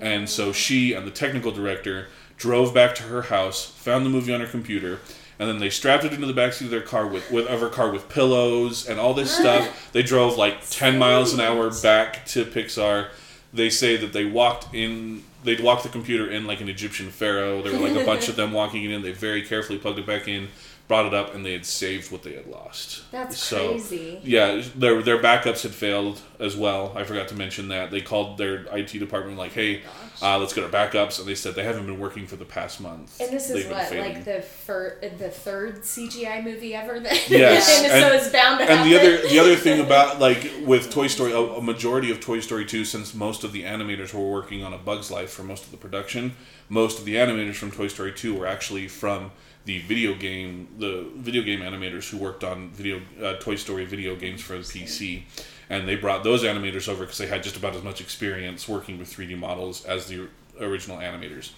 And 0.00 0.28
so 0.30 0.52
she 0.52 0.92
and 0.92 1.06
the 1.06 1.10
technical 1.10 1.50
director 1.50 2.08
drove 2.36 2.72
back 2.72 2.94
to 2.96 3.02
her 3.04 3.22
house, 3.22 3.66
found 3.66 4.06
the 4.06 4.10
movie 4.10 4.32
on 4.32 4.40
her 4.40 4.46
computer, 4.46 5.00
and 5.38 5.48
then 5.48 5.58
they 5.58 5.68
strapped 5.68 6.04
it 6.04 6.12
into 6.12 6.26
the 6.26 6.32
backseat 6.32 6.62
of 6.62 6.70
their 6.70 6.80
car 6.80 7.06
with, 7.06 7.30
with 7.30 7.46
of 7.46 7.60
her 7.60 7.68
car 7.68 7.90
with 7.90 8.08
pillows 8.08 8.88
and 8.88 8.98
all 8.98 9.14
this 9.14 9.34
stuff. 9.34 9.72
They 9.92 10.02
drove 10.02 10.36
like 10.36 10.68
ten 10.68 10.98
miles 10.98 11.32
an 11.34 11.40
hour 11.40 11.70
back 11.82 12.24
to 12.26 12.44
Pixar. 12.44 13.08
They 13.52 13.70
say 13.70 13.96
that 13.96 14.12
they 14.12 14.24
walked 14.24 14.74
in. 14.74 15.22
They'd 15.46 15.60
walk 15.60 15.82
the 15.82 15.88
computer 15.88 16.30
in 16.30 16.46
like 16.46 16.60
an 16.60 16.68
Egyptian 16.68 17.08
pharaoh. 17.10 17.62
There 17.62 17.72
were 17.72 17.88
like 17.88 17.96
a 18.00 18.04
bunch 18.04 18.28
of 18.28 18.36
them 18.40 18.52
walking 18.52 18.84
it 18.84 18.90
in. 18.90 19.00
They 19.02 19.12
very 19.12 19.42
carefully 19.42 19.78
plugged 19.78 19.98
it 19.98 20.06
back 20.06 20.28
in, 20.28 20.48
brought 20.88 21.06
it 21.06 21.14
up, 21.14 21.34
and 21.34 21.46
they 21.46 21.52
had 21.52 21.64
saved 21.64 22.12
what 22.12 22.22
they 22.22 22.34
had 22.34 22.46
lost. 22.46 23.10
That's 23.10 23.38
So, 23.38 23.68
crazy. 23.70 24.20
Yeah, 24.22 24.62
their 24.74 25.00
their 25.02 25.18
backups 25.22 25.62
had 25.62 25.72
failed 25.72 26.20
as 26.38 26.56
well. 26.56 26.92
I 26.96 27.04
forgot 27.04 27.28
to 27.28 27.34
mention 27.34 27.68
that 27.68 27.90
they 27.90 28.00
called 28.02 28.36
their 28.38 28.66
IT 28.76 28.98
department 28.98 29.38
like, 29.38 29.52
"Hey, 29.52 29.82
oh 29.86 30.05
uh, 30.22 30.38
let's 30.38 30.52
get 30.52 30.64
our 30.64 30.70
backups," 30.70 31.18
and 31.18 31.26
they 31.28 31.34
said 31.34 31.54
they 31.54 31.64
haven't 31.64 31.86
been 31.86 31.98
working 31.98 32.26
for 32.26 32.36
the 32.36 32.44
past 32.44 32.80
month. 32.80 33.20
And 33.20 33.30
this 33.32 33.50
is 33.50 33.62
They've 33.64 33.70
what, 33.70 33.86
failing. 33.86 34.14
like 34.14 34.24
the 34.24 34.42
fir- 34.42 34.98
the 35.18 35.28
third 35.30 35.82
CGI 35.82 36.42
movie 36.44 36.74
ever. 36.74 36.98
Then 37.00 37.16
Yes, 37.28 37.82
and, 37.82 37.92
and- 37.92 38.02
so 38.02 38.12
it's 38.16 38.28
bound 38.32 38.58
to 38.60 38.64
and 38.70 38.78
happen. 38.80 38.90
the 38.90 38.98
other 38.98 39.28
the 39.28 39.38
other 39.38 39.56
thing 39.56 39.80
about 39.80 40.18
like 40.20 40.50
with 40.64 40.90
Toy 40.90 41.06
Story, 41.06 41.32
a, 41.32 41.38
a 41.40 41.62
majority 41.62 42.10
of 42.10 42.20
Toy 42.20 42.40
Story 42.40 42.64
two, 42.64 42.84
since 42.84 43.14
most 43.14 43.44
of 43.44 43.52
the 43.52 43.62
animators 43.64 44.12
were 44.14 44.30
working 44.30 44.62
on 44.64 44.72
A 44.72 44.78
Bug's 44.78 45.10
Life 45.10 45.30
for 45.30 45.42
most 45.42 45.64
of 45.64 45.70
the 45.70 45.76
production, 45.76 46.34
most 46.68 46.98
of 46.98 47.04
the 47.04 47.14
animators 47.16 47.54
from 47.56 47.70
Toy 47.70 47.88
Story 47.88 48.12
two 48.12 48.34
were 48.34 48.46
actually 48.46 48.88
from 48.88 49.30
the 49.64 49.80
video 49.80 50.14
game, 50.14 50.68
the 50.78 51.10
video 51.16 51.42
game 51.42 51.58
animators 51.60 52.08
who 52.08 52.16
worked 52.18 52.44
on 52.44 52.70
video 52.70 53.00
uh, 53.20 53.34
Toy 53.40 53.56
Story 53.56 53.84
video 53.84 54.14
games 54.14 54.40
for 54.40 54.56
the 54.56 54.62
PC, 54.62 55.24
and 55.68 55.88
they 55.88 55.96
brought 55.96 56.24
those 56.24 56.42
animators 56.42 56.88
over 56.88 57.04
because 57.04 57.18
they 57.18 57.26
had 57.26 57.42
just 57.42 57.56
about 57.56 57.74
as 57.74 57.82
much 57.82 58.00
experience 58.00 58.68
working 58.68 58.98
with 58.98 59.08
three 59.08 59.26
D 59.26 59.34
models 59.34 59.84
as 59.84 60.06
the 60.06 60.28
original 60.60 60.98
animators. 60.98 61.50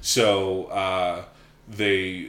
So 0.00 0.66
uh, 0.66 1.24
they 1.68 2.28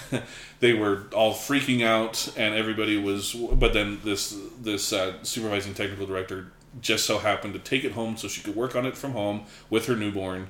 they 0.60 0.72
were 0.72 1.04
all 1.14 1.34
freaking 1.34 1.84
out, 1.84 2.32
and 2.36 2.54
everybody 2.54 2.96
was. 2.96 3.34
But 3.34 3.72
then 3.72 4.00
this 4.04 4.36
this 4.60 4.92
uh, 4.92 5.22
supervising 5.22 5.74
technical 5.74 6.06
director 6.06 6.52
just 6.80 7.04
so 7.04 7.18
happened 7.18 7.52
to 7.52 7.60
take 7.60 7.84
it 7.84 7.92
home 7.92 8.16
so 8.16 8.28
she 8.28 8.40
could 8.40 8.56
work 8.56 8.74
on 8.74 8.86
it 8.86 8.96
from 8.96 9.12
home 9.12 9.44
with 9.68 9.86
her 9.86 9.96
newborn, 9.96 10.48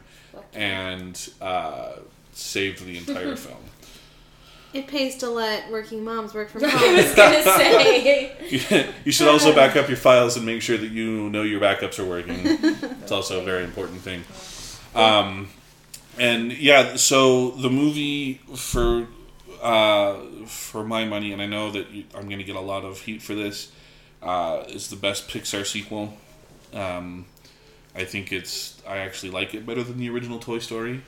and 0.53 1.31
uh, 1.41 1.95
saved 2.33 2.85
the 2.85 2.97
entire 2.97 3.37
film. 3.37 3.59
It 4.73 4.87
pays 4.89 5.17
to 5.17 5.29
let 5.29 5.71
working 5.71 6.03
moms 6.03 6.33
work 6.33 6.49
from 6.49 6.63
home. 6.65 6.71
I 6.73 6.77
home. 6.79 6.97
was 6.97 7.15
gonna 7.15 7.43
say. 7.43 8.89
you 9.05 9.13
should 9.13 9.29
also 9.29 9.55
back 9.55 9.77
up 9.77 9.89
your 9.89 9.97
files 9.99 10.37
and 10.37 10.47
make 10.47 10.63
sure 10.63 10.79
that 10.79 10.91
you 10.91 11.29
know 11.31 11.43
your 11.43 11.61
backups 11.61 11.99
are 11.99 12.07
working. 12.07 12.41
It's 13.03 13.13
also 13.13 13.41
a 13.41 13.45
very 13.45 13.65
important 13.65 14.01
thing. 14.01 14.23
Um, 14.95 15.49
and 16.19 16.53
yeah, 16.53 16.97
so 16.97 17.51
the 17.51 17.69
movie 17.69 18.35
for 18.55 19.09
uh, 19.63 20.17
for 20.47 20.85
my 20.85 21.05
money, 21.05 21.33
and 21.33 21.43
I 21.43 21.47
know 21.47 21.71
that 21.73 21.91
you, 21.91 22.05
I'm 22.15 22.27
going 22.27 22.39
to 22.39 22.45
get 22.45 22.57
a 22.57 22.61
lot 22.61 22.85
of 22.85 23.01
heat 23.01 23.23
for 23.23 23.35
this, 23.35 23.71
uh, 24.23 24.65
is 24.69 24.89
the 24.89 24.97
best 24.97 25.29
Pixar 25.29 25.67
sequel. 25.67 26.15
Um, 26.73 27.27
I 27.95 28.05
think 28.05 28.33
it's. 28.33 28.81
I 28.87 28.99
actually 28.99 29.31
like 29.31 29.55
it 29.55 29.67
better 29.67 29.83
than 29.83 29.99
the 29.99 30.09
original 30.11 30.39
Toy 30.39 30.59
Story. 30.59 31.03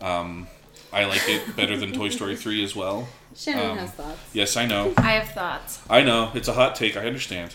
Um, 0.00 0.46
I 0.92 1.04
like 1.06 1.22
it 1.28 1.56
better 1.56 1.76
than 1.76 1.92
Toy 1.92 2.10
Story 2.10 2.36
three 2.36 2.62
as 2.62 2.76
well. 2.76 3.08
Shannon 3.34 3.70
Um, 3.72 3.78
has 3.78 3.90
thoughts. 3.92 4.18
Yes, 4.32 4.56
I 4.56 4.66
know. 4.66 4.92
I 4.98 5.12
have 5.12 5.30
thoughts. 5.30 5.78
I 5.88 6.02
know. 6.02 6.30
It's 6.34 6.48
a 6.48 6.52
hot 6.52 6.76
take. 6.76 6.96
I 6.96 7.06
understand. 7.06 7.54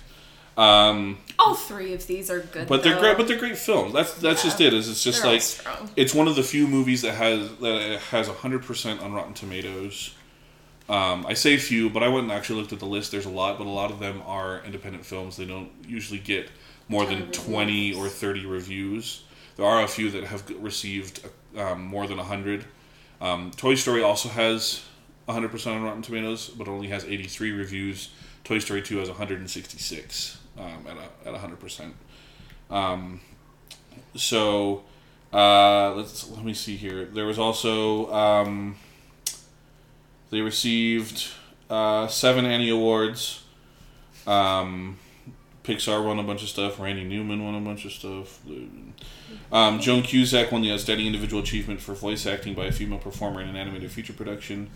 Um, 0.57 1.19
All 1.38 1.53
three 1.53 1.93
of 1.93 2.07
these 2.07 2.31
are 2.31 2.39
good. 2.39 2.68
but 2.68 2.81
they're 2.81 2.95
though. 2.95 3.01
great. 3.01 3.18
But 3.18 3.27
they're 3.27 3.38
great 3.38 3.57
films. 3.59 3.93
That's 3.93 4.14
that's 4.15 4.43
Yeah. 4.43 4.49
just 4.49 4.61
it. 4.61 4.73
Is 4.73 4.89
it's 4.89 5.03
just 5.03 5.22
They're 5.22 5.31
like 5.34 5.43
it's 5.95 6.15
one 6.15 6.27
of 6.27 6.35
the 6.35 6.41
few 6.43 6.68
movies 6.68 7.03
that 7.03 7.14
has 7.14 7.49
that 7.57 7.99
has 8.09 8.27
hundred 8.27 8.64
percent 8.64 9.01
on 9.01 9.14
Rotten 9.14 9.34
Tomatoes. 9.35 10.15
Um, 10.89 11.26
I 11.27 11.34
say 11.34 11.57
few, 11.57 11.89
but 11.89 12.01
I 12.01 12.07
went 12.07 12.23
and 12.23 12.31
actually 12.31 12.59
looked 12.61 12.72
at 12.73 12.80
the 12.80 12.85
list. 12.88 13.11
There's 13.11 13.26
a 13.26 13.30
lot, 13.30 13.57
but 13.59 13.68
a 13.68 13.69
lot 13.69 13.91
of 13.91 13.99
them 13.99 14.23
are 14.26 14.61
independent 14.65 15.05
films. 15.05 15.35
They 15.38 15.45
don't 15.45 15.69
usually 15.88 16.19
get 16.19 16.49
more 16.88 17.05
than 17.05 17.30
Ton 17.30 17.31
twenty 17.34 17.93
or 17.93 18.07
thirty 18.09 18.45
reviews. 18.45 19.22
There 19.57 19.65
are 19.65 19.84
a 19.84 19.88
few 19.88 20.09
that 20.11 20.23
have 20.23 20.49
received 20.59 21.27
um, 21.55 21.84
more 21.84 22.07
than 22.07 22.18
hundred. 22.18 22.65
Um, 23.19 23.52
Toy 23.52 23.76
Story 23.76 24.03
also 24.03 24.30
has 24.30 24.84
100% 25.27 25.68
on 25.76 25.84
Rotten 25.84 26.02
Tomatoes, 26.02 26.49
but 26.49 26.68
only 26.68 26.88
has 26.88 27.03
83 27.06 27.52
reviews. 27.52 28.10
Toy 28.44 28.60
Story 28.60 28.81
2 28.81 28.98
has 28.98 29.10
166 29.10 30.38
um, 30.57 30.85
at, 30.88 30.98
a, 30.98 31.35
at 31.35 31.41
100%. 31.41 31.91
Um, 32.69 33.22
so 34.15 34.84
uh, 35.34 35.94
let's 35.94 36.30
let 36.30 36.44
me 36.44 36.53
see 36.53 36.76
here. 36.76 37.06
There 37.06 37.26
was 37.26 37.39
also 37.39 38.11
um, 38.14 38.76
they 40.30 40.41
received 40.41 41.27
uh, 41.69 42.07
seven 42.07 42.45
Annie 42.45 42.69
Awards. 42.69 43.44
Um, 44.26 44.98
Pixar 45.64 46.03
won 46.03 46.19
a 46.19 46.23
bunch 46.23 46.44
of 46.44 46.49
stuff. 46.49 46.80
Randy 46.80 47.03
Newman 47.03 47.44
won 47.44 47.56
a 47.56 47.61
bunch 47.61 47.85
of 47.85 47.91
stuff. 47.91 48.39
Um, 49.52 49.80
Joan 49.80 50.02
Cusack 50.03 50.52
won 50.52 50.61
the 50.61 50.72
Outstanding 50.74 51.07
Individual 51.07 51.41
Achievement 51.41 51.80
for 51.82 51.94
voice 51.94 52.26
acting 52.26 52.53
by 52.53 52.65
a 52.65 52.72
female 52.72 52.99
performer 52.99 53.41
in 53.41 53.48
an 53.48 53.56
animated 53.56 53.91
feature 53.91 54.14
production. 54.14 54.69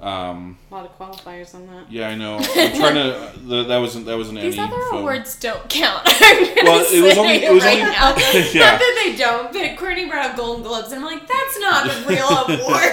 Um, 0.00 0.56
A 0.70 0.74
lot 0.76 0.84
of 0.86 0.96
qualifiers 0.96 1.54
on 1.56 1.66
that. 1.66 1.90
yeah, 1.90 2.08
I 2.08 2.14
know. 2.14 2.36
I'm 2.36 2.72
trying 2.76 2.94
to. 2.94 3.32
The, 3.44 3.64
that 3.64 3.78
wasn't. 3.78 4.06
that 4.06 4.16
was 4.16 4.28
an 4.28 4.36
These 4.36 4.56
Annie 4.56 4.72
other 4.72 4.80
film. 4.90 4.98
awards 4.98 5.36
don't 5.40 5.68
count. 5.68 6.02
I'm 6.06 6.54
gonna 6.54 6.60
Well, 6.70 6.86
it 6.88 7.02
was 7.02 7.18
only- 7.18 7.44
it 7.44 7.52
was 7.52 7.64
right 7.64 7.80
only- 7.80 7.90
now. 7.92 8.14
Yeah. 8.54 8.70
Not 8.70 8.78
that 8.78 9.02
they 9.04 9.16
don't, 9.16 9.52
but 9.52 9.76
Courtney 9.76 10.06
brought 10.08 10.30
up 10.30 10.36
Golden 10.36 10.62
Globes, 10.62 10.92
and 10.92 11.04
I'm 11.04 11.10
like, 11.10 11.26
that's 11.26 11.58
not 11.58 11.86
a 11.88 12.08
real 12.08 12.28
award. 12.28 12.92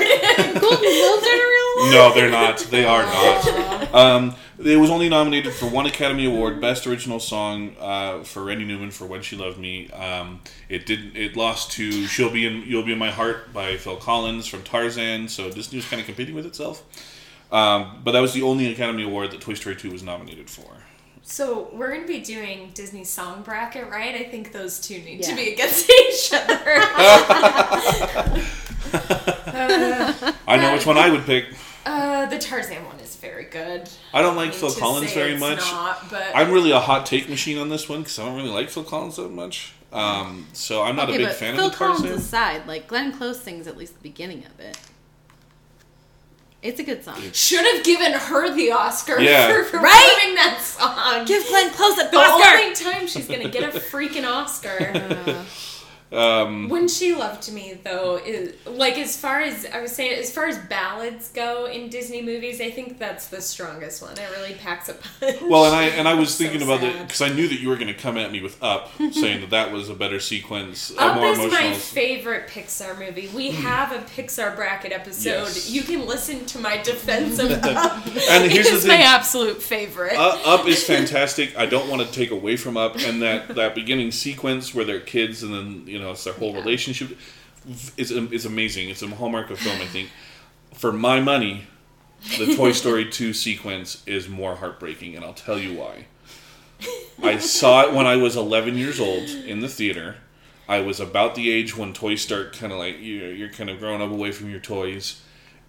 Golden 0.59 0.81
Globes 0.81 1.27
aren't 1.27 1.43
a 1.43 1.47
real 1.47 1.69
award? 1.77 1.91
No, 1.91 2.11
they're 2.15 2.31
not. 2.31 2.57
They 2.71 2.85
are 2.85 3.03
not. 3.03 3.93
Um, 3.93 4.35
it 4.63 4.77
was 4.77 4.89
only 4.89 5.09
nominated 5.09 5.53
for 5.53 5.65
one 5.67 5.85
Academy 5.85 6.25
Award, 6.25 6.61
Best 6.61 6.85
Original 6.87 7.19
Song, 7.19 7.75
uh, 7.79 8.23
for 8.23 8.43
Randy 8.43 8.65
Newman 8.65 8.91
for 8.91 9.05
"When 9.05 9.21
She 9.21 9.35
Loved 9.35 9.57
Me." 9.57 9.89
Um, 9.91 10.41
it 10.69 10.85
didn't. 10.85 11.15
It 11.15 11.35
lost 11.35 11.71
to 11.73 12.05
"She'll 12.07 12.29
Be 12.31 12.45
in 12.45 12.63
You'll 12.65 12.83
Be 12.83 12.93
in 12.93 12.99
My 12.99 13.11
Heart" 13.11 13.53
by 13.53 13.77
Phil 13.77 13.97
Collins 13.97 14.47
from 14.47 14.63
Tarzan. 14.63 15.27
So 15.27 15.49
Disney 15.51 15.77
was 15.77 15.87
kind 15.87 15.99
of 15.99 16.05
competing 16.05 16.35
with 16.35 16.45
itself. 16.45 16.83
Um, 17.51 18.01
but 18.03 18.11
that 18.13 18.21
was 18.21 18.33
the 18.33 18.41
only 18.41 18.71
Academy 18.71 19.03
Award 19.03 19.31
that 19.31 19.41
Toy 19.41 19.53
Story 19.53 19.75
Two 19.75 19.91
was 19.91 20.01
nominated 20.03 20.49
for. 20.49 20.65
so 21.21 21.69
we're 21.73 21.93
gonna 21.93 22.07
be 22.07 22.19
doing 22.19 22.71
Disney 22.73 23.03
song 23.03 23.41
bracket, 23.43 23.89
right? 23.89 24.15
I 24.15 24.23
think 24.23 24.51
those 24.51 24.79
two 24.79 24.99
need 24.99 25.21
to 25.23 25.35
be 25.35 25.53
against 25.53 25.89
each 25.89 26.31
other. 26.33 26.55
I 30.47 30.57
know 30.59 30.73
which 30.73 30.85
one 30.85 30.97
I 30.97 31.09
would 31.09 31.25
pick. 31.25 31.45
uh, 31.85 32.25
the 32.27 32.37
Tarzan 32.39 32.83
one 32.85 32.94
is 32.94 32.94
very 33.25 33.45
good. 33.45 33.89
I 34.13 34.21
don't 34.21 34.35
like 34.35 34.49
I 34.49 34.53
Phil 34.53 34.71
Collins 34.73 35.13
very 35.13 35.37
much. 35.37 35.59
Not, 35.59 36.09
but 36.09 36.31
I'm 36.35 36.51
really 36.51 36.71
a 36.71 36.79
hot 36.79 37.05
take 37.05 37.27
machine 37.29 37.57
on 37.57 37.69
this 37.69 37.89
one 37.89 37.99
because 37.99 38.19
I 38.19 38.25
don't 38.25 38.35
really 38.35 38.49
like 38.49 38.69
Phil 38.69 38.83
Collins 38.83 39.15
that 39.17 39.31
much. 39.31 39.73
Um, 39.91 40.47
so 40.53 40.83
I'm 40.83 40.95
not 40.95 41.09
okay, 41.09 41.15
a 41.15 41.19
big 41.19 41.27
but 41.27 41.35
fan 41.35 41.55
Phil 41.55 41.67
of 41.67 41.71
the 41.71 41.77
Collins 41.77 42.01
Tarzan. 42.01 42.17
aside, 42.17 42.67
like 42.67 42.87
Glenn 42.87 43.11
Close 43.13 43.41
sings 43.41 43.67
at 43.67 43.77
least 43.77 43.93
the 43.95 44.03
beginning 44.03 44.45
of 44.45 44.59
it. 44.59 44.77
It's 46.61 46.79
a 46.79 46.83
good 46.83 47.03
song. 47.03 47.21
should 47.31 47.63
have 47.75 47.85
given 47.85 48.13
her 48.13 48.53
the 48.55 48.71
Oscar 48.71 49.19
Yeah. 49.19 49.47
for 49.47 49.63
performing 49.63 50.35
that 50.35 50.59
song. 50.61 51.25
Give 51.25 51.45
Glenn 51.47 51.69
Close 51.71 51.97
a 51.99 52.09
the 52.09 52.17
Oscar. 52.17 52.57
The 52.57 52.63
only 52.63 52.75
time 52.75 53.07
she's 53.07 53.27
gonna 53.27 53.49
get 53.49 53.75
a 53.75 53.79
freaking 53.79 54.27
Oscar. 54.27 54.91
Uh, 54.93 55.43
Um, 56.15 56.69
When 56.69 56.87
She 56.87 57.13
Loved 57.15 57.51
Me, 57.51 57.77
though, 57.83 58.17
is 58.17 58.53
like 58.65 58.97
as 58.97 59.17
far 59.17 59.41
as 59.41 59.65
I 59.65 59.81
was 59.81 59.91
saying, 59.91 60.17
as 60.19 60.31
far 60.31 60.45
as 60.47 60.57
ballads 60.57 61.31
go 61.31 61.65
in 61.65 61.89
Disney 61.89 62.21
movies, 62.21 62.61
I 62.61 62.71
think 62.71 62.99
that's 62.99 63.27
the 63.27 63.41
strongest 63.41 64.01
one. 64.01 64.13
It 64.17 64.29
really 64.37 64.53
packs 64.55 64.89
a 64.89 64.93
punch. 64.93 65.41
Well, 65.41 65.65
and 65.65 65.75
I 65.75 65.83
and 65.85 66.07
I 66.07 66.13
was 66.13 66.29
So 66.35 66.43
thinking 66.43 66.61
about 66.61 66.83
it 66.83 66.97
because 66.99 67.21
I 67.21 67.29
knew 67.29 67.47
that 67.47 67.59
you 67.59 67.69
were 67.69 67.75
going 67.75 67.87
to 67.87 67.93
come 67.93 68.17
at 68.17 68.31
me 68.31 68.41
with 68.41 68.61
Up, 68.63 68.91
saying 69.11 69.41
that 69.41 69.49
that 69.51 69.71
was 69.71 69.89
a 69.89 69.95
better 69.95 70.19
sequence, 70.19 70.91
a 70.91 71.01
Up 71.01 71.15
more 71.15 71.27
is 71.27 71.39
emotional. 71.39 71.69
my 71.69 71.73
favorite 71.75 72.47
Pixar 72.47 72.97
movie. 72.99 73.29
We 73.33 73.51
have 73.51 73.91
a 73.91 73.99
Pixar 73.99 74.55
bracket 74.55 74.91
episode. 74.91 75.29
Yes. 75.29 75.69
You 75.69 75.81
can 75.83 76.05
listen 76.05 76.45
to 76.47 76.59
my 76.59 76.77
defense 76.81 77.39
of 77.39 77.51
Up. 77.63 78.05
And 78.29 78.51
here's 78.51 78.69
the 78.69 78.75
it's 78.75 78.85
my 78.85 78.95
absolute 78.97 79.61
favorite. 79.61 80.13
Uh, 80.17 80.37
Up 80.45 80.67
is 80.67 80.83
fantastic. 80.83 81.57
I 81.57 81.65
don't 81.65 81.89
want 81.89 82.01
to 82.01 82.11
take 82.11 82.31
away 82.31 82.55
from 82.57 82.77
Up, 82.77 82.95
and 82.97 83.21
that, 83.21 83.55
that 83.55 83.75
beginning 83.75 84.11
sequence 84.11 84.73
where 84.73 84.85
they're 84.85 84.99
kids 84.99 85.43
and 85.43 85.53
then 85.53 85.83
you 85.87 85.99
know 85.99 86.04
it's 86.11 86.23
their 86.23 86.33
whole 86.33 86.51
Yeah. 86.51 86.59
relationship 86.59 87.17
is 87.97 88.11
um, 88.11 88.29
is 88.31 88.45
amazing. 88.45 88.89
It's 88.89 89.01
a 89.01 89.07
hallmark 89.07 89.49
of 89.49 89.59
film, 89.59 89.81
I 89.81 89.85
think. 89.85 90.09
For 90.73 90.91
my 90.91 91.19
money, 91.19 91.67
the 92.37 92.55
Toy 92.55 92.71
Story 92.83 93.05
two 93.09 93.33
sequence 93.33 94.03
is 94.05 94.27
more 94.29 94.55
heartbreaking, 94.55 95.15
and 95.15 95.23
I'll 95.25 95.33
tell 95.33 95.57
you 95.59 95.73
why. 95.77 96.05
I 97.23 97.37
saw 97.37 97.83
it 97.83 97.93
when 97.93 98.05
I 98.05 98.17
was 98.17 98.35
11 98.35 98.77
years 98.77 98.99
old 98.99 99.23
in 99.29 99.61
the 99.61 99.69
theater. 99.69 100.17
I 100.67 100.81
was 100.81 100.99
about 100.99 101.35
the 101.35 101.49
age 101.49 101.77
when 101.77 101.93
toys 101.93 102.21
start 102.21 102.51
kind 102.57 102.73
of 102.73 102.79
like 102.79 102.97
you're, 102.99 103.31
you're 103.31 103.49
kind 103.49 103.69
of 103.69 103.79
growing 103.79 104.01
up 104.01 104.11
away 104.11 104.31
from 104.31 104.49
your 104.49 104.59
toys 104.59 105.21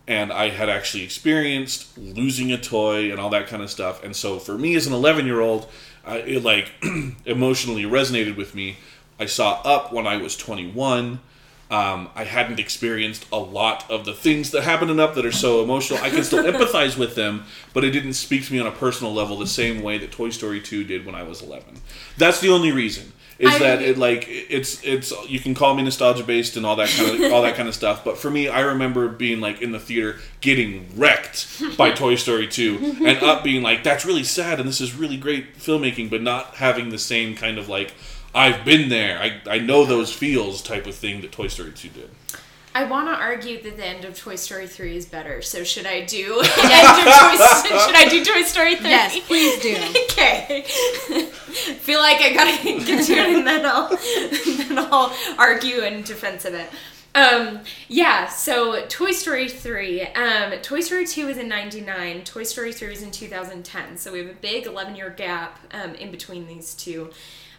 and 0.08 0.32
I 0.32 0.48
had 0.48 0.68
actually 0.68 1.04
experienced 1.04 1.96
losing 1.98 2.50
a 2.50 2.58
toy 2.58 3.10
and 3.10 3.20
all 3.20 3.28
that 3.30 3.46
kind 3.46 3.62
of 3.62 3.70
stuff. 3.70 4.02
And 4.02 4.16
so 4.16 4.38
for 4.38 4.56
me 4.56 4.74
as 4.74 4.86
an 4.86 4.92
11 4.92 5.26
year 5.26 5.40
old, 5.40 5.68
it 6.06 6.42
like 6.42 6.72
emotionally 7.26 7.82
resonated 7.84 8.36
with 8.36 8.54
me. 8.54 8.76
I 9.18 9.26
saw 9.26 9.60
Up 9.64 9.92
when 9.92 10.06
I 10.06 10.16
was 10.16 10.36
21. 10.36 11.20
Um, 11.68 12.10
I 12.14 12.22
hadn't 12.24 12.60
experienced 12.60 13.26
a 13.32 13.38
lot 13.38 13.90
of 13.90 14.04
the 14.04 14.12
things 14.14 14.52
that 14.52 14.62
happen 14.62 14.88
in 14.88 15.00
Up 15.00 15.14
that 15.16 15.26
are 15.26 15.32
so 15.32 15.64
emotional. 15.64 15.98
I 16.00 16.10
can 16.10 16.22
still 16.22 16.44
empathize 16.52 16.96
with 16.96 17.16
them, 17.16 17.44
but 17.72 17.82
it 17.82 17.90
didn't 17.90 18.12
speak 18.12 18.44
to 18.46 18.52
me 18.52 18.60
on 18.60 18.66
a 18.68 18.72
personal 18.72 19.12
level 19.12 19.36
the 19.36 19.46
same 19.48 19.82
way 19.82 19.98
that 19.98 20.12
Toy 20.12 20.30
Story 20.30 20.60
2 20.60 20.84
did 20.84 21.04
when 21.04 21.14
I 21.16 21.24
was 21.24 21.42
11. 21.42 21.80
That's 22.18 22.40
the 22.40 22.50
only 22.50 22.70
reason. 22.70 23.12
Is 23.38 23.52
I- 23.54 23.58
that 23.58 23.82
it 23.82 23.98
like 23.98 24.24
it's 24.28 24.82
it's 24.82 25.12
you 25.28 25.38
can 25.40 25.54
call 25.54 25.74
me 25.74 25.82
nostalgia 25.82 26.24
based 26.24 26.56
and 26.56 26.64
all 26.64 26.76
that 26.76 26.88
kind 26.88 27.22
of 27.24 27.32
all 27.32 27.42
that 27.42 27.54
kind 27.54 27.68
of 27.68 27.74
stuff, 27.74 28.02
but 28.02 28.16
for 28.16 28.30
me, 28.30 28.48
I 28.48 28.60
remember 28.60 29.08
being 29.08 29.40
like 29.42 29.60
in 29.60 29.72
the 29.72 29.78
theater 29.78 30.20
getting 30.40 30.88
wrecked 30.96 31.46
by 31.76 31.90
Toy 31.90 32.14
Story 32.14 32.48
2 32.48 32.96
and 33.04 33.18
Up 33.22 33.44
being 33.44 33.62
like 33.62 33.82
that's 33.84 34.06
really 34.06 34.24
sad 34.24 34.58
and 34.58 34.66
this 34.66 34.80
is 34.80 34.94
really 34.94 35.18
great 35.18 35.58
filmmaking, 35.58 36.08
but 36.08 36.22
not 36.22 36.54
having 36.54 36.88
the 36.88 36.96
same 36.98 37.34
kind 37.34 37.58
of 37.58 37.68
like 37.68 37.92
I've 38.36 38.66
been 38.66 38.90
there, 38.90 39.18
I, 39.18 39.40
I 39.48 39.58
know 39.58 39.86
those 39.86 40.12
feels 40.12 40.60
type 40.60 40.86
of 40.86 40.94
thing 40.94 41.22
that 41.22 41.32
Toy 41.32 41.48
Story 41.48 41.72
2 41.72 41.88
did. 41.88 42.10
I 42.74 42.84
want 42.84 43.08
to 43.08 43.14
argue 43.14 43.62
that 43.62 43.78
the 43.78 43.86
end 43.86 44.04
of 44.04 44.18
Toy 44.18 44.36
Story 44.36 44.66
3 44.66 44.94
is 44.94 45.06
better. 45.06 45.40
So 45.40 45.64
should 45.64 45.86
I 45.86 46.04
do 46.04 46.34
end 46.40 46.44
of 46.44 46.44
Toy, 46.44 47.78
should 47.78 47.96
I 47.96 48.06
do 48.10 48.22
Toy 48.22 48.42
Story 48.42 48.76
3? 48.76 48.90
Yes, 48.90 49.18
please 49.26 49.58
do. 49.62 49.74
okay. 50.10 50.64
Feel 50.64 52.00
like 52.00 52.20
I 52.20 52.34
gotta 52.34 52.84
get 52.84 53.06
to 53.06 53.12
it 53.14 53.36
and 53.38 53.46
then 53.46 53.64
I'll 53.64 53.88
then 53.88 54.78
I'll 54.92 55.16
argue 55.38 55.80
in 55.80 56.02
defense 56.02 56.44
of 56.44 56.52
it. 56.52 56.68
Um, 57.14 57.60
yeah, 57.88 58.28
so 58.28 58.84
Toy 58.88 59.12
Story 59.12 59.48
3. 59.48 60.02
Um, 60.08 60.52
Toy 60.60 60.80
Story 60.80 61.06
2 61.06 61.28
was 61.28 61.38
in 61.38 61.48
99. 61.48 62.24
Toy 62.24 62.42
Story 62.42 62.74
3 62.74 62.90
was 62.90 63.00
in 63.00 63.10
2010. 63.10 63.96
So 63.96 64.12
we 64.12 64.18
have 64.18 64.28
a 64.28 64.34
big 64.34 64.66
11 64.66 64.94
year 64.94 65.08
gap 65.08 65.58
um, 65.72 65.94
in 65.94 66.10
between 66.10 66.46
these 66.46 66.74
two. 66.74 67.10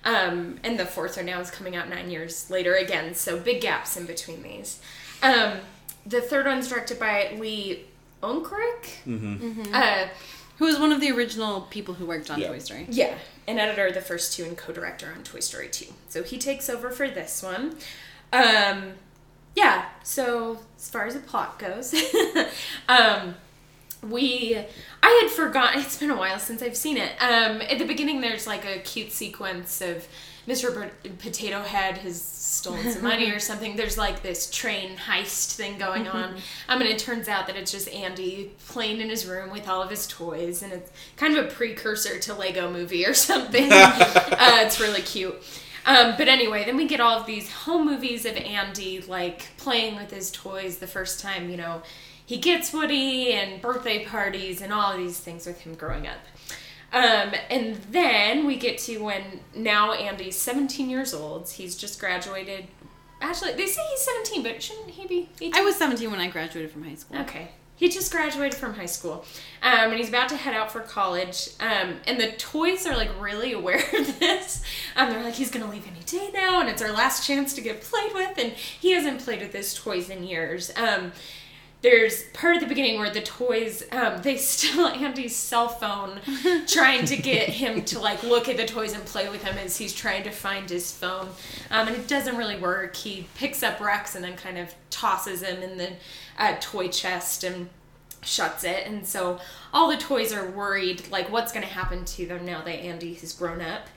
Um, 0.08 0.58
and 0.64 0.80
the 0.80 0.86
fourth 0.86 1.18
one 1.18 1.26
now 1.26 1.40
is 1.42 1.52
coming 1.52 1.76
out 1.76 1.90
nine 1.90 2.10
years 2.10 2.50
later 2.50 2.76
again. 2.76 3.14
So 3.14 3.38
big 3.40 3.60
gaps 3.62 3.98
in 3.98 4.06
between 4.06 4.42
these. 4.42 4.80
Um, 5.22 5.58
the 6.06 6.22
third 6.22 6.46
one's 6.46 6.70
directed 6.70 6.98
by 6.98 7.36
Lee 7.38 7.84
Unkrich. 8.24 9.04
Mm-hmm. 9.06 9.64
Uh, 9.74 10.08
Who 10.60 10.66
was 10.66 10.80
one 10.80 10.94
of 10.94 11.02
the 11.02 11.12
original 11.12 11.62
people 11.62 11.96
who 11.96 12.06
worked 12.06 12.32
on 12.32 12.40
Yeah. 12.40 12.48
Toy 12.48 12.60
Story? 12.60 12.88
yeah, 12.90 13.16
an 13.48 13.60
editor 13.60 13.88
of 13.88 13.94
the 13.96 14.02
first 14.02 14.34
two 14.34 14.46
and 14.46 14.58
co-director 14.58 15.12
on 15.16 15.24
Toy 15.24 15.42
Story 15.42 15.68
2. 15.70 15.86
So 16.08 16.24
he 16.24 16.38
takes 16.38 16.70
over 16.70 16.90
for 16.90 17.10
this 17.10 17.44
one. 17.44 17.76
Um, 18.32 18.94
yeah, 19.56 19.88
so 20.04 20.60
as 20.78 20.90
far 20.90 21.06
as 21.06 21.16
the 21.16 21.20
plot 21.20 21.60
goes, 21.60 21.94
um, 22.90 23.36
we 24.02 24.58
I 25.04 25.20
had 25.22 25.32
forgotten 25.32 25.82
it's 25.82 25.98
been 25.98 26.12
a 26.12 26.18
while 26.18 26.40
since 26.40 26.62
I've 26.62 26.78
seen 26.78 26.98
it. 26.98 27.12
Um, 27.22 27.62
at 27.62 27.80
the 27.80 27.86
beginning 27.86 28.22
there's 28.22 28.48
like 28.48 28.66
a 28.66 28.80
cute 28.80 29.12
sequence 29.12 29.82
of 29.82 30.08
Mr. 30.48 30.90
Potato 31.20 31.62
Head 31.62 31.98
has 31.98 32.22
stolen 32.22 32.90
some 32.90 33.04
money 33.04 33.30
or 33.32 33.40
something. 33.50 33.76
There's 33.76 33.98
like 33.98 34.24
this 34.24 34.50
train 34.50 34.96
heist 34.96 35.56
thing 35.56 35.78
going 35.78 36.08
on. 36.08 36.38
i 36.70 36.78
mean 36.78 36.88
it 36.88 37.00
turns 37.00 37.28
out 37.28 37.48
that 37.48 37.58
it's 37.58 37.72
just 37.72 37.90
Andy 37.90 38.52
playing 38.68 39.02
in 39.02 39.10
his 39.10 39.26
room 39.26 39.52
with 39.52 39.68
all 39.68 39.82
of 39.82 39.90
his 39.90 40.08
toys, 40.08 40.64
and 40.64 40.72
it's 40.72 40.90
kind 41.18 41.36
of 41.36 41.46
a 41.46 41.50
precursor 41.50 42.18
to 42.20 42.34
Lego 42.34 42.72
Movie 42.72 43.06
or 43.06 43.14
something. 43.14 43.70
uh, 43.72 44.60
it's 44.62 44.80
really 44.80 45.02
cute. 45.02 45.36
Um, 45.86 46.16
but 46.18 46.28
anyway, 46.28 46.66
then 46.66 46.76
we 46.76 46.86
get 46.86 47.00
all 47.00 47.18
of 47.18 47.26
these 47.26 47.50
home 47.50 47.86
movies 47.86 48.26
of 48.26 48.36
Andy 48.36 49.02
like 49.02 49.48
playing 49.58 49.96
with 49.96 50.12
his 50.12 50.32
toys 50.32 50.78
the 50.78 50.88
first 50.88 51.22
time, 51.22 51.50
you 51.50 51.56
know, 51.58 51.82
he 52.28 52.38
gets 52.38 52.74
Woody 52.74 53.32
and 53.32 53.62
birthday 53.62 54.04
parties 54.04 54.62
and 54.62 54.74
all 54.74 54.92
of 54.92 54.98
these 54.98 55.18
things 55.18 55.46
with 55.46 55.62
him 55.62 55.76
growing 55.76 56.06
up. 56.06 56.20
Um, 56.92 57.34
and 57.50 57.78
then 57.90 58.46
we 58.46 58.58
get 58.58 58.80
to 58.80 58.98
when 58.98 59.40
now 59.56 59.94
Andy's 59.94 60.36
17 60.36 60.90
years 60.90 61.14
old. 61.14 61.50
He's 61.50 61.78
just 61.78 62.02
graduated. 62.02 62.68
Actually, 63.22 63.54
they 63.54 63.66
say 63.66 63.82
he's 63.92 64.02
17, 64.02 64.44
but 64.44 64.62
shouldn't 64.62 64.90
he 64.90 65.08
be 65.08 65.30
18? 65.36 65.56
I 65.56 65.62
was 65.62 65.78
17 65.78 66.12
when 66.12 66.20
I 66.20 66.28
graduated 66.28 66.70
from 66.70 66.84
high 66.84 66.96
school. 66.96 67.18
Okay. 67.22 67.52
He 67.78 67.88
just 67.88 68.12
graduated 68.12 68.56
from 68.56 68.74
high 68.74 68.88
school, 68.88 69.24
um, 69.62 69.92
and 69.92 69.94
he's 69.94 70.10
about 70.10 70.30
to 70.30 70.36
head 70.36 70.56
out 70.56 70.72
for 70.72 70.82
college. 70.82 71.50
Um, 71.60 71.98
and 72.08 72.20
the 72.20 72.32
toys 72.32 72.88
are 72.88 72.98
like 72.98 73.12
really 73.22 73.54
aware 73.54 73.84
of 73.94 74.20
this. 74.20 74.64
Um, 74.98 75.12
they're 75.12 75.24
like, 75.24 75.36
he's 75.36 75.52
gonna 75.52 75.70
leave 75.70 75.88
any 75.88 76.04
day 76.04 76.30
now, 76.34 76.60
and 76.60 76.68
it's 76.68 76.82
our 76.82 76.92
last 76.92 77.26
chance 77.26 77.54
to 77.54 77.62
get 77.62 77.82
played 77.82 78.14
with. 78.14 78.38
And 78.38 78.52
he 78.52 78.92
hasn't 78.92 79.22
played 79.22 79.42
with 79.42 79.54
his 79.54 79.74
toys 79.76 80.10
in 80.10 80.24
years. 80.24 80.72
Um, 80.76 81.14
there's 81.82 82.24
part 82.34 82.56
of 82.56 82.62
the 82.62 82.68
beginning 82.68 83.00
where 83.00 83.12
the 83.12 83.22
toys 83.22 83.84
um, 83.92 84.22
they 84.22 84.38
steal 84.38 84.88
Andy's 84.88 85.36
cell 85.36 85.68
phone, 85.68 86.20
trying 86.68 87.06
to 87.06 87.18
get 87.18 87.50
him 87.50 87.84
to 87.86 88.00
like 88.00 88.24
look 88.24 88.50
at 88.50 88.58
the 88.58 88.66
toys 88.66 88.94
and 88.94 89.06
play 89.06 89.30
with 89.30 89.44
them 89.44 89.58
as 89.58 89.78
he's 89.78 89.94
trying 89.94 90.24
to 90.24 90.32
find 90.32 90.70
his 90.70 90.92
phone, 90.92 91.30
um, 91.70 91.88
and 91.88 91.96
it 91.96 92.08
doesn't 92.08 92.36
really 92.38 92.58
work. 92.58 92.96
He 92.96 93.28
picks 93.36 93.62
up 93.62 93.80
Rex 93.80 94.16
and 94.16 94.24
then 94.24 94.36
kind 94.36 94.58
of 94.58 94.74
tosses 94.90 95.42
him 95.42 95.62
in 95.62 95.78
the 95.78 95.92
uh, 96.38 96.56
toy 96.60 96.88
chest 96.88 97.44
and 97.44 97.70
shuts 98.24 98.64
it, 98.64 98.88
and 98.88 99.06
so 99.06 99.40
all 99.72 99.90
the 99.90 99.98
toys 99.98 100.34
are 100.34 100.50
worried 100.50 101.08
like 101.12 101.32
what's 101.32 101.52
going 101.52 101.66
to 101.66 101.72
happen 101.72 102.04
to 102.06 102.26
them 102.26 102.46
now 102.46 102.62
that 102.64 102.80
Andy 102.80 103.14
has 103.14 103.34
grown 103.34 103.62
up. 103.62 103.88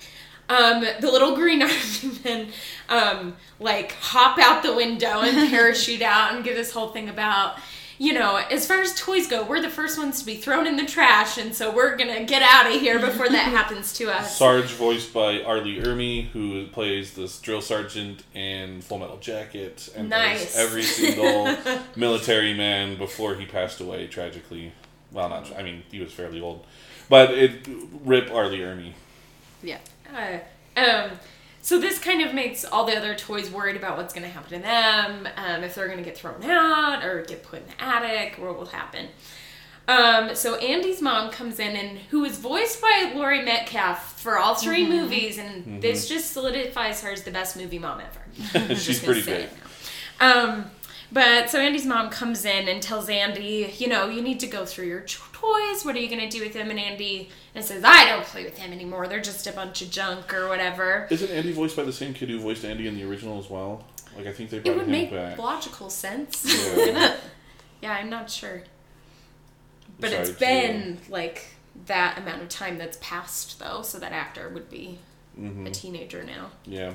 Um, 0.51 0.81
the 1.01 1.10
little 1.10 1.35
green 1.36 1.62
army 1.62 1.74
men 2.24 2.48
um, 2.89 3.36
like 3.60 3.93
hop 4.01 4.39
out 4.39 4.62
the 4.64 4.74
window 4.74 5.20
and 5.20 5.48
parachute 5.55 6.02
out 6.02 6.35
and 6.35 6.43
give 6.44 6.56
this 6.56 6.72
whole 6.72 6.89
thing 6.89 7.09
about 7.09 7.56
you 7.98 8.12
know 8.12 8.36
as 8.51 8.66
far 8.66 8.81
as 8.81 8.93
toys 8.98 9.28
go 9.28 9.44
we're 9.44 9.60
the 9.60 9.68
first 9.70 9.97
ones 9.97 10.18
to 10.18 10.27
be 10.27 10.35
thrown 10.36 10.66
in 10.66 10.77
the 10.77 10.86
trash 10.86 11.39
and 11.39 11.55
so 11.55 11.70
we're 11.70 11.97
gonna 11.97 12.24
get 12.24 12.43
out 12.43 12.66
of 12.66 12.81
here 12.81 12.98
before 12.98 13.28
that 13.28 13.44
happens 13.59 13.93
to 13.93 14.10
us 14.10 14.36
Sarge, 14.36 14.72
voiced 14.72 15.12
by 15.12 15.40
R. 15.43 15.60
Lee 15.60 15.81
Ermey, 15.81 16.28
who 16.31 16.66
plays 16.68 17.14
this 17.14 17.39
drill 17.40 17.60
sergeant 17.62 18.24
in 18.35 18.81
Full 18.81 18.98
Metal 18.98 19.18
Jacket, 19.18 19.89
and 19.94 20.09
Nice. 20.09 20.56
every 20.56 20.82
single 20.82 21.56
military 21.94 22.55
man 22.55 22.97
before 22.98 23.35
he 23.36 23.44
passed 23.47 23.81
away 23.81 24.06
tragically. 24.09 24.72
Well, 25.12 25.28
not 25.28 25.56
I 25.56 25.62
mean 25.62 25.85
he 25.93 26.01
was 26.01 26.10
fairly 26.12 26.40
old, 26.40 26.64
but 27.09 27.31
it 27.31 27.68
rip 28.05 28.32
R. 28.32 28.48
Lee 28.48 28.60
Ermey. 28.60 28.93
Yeah. 29.62 29.78
Uh, 30.15 30.81
um, 30.81 31.11
so 31.62 31.78
this 31.78 31.99
kind 31.99 32.23
of 32.23 32.35
makes 32.35 32.65
all 32.65 32.87
the 32.87 32.97
other 32.97 33.15
toys 33.15 33.51
worried 33.51 33.77
about 33.77 33.97
what's 33.97 34.15
going 34.15 34.24
to 34.24 34.31
happen 34.31 34.51
to 34.51 34.59
them, 34.59 35.28
um, 35.37 35.62
if 35.62 35.74
they're 35.74 35.87
going 35.87 35.99
to 35.99 36.05
get 36.05 36.16
thrown 36.16 36.43
out 36.43 37.05
or 37.05 37.23
get 37.23 37.43
put 37.43 37.61
in 37.61 37.66
the 37.66 37.82
attic, 37.82 38.39
what 38.39 38.59
will 38.59 38.66
happen. 38.66 39.09
Um, 39.89 40.35
so 40.35 40.55
Andy's 40.57 41.03
mom 41.03 41.31
comes 41.31 41.59
in, 41.59 41.74
and 41.74 41.99
who 41.99 42.24
is 42.24 42.39
voiced 42.39 42.81
by 42.81 43.12
Laurie 43.15 43.45
Metcalf 43.45 44.20
for 44.20 44.39
all 44.39 44.55
3 44.55 44.89
movies, 44.89 45.37
and 45.37 45.82
this 45.82 46.09
just 46.09 46.32
solidifies 46.32 47.03
her 47.03 47.11
as 47.11 47.24
the 47.24 47.31
best 47.31 47.57
movie 47.57 47.78
mom 47.78 48.01
ever. 48.01 48.74
She's 48.77 49.03
pretty 49.03 49.23
say 49.23 49.49
great. 49.49 49.49
Um, 50.20 50.70
but 51.12 51.51
so 51.51 51.59
Andy's 51.59 51.87
mom 51.87 52.11
comes 52.11 52.45
in 52.45 52.69
and 52.69 52.82
tells 52.82 53.09
Andy, 53.09 53.73
you 53.78 53.89
know, 53.89 54.09
you 54.09 54.23
need 54.23 54.41
to 54.41 54.47
go 54.47 54.65
through 54.65 54.87
your 54.87 55.01
toys. 55.01 55.85
What 55.85 55.97
are 55.97 55.99
you 55.99 56.09
going 56.09 56.20
to 56.20 56.28
do 56.28 56.43
with 56.45 56.53
them? 56.53 56.70
And 56.70 56.78
Andy 56.78 57.31
and 57.55 57.65
says, 57.65 57.82
I 57.85 58.05
don't 58.07 58.24
play 58.24 58.45
with 58.45 58.57
them 58.57 58.73
anymore. 58.73 59.07
They're 59.09 59.20
just 59.20 59.47
a 59.47 59.53
bunch 59.53 59.82
of 59.82 59.91
junk 59.91 60.32
or 60.32 60.49
whatever. 60.49 61.07
Isn't 61.11 61.31
Andy 61.31 61.53
voiced 61.53 61.77
by 61.77 61.82
the 61.82 61.93
same 61.93 62.15
kid 62.15 62.28
who 62.31 62.39
voiced 62.39 62.65
Andy 62.65 62.87
in 62.87 62.95
the 62.95 63.05
original 63.05 63.39
as 63.39 63.49
well? 63.51 63.85
Like 64.16 64.27
I 64.27 64.32
think 64.32 64.51
they 64.51 64.59
brought 64.59 64.73
It 64.73 64.77
would 64.77 64.87
him 64.87 64.91
make 64.93 65.11
back. 65.11 65.39
logical 65.39 65.91
sense. 65.91 66.45
Yeah. 66.77 67.16
yeah, 67.82 67.93
I'm 67.93 68.11
not 68.11 68.31
sure. 68.31 68.62
But 69.99 70.11
Sorry 70.11 70.23
it's 70.23 70.31
been 70.32 70.99
like 71.09 71.47
that 71.87 72.19
amount 72.19 72.43
of 72.43 72.49
time 72.49 72.78
that's 72.78 72.99
passed, 73.01 73.59
though, 73.59 73.82
so 73.82 73.99
that 73.99 74.12
actor 74.12 74.49
would 74.49 74.69
be 74.70 74.99
Mhm. 75.39 75.66
a 75.66 75.70
teenager 75.70 76.23
now. 76.24 76.51
Yeah. 76.66 76.95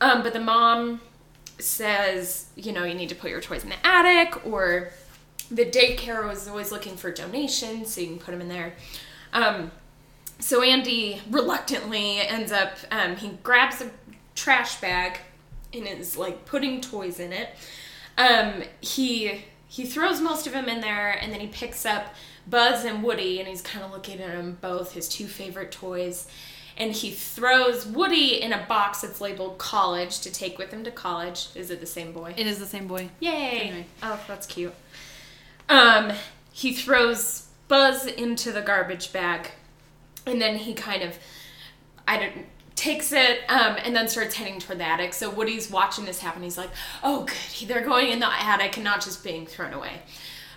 Um, 0.00 0.22
but 0.22 0.32
the 0.32 0.40
mom 0.40 1.00
says, 1.62 2.46
you 2.56 2.72
know, 2.72 2.84
you 2.84 2.94
need 2.94 3.08
to 3.08 3.14
put 3.14 3.30
your 3.30 3.40
toys 3.40 3.64
in 3.64 3.70
the 3.70 3.86
attic, 3.86 4.46
or 4.46 4.90
the 5.50 5.64
daycare 5.64 6.26
was 6.28 6.46
always 6.48 6.70
looking 6.70 6.96
for 6.96 7.10
donations, 7.10 7.94
so 7.94 8.00
you 8.00 8.06
can 8.08 8.18
put 8.18 8.32
them 8.32 8.40
in 8.40 8.48
there. 8.48 8.74
Um, 9.32 9.70
so 10.38 10.62
Andy 10.62 11.20
reluctantly 11.30 12.20
ends 12.20 12.52
up, 12.52 12.76
um, 12.90 13.16
he 13.16 13.38
grabs 13.42 13.80
a 13.80 13.90
trash 14.34 14.80
bag 14.80 15.18
and 15.72 15.86
is 15.86 16.16
like 16.16 16.44
putting 16.46 16.80
toys 16.80 17.20
in 17.20 17.32
it. 17.32 17.50
Um, 18.16 18.64
he 18.80 19.44
he 19.68 19.86
throws 19.86 20.20
most 20.20 20.48
of 20.48 20.52
them 20.52 20.68
in 20.68 20.80
there, 20.80 21.12
and 21.12 21.32
then 21.32 21.38
he 21.38 21.46
picks 21.46 21.86
up 21.86 22.14
Buzz 22.48 22.84
and 22.84 23.04
Woody, 23.04 23.38
and 23.38 23.46
he's 23.48 23.62
kind 23.62 23.84
of 23.84 23.92
looking 23.92 24.20
at 24.20 24.32
them 24.32 24.58
both, 24.60 24.94
his 24.94 25.08
two 25.08 25.28
favorite 25.28 25.70
toys. 25.70 26.26
And 26.76 26.92
he 26.92 27.10
throws 27.10 27.86
Woody 27.86 28.40
in 28.40 28.52
a 28.52 28.64
box 28.66 29.02
that's 29.02 29.20
labeled 29.20 29.58
college 29.58 30.20
to 30.20 30.32
take 30.32 30.58
with 30.58 30.70
him 30.70 30.84
to 30.84 30.90
college. 30.90 31.48
Is 31.54 31.70
it 31.70 31.80
the 31.80 31.86
same 31.86 32.12
boy? 32.12 32.34
It 32.36 32.46
is 32.46 32.58
the 32.58 32.66
same 32.66 32.86
boy. 32.86 33.10
Yay! 33.20 33.60
Anyway. 33.60 33.86
Oh, 34.02 34.20
that's 34.26 34.46
cute. 34.46 34.74
Um, 35.68 36.12
he 36.52 36.72
throws 36.72 37.48
Buzz 37.68 38.06
into 38.06 38.50
the 38.50 38.62
garbage 38.62 39.12
bag, 39.12 39.52
and 40.26 40.40
then 40.40 40.56
he 40.56 40.74
kind 40.74 41.02
of, 41.02 41.18
I 42.08 42.18
don't, 42.18 42.46
takes 42.74 43.12
it, 43.12 43.40
um, 43.48 43.76
and 43.84 43.94
then 43.94 44.08
starts 44.08 44.34
heading 44.34 44.58
toward 44.58 44.78
the 44.78 44.86
attic. 44.86 45.12
So 45.12 45.30
Woody's 45.30 45.70
watching 45.70 46.06
this 46.06 46.18
happen. 46.18 46.42
He's 46.42 46.58
like, 46.58 46.70
"Oh, 47.02 47.26
good, 47.26 47.68
they're 47.68 47.84
going 47.84 48.10
in 48.10 48.18
the 48.18 48.26
attic 48.26 48.76
and 48.76 48.84
not 48.84 49.02
just 49.02 49.22
being 49.22 49.46
thrown 49.46 49.72
away." 49.72 50.02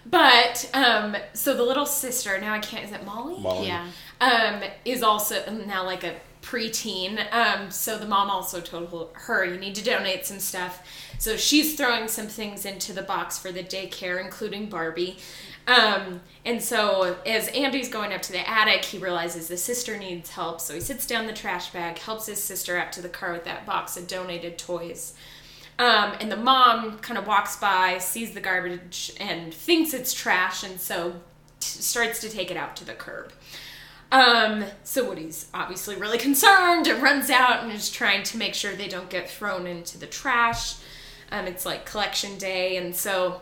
But 0.05 0.69
um, 0.73 1.15
so 1.33 1.53
the 1.53 1.63
little 1.63 1.85
sister 1.85 2.39
now 2.39 2.53
I 2.53 2.59
can't. 2.59 2.85
Is 2.85 2.91
it 2.91 3.05
Molly? 3.05 3.39
Molly. 3.39 3.67
Yeah. 3.67 3.87
Um, 4.21 4.61
is 4.85 5.03
also 5.03 5.43
now 5.65 5.85
like 5.85 6.03
a 6.03 6.15
preteen. 6.41 7.31
Um, 7.33 7.71
so 7.71 7.97
the 7.97 8.05
mom 8.05 8.29
also 8.29 8.59
told 8.59 9.09
her, 9.13 9.45
you 9.45 9.57
need 9.57 9.75
to 9.75 9.83
donate 9.83 10.25
some 10.25 10.39
stuff. 10.39 10.85
So 11.17 11.37
she's 11.37 11.75
throwing 11.75 12.07
some 12.07 12.27
things 12.27 12.65
into 12.65 12.93
the 12.93 13.01
box 13.01 13.39
for 13.39 13.51
the 13.51 13.63
daycare, 13.63 14.23
including 14.23 14.69
Barbie. 14.69 15.17
Um, 15.65 16.19
and 16.43 16.61
so 16.61 17.15
as 17.25 17.47
Andy's 17.49 17.87
going 17.87 18.11
up 18.11 18.21
to 18.23 18.33
the 18.33 18.47
attic, 18.49 18.83
he 18.83 18.97
realizes 18.97 19.47
the 19.47 19.55
sister 19.55 19.97
needs 19.97 20.31
help. 20.31 20.59
So 20.59 20.73
he 20.73 20.81
sits 20.81 21.07
down 21.07 21.27
the 21.27 21.33
trash 21.33 21.71
bag, 21.71 21.97
helps 21.97 22.25
his 22.25 22.43
sister 22.43 22.77
up 22.77 22.91
to 22.93 23.01
the 23.01 23.09
car 23.09 23.31
with 23.31 23.45
that 23.45 23.65
box 23.65 23.95
of 23.95 24.07
donated 24.07 24.57
toys. 24.57 25.13
Um, 25.79 26.13
and 26.19 26.31
the 26.31 26.37
mom 26.37 26.99
kind 26.99 27.17
of 27.17 27.25
walks 27.25 27.55
by, 27.55 27.97
sees 27.97 28.33
the 28.33 28.41
garbage, 28.41 29.13
and 29.19 29.53
thinks 29.53 29.93
it's 29.93 30.13
trash, 30.13 30.63
and 30.63 30.79
so 30.79 31.13
t- 31.59 31.67
starts 31.81 32.21
to 32.21 32.29
take 32.29 32.51
it 32.51 32.57
out 32.57 32.75
to 32.75 32.85
the 32.85 32.93
curb. 32.93 33.33
Um, 34.13 34.63
so 34.83 35.09
Woody's 35.09 35.47
obviously 35.55 35.95
really 35.95 36.19
concerned 36.19 36.85
and 36.85 37.01
runs 37.01 37.31
out 37.31 37.63
and 37.63 37.71
is 37.71 37.89
trying 37.89 38.21
to 38.25 38.37
make 38.37 38.53
sure 38.53 38.75
they 38.75 38.87
don't 38.87 39.09
get 39.09 39.27
thrown 39.27 39.65
into 39.65 39.97
the 39.97 40.05
trash. 40.05 40.75
Um, 41.31 41.47
it's 41.47 41.65
like 41.65 41.87
collection 41.87 42.37
day, 42.37 42.77
and 42.77 42.95
so 42.95 43.41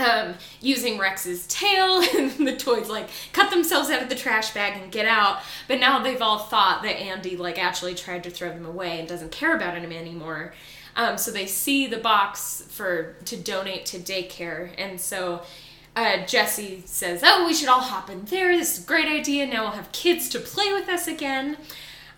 um, 0.00 0.34
using 0.60 0.98
Rex's 0.98 1.46
tail, 1.46 2.00
the 2.00 2.56
toys 2.58 2.88
like 2.88 3.10
cut 3.32 3.52
themselves 3.52 3.90
out 3.90 4.02
of 4.02 4.08
the 4.08 4.16
trash 4.16 4.52
bag 4.52 4.82
and 4.82 4.90
get 4.90 5.06
out. 5.06 5.38
But 5.68 5.78
now 5.78 6.02
they've 6.02 6.20
all 6.20 6.40
thought 6.40 6.82
that 6.82 6.96
Andy 6.96 7.36
like 7.36 7.62
actually 7.62 7.94
tried 7.94 8.24
to 8.24 8.30
throw 8.30 8.48
them 8.48 8.66
away 8.66 8.98
and 8.98 9.08
doesn't 9.08 9.30
care 9.30 9.54
about 9.54 9.80
them 9.80 9.92
anymore. 9.92 10.52
Um, 10.96 11.16
so 11.16 11.30
they 11.30 11.46
see 11.46 11.86
the 11.86 11.98
box 11.98 12.66
for 12.70 13.14
to 13.26 13.36
donate 13.36 13.86
to 13.86 13.98
daycare, 14.00 14.72
and 14.76 15.00
so 15.00 15.42
uh, 15.94 16.24
Jesse 16.26 16.82
says, 16.86 17.22
"Oh, 17.24 17.46
we 17.46 17.54
should 17.54 17.68
all 17.68 17.80
hop 17.80 18.08
in 18.10 18.24
there. 18.24 18.56
This 18.56 18.78
is 18.78 18.84
a 18.84 18.86
great 18.86 19.08
idea. 19.08 19.46
Now 19.46 19.62
we'll 19.62 19.72
have 19.72 19.92
kids 19.92 20.28
to 20.30 20.40
play 20.40 20.72
with 20.72 20.88
us 20.88 21.06
again." 21.06 21.56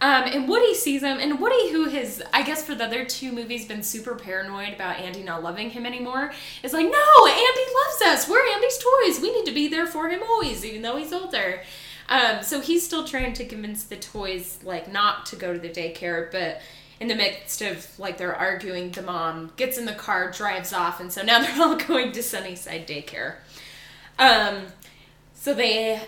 Um, 0.00 0.24
and 0.24 0.48
Woody 0.48 0.74
sees 0.74 1.02
him, 1.02 1.18
and 1.18 1.40
Woody, 1.40 1.70
who 1.72 1.88
has, 1.88 2.22
I 2.32 2.42
guess, 2.42 2.64
for 2.64 2.74
the 2.74 2.84
other 2.84 3.04
two 3.04 3.32
movies, 3.32 3.66
been 3.66 3.82
super 3.82 4.14
paranoid 4.16 4.74
about 4.74 4.98
Andy 4.98 5.22
not 5.22 5.42
loving 5.42 5.70
him 5.70 5.86
anymore, 5.86 6.32
is 6.62 6.72
like, 6.72 6.86
"No, 6.86 7.26
Andy 7.26 7.74
loves 7.74 8.02
us. 8.02 8.28
We're 8.28 8.46
Andy's 8.54 8.78
toys. 8.78 9.20
We 9.20 9.32
need 9.32 9.46
to 9.46 9.54
be 9.54 9.68
there 9.68 9.86
for 9.86 10.08
him 10.08 10.22
always, 10.22 10.64
even 10.64 10.82
though 10.82 10.96
he's 10.96 11.12
older." 11.12 11.62
Um, 12.08 12.42
so 12.42 12.60
he's 12.60 12.84
still 12.84 13.04
trying 13.06 13.32
to 13.34 13.46
convince 13.46 13.84
the 13.84 13.96
toys 13.96 14.58
like 14.62 14.92
not 14.92 15.26
to 15.26 15.36
go 15.36 15.52
to 15.52 15.58
the 15.58 15.70
daycare, 15.70 16.30
but 16.30 16.60
in 17.00 17.08
the 17.08 17.14
midst 17.14 17.62
of 17.62 17.86
like 17.98 18.18
they're 18.18 18.36
arguing, 18.36 18.90
the 18.90 19.02
mom 19.02 19.52
gets 19.56 19.78
in 19.78 19.84
the 19.84 19.94
car, 19.94 20.30
drives 20.30 20.72
off, 20.72 21.00
and 21.00 21.12
so 21.12 21.22
now 21.22 21.40
they're 21.42 21.62
all 21.62 21.76
going 21.76 22.12
to 22.12 22.22
Sunnyside 22.22 22.86
Daycare. 22.86 23.36
Um, 24.18 24.66
so 25.34 25.54
they 25.54 26.00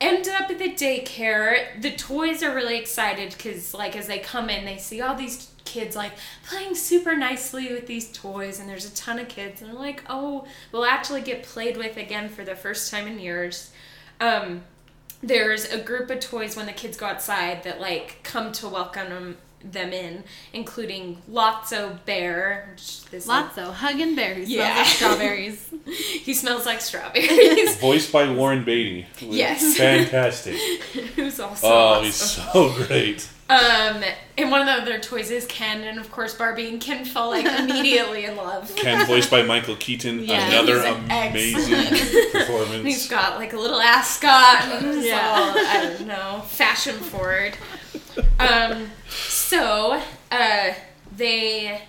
end 0.00 0.28
up 0.28 0.50
at 0.50 0.58
the 0.58 0.72
daycare. 0.72 1.80
The 1.80 1.92
toys 1.92 2.42
are 2.42 2.54
really 2.54 2.78
excited 2.78 3.34
because, 3.36 3.72
like, 3.72 3.96
as 3.96 4.06
they 4.06 4.18
come 4.18 4.50
in, 4.50 4.64
they 4.64 4.78
see 4.78 5.00
all 5.00 5.14
these 5.14 5.48
kids 5.64 5.96
like 5.96 6.12
playing 6.46 6.74
super 6.74 7.16
nicely 7.16 7.72
with 7.72 7.86
these 7.86 8.12
toys, 8.12 8.60
and 8.60 8.68
there's 8.68 8.84
a 8.84 8.94
ton 8.94 9.18
of 9.18 9.28
kids, 9.28 9.62
and 9.62 9.70
they're 9.70 9.78
like, 9.78 10.02
"Oh, 10.08 10.46
we'll 10.70 10.84
actually 10.84 11.22
get 11.22 11.42
played 11.42 11.76
with 11.76 11.96
again 11.96 12.28
for 12.28 12.44
the 12.44 12.56
first 12.56 12.90
time 12.90 13.06
in 13.06 13.18
years." 13.18 13.70
Um, 14.20 14.64
there's 15.22 15.64
a 15.70 15.78
group 15.78 16.10
of 16.10 16.20
toys 16.20 16.56
when 16.56 16.66
the 16.66 16.72
kids 16.72 16.96
go 16.96 17.06
outside 17.06 17.62
that 17.62 17.80
like 17.80 18.18
come 18.24 18.52
to 18.52 18.68
welcome 18.68 19.08
them 19.08 19.38
them 19.70 19.92
in, 19.92 20.24
including 20.52 21.18
Lotso 21.30 22.04
Bear. 22.04 22.74
This 23.10 23.26
Lotso, 23.26 23.72
hugging 23.72 24.14
bear 24.16 24.34
who 24.34 24.44
smells 24.46 24.50
Yeah. 24.58 24.76
like 24.78 24.86
strawberries. 24.86 25.70
he 25.86 26.34
smells 26.34 26.66
like 26.66 26.80
strawberries. 26.80 27.76
Voiced 27.80 28.10
by 28.12 28.30
Warren 28.32 28.64
Beatty. 28.64 29.06
yes, 29.20 29.76
Fantastic. 29.76 30.56
who's 31.16 31.38
also 31.40 31.66
Oh, 31.66 31.70
awesome. 31.70 32.04
he's 32.04 32.14
so 32.16 32.72
great. 32.86 33.28
Um, 33.50 34.02
and 34.38 34.50
one 34.50 34.62
of 34.62 34.66
the 34.66 34.72
other 34.80 34.98
toys 34.98 35.30
is 35.30 35.44
Ken, 35.46 35.82
and 35.82 35.98
of 35.98 36.10
course 36.10 36.32
Barbie 36.34 36.68
and 36.68 36.80
Ken 36.80 37.04
fall 37.04 37.30
like 37.30 37.44
immediately 37.44 38.24
in 38.24 38.34
love. 38.36 38.74
Ken, 38.76 39.06
voiced 39.06 39.30
by 39.30 39.42
Michael 39.42 39.76
Keaton. 39.76 40.24
Yeah, 40.24 40.48
Another 40.48 40.76
he's 40.82 41.66
amazing 41.68 41.74
And 42.74 42.86
he's 42.86 43.08
got 43.10 43.36
like 43.36 43.52
a 43.52 43.58
little 43.58 43.80
ascot, 43.80 44.62
and 44.82 45.02
Yeah. 45.04 45.20
all 45.34 45.54
I 45.58 45.82
don't 45.98 46.06
know, 46.06 46.42
fashion 46.46 46.94
forward. 46.94 47.54
Um, 48.38 48.90
so 49.10 49.41
uh, 49.52 50.74
they 51.16 51.82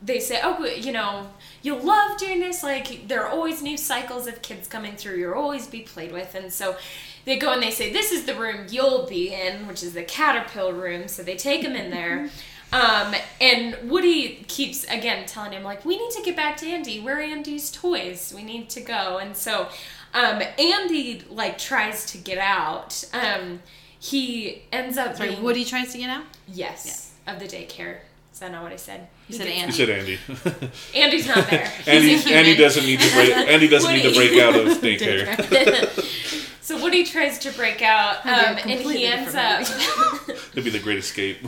they 0.00 0.20
say, 0.20 0.40
oh, 0.42 0.64
you 0.64 0.92
know, 0.92 1.28
you'll 1.62 1.84
love 1.84 2.18
doing 2.18 2.40
this. 2.40 2.62
Like 2.62 3.08
there 3.08 3.24
are 3.24 3.30
always 3.30 3.62
new 3.62 3.76
cycles 3.76 4.26
of 4.26 4.42
kids 4.42 4.68
coming 4.68 4.94
through. 4.96 5.16
You'll 5.16 5.34
always 5.34 5.66
be 5.66 5.80
played 5.80 6.12
with, 6.12 6.34
and 6.34 6.52
so 6.52 6.76
they 7.24 7.36
go 7.38 7.52
and 7.52 7.62
they 7.62 7.70
say, 7.70 7.92
this 7.92 8.10
is 8.10 8.24
the 8.24 8.34
room 8.34 8.66
you'll 8.70 9.06
be 9.06 9.34
in, 9.34 9.66
which 9.66 9.82
is 9.82 9.92
the 9.94 10.02
caterpillar 10.02 10.72
room. 10.72 11.08
So 11.08 11.22
they 11.22 11.36
take 11.36 11.62
him 11.62 11.76
in 11.76 11.90
there. 11.98 12.30
Um, 12.70 13.14
and 13.40 13.76
Woody 13.90 14.44
keeps 14.46 14.84
again 14.84 15.26
telling 15.26 15.52
him 15.52 15.62
like, 15.62 15.84
we 15.84 15.96
need 15.98 16.10
to 16.12 16.22
get 16.22 16.36
back 16.36 16.56
to 16.58 16.66
Andy. 16.66 17.00
We're 17.00 17.20
Andy's 17.20 17.70
toys. 17.70 18.32
We 18.34 18.42
need 18.42 18.68
to 18.70 18.80
go. 18.80 19.18
And 19.18 19.36
so 19.36 19.68
um, 20.14 20.42
Andy 20.58 21.22
like 21.30 21.58
tries 21.58 22.06
to 22.12 22.18
get 22.18 22.38
out. 22.38 23.04
Um, 23.12 23.60
he 23.98 24.62
ends 24.70 24.96
up 24.96 25.16
Sorry, 25.16 25.30
being 25.30 25.42
Woody 25.42 25.64
tries 25.64 25.92
to 25.92 25.98
get 25.98 26.10
out. 26.10 26.24
Yes 26.52 27.12
of 27.26 27.38
the 27.38 27.46
daycare. 27.46 27.98
Is 28.32 28.40
that 28.40 28.52
not 28.52 28.62
what 28.62 28.72
I 28.72 28.76
said? 28.76 29.08
You 29.28 29.34
said 29.36 29.48
Andy. 29.48 29.66
You 29.66 29.72
said 29.72 29.90
Andy. 29.90 30.18
Andy's 30.94 31.26
not 31.26 31.48
there. 31.50 31.72
Andy, 31.86 32.08
He's 32.10 32.26
a 32.26 32.30
Andy 32.34 32.56
doesn't 32.56 32.84
need 32.84 33.00
to 33.00 33.12
break. 33.14 33.32
Andy 33.34 33.68
doesn't 33.68 33.92
need 33.92 34.02
to 34.02 34.14
break 34.14 34.38
out 34.40 34.54
of 34.54 34.66
daycare. 34.80 36.62
so 36.62 36.80
Woody 36.80 37.04
tries 37.04 37.38
to 37.40 37.50
break 37.52 37.82
out, 37.82 38.24
um, 38.24 38.32
That'd 38.32 38.64
be 38.64 38.72
a 38.72 38.76
and 38.76 38.90
he 38.90 39.06
ends 39.06 39.34
up. 39.34 39.58
different 39.66 40.52
It'd 40.52 40.64
be 40.64 40.70
the 40.70 40.78
Great 40.78 40.98
Escape. 40.98 41.38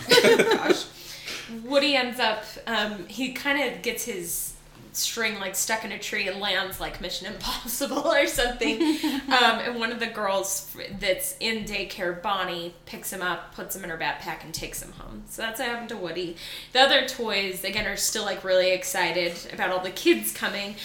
Woody 1.64 1.96
ends 1.96 2.18
up. 2.18 2.44
Um, 2.66 3.06
he 3.06 3.32
kind 3.32 3.72
of 3.72 3.82
gets 3.82 4.04
his 4.04 4.49
string 4.92 5.38
like 5.38 5.54
stuck 5.54 5.84
in 5.84 5.92
a 5.92 5.98
tree 5.98 6.28
and 6.28 6.40
lands 6.40 6.80
like 6.80 7.00
Mission 7.00 7.26
Impossible 7.26 8.08
or 8.12 8.26
something. 8.26 8.80
um, 9.28 9.58
and 9.60 9.78
one 9.78 9.92
of 9.92 10.00
the 10.00 10.06
girls 10.06 10.74
that's 10.98 11.36
in 11.40 11.64
daycare, 11.64 12.20
Bonnie, 12.20 12.74
picks 12.86 13.12
him 13.12 13.22
up, 13.22 13.54
puts 13.54 13.76
him 13.76 13.84
in 13.84 13.90
her 13.90 13.98
backpack, 13.98 14.44
and 14.44 14.52
takes 14.52 14.82
him 14.82 14.92
home. 14.92 15.24
So 15.28 15.42
that's 15.42 15.60
what 15.60 15.68
happened 15.68 15.90
to 15.90 15.96
Woody. 15.96 16.36
The 16.72 16.80
other 16.80 17.06
toys, 17.06 17.64
again, 17.64 17.86
are 17.86 17.96
still 17.96 18.24
like 18.24 18.44
really 18.44 18.72
excited 18.72 19.34
about 19.52 19.70
all 19.70 19.80
the 19.80 19.90
kids 19.90 20.32
coming. 20.32 20.76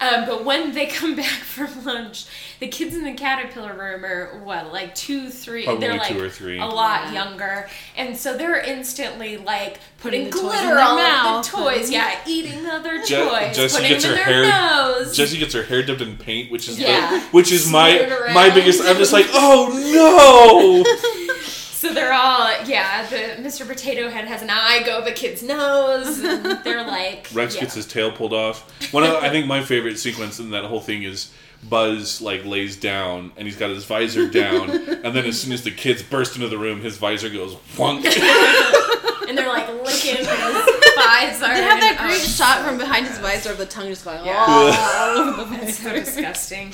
Um, 0.00 0.26
but 0.26 0.44
when 0.44 0.72
they 0.72 0.86
come 1.00 1.14
back 1.14 1.26
from 1.26 1.84
lunch, 1.84 2.26
the 2.58 2.66
kids 2.66 2.96
in 2.96 3.04
the 3.04 3.12
caterpillar 3.12 3.72
room 3.76 4.04
are 4.04 4.40
what, 4.42 4.72
like 4.72 4.94
two, 4.96 5.28
three? 5.30 5.64
Probably 5.64 5.86
they're 5.86 5.96
like 5.96 6.08
two 6.12 6.20
or 6.22 6.28
three. 6.28 6.58
a 6.58 6.64
lot 6.66 7.04
Yeah. 7.12 7.24
younger, 7.24 7.68
and 7.96 8.16
so 8.16 8.36
they're 8.36 8.58
instantly 8.60 9.36
like 9.36 9.78
Putting 9.98 10.24
putting, 10.24 10.24
the 10.24 10.30
toys 10.30 10.40
glitter 10.40 10.66
their 10.74 10.78
all 10.80 10.96
mouth. 10.96 11.54
over 11.54 11.64
the 11.64 11.70
toys. 11.78 11.90
Yeah, 11.92 12.18
eating 12.26 12.64
the 12.64 12.72
other 12.72 13.00
Je- 13.04 13.16
toys, 13.16 13.54
Jessie 13.56 13.76
putting 13.76 13.90
gets 13.92 14.04
them 14.04 14.12
in 14.14 14.18
her 14.18 14.24
their 14.42 14.50
hair- 14.50 14.82
nose. 14.98 15.16
Jesse 15.16 15.38
gets 15.38 15.54
her 15.54 15.62
hair 15.62 15.82
dipped 15.84 16.00
in 16.00 16.16
paint, 16.16 16.50
which 16.50 16.68
is 16.68 16.80
Yeah. 16.80 17.10
the, 17.10 17.20
which 17.26 17.52
is 17.52 17.70
my 17.70 17.90
Smeared 17.96 18.34
my 18.34 18.46
around. 18.46 18.54
biggest. 18.54 18.82
I'm 18.82 18.96
just 18.96 19.12
like, 19.12 19.26
oh 19.32 20.82
no! 20.84 20.84
So 21.82 21.92
they're 21.92 22.12
all 22.12 22.48
yeah. 22.64 23.04
The 23.06 23.42
Mr. 23.42 23.66
Potato 23.66 24.08
Head 24.08 24.28
has 24.28 24.40
an 24.40 24.50
eye 24.50 24.84
go 24.86 24.98
up 24.98 25.06
a 25.08 25.10
kid's 25.10 25.42
nose, 25.42 26.20
and 26.20 26.44
they're 26.64 26.86
like 26.86 27.26
Rex 27.34 27.56
yeah. 27.56 27.62
gets 27.62 27.74
his 27.74 27.88
tail 27.88 28.12
pulled 28.12 28.32
off. 28.32 28.70
One 28.92 29.02
of 29.02 29.16
I 29.16 29.30
think 29.30 29.48
my 29.48 29.64
favorite 29.64 29.98
sequence 29.98 30.38
in 30.38 30.50
that 30.50 30.64
whole 30.66 30.78
thing 30.78 31.02
is 31.02 31.32
Buzz 31.68 32.22
like 32.22 32.44
lays 32.44 32.76
down 32.76 33.32
and 33.36 33.48
he's 33.48 33.56
got 33.56 33.70
his 33.70 33.84
visor 33.84 34.28
down, 34.28 34.70
and 34.70 35.12
then 35.12 35.26
as 35.26 35.40
soon 35.40 35.52
as 35.52 35.64
the 35.64 35.72
kids 35.72 36.04
burst 36.04 36.36
into 36.36 36.48
the 36.48 36.56
room, 36.56 36.82
his 36.82 36.98
visor 36.98 37.28
goes 37.28 37.56
wonk. 37.74 38.04
and 39.28 39.36
they're 39.36 39.48
like 39.48 39.66
licking 39.66 40.18
his 40.18 40.28
visor. 40.28 41.48
They 41.48 41.62
have 41.64 41.80
that 41.80 41.96
great 41.98 42.22
oh, 42.22 42.28
shot 42.28 42.64
from 42.64 42.78
behind 42.78 43.08
his 43.08 43.18
visor 43.18 43.50
of 43.50 43.58
the 43.58 43.66
tongue 43.66 43.88
just 43.88 44.04
going 44.04 44.24
Yeah. 44.24 44.44
all 44.46 45.40
over 45.40 45.56
It's 45.56 45.78
so 45.80 45.92
disgusting. 45.92 46.72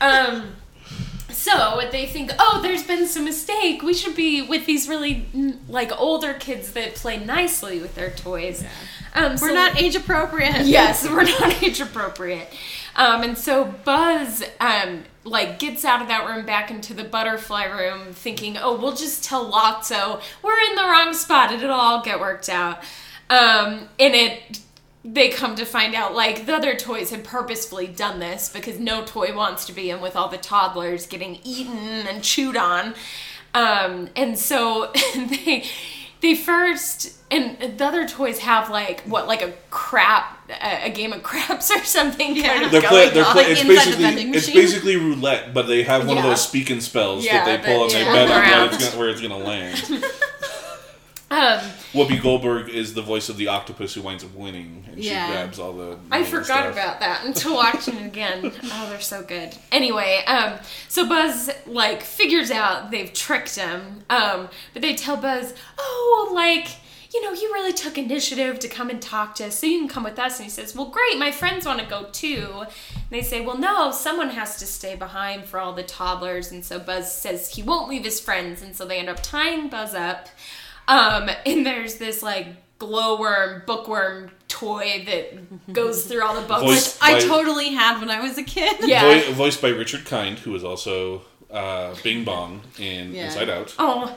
Um, 0.00 0.54
so 1.40 1.80
they 1.90 2.04
think, 2.04 2.32
oh, 2.38 2.60
there's 2.62 2.82
been 2.82 3.06
some 3.06 3.24
mistake. 3.24 3.82
We 3.82 3.94
should 3.94 4.14
be 4.14 4.42
with 4.42 4.66
these 4.66 4.86
really 4.88 5.26
like 5.68 5.90
older 5.98 6.34
kids 6.34 6.72
that 6.72 6.96
play 6.96 7.16
nicely 7.16 7.80
with 7.80 7.94
their 7.94 8.10
toys. 8.10 8.62
Um, 9.14 9.32
We're 9.32 9.36
so- 9.48 9.54
not 9.54 9.80
age 9.80 9.96
appropriate. 9.96 10.60
yes, 10.66 11.08
we're 11.08 11.24
not 11.24 11.62
age 11.62 11.80
appropriate. 11.80 12.46
Um, 12.94 13.22
and 13.22 13.38
so 13.38 13.64
Buzz, 13.84 14.44
um, 14.60 15.04
like 15.24 15.58
gets 15.58 15.82
out 15.86 16.02
of 16.02 16.08
that 16.08 16.26
room 16.28 16.44
back 16.44 16.70
into 16.70 16.92
the 16.92 17.04
butterfly 17.04 17.64
room, 17.64 18.12
thinking, 18.12 18.58
"Oh, 18.58 18.76
we'll 18.76 18.94
just 18.94 19.24
tell 19.24 19.50
Lotso 19.50 20.20
we're 20.42 20.58
in 20.68 20.74
the 20.74 20.82
wrong 20.82 21.14
spot. 21.14 21.52
It'll 21.52 21.70
all 21.70 22.02
get 22.02 22.20
worked 22.20 22.50
out." 22.50 22.78
Um, 23.30 23.88
and 23.98 24.14
it, 24.14 24.60
they 25.04 25.30
come 25.30 25.56
to 25.56 25.64
find 25.64 25.94
out 25.94 26.14
like 26.14 26.44
the 26.46 26.54
other 26.54 26.74
toys 26.76 27.10
had 27.10 27.24
purposefully 27.24 27.86
done 27.86 28.18
this 28.20 28.48
because 28.50 28.78
no 28.78 29.02
toy 29.04 29.34
wants 29.34 29.64
to 29.66 29.72
be 29.72 29.90
in 29.90 30.00
with 30.00 30.14
all 30.14 30.28
the 30.28 30.36
toddlers 30.38 31.06
getting 31.06 31.38
eaten 31.42 32.06
and 32.06 32.22
chewed 32.22 32.56
on. 32.56 32.94
Um, 33.54 34.08
and 34.14 34.38
so 34.38 34.92
they 35.14 35.64
they 36.20 36.34
first 36.34 37.16
and 37.30 37.56
the 37.78 37.84
other 37.84 38.06
toys 38.06 38.40
have 38.40 38.68
like 38.68 39.00
what 39.02 39.26
like 39.26 39.40
a 39.40 39.54
crap 39.70 40.38
a, 40.50 40.86
a 40.86 40.90
game 40.90 41.12
of 41.14 41.22
craps 41.22 41.70
or 41.74 41.82
something 41.82 42.40
kind 42.42 42.64
of 42.64 42.70
They're 42.70 42.82
going 42.82 42.92
play, 42.92 43.10
they're 43.10 43.24
on. 43.24 43.32
play, 43.32 43.42
Like 43.44 43.52
it's 43.52 43.60
inside 43.62 43.68
the 43.70 43.74
basically 43.74 44.04
vending 44.04 44.34
it's 44.34 44.46
machine. 44.48 44.62
basically 44.62 44.96
roulette, 44.96 45.54
but 45.54 45.66
they 45.66 45.82
have 45.82 46.06
one 46.06 46.18
of 46.18 46.24
Yeah. 46.24 46.30
those 46.30 46.46
speaking 46.46 46.80
spells 46.82 47.24
Yeah, 47.24 47.44
that 47.46 47.62
they 47.62 47.72
pull 47.72 47.84
and 47.84 47.92
they 47.92 48.04
bet 48.04 48.30
on 48.30 48.38
Around. 48.38 48.80
where 48.80 48.90
where 48.98 49.08
it's 49.08 49.20
gonna 49.22 49.38
land. 49.38 49.82
Um, 51.32 51.60
Whoopi 51.92 52.20
Goldberg 52.20 52.70
is 52.70 52.94
the 52.94 53.02
voice 53.02 53.28
of 53.28 53.36
the 53.36 53.46
octopus 53.46 53.94
who 53.94 54.02
winds 54.02 54.24
up 54.24 54.34
winning, 54.34 54.84
and 54.90 54.98
Yeah. 54.98 55.26
she 55.26 55.32
grabs 55.32 55.58
all 55.60 55.72
the. 55.72 55.96
I 56.10 56.24
forgot 56.24 56.44
stuff. 56.44 56.72
about 56.72 56.98
that 57.00 57.24
until 57.24 57.54
watching 57.54 57.96
it 57.98 58.06
again. 58.06 58.52
Oh, 58.72 58.88
they're 58.90 59.00
so 59.00 59.22
good. 59.22 59.54
Anyway, 59.70 60.22
um, 60.26 60.58
so 60.88 61.08
Buzz 61.08 61.48
like 61.66 62.02
figures 62.02 62.50
out 62.50 62.90
they've 62.90 63.12
tricked 63.12 63.54
him. 63.56 64.02
Um, 64.10 64.48
but 64.72 64.82
they 64.82 64.94
tell 64.94 65.16
Buzz, 65.16 65.54
"Oh, 65.78 66.32
like 66.34 66.68
you 67.12 67.20
know, 67.24 67.32
you 67.32 67.52
really 67.52 67.72
took 67.72 67.98
initiative 67.98 68.60
to 68.60 68.68
come 68.68 68.88
and 68.88 69.02
talk 69.02 69.34
to 69.36 69.46
us, 69.46 69.58
so 69.58 69.66
you 69.66 69.78
can 69.80 69.88
come 69.88 70.04
with 70.04 70.18
us." 70.18 70.38
And 70.38 70.44
he 70.44 70.50
says, 70.50 70.74
"Well, 70.74 70.86
great. 70.90 71.16
My 71.18 71.30
friends 71.30 71.64
want 71.66 71.78
to 71.80 71.86
go 71.86 72.06
too." 72.12 72.62
And 72.62 73.10
they 73.10 73.22
say, 73.22 73.40
"Well, 73.40 73.56
no, 73.58 73.92
someone 73.92 74.30
has 74.30 74.58
to 74.58 74.66
stay 74.66 74.96
behind 74.96 75.44
for 75.46 75.58
all 75.60 75.72
the 75.74 75.82
toddlers." 75.84 76.50
And 76.50 76.64
so 76.64 76.78
Buzz 76.80 77.12
says 77.12 77.50
he 77.54 77.62
won't 77.62 77.88
leave 77.88 78.04
his 78.04 78.18
friends, 78.20 78.62
and 78.62 78.74
so 78.76 78.84
they 78.84 78.98
end 78.98 79.08
up 79.08 79.22
tying 79.22 79.68
Buzz 79.68 79.94
up. 79.94 80.28
Um, 80.90 81.30
and 81.46 81.64
there's 81.64 81.96
this 81.96 82.22
like 82.22 82.46
glowworm, 82.78 83.62
bookworm 83.66 84.30
toy 84.48 85.04
that 85.06 85.72
goes 85.72 86.04
through 86.06 86.22
all 86.22 86.34
the 86.40 86.46
books. 86.46 86.62
Voice- 86.64 86.98
I 87.00 87.14
By- 87.14 87.20
totally 87.20 87.70
had 87.74 88.00
when 88.00 88.10
I 88.10 88.20
was 88.20 88.36
a 88.38 88.42
kid. 88.42 88.76
Yeah. 88.82 89.02
Voi- 89.02 89.32
voiced 89.32 89.62
by 89.62 89.68
Richard 89.68 90.04
Kind, 90.06 90.38
who 90.40 90.54
is 90.54 90.64
also 90.64 91.22
uh, 91.50 91.94
Bing 92.02 92.24
Bong 92.24 92.60
in 92.78 93.14
Yeah. 93.14 93.26
Inside 93.26 93.48
Out. 93.50 93.74
Oh. 93.78 94.16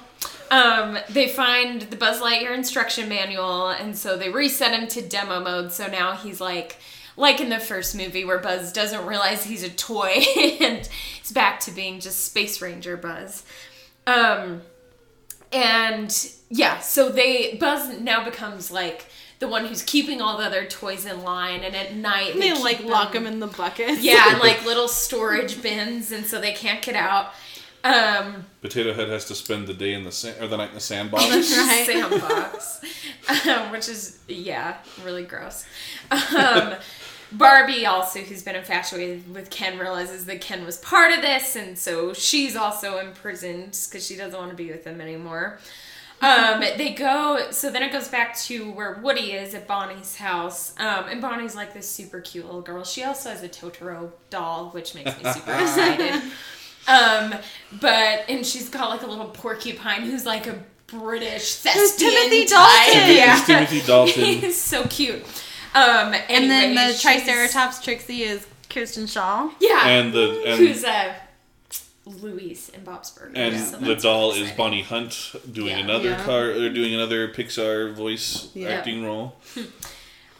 Um, 0.51 0.97
they 1.09 1.27
find 1.29 1.81
the 1.81 1.95
Buzz 1.95 2.21
Lightyear 2.21 2.55
instruction 2.55 3.09
manual, 3.09 3.69
and 3.69 3.97
so 3.97 4.17
they 4.17 4.29
reset 4.29 4.71
him 4.79 4.87
to 4.89 5.01
demo 5.01 5.39
mode. 5.39 5.71
So 5.71 5.87
now 5.87 6.13
he's 6.15 6.39
like, 6.39 6.77
like 7.17 7.41
in 7.41 7.49
the 7.49 7.59
first 7.59 7.95
movie 7.95 8.23
where 8.23 8.37
Buzz 8.39 8.71
doesn't 8.71 9.05
realize 9.05 9.43
he's 9.43 9.63
a 9.63 9.69
toy, 9.69 10.23
and 10.61 10.87
he's 11.19 11.31
back 11.31 11.59
to 11.61 11.71
being 11.71 11.99
just 11.99 12.23
Space 12.25 12.61
Ranger 12.61 12.97
Buzz. 12.97 13.43
Um, 14.05 14.61
and 15.53 16.31
yeah, 16.49 16.79
so 16.79 17.09
they 17.09 17.55
Buzz 17.59 17.99
now 17.99 18.23
becomes 18.25 18.71
like 18.71 19.07
the 19.39 19.47
one 19.47 19.65
who's 19.65 19.81
keeping 19.81 20.21
all 20.21 20.37
the 20.37 20.45
other 20.45 20.65
toys 20.65 21.05
in 21.05 21.23
line, 21.23 21.63
and 21.63 21.75
at 21.75 21.95
night 21.95 22.33
They 22.35 22.51
keep 22.51 22.63
like 22.63 22.83
lock 22.83 23.13
them 23.13 23.25
in 23.27 23.39
the 23.39 23.47
buckets. 23.47 24.01
yeah, 24.01 24.31
and 24.31 24.39
like 24.39 24.63
little 24.65 24.87
storage 24.87 25.61
bins, 25.61 26.11
and 26.11 26.25
so 26.25 26.39
they 26.39 26.53
can't 26.53 26.81
get 26.81 26.95
out. 26.95 27.33
Um, 27.85 28.45
Potato 28.61 28.93
Head 28.93 29.09
has 29.09 29.25
to 29.25 29.35
spend 29.35 29.67
the 29.67 29.73
day 29.73 29.93
in 29.93 30.05
the 30.05 30.11
sand 30.11 30.37
or 30.41 30.47
the 30.47 30.55
night 30.55 30.69
in 30.69 30.75
the 30.75 30.79
sandbox. 30.79 31.25
That's 31.29 31.57
right. 31.57 31.85
sandbox, 31.85 32.81
um, 33.47 33.71
which 33.73 33.89
is 33.89 34.19
yeah, 34.29 34.77
really 35.03 35.23
gross. 35.23 35.65
Um, 36.09 36.75
Barbie 37.33 37.85
also, 37.85 38.19
who's 38.19 38.43
been 38.43 38.55
infatuated 38.55 39.33
with 39.33 39.49
Ken, 39.49 39.77
realizes 39.77 40.25
that 40.25 40.41
Ken 40.41 40.65
was 40.65 40.77
part 40.77 41.13
of 41.13 41.21
this, 41.21 41.55
and 41.55 41.77
so 41.77 42.13
she's 42.13 42.55
also 42.55 42.99
imprisoned 42.99 43.77
because 43.89 44.05
she 44.05 44.15
doesn't 44.15 44.37
want 44.37 44.51
to 44.51 44.57
be 44.57 44.69
with 44.69 44.85
him 44.85 45.01
anymore. 45.01 45.59
Um, 46.21 46.61
they 46.61 46.93
go, 46.93 47.47
so 47.51 47.69
then 47.69 47.83
it 47.83 47.91
goes 47.91 48.07
back 48.07 48.37
to 48.43 48.71
where 48.71 48.93
Woody 49.03 49.33
is 49.33 49.53
at 49.53 49.67
Bonnie's 49.67 50.15
house, 50.15 50.73
um, 50.79 51.05
and 51.09 51.21
Bonnie's 51.21 51.55
like 51.55 51.73
this 51.73 51.89
super 51.89 52.21
cute 52.21 52.45
little 52.45 52.61
girl. 52.61 52.83
She 52.85 53.03
also 53.03 53.29
has 53.29 53.43
a 53.43 53.49
Totoro 53.49 54.11
doll, 54.29 54.69
which 54.69 54.95
makes 54.95 55.21
me 55.21 55.31
super 55.33 55.51
excited. 55.59 56.21
Um, 56.87 57.35
but 57.81 58.23
and 58.29 58.45
she's 58.45 58.69
got 58.69 58.89
like 58.89 59.03
a 59.03 59.07
little 59.07 59.27
porcupine 59.27 60.03
who's 60.03 60.25
like 60.25 60.47
a 60.47 60.63
British 60.87 61.55
thespian 61.55 62.11
Timothy 62.11 62.45
type. 62.45 62.93
Dalton. 62.93 63.15
Yeah, 63.15 63.43
Timothy 63.45 63.81
Dalton. 63.81 64.23
He's 64.23 64.61
so 64.61 64.83
cute. 64.85 65.25
Um, 65.75 66.13
And 66.29 66.49
then 66.51 66.75
the 66.75 66.97
Triceratops 66.99 67.81
Trixie 67.83 68.23
is 68.23 68.45
Kristen 68.69 69.05
Schaal. 69.05 69.51
Yeah, 69.59 69.87
And 69.87 70.13
the 70.13 70.43
and 70.45 70.59
who's 70.59 70.83
uh, 70.83 71.13
Louise 72.05 72.69
in 72.69 72.83
Bob's 72.83 73.11
Burgers. 73.11 73.33
and 73.35 73.59
so 73.59 73.77
the 73.77 73.95
doll 73.95 74.33
is. 74.33 74.51
Bonnie 74.51 74.81
Hunt 74.83 75.31
doing 75.51 75.69
Yeah. 75.77 75.83
another 75.83 76.09
Yeah. 76.09 76.23
car 76.25 76.45
or 76.49 76.69
doing 76.69 76.93
another 76.93 77.29
Pixar 77.29 77.93
voice 77.93 78.49
Yeah. 78.53 78.69
acting 78.69 79.03
role. 79.05 79.39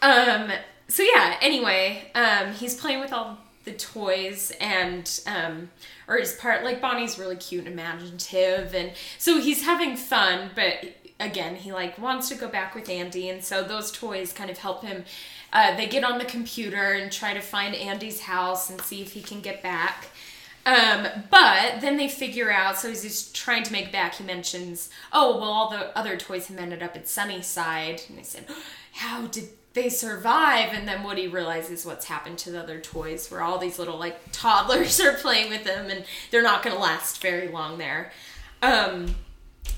Um. 0.02 0.52
So 0.90 1.02
yeah. 1.02 1.38
Anyway, 1.42 2.12
um, 2.14 2.54
he's 2.54 2.76
playing 2.76 3.00
with 3.00 3.14
all 3.14 3.38
the 3.64 3.72
toys 3.72 4.52
and 4.60 5.10
um, 5.26 5.70
or 6.10 6.18
his 6.18 6.34
part 6.34 6.66
like 6.66 6.82
Bonnie's 6.82 7.18
really 7.18 7.38
cute 7.38 7.66
and 7.66 7.74
imaginative, 7.74 8.76
and 8.76 8.92
so 9.18 9.40
he's 9.40 9.64
having 9.64 9.96
fun. 9.96 10.50
But 10.54 10.94
again, 11.24 11.56
he 11.56 11.72
like 11.72 11.98
wants 11.98 12.30
to 12.30 12.36
go 12.36 12.48
back 12.48 12.76
with 12.76 12.90
Andy, 12.90 13.30
and 13.30 13.44
so 13.44 13.64
those 13.64 13.92
toys 13.92 14.34
kind 14.34 14.50
of 14.50 14.58
help 14.58 14.84
him. 14.84 15.06
Uh, 15.52 15.76
they 15.76 15.88
get 15.88 16.04
on 16.04 16.18
the 16.18 16.26
computer 16.26 16.94
and 16.94 17.12
try 17.12 17.34
to 17.34 17.42
find 17.42 17.76
Andy's 17.76 18.22
house 18.22 18.70
and 18.70 18.82
see 18.82 19.02
if 19.02 19.14
he 19.14 19.22
can 19.22 19.42
get 19.42 19.62
back. 19.62 20.08
Um, 20.66 21.08
but 21.30 21.82
then 21.82 21.98
they 21.98 22.08
figure 22.08 22.52
out, 22.52 22.78
so 22.78 22.90
he's 22.90 23.04
just 23.04 23.36
trying 23.36 23.64
to 23.64 23.72
make 23.72 23.92
back. 23.92 24.16
He 24.16 24.24
mentions, 24.24 24.90
oh, 25.12 25.38
well, 25.38 25.50
all 25.50 25.70
the 25.70 25.96
other 25.98 26.16
toys 26.18 26.48
have 26.48 26.58
ended 26.58 26.82
up 26.82 26.96
at 26.96 27.08
Sunnyside. 27.08 28.02
And 28.08 28.18
they 28.18 28.24
said, 28.24 28.46
how 28.94 29.28
did 29.28 29.50
they 29.74 29.90
survive? 29.90 30.70
And 30.72 30.88
then 30.88 31.04
Woody 31.04 31.28
realizes 31.28 31.86
what's 31.86 32.06
happened 32.06 32.38
to 32.40 32.52
the 32.52 32.64
other 32.64 32.80
toys, 32.80 33.30
where 33.30 33.42
all 33.42 33.58
these 33.58 33.78
little, 33.78 33.98
like, 33.98 34.20
toddlers 34.32 35.00
are 35.02 35.14
playing 35.14 35.50
with 35.50 35.66
them, 35.66 35.90
and 35.90 36.06
they're 36.32 36.42
not 36.42 36.64
going 36.64 36.76
to 36.76 36.82
last 36.82 37.22
very 37.22 37.50
long 37.50 37.78
there. 37.78 38.12
Um, 38.62 39.16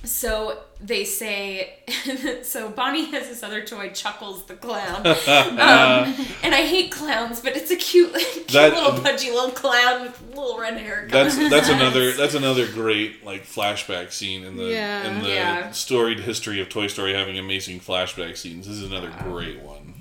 so 0.07 0.59
they 0.79 1.03
say, 1.05 1.73
so 2.43 2.69
Bonnie 2.69 3.05
has 3.11 3.27
this 3.27 3.43
other 3.43 3.63
toy, 3.63 3.89
Chuckles 3.89 4.43
the 4.45 4.55
clown. 4.55 5.05
Um, 5.27 6.13
and 6.43 6.53
I 6.53 6.65
hate 6.65 6.91
clowns, 6.91 7.39
but 7.41 7.55
it's 7.57 7.71
a 7.71 7.75
cute, 7.75 8.13
cute 8.15 8.47
That- 8.49 8.73
little 8.73 9.01
pudgy 9.01 9.31
little 9.31 9.51
clown 9.51 10.01
with 10.03 10.21
little 10.29 10.57
red 10.59 10.77
hair. 10.77 11.07
That's 11.09 11.35
that's 11.49 11.69
another 11.69 12.11
that's 12.13 12.35
another 12.35 12.67
great 12.67 13.25
like 13.25 13.45
flashback 13.45 14.11
scene 14.11 14.43
in 14.43 14.55
the 14.57 14.65
Yeah. 14.65 15.07
in 15.09 15.23
the 15.23 15.29
Yeah. 15.29 15.71
storied 15.71 16.19
history 16.21 16.61
of 16.61 16.69
Toy 16.69 16.87
Story 16.87 17.13
having 17.13 17.37
amazing 17.37 17.79
flashback 17.79 18.37
scenes. 18.37 18.67
This 18.67 18.77
is 18.77 18.83
another 18.89 19.11
great 19.23 19.59
one. 19.61 19.94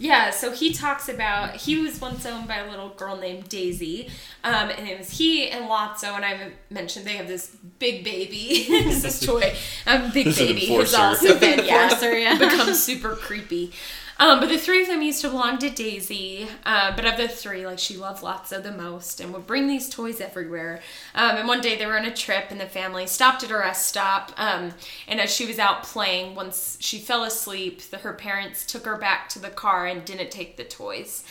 Yeah, 0.00 0.30
so 0.30 0.50
he 0.50 0.72
talks 0.72 1.10
about 1.10 1.56
he 1.56 1.76
was 1.76 2.00
once 2.00 2.24
owned 2.24 2.48
by 2.48 2.56
a 2.56 2.70
little 2.70 2.88
girl 2.88 3.18
named 3.18 3.50
Daisy, 3.50 4.08
um, 4.42 4.70
and 4.70 4.88
it 4.88 4.96
was 4.96 5.10
he 5.10 5.50
and 5.50 5.66
Lotso, 5.66 6.16
and 6.16 6.24
I 6.24 6.52
mentioned 6.70 7.04
they 7.04 7.18
have 7.18 7.28
this 7.28 7.54
big 7.78 8.02
baby, 8.02 8.64
this 8.68 9.04
is 9.04 9.20
toy, 9.20 9.54
um, 9.86 10.10
big 10.10 10.24
This 10.24 10.38
baby 10.38 10.68
who's 10.68 10.94
also 10.94 11.38
been 11.38 11.58
yeah, 11.66 11.84
Enforcer, 11.84 12.16
yeah. 12.16 12.38
become 12.38 12.72
super 12.72 13.14
creepy. 13.14 13.72
Um, 14.20 14.38
but 14.38 14.50
the 14.50 14.58
three 14.58 14.82
of 14.82 14.88
them 14.88 15.00
used 15.00 15.22
to 15.22 15.30
belong 15.30 15.56
to 15.58 15.70
Daisy. 15.70 16.46
Uh, 16.66 16.94
but 16.94 17.06
of 17.06 17.16
the 17.16 17.26
three, 17.26 17.66
like 17.66 17.78
she 17.78 17.96
loved 17.96 18.22
Lotso 18.22 18.62
the 18.62 18.70
most 18.70 19.18
and 19.18 19.32
would 19.32 19.46
bring 19.46 19.66
these 19.66 19.88
toys 19.88 20.20
everywhere. 20.20 20.80
Um, 21.14 21.38
and 21.38 21.48
one 21.48 21.62
day 21.62 21.76
they 21.76 21.86
were 21.86 21.98
on 21.98 22.04
a 22.04 22.14
trip 22.14 22.50
and 22.50 22.60
the 22.60 22.66
family 22.66 23.06
stopped 23.06 23.42
at 23.42 23.50
a 23.50 23.56
rest 23.56 23.88
stop. 23.88 24.32
Um, 24.36 24.74
and 25.08 25.20
as 25.20 25.34
she 25.34 25.46
was 25.46 25.58
out 25.58 25.84
playing, 25.84 26.34
once 26.34 26.76
she 26.80 26.98
fell 26.98 27.24
asleep, 27.24 27.80
the, 27.80 27.96
her 27.96 28.12
parents 28.12 28.66
took 28.66 28.84
her 28.84 28.98
back 28.98 29.30
to 29.30 29.38
the 29.38 29.48
car 29.48 29.86
and 29.86 30.04
didn't 30.04 30.30
take 30.30 30.58
the 30.58 30.64
toys. 30.64 31.24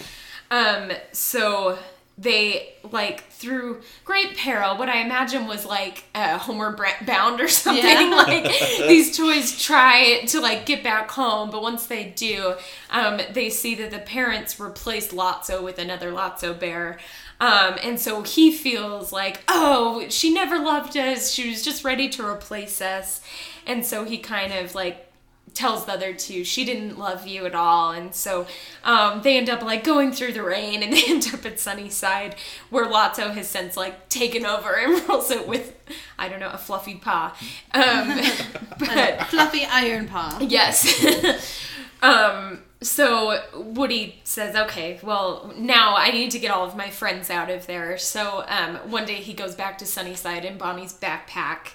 Um, 0.49 0.91
so 1.11 1.77
they 2.21 2.73
like 2.91 3.23
through 3.29 3.81
great 4.03 4.35
peril 4.35 4.75
what 4.77 4.89
i 4.89 4.99
imagine 5.01 5.47
was 5.47 5.65
like 5.65 6.03
uh, 6.15 6.37
homeward 6.37 6.77
bound 7.07 7.39
or 7.39 7.47
something 7.63 7.83
Yeah. 7.85 8.09
like 8.27 8.43
these 8.87 9.15
toys 9.15 9.61
try 9.61 10.21
to 10.27 10.41
like 10.41 10.65
get 10.65 10.83
back 10.83 11.09
home 11.11 11.49
but 11.49 11.61
once 11.61 11.87
they 11.87 12.05
do 12.15 12.55
um, 12.89 13.21
they 13.33 13.49
see 13.49 13.73
that 13.75 13.91
the 13.91 13.99
parents 13.99 14.59
replaced 14.59 15.11
lotso 15.11 15.63
with 15.63 15.79
another 15.79 16.11
lotso 16.11 16.57
bear 16.59 16.99
um, 17.39 17.77
and 17.83 17.97
so 17.99 18.21
he 18.23 18.51
feels 18.51 19.13
like 19.13 19.41
oh 19.47 20.05
she 20.09 20.33
never 20.33 20.59
loved 20.59 20.97
us 20.97 21.31
she 21.31 21.49
was 21.49 21.63
just 21.63 21.85
ready 21.85 22.09
to 22.09 22.25
replace 22.25 22.81
us 22.81 23.21
and 23.65 23.85
so 23.85 24.03
he 24.03 24.17
kind 24.17 24.51
of 24.51 24.75
like 24.75 25.05
tells 25.53 25.85
the 25.85 25.93
other 25.93 26.13
two 26.13 26.43
she 26.43 26.65
didn't 26.65 26.97
love 26.97 27.27
you 27.27 27.45
at 27.45 27.55
all. 27.55 27.91
And 27.91 28.13
so 28.13 28.47
um, 28.83 29.21
they 29.21 29.37
end 29.37 29.49
up 29.49 29.61
like 29.61 29.83
going 29.83 30.11
through 30.11 30.33
the 30.33 30.43
rain 30.43 30.83
and 30.83 30.93
they 30.93 31.03
end 31.07 31.27
up 31.33 31.45
at 31.45 31.59
sunnyside 31.59 32.35
where 32.69 32.85
lotso 32.85 33.33
has 33.33 33.47
since 33.47 33.75
like 33.77 34.09
taken 34.09 34.45
over 34.45 34.73
and 34.73 34.91
rules 35.09 35.31
it 35.31 35.47
with 35.47 35.75
i 36.17 36.29
don't 36.29 36.39
know 36.39 36.49
a 36.51 36.57
fluffy 36.57 36.95
paw. 36.95 37.35
Um, 37.73 38.21
but 38.79 39.23
Fluffy 39.27 39.65
iron 39.65 40.07
paw. 40.07 40.37
yes. 40.41 41.65
Um, 42.01 42.63
so 42.81 43.43
woody 43.53 44.21
says 44.23 44.55
okay 44.55 45.01
well 45.03 45.53
now 45.57 45.97
i 45.97 46.11
need 46.11 46.31
to 46.31 46.39
get 46.39 46.49
all 46.49 46.65
of 46.65 46.77
my 46.77 46.89
friends 46.89 47.29
out 47.29 47.49
of 47.49 47.67
there. 47.67 47.97
So 47.97 48.45
um, 48.47 48.75
one 48.89 49.05
day 49.05 49.15
he 49.15 49.33
goes 49.33 49.55
back 49.55 49.77
to 49.79 49.85
sunnyside 49.85 50.45
in 50.45 50.57
bonnie's 50.57 50.93
backpack 50.93 51.71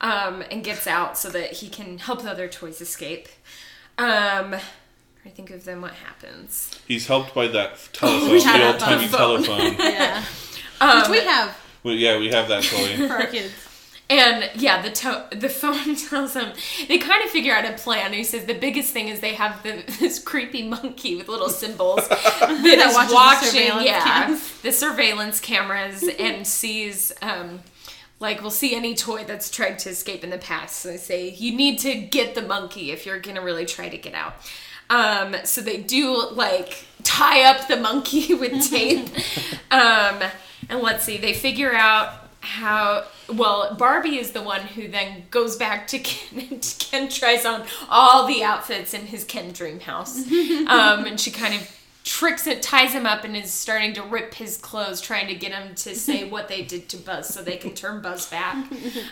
um, 0.00 0.42
and 0.50 0.62
gets 0.64 0.86
out 0.86 1.16
so 1.18 1.30
that 1.30 1.52
he 1.54 1.68
can 1.68 1.98
help 1.98 2.22
the 2.22 2.30
other 2.30 2.48
toys 2.48 2.80
escape. 2.80 3.28
Um, 3.98 4.54
I 5.24 5.30
think 5.30 5.50
of 5.50 5.64
then 5.64 5.80
what 5.80 5.92
happens. 5.92 6.70
He's 6.86 7.06
helped 7.06 7.34
by 7.34 7.46
that 7.48 7.76
telephone, 7.92 8.28
the 8.38 8.66
old 8.66 8.80
timey 8.80 9.06
Phone. 9.08 9.42
telephone. 9.42 9.76
Yeah. 9.78 10.24
Um, 10.80 11.00
Which 11.02 11.20
we 11.20 11.26
have 11.26 11.56
well, 11.82 11.94
yeah, 11.94 12.18
we 12.18 12.28
have 12.30 12.48
that 12.48 12.62
toy. 12.64 12.96
for 13.08 13.12
our 13.14 13.26
kids. 13.26 13.52
And 14.10 14.50
yeah, 14.54 14.82
the 14.82 14.90
to- 14.90 15.28
the 15.32 15.48
phone 15.48 15.96
tells 15.96 16.34
him 16.34 16.52
they 16.88 16.98
kind 16.98 17.24
of 17.24 17.30
figure 17.30 17.54
out 17.54 17.64
a 17.64 17.72
plan. 17.72 18.12
He 18.12 18.22
says 18.24 18.44
the 18.44 18.52
biggest 18.54 18.92
thing 18.92 19.08
is 19.08 19.20
they 19.20 19.32
have 19.34 19.62
the, 19.62 19.82
this 19.98 20.18
creepy 20.18 20.62
monkey 20.68 21.16
with 21.16 21.28
little 21.28 21.48
cymbals 21.48 22.06
that 22.08 22.62
is 22.64 22.94
watches 22.94 23.08
the 23.08 23.14
watching, 23.14 23.48
surveillance 23.48 23.86
yeah, 23.86 24.04
cams. 24.04 24.60
the 24.60 24.72
surveillance 24.72 25.40
cameras 25.40 26.04
and 26.18 26.46
sees 26.46 27.12
um, 27.22 27.60
like 28.24 28.40
we'll 28.40 28.50
see 28.50 28.74
any 28.74 28.94
toy 28.94 29.22
that's 29.24 29.50
tried 29.50 29.78
to 29.80 29.90
escape 29.90 30.24
in 30.24 30.30
the 30.30 30.38
past. 30.38 30.76
So 30.76 30.88
they 30.88 30.96
say 30.96 31.28
you 31.28 31.54
need 31.54 31.78
to 31.80 31.94
get 31.94 32.34
the 32.34 32.42
monkey 32.42 32.90
if 32.90 33.04
you're 33.06 33.20
gonna 33.20 33.42
really 33.42 33.66
try 33.66 33.88
to 33.88 33.98
get 33.98 34.14
out. 34.14 34.34
Um, 34.90 35.36
so 35.44 35.60
they 35.60 35.78
do 35.78 36.30
like 36.30 36.86
tie 37.02 37.44
up 37.44 37.68
the 37.68 37.76
monkey 37.76 38.34
with 38.42 38.70
tape. 38.70 39.08
um, 39.70 40.22
and 40.68 40.80
let's 40.80 41.04
see, 41.04 41.18
they 41.18 41.34
figure 41.34 41.74
out 41.74 42.14
how 42.40 43.04
well 43.34 43.74
Barbie 43.74 44.18
is 44.18 44.32
the 44.32 44.42
one 44.42 44.62
who 44.62 44.88
then 44.88 45.24
goes 45.30 45.56
back 45.56 45.86
to 45.88 45.98
Ken 46.00 46.48
and 46.50 46.76
Ken 46.78 47.08
tries 47.08 47.44
on 47.44 47.66
all 47.90 48.26
the 48.26 48.42
outfits 48.42 48.94
in 48.94 49.06
his 49.06 49.24
Ken 49.24 49.52
dream 49.52 49.80
house. 49.80 50.18
Um, 50.30 51.04
and 51.04 51.20
she 51.20 51.30
kind 51.30 51.54
of 51.54 51.83
tricks 52.04 52.46
it, 52.46 52.62
ties 52.62 52.92
him 52.92 53.06
up, 53.06 53.24
and 53.24 53.34
is 53.34 53.50
starting 53.50 53.94
to 53.94 54.02
rip 54.02 54.34
his 54.34 54.58
clothes, 54.58 55.00
trying 55.00 55.26
to 55.28 55.34
get 55.34 55.52
him 55.52 55.74
to 55.74 55.94
say 55.94 56.22
what 56.28 56.48
they 56.48 56.62
did 56.62 56.88
to 56.90 56.98
Buzz 56.98 57.28
so 57.28 57.42
they 57.42 57.56
can 57.56 57.74
turn 57.74 58.02
Buzz 58.02 58.28
back. 58.30 58.66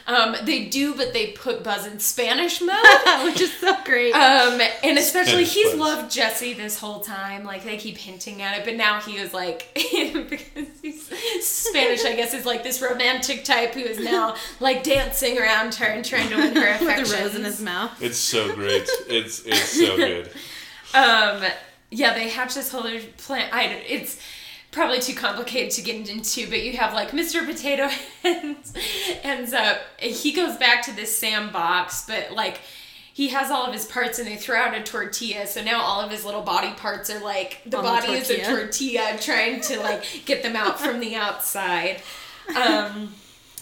Um, 0.07 0.37
they 0.45 0.67
do, 0.67 0.95
but 0.95 1.13
they 1.15 1.29
put 1.33 1.65
Buzz 1.65 1.87
in 1.87 1.99
Spanish 1.99 2.61
mode. 2.61 2.77
which 3.25 3.41
is 3.41 3.53
so 3.55 3.75
great. 3.85 4.13
Um, 4.13 4.61
and 4.85 4.99
especially 4.99 5.45
Spanish 5.47 5.55
he's 5.55 5.71
Buzz. 5.71 5.79
loved 5.81 6.13
Jesse 6.13 6.53
this 6.53 6.79
whole 6.79 7.01
time. 7.01 7.45
Like 7.45 7.65
they 7.65 7.79
keep 7.79 7.97
hinting 7.97 8.43
at 8.43 8.59
it, 8.59 8.65
but 8.65 8.77
now 8.77 9.01
he 9.01 9.17
is 9.17 9.33
like 9.33 9.69
because 9.75 10.67
he's 10.83 11.07
Spanish, 11.47 12.05
I 12.05 12.15
guess 12.15 12.35
is 12.35 12.45
like 12.45 12.63
this 12.63 12.83
romantic 12.83 13.45
type 13.45 13.73
who 13.73 13.81
is 13.81 13.99
now 13.99 14.37
like 14.61 14.83
dancing 14.83 15.39
around 15.39 15.75
her 15.77 15.87
and 15.87 16.05
trying 16.05 16.29
to 16.29 16.37
win 16.37 16.55
her 16.57 16.61
With 16.61 16.83
affections. 16.83 17.13
the 17.13 17.17
rose 17.23 17.35
in 17.35 17.45
his 17.45 17.61
mouth. 17.63 18.03
It's 18.03 18.19
so 18.19 18.55
great. 18.55 18.87
It's 19.09 19.43
it's 19.47 19.71
so 19.71 19.97
good. 19.97 20.31
Um, 20.95 21.43
yeah, 21.93 22.15
they 22.15 22.29
hatch 22.29 22.55
this 22.55 22.73
whole 22.73 22.89
plan. 23.19 23.49
I 23.53 23.65
it's 23.87 24.19
probably 24.71 24.99
too 25.01 25.15
complicated 25.15 25.71
to 25.73 25.83
get 25.83 26.09
into, 26.09 26.49
but 26.49 26.63
you 26.63 26.73
have 26.79 26.95
like 26.95 27.11
Mr. 27.11 27.47
Potato 27.47 27.89
Head 28.23 28.57
ends 29.23 29.53
up 29.53 29.79
he 29.99 30.33
goes 30.33 30.57
back 30.57 30.83
to 30.87 30.97
this 30.97 31.17
sandbox, 31.17 32.07
but 32.07 32.33
like 32.33 32.61
he 33.13 33.29
has 33.29 33.51
all 33.51 33.67
of 33.67 33.75
his 33.75 33.85
parts 33.85 34.19
and 34.19 34.27
they 34.27 34.37
throw 34.37 34.57
out 34.57 34.75
a 34.75 34.83
tortilla, 34.83 35.47
so 35.47 35.63
now 35.63 35.83
all 35.83 36.01
of 36.01 36.11
his 36.11 36.25
little 36.25 36.41
body 36.41 36.73
parts 36.73 37.11
are 37.11 37.21
like 37.21 37.61
the 37.67 37.77
On 37.77 37.85
the 37.85 37.91
body 37.91 38.13
is 38.15 38.31
a 38.31 38.43
tortilla. 38.43 39.19
trying 39.21 39.61
to 39.61 39.79
like 39.81 40.23
get 40.25 40.43
them 40.43 40.57
out 40.57 40.81
from 40.81 40.99
the 40.99 41.15
outside. 41.15 42.01
Um 42.57 43.15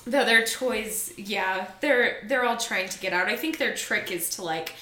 the 0.06 0.18
other 0.20 0.46
toys, 0.46 1.12
yeah, 1.16 1.66
they're 1.80 2.22
they're 2.28 2.44
all 2.44 2.56
trying 2.56 2.88
to 2.88 2.98
get 3.00 3.12
out. 3.12 3.26
I 3.26 3.36
think 3.36 3.58
their 3.58 3.74
trick 3.74 4.12
is 4.12 4.30
to 4.36 4.42
like 4.42 4.74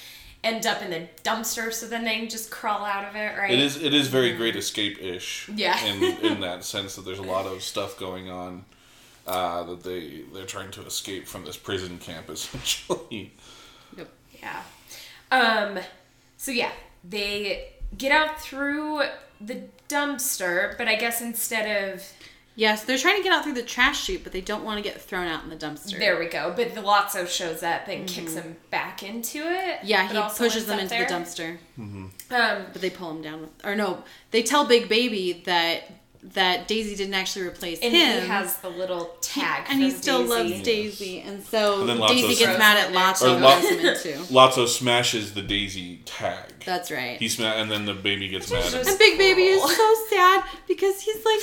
end 0.43 0.65
up 0.65 0.81
in 0.81 0.89
the 0.89 1.07
dumpster 1.23 1.71
so 1.73 1.85
then 1.85 2.05
they 2.05 2.17
can 2.17 2.29
just 2.29 2.49
crawl 2.49 2.85
out 2.85 3.05
of 3.05 3.15
it, 3.15 3.37
right? 3.37 3.51
It 3.51 3.59
is 3.59 3.81
it 3.81 3.93
is 3.93 4.07
very 4.07 4.33
great 4.33 4.55
escape 4.55 5.01
ish. 5.01 5.49
Yeah. 5.53 5.83
In 5.85 6.03
in 6.03 6.39
that 6.41 6.63
sense 6.63 6.95
that 6.95 7.05
there's 7.05 7.19
a 7.19 7.23
lot 7.23 7.45
of 7.45 7.61
stuff 7.61 7.99
going 7.99 8.29
on 8.29 8.65
uh, 9.27 9.63
that 9.63 9.83
they 9.83 10.21
they're 10.33 10.45
trying 10.45 10.71
to 10.71 10.81
escape 10.85 11.27
from 11.27 11.45
this 11.45 11.57
prison 11.57 11.97
camp 11.97 12.29
essentially. 12.29 13.33
Nope. 13.95 14.09
Yeah. 14.41 14.63
Um 15.31 15.79
so 16.37 16.51
yeah, 16.51 16.71
they 17.03 17.73
get 17.97 18.11
out 18.11 18.39
through 18.39 19.01
the 19.41 19.63
dumpster, 19.89 20.77
but 20.77 20.87
I 20.87 20.95
guess 20.95 21.21
instead 21.21 21.91
of 21.93 22.03
Yes, 22.55 22.83
they're 22.83 22.97
trying 22.97 23.17
to 23.17 23.23
get 23.23 23.31
out 23.31 23.43
through 23.43 23.53
the 23.53 23.63
trash 23.63 24.03
chute, 24.03 24.23
but 24.23 24.33
they 24.33 24.41
don't 24.41 24.65
want 24.65 24.77
to 24.77 24.83
get 24.83 24.99
thrown 25.01 25.27
out 25.27 25.43
in 25.43 25.49
the 25.49 25.55
dumpster. 25.55 25.97
there 25.97 26.19
we 26.19 26.25
go. 26.25 26.53
But 26.55 26.75
the 26.75 26.81
Lotso 26.81 27.27
shows 27.27 27.63
up 27.63 27.87
and 27.87 28.07
kicks 28.07 28.33
them 28.33 28.57
back 28.69 29.01
into 29.01 29.39
it. 29.39 29.79
Yeah, 29.83 30.07
he 30.07 30.37
pushes 30.37 30.55
ends 30.55 30.65
them 30.67 30.79
into 30.79 30.89
there. 30.89 31.07
the 31.07 31.13
dumpster, 31.13 31.57
Um 31.77 32.11
but 32.29 32.73
they 32.81 32.89
pull 32.89 33.11
him 33.11 33.21
down. 33.21 33.41
With, 33.41 33.49
or 33.63 33.75
no, 33.75 34.03
they 34.31 34.43
tell 34.43 34.65
Big 34.65 34.89
Baby 34.89 35.41
that 35.45 35.89
that 36.21 36.67
Daisy 36.67 36.95
didn't 36.97 37.13
actually 37.13 37.45
replace 37.47 37.79
and 37.81 37.93
him. 37.95 38.21
he 38.23 38.27
has 38.27 38.57
the 38.57 38.69
little 38.69 39.11
tag 39.21 39.65
and 39.69 39.79
he 39.81 39.89
still 39.89 40.19
Daisy. 40.27 40.29
loves 40.53 40.61
Daisy, 40.63 41.21
and 41.21 41.41
so 41.43 41.87
And 41.87 41.97
Lotso 41.99 42.09
Daisy 42.09 42.35
gets 42.45 42.59
mad 42.59 42.77
at 42.77 42.87
in 42.87 42.93
there. 42.93 43.01
Lotso 43.01 43.21
Or 43.21 43.29
and 43.35 43.41
Lo- 43.41 43.59
him 43.59 43.79
into. 43.79 44.09
Lotso 44.33 44.67
smashes 44.67 45.33
the 45.33 45.41
Daisy 45.41 46.01
tag. 46.03 46.43
That's 46.65 46.91
right. 46.91 47.17
He 47.19 47.29
sma- 47.29 47.53
and 47.55 47.71
then 47.71 47.85
the 47.85 47.93
baby 47.93 48.27
gets 48.27 48.51
mad. 48.51 48.63
just- 48.69 48.89
and 48.89 48.99
Big 48.99 49.17
Baby 49.17 49.43
is 49.43 49.61
so 49.61 49.95
sad 50.09 50.43
because 50.67 50.99
he's 51.01 51.23
like, 51.23 51.39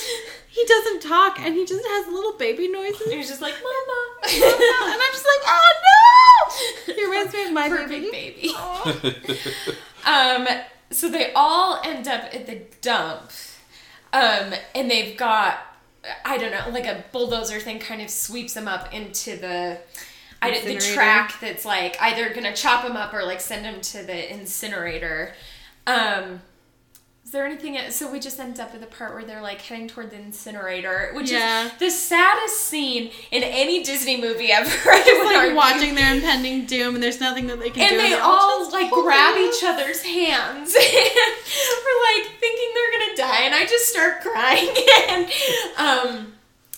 he 0.48 0.62
doesn't 0.66 1.01
talk 1.01 1.40
and 1.40 1.55
he 1.55 1.65
just 1.65 1.85
has 1.86 2.07
little 2.12 2.35
baby 2.35 2.69
noises. 2.69 3.11
He 3.11 3.16
was 3.16 3.28
just 3.28 3.40
like, 3.40 3.55
Mama. 3.62 4.19
and 4.28 5.03
I'm 5.03 5.12
just 5.12 5.24
like, 5.27 5.43
oh 5.47 5.73
no! 6.89 6.94
He 6.94 7.05
reminds 7.07 7.32
me 7.32 7.44
of 7.47 7.53
my 7.53 7.69
Perfect 7.70 8.12
baby. 8.12 8.53
baby. 8.53 8.55
um, 10.07 10.47
so 10.90 11.09
they 11.09 11.32
all 11.35 11.81
end 11.85 12.07
up 12.09 12.24
at 12.35 12.47
the 12.47 12.61
dump, 12.81 13.31
um, 14.16 14.55
and 14.74 14.90
they've 14.90 15.16
got 15.16 15.59
I 16.24 16.38
don't 16.38 16.52
know, 16.52 16.68
like 16.70 16.86
a 16.86 17.05
bulldozer 17.12 17.60
thing 17.60 17.78
kind 17.78 18.01
of 18.01 18.10
sweeps 18.10 18.55
them 18.55 18.68
up 18.68 18.93
into 18.93 19.36
the. 19.36 19.78
I, 20.43 20.60
the 20.60 20.76
track 20.76 21.40
that's 21.40 21.64
like 21.64 21.97
either 22.01 22.32
gonna 22.32 22.55
chop 22.55 22.86
them 22.86 22.94
up 22.97 23.14
or 23.14 23.24
like 23.24 23.40
send 23.40 23.64
them 23.64 23.80
to 23.80 24.02
the 24.02 24.32
incinerator. 24.32 25.34
Um, 25.86 26.43
is 27.27 27.32
there 27.32 27.44
anything? 27.44 27.77
So 27.90 28.09
we 28.11 28.20
just 28.20 28.39
end 28.39 28.61
up 28.61 28.73
at 28.73 28.81
the 28.81 28.86
part 28.86 29.12
where 29.15 29.24
they're 29.24 29.43
like 29.43 29.61
heading 29.61 29.89
toward 29.89 30.11
the 30.11 30.16
incinerator, 30.16 31.11
which 31.12 31.32
Yeah. 31.32 31.66
is 31.66 31.73
the 31.81 31.90
saddest 31.90 32.61
scene 32.61 33.11
in 33.32 33.43
any 33.43 33.82
Disney 33.82 34.16
movie 34.20 34.53
ever. 34.53 34.70
I 34.89 35.32
like 35.48 35.57
watching 35.74 35.97
their 35.97 36.15
impending 36.15 36.66
doom, 36.66 36.94
and 36.94 37.03
there's 37.03 37.19
nothing 37.20 37.48
that 37.48 37.59
they 37.59 37.70
can 37.70 37.82
and 37.82 37.90
do. 37.90 37.97
they 37.98 38.11
they're 38.11 38.23
all 38.23 38.61
just 38.61 38.73
like 38.73 38.93
grab 38.93 39.36
each 39.39 39.65
other's 39.65 40.03
hands 40.03 40.74
and 40.77 41.78
we're 41.85 42.03
like 42.15 42.31
thinking 42.39 42.69
they're 42.74 42.93
gonna 43.01 43.16
die 43.16 43.43
and 43.44 43.55
i 43.57 43.66
just 43.66 43.86
start 43.89 44.20
crying 44.20 44.69
and 45.09 45.27
um 45.78 46.32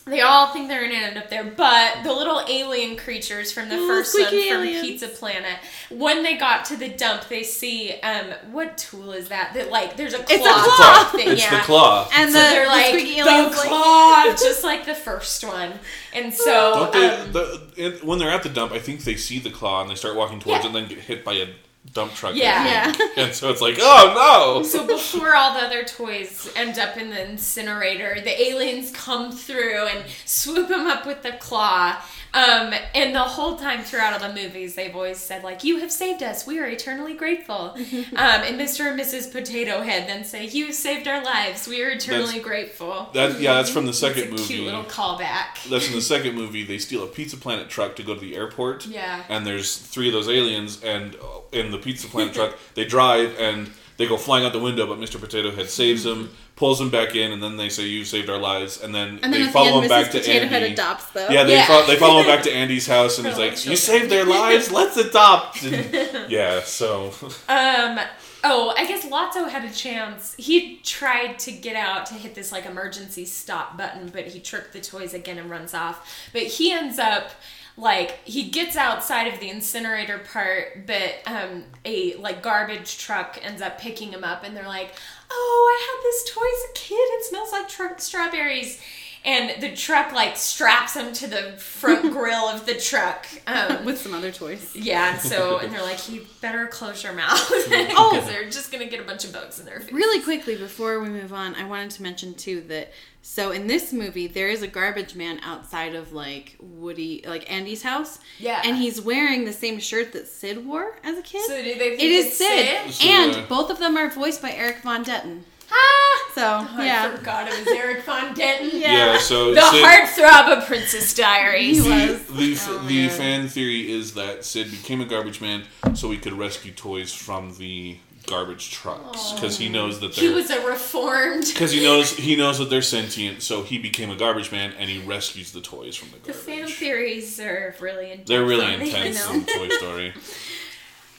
they 0.08 0.20
all 0.20 0.48
think 0.52 0.68
they're 0.68 0.82
gonna 0.86 0.94
end 0.98 1.16
up 1.18 1.28
there 1.30 1.44
but 1.44 2.02
the 2.04 2.12
little 2.12 2.42
alien 2.48 2.96
creatures 2.96 3.52
from 3.52 3.68
the 3.68 3.76
Ooh, 3.76 3.86
first 3.86 4.14
one 4.18 4.26
from 4.28 4.34
aliens. 4.38 4.80
pizza 4.86 5.08
planet 5.08 5.58
when 5.90 6.22
they 6.22 6.36
got 6.36 6.64
to 6.66 6.76
the 6.76 6.88
dump 6.88 7.28
they 7.28 7.42
see 7.42 7.92
um 8.02 8.26
what 8.52 8.76
tool 8.78 9.12
is 9.12 9.28
that 9.28 9.52
that 9.54 9.70
like 9.70 9.96
there's 9.96 10.14
a 10.14 10.18
claw, 10.18 10.26
It's 10.30 10.46
a 10.46 10.70
claw. 10.70 11.04
thing 11.12 11.28
It's 11.28 11.42
yeah 11.42 11.58
the 11.58 11.62
claw. 11.64 12.08
And 12.14 12.32
so 12.32 12.38
the, 12.38 12.44
they're 12.48 12.64
the 12.64 12.68
like 12.70 12.86
squeaky 12.86 13.14
the 13.14 13.28
aliens 13.28 13.56
like- 13.56 13.68
claw, 13.68 14.24
just 14.30 14.64
like 14.64 14.84
the 14.86 14.94
first 14.94 15.44
one, 15.44 15.72
and 16.12 16.32
so 16.32 16.74
Don't 16.74 16.92
they? 16.92 17.08
um, 17.10 17.32
the, 17.32 18.00
when 18.04 18.18
they're 18.18 18.30
at 18.30 18.42
the 18.42 18.48
dump, 18.48 18.72
I 18.72 18.78
think 18.78 19.04
they 19.04 19.16
see 19.16 19.38
the 19.38 19.50
claw 19.50 19.80
and 19.82 19.90
they 19.90 19.94
start 19.94 20.16
walking 20.16 20.40
towards 20.40 20.64
Yeah. 20.64 20.70
it, 20.70 20.74
and 20.74 20.74
then 20.74 20.88
get 20.88 20.98
hit 21.04 21.24
by 21.24 21.34
a 21.34 21.48
dump 21.92 22.14
truck. 22.14 22.34
Yeah. 22.34 22.64
Yeah. 22.64 22.92
And 23.16 23.34
so 23.34 23.50
it's 23.50 23.60
like, 23.60 23.78
oh 23.80 24.60
no! 24.60 24.62
So 24.62 24.86
before 24.86 25.34
all 25.34 25.54
the 25.54 25.60
other 25.60 25.84
toys 25.84 26.50
end 26.54 26.78
up 26.78 26.96
in 26.96 27.10
the 27.10 27.28
incinerator, 27.28 28.20
the 28.20 28.40
aliens 28.40 28.92
come 28.92 29.32
through 29.32 29.86
and 29.88 30.04
swoop 30.24 30.68
them 30.68 30.86
up 30.86 31.04
with 31.06 31.22
the 31.22 31.32
claw. 31.32 32.00
Um, 32.34 32.74
and 32.94 33.14
the 33.14 33.20
whole 33.20 33.56
time 33.56 33.82
throughout 33.82 34.12
all 34.12 34.28
the 34.28 34.34
movies, 34.34 34.74
they've 34.74 34.94
always 34.94 35.18
said 35.18 35.42
like, 35.42 35.64
"You 35.64 35.78
have 35.80 35.90
saved 35.90 36.22
us. 36.22 36.46
We 36.46 36.58
are 36.58 36.66
eternally 36.66 37.14
grateful." 37.14 37.56
um, 37.76 37.76
and 38.16 38.60
Mr. 38.60 38.90
and 38.90 39.00
Mrs. 39.00 39.32
Potato 39.32 39.82
Head 39.82 40.08
then 40.08 40.24
say, 40.24 40.46
"You 40.46 40.72
saved 40.72 41.08
our 41.08 41.24
lives. 41.24 41.66
We 41.66 41.82
are 41.82 41.88
eternally 41.90 42.24
That's- 42.26 42.44
grateful." 42.44 43.08
That 43.14 43.40
yeah, 43.40 43.54
that's 43.54 43.70
from 43.70 43.84
the 43.86 43.90
It's 43.90 43.98
second 43.98 44.24
a 44.24 44.30
movie. 44.32 44.44
cute 44.44 44.64
little 44.64 44.84
callback. 44.84 45.68
That's 45.70 45.88
in 45.88 45.94
the 45.94 46.00
second 46.14 46.34
movie. 46.34 46.64
They 46.64 46.78
steal 46.78 47.02
a 47.04 47.06
Pizza 47.06 47.36
Planet 47.36 47.68
truck 47.68 47.96
to 47.96 48.02
go 48.02 48.14
to 48.14 48.20
the 48.20 48.36
airport. 48.36 48.86
Yeah. 48.86 49.22
And 49.28 49.46
there's 49.46 49.76
three 49.76 50.08
of 50.08 50.12
those 50.12 50.28
aliens, 50.28 50.82
and 50.84 51.14
uh, 51.16 51.40
in 51.52 51.70
the 51.70 51.78
Pizza 51.78 52.08
Planet 52.08 52.34
truck, 52.34 52.58
they 52.74 52.84
drive 52.84 53.34
and 53.38 53.70
they 53.98 54.06
go 54.06 54.16
flying 54.16 54.46
out 54.46 54.52
the 54.54 54.58
window, 54.58 54.86
but 54.86 54.98
Mr. 54.98 55.20
Potato 55.20 55.50
Head 55.50 55.68
saves 55.68 56.04
them, 56.04 56.30
pulls 56.56 56.78
them 56.78 56.88
back 56.88 57.14
in, 57.14 57.32
and 57.32 57.42
then 57.42 57.56
they 57.58 57.68
say, 57.68 57.82
"You 57.84 58.04
saved 58.04 58.30
our 58.30 58.38
lives," 58.38 58.80
and 58.80 58.94
then, 58.94 59.18
And 59.22 59.24
then 59.24 59.32
they 59.32 59.40
at 59.42 59.46
the 59.46 59.52
follow 59.52 59.74
end, 59.74 59.82
him 59.84 59.88
back 59.90 60.06
Mrs. 60.06 60.12
to 60.12 60.18
Potato 60.20 60.46
Head 60.46 60.62
Andy. 60.62 60.72
adopts 60.74 61.04
them. 61.10 61.30
Yeah, 61.32 61.44
they 61.44 61.52
Yeah. 61.54 61.66
Fo- 61.66 61.86
they 61.86 61.96
follow 61.96 62.20
him 62.20 62.26
back 62.26 62.42
to 62.44 62.52
Andy's 62.62 62.86
house, 62.86 63.18
and 63.18 63.26
he's 63.26 63.36
little 63.36 63.50
like, 63.54 63.66
"You 63.66 63.76
saved 63.76 64.10
their 64.10 64.24
lives. 64.24 64.70
Let's 64.72 64.96
adopt." 64.96 65.62
And, 65.64 66.30
yeah. 66.30 66.62
So 66.62 67.12
Um. 67.48 68.00
Oh, 68.44 68.72
I 68.78 68.86
guess 68.86 69.04
Lotso 69.04 69.48
had 69.50 69.64
a 69.64 69.74
chance. 69.74 70.36
He 70.38 70.76
tried 70.84 71.40
to 71.40 71.50
get 71.50 71.74
out 71.74 72.06
to 72.06 72.14
hit 72.14 72.36
this 72.36 72.52
like 72.52 72.66
emergency 72.66 73.24
stop 73.24 73.76
button, 73.76 74.10
but 74.12 74.28
he 74.28 74.38
tricked 74.38 74.72
the 74.72 74.80
toys 74.80 75.12
again 75.12 75.38
and 75.38 75.50
runs 75.50 75.74
off. 75.74 76.28
But 76.32 76.42
he 76.44 76.70
ends 76.72 77.00
up 77.00 77.32
like 77.78 78.18
he 78.24 78.50
gets 78.50 78.76
outside 78.76 79.32
of 79.32 79.38
the 79.38 79.48
incinerator 79.48 80.18
part, 80.18 80.84
but 80.86 81.14
um 81.26 81.64
a 81.84 82.14
like 82.16 82.42
garbage 82.42 82.98
truck 82.98 83.38
ends 83.42 83.62
up 83.62 83.78
picking 83.80 84.10
him 84.12 84.24
up, 84.24 84.42
and 84.44 84.56
they're 84.56 84.66
like, 84.66 84.92
"Oh, 85.30 85.70
I 85.70 85.86
had 85.86 86.02
this 86.02 86.34
toy 86.34 86.42
as 86.42 86.70
a 86.70 86.74
kid. 86.74 86.96
It 86.96 87.24
smells 87.24 87.52
like 87.52 87.68
tr- 87.68 87.98
strawberries." 87.98 88.80
And 89.24 89.60
the 89.60 89.74
truck 89.74 90.12
like 90.12 90.36
straps 90.36 90.94
him 90.94 91.12
to 91.14 91.26
the 91.26 91.52
front 91.58 92.12
grill 92.12 92.48
of 92.48 92.66
the 92.66 92.74
truck. 92.74 93.26
Um, 93.46 93.84
with 93.84 93.98
some 93.98 94.14
other 94.14 94.30
toys. 94.32 94.74
yeah, 94.74 95.18
so 95.18 95.58
and 95.62 95.72
they're 95.72 95.82
like, 95.82 96.08
you 96.08 96.24
better 96.40 96.66
close 96.66 97.02
your 97.02 97.12
mouth 97.12 97.46
because 97.68 98.26
they're 98.26 98.48
just 98.48 98.70
gonna 98.72 98.86
get 98.86 99.00
a 99.00 99.04
bunch 99.04 99.24
of 99.24 99.32
bugs 99.32 99.58
in 99.58 99.66
their 99.66 99.80
face. 99.80 99.92
Really 99.92 100.22
quickly 100.22 100.56
before 100.56 101.00
we 101.00 101.08
move 101.08 101.32
on, 101.32 101.54
I 101.56 101.64
wanted 101.64 101.90
to 101.92 102.02
mention 102.02 102.34
too 102.34 102.60
that 102.68 102.92
so 103.20 103.50
in 103.50 103.66
this 103.66 103.92
movie 103.92 104.26
there 104.28 104.48
is 104.48 104.62
a 104.62 104.68
garbage 104.68 105.14
man 105.14 105.40
outside 105.42 105.94
of 105.94 106.12
like 106.12 106.56
Woody, 106.60 107.24
like 107.26 107.50
Andy's 107.50 107.82
house. 107.82 108.18
Yeah. 108.38 108.62
and 108.64 108.76
he's 108.76 109.00
wearing 109.00 109.44
the 109.44 109.52
same 109.52 109.78
shirt 109.80 110.12
that 110.12 110.28
Sid 110.28 110.64
wore 110.64 110.96
as 111.02 111.18
a 111.18 111.22
kid. 111.22 111.44
So 111.46 111.56
do 111.56 111.62
they 111.64 111.78
think 111.78 112.00
it 112.00 112.10
is 112.10 112.26
it's 112.26 112.36
Sid, 112.38 112.92
Sid? 112.94 113.06
and 113.06 113.36
uh, 113.36 113.46
both 113.48 113.70
of 113.70 113.78
them 113.78 113.96
are 113.96 114.08
voiced 114.08 114.40
by 114.40 114.52
Eric 114.52 114.78
Von 114.78 115.04
Detten. 115.04 115.42
Ah, 115.70 116.30
So 116.34 116.42
I 116.78 116.86
yeah, 116.86 117.14
forgot 117.16 117.48
it 117.48 117.58
was 117.58 117.68
Eric 117.68 118.04
Von 118.04 118.34
Denton. 118.34 118.70
Yeah, 118.80 119.18
so 119.18 119.54
The 119.54 119.60
Sid- 119.70 119.84
heartthrob 119.84 120.58
of 120.58 120.66
Princess 120.66 121.14
Diaries. 121.14 121.84
He 121.84 121.90
was. 121.90 122.24
The, 122.24 122.58
Oh, 122.72 122.78
the 122.86 123.06
man. 123.06 123.10
fan 123.10 123.48
theory 123.48 123.90
is 123.92 124.14
that 124.14 124.44
Sid 124.44 124.70
became 124.70 125.00
a 125.00 125.04
garbage 125.04 125.40
man 125.40 125.64
so 125.94 126.10
he 126.10 126.18
could 126.18 126.32
rescue 126.32 126.72
toys 126.72 127.12
from 127.12 127.54
the 127.58 127.96
garbage 128.26 128.70
trucks 128.70 129.32
because 129.32 129.56
he 129.56 129.70
knows 129.70 130.00
that 130.00 130.12
He 130.12 130.26
they're 130.26 130.36
was 130.36 130.50
a 130.50 130.66
reformed. 130.66 131.46
because 131.52 131.72
he 131.72 131.82
knows 131.82 132.10
he 132.16 132.36
knows 132.36 132.58
that 132.58 132.68
they're 132.70 132.82
sentient. 132.82 133.42
So 133.42 133.62
he 133.62 133.78
became 133.78 134.10
a 134.10 134.16
garbage 134.16 134.52
man 134.52 134.72
and 134.78 134.88
he 134.90 134.98
rescues 135.00 135.52
the 135.52 135.60
toys 135.62 135.96
from 135.96 136.10
the 136.10 136.16
garbage. 136.18 136.34
The 136.34 136.52
fan 136.52 136.66
theories 136.66 137.40
are 137.40 137.74
really 137.80 138.10
intense. 138.12 138.28
They're 138.28 138.44
really 138.44 138.66
aren't 138.66 138.80
they? 138.80 138.94
I 138.94 139.04
intense 139.06 139.30
in 139.30 139.44
Toy 139.46 139.68
Story. 139.70 140.12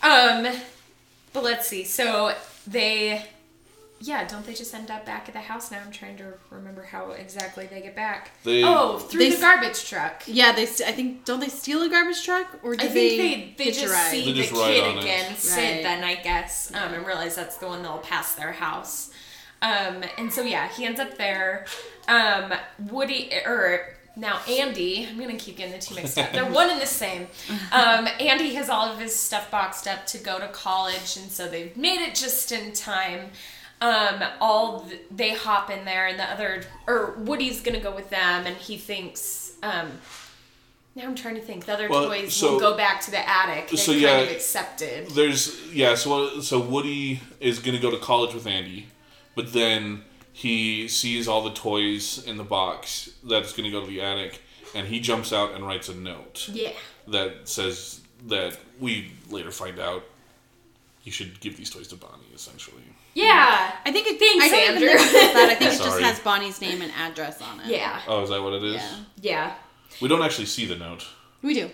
Um, 0.02 0.48
but 1.34 1.44
let's 1.44 1.68
see. 1.68 1.84
So 1.84 2.34
they, 2.68 3.26
yeah, 4.02 4.26
don't 4.28 4.46
they 4.46 4.54
just 4.54 4.74
end 4.74 4.90
up 4.90 5.06
back 5.06 5.28
at 5.28 5.34
the 5.34 5.42
house 5.42 5.72
now? 5.72 5.80
I'm 5.86 5.92
trying 5.92 6.18
to 6.18 6.34
remember 6.50 6.84
how 6.84 7.12
exactly 7.12 7.66
they 7.68 7.82
get 7.82 7.96
back. 7.96 8.32
They- 8.44 8.64
oh, 8.64 8.98
through 9.00 9.20
They 9.20 9.32
the 9.32 9.42
garbage 9.42 9.88
truck. 9.90 10.24
yeah. 10.26 10.52
They 10.54 10.66
st- 10.66 10.88
I 10.90 10.92
think 10.94 11.26
don't 11.26 11.40
they 11.40 11.50
steal 11.50 11.82
a 11.84 11.90
garbage 11.90 12.24
truck 12.24 12.48
or 12.64 12.76
do 12.76 12.86
I 12.86 12.90
they? 12.90 13.18
think 13.18 13.58
they, 13.58 13.66
they 13.66 13.72
just 13.72 13.94
ride? 13.94 14.12
see 14.12 14.26
They 14.26 14.32
the 14.34 14.42
just 14.42 14.52
ride 14.54 14.74
kid 14.74 14.84
on 14.86 14.98
it. 14.98 15.02
again, 15.02 15.36
Sid, 15.36 15.58
Right. 15.76 15.84
then 15.84 16.04
I 16.04 16.16
guess, 16.16 16.74
um, 16.74 16.94
and 16.94 17.06
realize 17.06 17.36
that's 17.36 17.58
the 17.58 17.68
one 17.68 17.82
that'll 17.84 17.98
pass 18.00 18.36
their 18.36 18.54
house. 18.54 19.12
Um, 19.62 20.04
and 20.18 20.32
so 20.32 20.42
yeah, 20.44 20.70
he 20.70 20.86
ends 20.86 21.00
up 21.02 21.18
there. 21.18 21.66
Um, 22.08 22.54
Woody 22.90 23.32
or 23.46 23.96
now 24.16 24.40
Andy, 24.50 25.06
I'm 25.10 25.20
gonna 25.20 25.36
keep 25.38 25.58
getting 25.58 25.74
the 25.74 25.80
two 25.80 25.96
mixed 25.96 26.18
up. 26.18 26.32
They're 26.32 26.46
one 26.50 26.70
and 26.70 26.80
the 26.82 26.86
same. 26.86 27.28
Um, 27.74 28.08
Andy 28.20 28.54
has 28.56 28.70
all 28.70 28.86
of 28.92 29.00
his 29.00 29.14
stuff 29.16 29.52
boxed 29.52 29.88
up 29.88 30.06
to 30.08 30.18
go 30.18 30.40
to 30.40 30.48
college, 30.48 31.18
and 31.18 31.30
so 31.30 31.48
they've 31.50 31.76
made 31.76 32.00
it 32.02 32.16
just 32.16 32.52
in 32.54 32.72
time. 32.72 33.32
Um, 33.82 34.22
all 34.42 34.82
th- 34.82 35.02
they 35.10 35.34
hop 35.34 35.70
in 35.70 35.86
there, 35.86 36.08
and 36.08 36.20
the 36.20 36.26
other 36.30 36.64
or 36.88 37.16
Woody's 37.20 37.62
gonna 37.62 37.80
go 37.80 37.96
with 37.96 38.10
them, 38.10 38.46
and 38.46 38.56
he 38.58 38.78
thinks. 38.78 39.54
Um, 39.64 39.92
now 40.96 41.04
I'm 41.04 41.16
trying 41.16 41.36
to 41.36 41.42
think. 41.42 41.66
The 41.66 41.74
other 41.74 41.88
Well, 41.88 42.08
toys 42.08 42.34
so- 42.34 42.54
will 42.54 42.60
go 42.60 42.76
back 42.76 43.00
to 43.06 43.12
the 43.12 43.28
attic. 43.30 43.70
They 43.70 43.78
so 43.78 43.92
kind 43.94 44.02
yeah, 44.02 44.18
of 44.20 44.32
accepted. 44.32 45.10
There's 45.12 45.66
yeah, 45.72 45.96
so 45.96 46.42
so 46.42 46.60
Woody 46.60 47.22
is 47.40 47.60
gonna 47.60 47.80
go 47.80 47.90
to 47.92 47.98
college 47.98 48.34
with 48.34 48.46
Andy, 48.48 48.88
but 49.36 49.54
then 49.54 50.04
he 50.34 50.88
sees 50.90 51.28
all 51.28 51.42
the 51.44 51.52
toys 51.54 52.22
in 52.26 52.36
the 52.38 52.44
box 52.44 53.10
that's 53.24 53.54
gonna 53.54 53.72
go 53.72 53.80
to 53.82 53.88
the 53.88 54.02
attic, 54.02 54.42
and 54.76 54.88
he 54.88 55.00
jumps 55.00 55.32
out 55.32 55.54
and 55.54 55.66
writes 55.66 55.88
a 55.88 55.94
note 55.96 56.50
Yeah. 56.52 56.72
that 57.08 57.48
says 57.48 58.02
that 58.28 58.58
we 58.80 59.14
later 59.30 59.52
find 59.52 59.80
out 59.80 60.04
you 61.06 61.12
should 61.14 61.40
give 61.40 61.56
these 61.56 61.70
toys 61.70 61.88
to 61.88 61.96
Bonnie, 61.96 62.24
essentially. 62.36 62.84
Yeah. 63.14 63.72
I 63.86 63.92
think 63.92 64.08
it. 64.08 64.20
Thanks, 64.20 64.46
I 64.46 64.50
don't 64.50 64.78
even 64.78 64.90
Andrew. 64.90 65.00
think 65.06 65.34
that. 65.34 65.50
I 65.50 65.56
think 65.56 65.72
it 65.74 65.78
just 65.78 65.84
Sorry. 65.84 66.04
has 66.04 66.20
Bonnie's 66.20 66.62
name 66.62 66.82
and 66.82 66.92
address 66.98 67.42
on 67.42 67.60
it. 67.62 67.68
Yeah. 67.68 68.02
Oh, 68.08 68.22
is 68.24 68.30
that 68.30 68.42
what 68.42 68.54
it 68.54 68.64
is? 68.64 68.76
Yeah. 68.76 68.96
Yeah. 69.22 69.54
We 70.02 70.08
don't 70.08 70.22
actually 70.22 70.46
see 70.46 70.66
the 70.66 70.76
note. 70.76 71.08
We 71.42 71.54
do. 71.54 71.70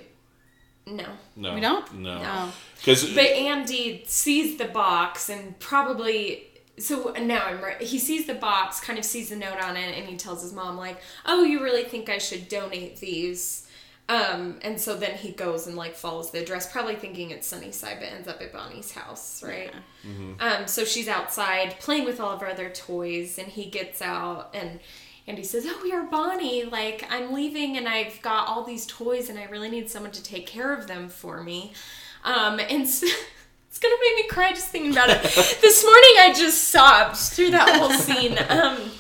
No. 0.87 1.05
No, 1.35 1.53
We 1.55 1.61
don't? 1.61 1.91
No, 1.95 2.19
No. 2.21 2.51
because 2.77 3.03
But 3.13 3.25
Andy 3.25 4.03
sees 4.05 4.57
the 4.57 4.65
box 4.65 5.29
and 5.29 5.57
probably 5.59 6.43
so 6.77 7.13
now 7.21 7.45
I'm 7.45 7.61
right. 7.61 7.81
He 7.81 7.97
sees 7.99 8.27
the 8.27 8.33
box, 8.35 8.79
kind 8.81 8.99
of 8.99 9.05
sees 9.05 9.29
the 9.29 9.35
note 9.37 9.59
on 9.63 9.77
it, 9.77 9.97
and 9.97 10.07
he 10.07 10.17
tells 10.17 10.41
his 10.41 10.51
mom 10.53 10.77
like, 10.77 10.97
"Oh, 11.25 11.43
you 11.43 11.63
really 11.63 11.83
think 11.85 12.09
I 12.09 12.17
should 12.17 12.49
donate 12.49 12.97
these?" 12.97 13.64
Um, 14.07 14.59
and 14.61 14.79
so 14.79 14.95
then 14.95 15.15
he 15.17 15.31
goes 15.31 15.65
and 15.65 15.75
like 15.75 15.95
follows 15.95 16.29
the 16.29 16.39
address, 16.41 16.71
probably 16.71 16.95
thinking 16.95 17.31
it's 17.31 17.47
Sunnyside, 17.47 17.97
but 17.99 18.09
ends 18.09 18.27
up 18.27 18.39
at 18.41 18.53
Bonnie's 18.53 18.91
house, 18.91 19.41
right? 19.43 19.71
Um, 20.39 20.67
so 20.67 20.85
she's 20.85 21.07
outside 21.07 21.79
playing 21.79 22.05
with 22.05 22.19
all 22.19 22.31
of 22.31 22.41
her 22.41 22.47
other 22.47 22.69
toys, 22.69 23.39
and 23.39 23.47
he 23.47 23.65
gets 23.65 24.01
out 24.01 24.51
and. 24.53 24.79
And 25.27 25.39
he 25.39 25.43
says, 25.43 25.65
"Oh, 25.67 25.83
you're 25.85 26.03
Bonnie. 26.03 26.65
Like 26.65 27.03
I'm 27.09 27.33
leaving, 27.33 27.77
and 27.77 27.87
I've 27.89 28.21
got 28.21 28.47
all 28.47 28.63
these 28.63 28.85
toys, 28.85 29.27
and 29.27 29.39
I 29.39 29.45
really 29.45 29.71
need 29.71 29.89
someone 29.89 30.11
to 30.11 30.21
take 30.21 30.45
care 30.45 30.71
of 30.71 30.85
them 30.85 31.09
for 31.09 31.41
me." 31.41 31.73
Um, 32.23 32.59
and 32.59 32.87
so, 32.87 33.07
it's 33.67 33.79
gonna 33.79 33.95
make 34.01 34.23
me 34.23 34.27
cry 34.29 34.51
just 34.51 34.67
thinking 34.67 34.91
about 34.91 35.09
it. 35.09 35.23
this 35.61 35.83
morning, 35.83 36.15
I 36.19 36.31
just 36.37 36.65
sobbed 36.65 37.15
through 37.17 37.49
that 37.51 37.75
whole 37.75 37.89
scene. 37.89 38.37
Um, 38.49 38.91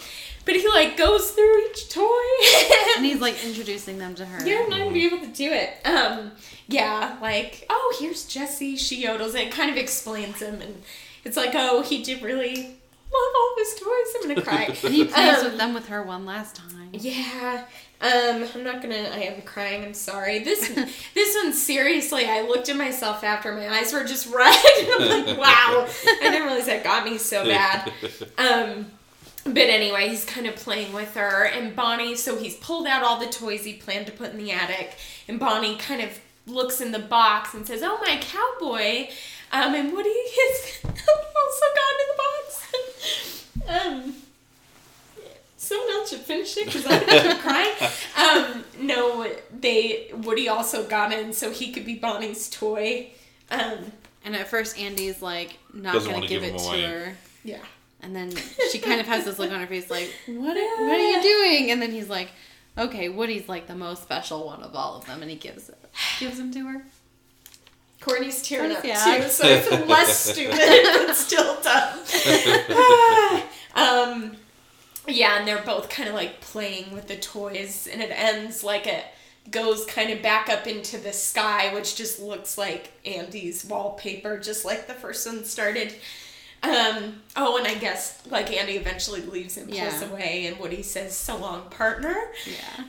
but 0.45 0.55
he 0.55 0.67
like 0.69 0.95
goes 0.97 1.31
through 1.31 1.65
each 1.69 1.89
toy. 1.89 2.01
And 2.97 3.05
he's 3.05 3.19
like 3.19 3.43
introducing 3.45 3.97
them 3.99 4.15
to 4.15 4.25
her. 4.25 4.47
You're 4.47 4.69
not 4.69 4.79
gonna 4.79 4.91
be 4.93 5.05
able 5.05 5.19
to 5.19 5.27
do 5.27 5.51
it. 5.51 5.71
Um, 5.85 6.31
yeah, 6.67 7.17
like, 7.21 7.65
oh, 7.69 7.97
here's 7.99 8.23
Jesse. 8.25 8.77
She 8.77 9.03
yodels 9.03 9.35
and 9.35 9.51
kind 9.51 9.69
of 9.69 9.75
explains 9.77 10.41
him, 10.41 10.61
and 10.61 10.81
it's 11.25 11.35
like, 11.35 11.51
oh, 11.53 11.81
he 11.81 12.01
did 12.01 12.21
really 12.21 12.55
love 12.55 13.33
all 13.35 13.51
of 13.53 13.57
his 13.57 13.75
toys. 13.75 14.15
I'm 14.21 14.29
gonna 14.29 14.41
cry. 14.41 14.65
And 14.85 14.93
he 14.93 15.03
plays 15.05 15.39
Um, 15.39 15.45
with 15.45 15.57
them 15.57 15.73
with 15.73 15.87
her 15.89 16.01
one 16.03 16.25
last 16.25 16.55
time. 16.55 16.89
Yeah. 16.93 17.65
Um, 18.01 18.45
I'm 18.55 18.63
not 18.63 18.81
gonna. 18.81 19.09
I 19.13 19.19
am 19.23 19.41
crying. 19.41 19.83
I'm 19.83 19.93
sorry. 19.93 20.39
This 20.39 20.67
this 21.13 21.35
one 21.35 21.51
seriously. 21.53 22.25
I 22.29 22.41
looked 22.41 22.69
at 22.69 22.77
myself 22.77 23.23
after 23.23 23.51
my 23.53 23.67
eyes 23.69 23.91
were 23.93 24.03
just 24.05 24.33
red. 24.33 24.55
I'm 24.99 25.25
like, 25.25 25.37
wow. 25.37 25.85
I 25.87 26.17
didn't 26.21 26.43
realize 26.47 26.65
that 26.67 26.83
got 26.83 27.03
me 27.05 27.17
so 27.17 27.43
bad. 27.45 27.91
Um, 28.37 28.85
but 29.45 29.57
anyway, 29.57 30.09
he's 30.09 30.25
kind 30.25 30.47
of 30.47 30.55
playing 30.55 30.91
with 30.91 31.13
her 31.15 31.45
and 31.45 31.75
Bonnie. 31.75 32.15
So 32.15 32.35
he's 32.37 32.55
pulled 32.55 32.87
out 32.87 33.03
all 33.03 33.19
the 33.19 33.27
toys 33.27 33.63
he 33.63 33.73
planned 33.73 34.07
to 34.07 34.11
put 34.11 34.31
in 34.31 34.37
the 34.37 34.51
attic, 34.51 34.95
and 35.27 35.39
Bonnie 35.39 35.77
kind 35.77 36.01
of 36.01 36.19
looks 36.47 36.81
in 36.81 36.91
the 36.91 36.99
box 36.99 37.53
and 37.53 37.65
says, 37.65 37.81
"Oh, 37.83 37.97
my 38.05 38.17
cowboy." 38.21 39.09
Um, 39.51 39.73
and 39.75 39.93
Woody 39.93 40.09
has 40.13 40.79
also 40.83 41.65
gone 41.75 41.95
in 42.01 42.07
the 42.09 42.17
box. 42.17 43.45
um. 43.69 44.15
Someone 45.57 45.89
else 45.95 46.11
should 46.11 46.19
finish 46.19 46.55
it 46.57 46.65
because 46.67 46.85
I'm 46.85 47.03
gonna 47.07 47.39
cry. 47.41 47.91
Um, 48.17 48.63
no, 48.79 49.27
they 49.59 50.11
Woody 50.13 50.47
also 50.47 50.85
got 50.87 51.11
in 51.11 51.33
so 51.33 51.49
he 51.49 51.71
could 51.71 51.85
be 51.87 51.95
Bonnie's 51.95 52.49
toy. 52.51 53.09
Um, 53.49 53.91
And 54.23 54.35
at 54.35 54.47
first, 54.47 54.77
Andy's 54.77 55.23
like 55.23 55.57
not 55.73 55.93
Doesn't 55.93 56.09
gonna 56.11 56.17
wanna 56.19 56.27
give, 56.27 56.41
give 56.43 56.53
it 56.55 56.61
him 56.61 56.71
to 56.81 56.87
her. 56.87 57.17
yeah. 57.43 57.57
And 58.05 58.15
then 58.15 58.31
she 58.71 58.77
kind 58.79 59.01
of 59.01 59.07
has 59.07 59.25
this 59.25 59.39
look 59.39 59.51
on 59.51 59.59
her 59.59 59.67
face, 59.67 59.89
like, 59.89 60.13
"What? 60.27 60.55
Are, 60.55 60.85
what 60.87 60.99
are 60.99 61.11
you 61.11 61.21
doing?" 61.21 61.71
And 61.71 61.81
then 61.81 61.91
he's 61.91 62.07
like, 62.07 62.29
"Okay, 62.77 63.09
Woody's 63.09 63.49
like 63.49 63.65
the 63.67 63.75
most 63.75 64.03
special 64.03 64.45
one 64.45 64.61
of 64.61 64.75
all 64.75 64.95
of 64.97 65.05
them," 65.05 65.21
and 65.21 65.29
he 65.31 65.35
gives 65.37 65.69
it, 65.69 65.77
gives 66.19 66.39
him 66.39 66.51
to 66.53 66.65
her. 66.67 66.85
Courtney's 68.01 68.41
tearing 68.47 68.71
up 68.71 68.83
Yeah. 68.85 69.03
too, 69.17 69.27
so 69.29 69.47
it's 69.47 69.71
less 69.89 70.19
stupid 70.19 71.07
but 71.07 71.15
still 71.15 71.57
dumb. 71.63 71.99
um, 73.75 74.37
yeah, 75.07 75.39
and 75.39 75.47
they're 75.47 75.63
both 75.63 75.89
kind 75.89 76.07
of 76.07 76.13
like 76.15 76.39
playing 76.41 76.91
with 76.93 77.07
the 77.07 77.15
toys, 77.15 77.87
and 77.91 78.01
it 78.01 78.11
ends 78.11 78.63
like 78.63 78.85
it 78.85 79.03
goes 79.49 79.85
kind 79.85 80.11
of 80.11 80.21
back 80.21 80.49
up 80.49 80.67
into 80.67 80.97
the 80.97 81.13
sky, 81.13 81.73
which 81.73 81.95
just 81.95 82.19
looks 82.19 82.57
like 82.57 82.91
Andy's 83.05 83.65
wallpaper, 83.65 84.39
just 84.39 84.65
like 84.65 84.87
the 84.87 84.93
first 84.93 85.25
one 85.25 85.43
started. 85.45 85.93
Um, 86.65 87.21
oh, 87.35 87.57
and 87.57 87.67
I 87.67 87.75
guess 87.75 88.21
like 88.29 88.51
Andy 88.51 88.73
eventually 88.77 89.21
leaves 89.21 89.57
and 89.57 89.67
pulls 89.67 89.79
Yeah. 89.79 90.05
away, 90.05 90.45
and 90.47 90.57
Woody 90.59 90.81
says, 90.83 91.15
"So 91.17 91.37
long, 91.37 91.69
partner," 91.69 92.15
Yeah. 92.45 92.85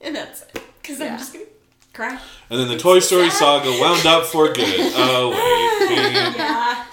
and 0.00 0.14
that's 0.14 0.42
it. 0.42 0.60
Because 0.80 0.98
Yeah. 1.00 1.12
I'm 1.12 1.18
just 1.18 1.32
gonna 1.32 1.44
cry. 1.92 2.18
and 2.50 2.60
then 2.60 2.68
the 2.68 2.78
Toy 2.78 3.00
Story 3.00 3.30
sad. 3.30 3.38
saga 3.64 3.70
wound 3.80 4.06
up 4.06 4.26
for 4.26 4.52
good. 4.52 4.92
Oh 4.96 5.30
wait, 5.30 6.36
Yeah. 6.36 6.84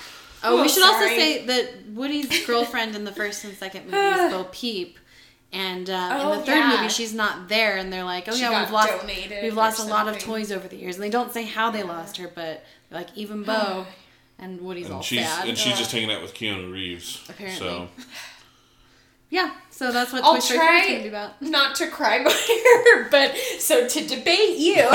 Oh, 0.44 0.62
we 0.62 0.70
should 0.70 0.84
also 0.84 1.06
say 1.08 1.46
that 1.46 1.88
Woody's 1.94 2.46
girlfriend 2.46 2.96
in 2.96 3.04
the 3.04 3.12
first 3.12 3.44
and 3.44 3.56
second 3.58 3.86
movies, 3.86 4.32
Bo 4.32 4.46
Peep. 4.52 4.98
And 5.54 5.90
uh, 5.90 5.94
in 5.94 6.28
Oh, 6.28 6.36
the 6.40 6.46
third 6.46 6.58
yeah. 6.58 6.76
movie, 6.76 6.90
she's 6.90 7.14
not 7.14 7.48
there, 7.48 7.78
and 7.78 7.92
they're 7.92 8.04
like, 8.04 8.26
"Oh 8.28 8.34
She 8.36 8.42
yeah, 8.42 8.62
we've 8.64 8.72
lost, 8.72 8.92
we've 9.42 9.56
lost 9.56 9.80
a 9.80 9.84
lot 9.90 10.08
of 10.10 10.20
toys 10.20 10.52
over 10.52 10.68
the 10.68 10.76
years." 10.76 10.96
And 10.96 11.04
they 11.04 11.10
don't 11.10 11.32
say 11.34 11.44
how 11.44 11.72
they 11.72 11.84
lost 11.84 12.18
her, 12.18 12.28
but 12.34 12.66
like 12.92 13.08
even 13.16 13.44
Bo 13.52 13.86
and 14.40 14.62
Woody's 14.62 14.90
all 14.90 14.98
and 14.98 15.06
she's 15.06 15.28
sad. 15.28 15.48
and 15.48 15.58
she's 15.58 15.74
Uh, 15.74 15.78
just 15.78 15.92
hanging 15.92 16.12
out 16.12 16.22
with 16.22 16.34
Keanu 16.34 16.72
Reeves. 16.72 17.24
Apparently. 17.30 17.58
So 17.60 17.88
yeah, 19.30 19.52
so 19.72 19.92
that's 19.92 20.14
what 20.14 20.24
I'll 20.24 20.34
Toy 20.36 20.40
Story 20.40 20.60
4 20.60 20.68
is 20.76 20.82
going 20.88 20.98
to 21.00 21.04
be 21.04 21.10
try 21.10 21.20
about. 21.20 21.42
not 21.42 21.76
to 21.76 21.88
cry 21.88 22.24
by 22.24 22.32
her, 22.32 23.10
but 23.10 23.36
so 23.60 23.86
to 23.88 24.08
debate 24.08 24.58
you, 24.58 24.76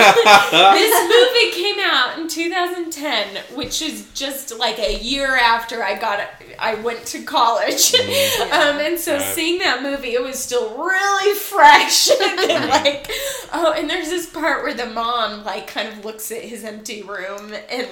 this 0.60 1.08
movie 1.08 1.50
came 1.62 1.76
out 1.84 2.18
in 2.18 2.28
2010, 2.28 3.56
which 3.56 3.82
is 3.82 4.08
just 4.14 4.58
like 4.58 4.78
a 4.78 4.98
year 5.02 5.36
after 5.36 5.82
I 5.84 5.98
got 5.98 6.20
I 6.58 6.76
went 6.76 7.04
to 7.06 7.22
college, 7.24 7.92
um, 7.94 8.78
and 8.78 8.98
so 8.98 9.16
Right. 9.16 9.34
seeing 9.34 9.58
that 9.58 9.82
movie, 9.82 10.14
it 10.14 10.22
was 10.22 10.38
still 10.38 10.78
really 10.78 11.34
fresh. 11.38 12.08
and 12.10 12.70
like, 12.70 13.10
oh, 13.52 13.74
and 13.76 13.90
there's 13.90 14.08
this 14.08 14.26
part 14.30 14.62
where 14.62 14.72
the 14.74 14.86
mom 14.86 15.44
like 15.44 15.66
kind 15.66 15.88
of 15.88 16.04
looks 16.06 16.30
at 16.32 16.40
his 16.42 16.64
empty 16.64 17.02
room 17.02 17.52
and. 17.70 17.88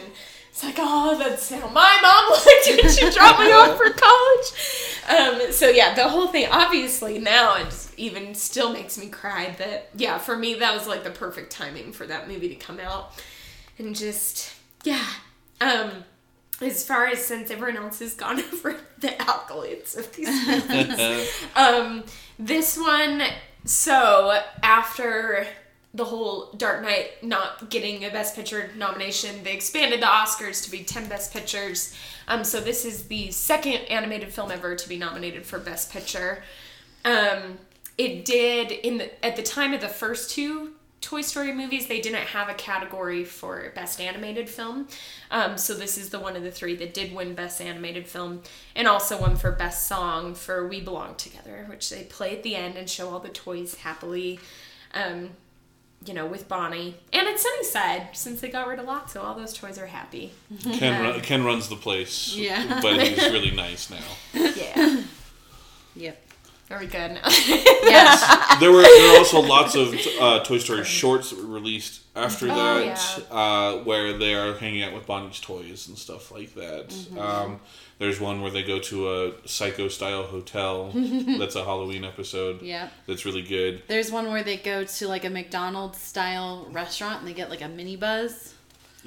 It's 0.61 0.67
like, 0.67 0.77
oh, 0.79 1.17
that's 1.17 1.49
how 1.49 1.69
my 1.71 1.99
mom 2.03 2.31
looked 2.33 2.83
when 2.83 2.93
she 2.93 3.19
dropped 3.19 3.41
me 3.41 3.51
off 3.51 3.79
for 3.79 3.89
college. 3.89 5.47
Um, 5.49 5.53
so 5.53 5.71
yeah, 5.71 5.95
the 5.95 6.07
whole 6.07 6.27
thing. 6.27 6.49
Obviously, 6.51 7.19
now 7.19 7.55
it 7.57 7.89
even 7.97 8.35
still 8.35 8.71
makes 8.71 8.99
me 8.99 9.09
cry. 9.09 9.55
But 9.57 9.89
yeah, 9.97 10.19
for 10.19 10.37
me, 10.37 10.57
that 10.57 10.75
was 10.75 10.87
like 10.87 11.03
the 11.03 11.13
perfect 11.13 11.51
timing 11.51 11.93
for 11.93 12.07
that 12.07 12.29
movie 12.29 12.51
to 12.51 12.57
come 12.57 12.79
out, 12.79 13.13
and 13.79 13.97
just 13.97 14.55
yeah. 14.85 15.07
Um, 15.63 16.05
as 16.61 16.87
far 16.87 17.07
as 17.07 17.25
since 17.25 17.51
everyone 17.51 17.83
else 17.83 18.01
has 18.01 18.13
gone 18.13 18.39
over 18.53 18.77
the 18.99 19.09
accolades 19.09 19.97
of 19.97 20.15
these 20.15 20.29
movies, 20.47 21.31
um, 21.57 22.05
this 22.39 22.77
one. 22.77 23.23
So 23.65 24.39
after 24.63 25.47
the 25.93 26.05
whole 26.05 26.53
Dark 26.57 26.83
Knight 26.83 27.23
not 27.23 27.69
getting 27.69 28.05
a 28.05 28.11
Best 28.11 28.37
Picture 28.37 28.71
nomination, 28.77 29.43
they 29.43 29.55
expanded 29.55 30.01
the 30.01 30.07
Oscars 30.07 30.65
to 30.65 30.71
be 30.71 30.85
ten 30.85 31.09
Best 31.09 31.33
Pictures. 31.33 31.97
Um, 32.29 32.45
so 32.45 32.61
this 32.61 32.85
is 32.85 33.09
the 33.09 33.31
second 33.33 33.75
animated 33.91 34.33
film 34.33 34.51
ever 34.51 34.77
to 34.77 34.89
be 34.89 34.97
nominated 34.97 35.45
for 35.45 35.59
Best 35.59 35.93
Picture. 35.93 36.45
Um, 37.05 37.59
it 37.99 38.25
did 38.25 38.71
in 38.71 38.99
the 38.99 39.25
at 39.25 39.37
the 39.37 39.43
time 39.43 39.75
of 39.75 39.81
the 39.81 39.89
first 39.89 40.31
two 40.31 40.75
Toy 41.01 41.23
Story 41.23 41.53
movies, 41.53 41.87
they 41.87 42.01
didn't 42.01 42.27
have 42.27 42.49
a 42.49 42.55
category 42.55 43.25
for 43.25 43.73
Best 43.75 44.01
Animated 44.01 44.51
Film. 44.51 44.87
Um, 45.31 45.57
so 45.57 45.75
this 45.75 45.97
is 45.97 46.11
the 46.11 46.21
one 46.21 46.37
of 46.37 46.43
the 46.43 46.51
three 46.51 46.77
that 46.77 46.93
did 46.93 47.15
win 47.15 47.35
Best 47.35 47.61
Animated 47.61 48.07
Film, 48.07 48.43
and 48.77 48.87
also 48.87 49.19
one 49.19 49.35
for 49.35 49.51
Best 49.51 49.89
Song 49.89 50.35
for 50.35 50.69
"We 50.69 50.81
Belong 50.81 51.15
Together," 51.17 51.65
which 51.69 51.91
they 51.91 52.05
play 52.05 52.37
at 52.37 52.43
the 52.43 52.55
end 52.55 52.77
and 52.77 52.89
show 52.89 53.09
all 53.09 53.19
the 53.19 53.31
toys 53.31 53.77
happily. 53.77 54.39
Um, 54.95 55.31
you 56.05 56.15
know, 56.15 56.27
with 56.27 56.49
Bonnie. 56.49 56.97
And 57.13 57.27
it's 57.29 57.43
Sunnyside, 57.43 58.09
since 58.15 58.41
they 58.41 58.49
got 58.49 58.67
rid 58.67 58.79
of 58.79 58.87
Lotso, 58.87 59.23
all 59.23 59.35
those 59.35 59.53
toys 59.53 59.79
are 59.79 59.87
happy. 59.87 60.33
Ken, 60.63 61.03
run, 61.03 61.21
Ken 61.21 61.45
runs 61.45 61.69
the 61.69 61.77
place. 61.77 62.35
Yeah. 62.35 62.81
But 62.83 63.03
he's 63.07 63.31
really 63.31 63.51
nice 63.51 63.91
now. 63.91 63.99
Yeah. 64.57 65.03
Yep. 65.97 66.23
Very 66.71 66.87
good. 66.87 67.19
Yes. 67.27 68.47
There 68.61 68.71
were 68.71 68.83
there 68.83 69.13
were 69.13 69.19
also 69.19 69.41
lots 69.41 69.75
of 69.75 69.95
uh, 70.21 70.41
Toy 70.45 70.59
Story 70.59 70.85
shorts 70.85 71.31
that 71.31 71.39
were 71.39 71.53
released 71.53 72.03
after 72.15 72.47
Oh, 72.51 72.55
that, 72.55 73.23
uh, 73.31 73.79
where 73.85 74.17
they 74.17 74.35
are 74.35 74.55
hanging 74.55 74.83
out 74.83 74.93
with 74.93 75.07
Bonnie's 75.07 75.41
toys 75.41 75.89
and 75.89 75.97
stuff 75.97 76.31
like 76.31 76.55
that. 76.55 76.89
Mm-hmm. 76.89 77.19
Um, 77.19 77.61
there's 77.99 78.21
one 78.21 78.43
where 78.43 78.51
they 78.51 78.63
go 78.63 78.79
to 78.79 79.13
a 79.13 79.49
psycho 79.49 79.89
style 79.89 80.25
hotel. 80.25 80.91
that's 81.39 81.57
a 81.57 81.65
Halloween 81.65 82.05
episode. 82.05 82.61
Yeah. 82.63 82.91
That's 83.07 83.25
really 83.25 83.43
good. 83.43 83.83
There's 83.89 84.13
one 84.13 84.31
where 84.31 84.43
they 84.45 84.59
go 84.59 84.85
to 84.85 85.09
like 85.09 85.25
a 85.25 85.31
McDonald's 85.31 85.99
style 85.99 86.69
restaurant 86.71 87.21
and 87.21 87.29
they 87.29 87.33
get 87.35 87.51
like 87.51 87.63
a 87.63 87.69
mini 87.69 87.97
buzz. 87.97 88.55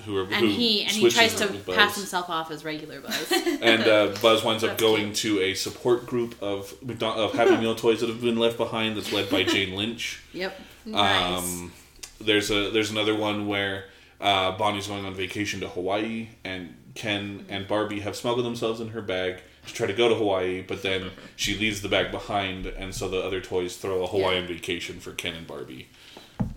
Who 0.06 0.18
are 0.18 0.24
And 0.24 0.34
who 0.34 0.48
he 0.48 0.82
and 0.84 0.91
he 0.91 1.10
tries 1.11 1.36
to 1.36 1.48
Buzz. 1.48 1.76
pass 1.76 1.95
himself 1.95 2.30
off 2.30 2.49
as 2.49 2.65
regular 2.65 2.99
Buzz. 2.99 3.32
And 3.61 3.84
uh, 3.84 4.07
Buzz 4.22 4.44
winds 4.44 4.64
up 4.64 4.72
That's 4.72 4.82
going 4.82 5.14
to 5.14 5.40
a 5.41 5.53
support 5.53 6.07
group 6.07 6.36
of 6.41 6.74
McDon- 6.84 7.15
of 7.15 7.34
Happy 7.34 7.56
Meal 7.57 7.76
toys 7.76 7.99
that 7.99 8.10
have 8.10 8.22
been 8.22 8.38
left 8.38 8.57
behind. 8.57 8.98
That's 8.98 9.11
led 9.14 9.30
by 9.30 9.44
Jane 9.53 9.76
Lynch. 9.76 10.22
yep. 10.34 10.60
nice. 10.86 11.38
Um, 11.44 11.72
there's 12.20 12.49
a 12.49 12.72
there's 12.72 12.90
another 12.90 13.15
one 13.15 13.48
where 13.48 13.86
uh, 14.20 14.57
Bonnie's 14.57 14.88
going 14.88 15.06
on 15.06 15.14
vacation 15.14 15.60
to 15.60 15.68
Hawaii, 15.70 16.30
and 16.44 16.74
Ken 16.95 17.45
and 17.49 17.68
Barbie 17.68 17.99
have 17.99 18.15
smuggled 18.15 18.45
themselves 18.45 18.80
in 18.80 18.90
her 18.90 19.02
bag 19.02 19.41
to 19.68 19.74
try 19.74 19.86
to 19.88 19.94
go 19.94 20.10
to 20.10 20.15
Hawaii, 20.15 20.61
but 20.61 20.82
then 20.82 21.11
she 21.36 21.57
leaves 21.57 21.82
the 21.82 21.90
bag 21.90 22.11
behind, 22.11 22.65
and 22.65 22.95
so 22.95 23.07
the 23.10 23.20
other 23.22 23.41
toys 23.41 23.78
throw 23.78 24.03
a 24.03 24.07
Hawaiian 24.07 24.48
vacation 24.48 24.99
for 24.99 25.11
Ken 25.11 25.36
and 25.36 25.45
Barbie. 25.48 25.88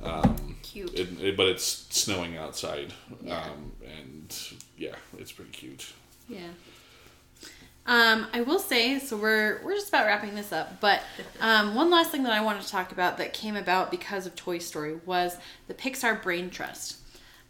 Um, 0.03 0.56
Cute. 0.77 0.95
it, 0.95 1.09
it- 1.23 1.37
but 1.37 1.47
it's 1.47 1.87
snowing 1.91 2.37
outside, 2.37 2.93
um, 3.31 3.73
and 3.85 4.37
yeah, 4.77 4.95
it's 5.19 5.33
pretty 5.33 5.51
cute. 5.51 5.93
Yeah. 6.29 6.49
Um, 7.89 8.27
I 8.33 8.41
will 8.43 8.59
say, 8.59 8.99
so 8.99 9.17
we're 9.17 9.61
we're 9.65 9.75
just 9.75 9.89
about 9.89 10.07
wrapping 10.07 10.35
this 10.35 10.53
up, 10.53 10.81
but 10.81 11.03
um, 11.41 11.75
one 11.77 11.89
last 11.91 12.11
thing 12.11 12.25
that 12.25 12.33
I 12.33 12.41
wanted 12.43 12.63
to 12.63 12.69
talk 12.69 12.91
about 12.91 13.17
that 13.19 13.33
came 13.33 13.55
about 13.55 13.93
because 13.93 14.27
of 14.27 14.35
Toy 14.35 14.59
Story 14.59 14.99
was 15.07 15.37
the 15.69 15.75
Pixar 15.75 16.21
Brain 16.21 16.51
Trust. 16.51 16.97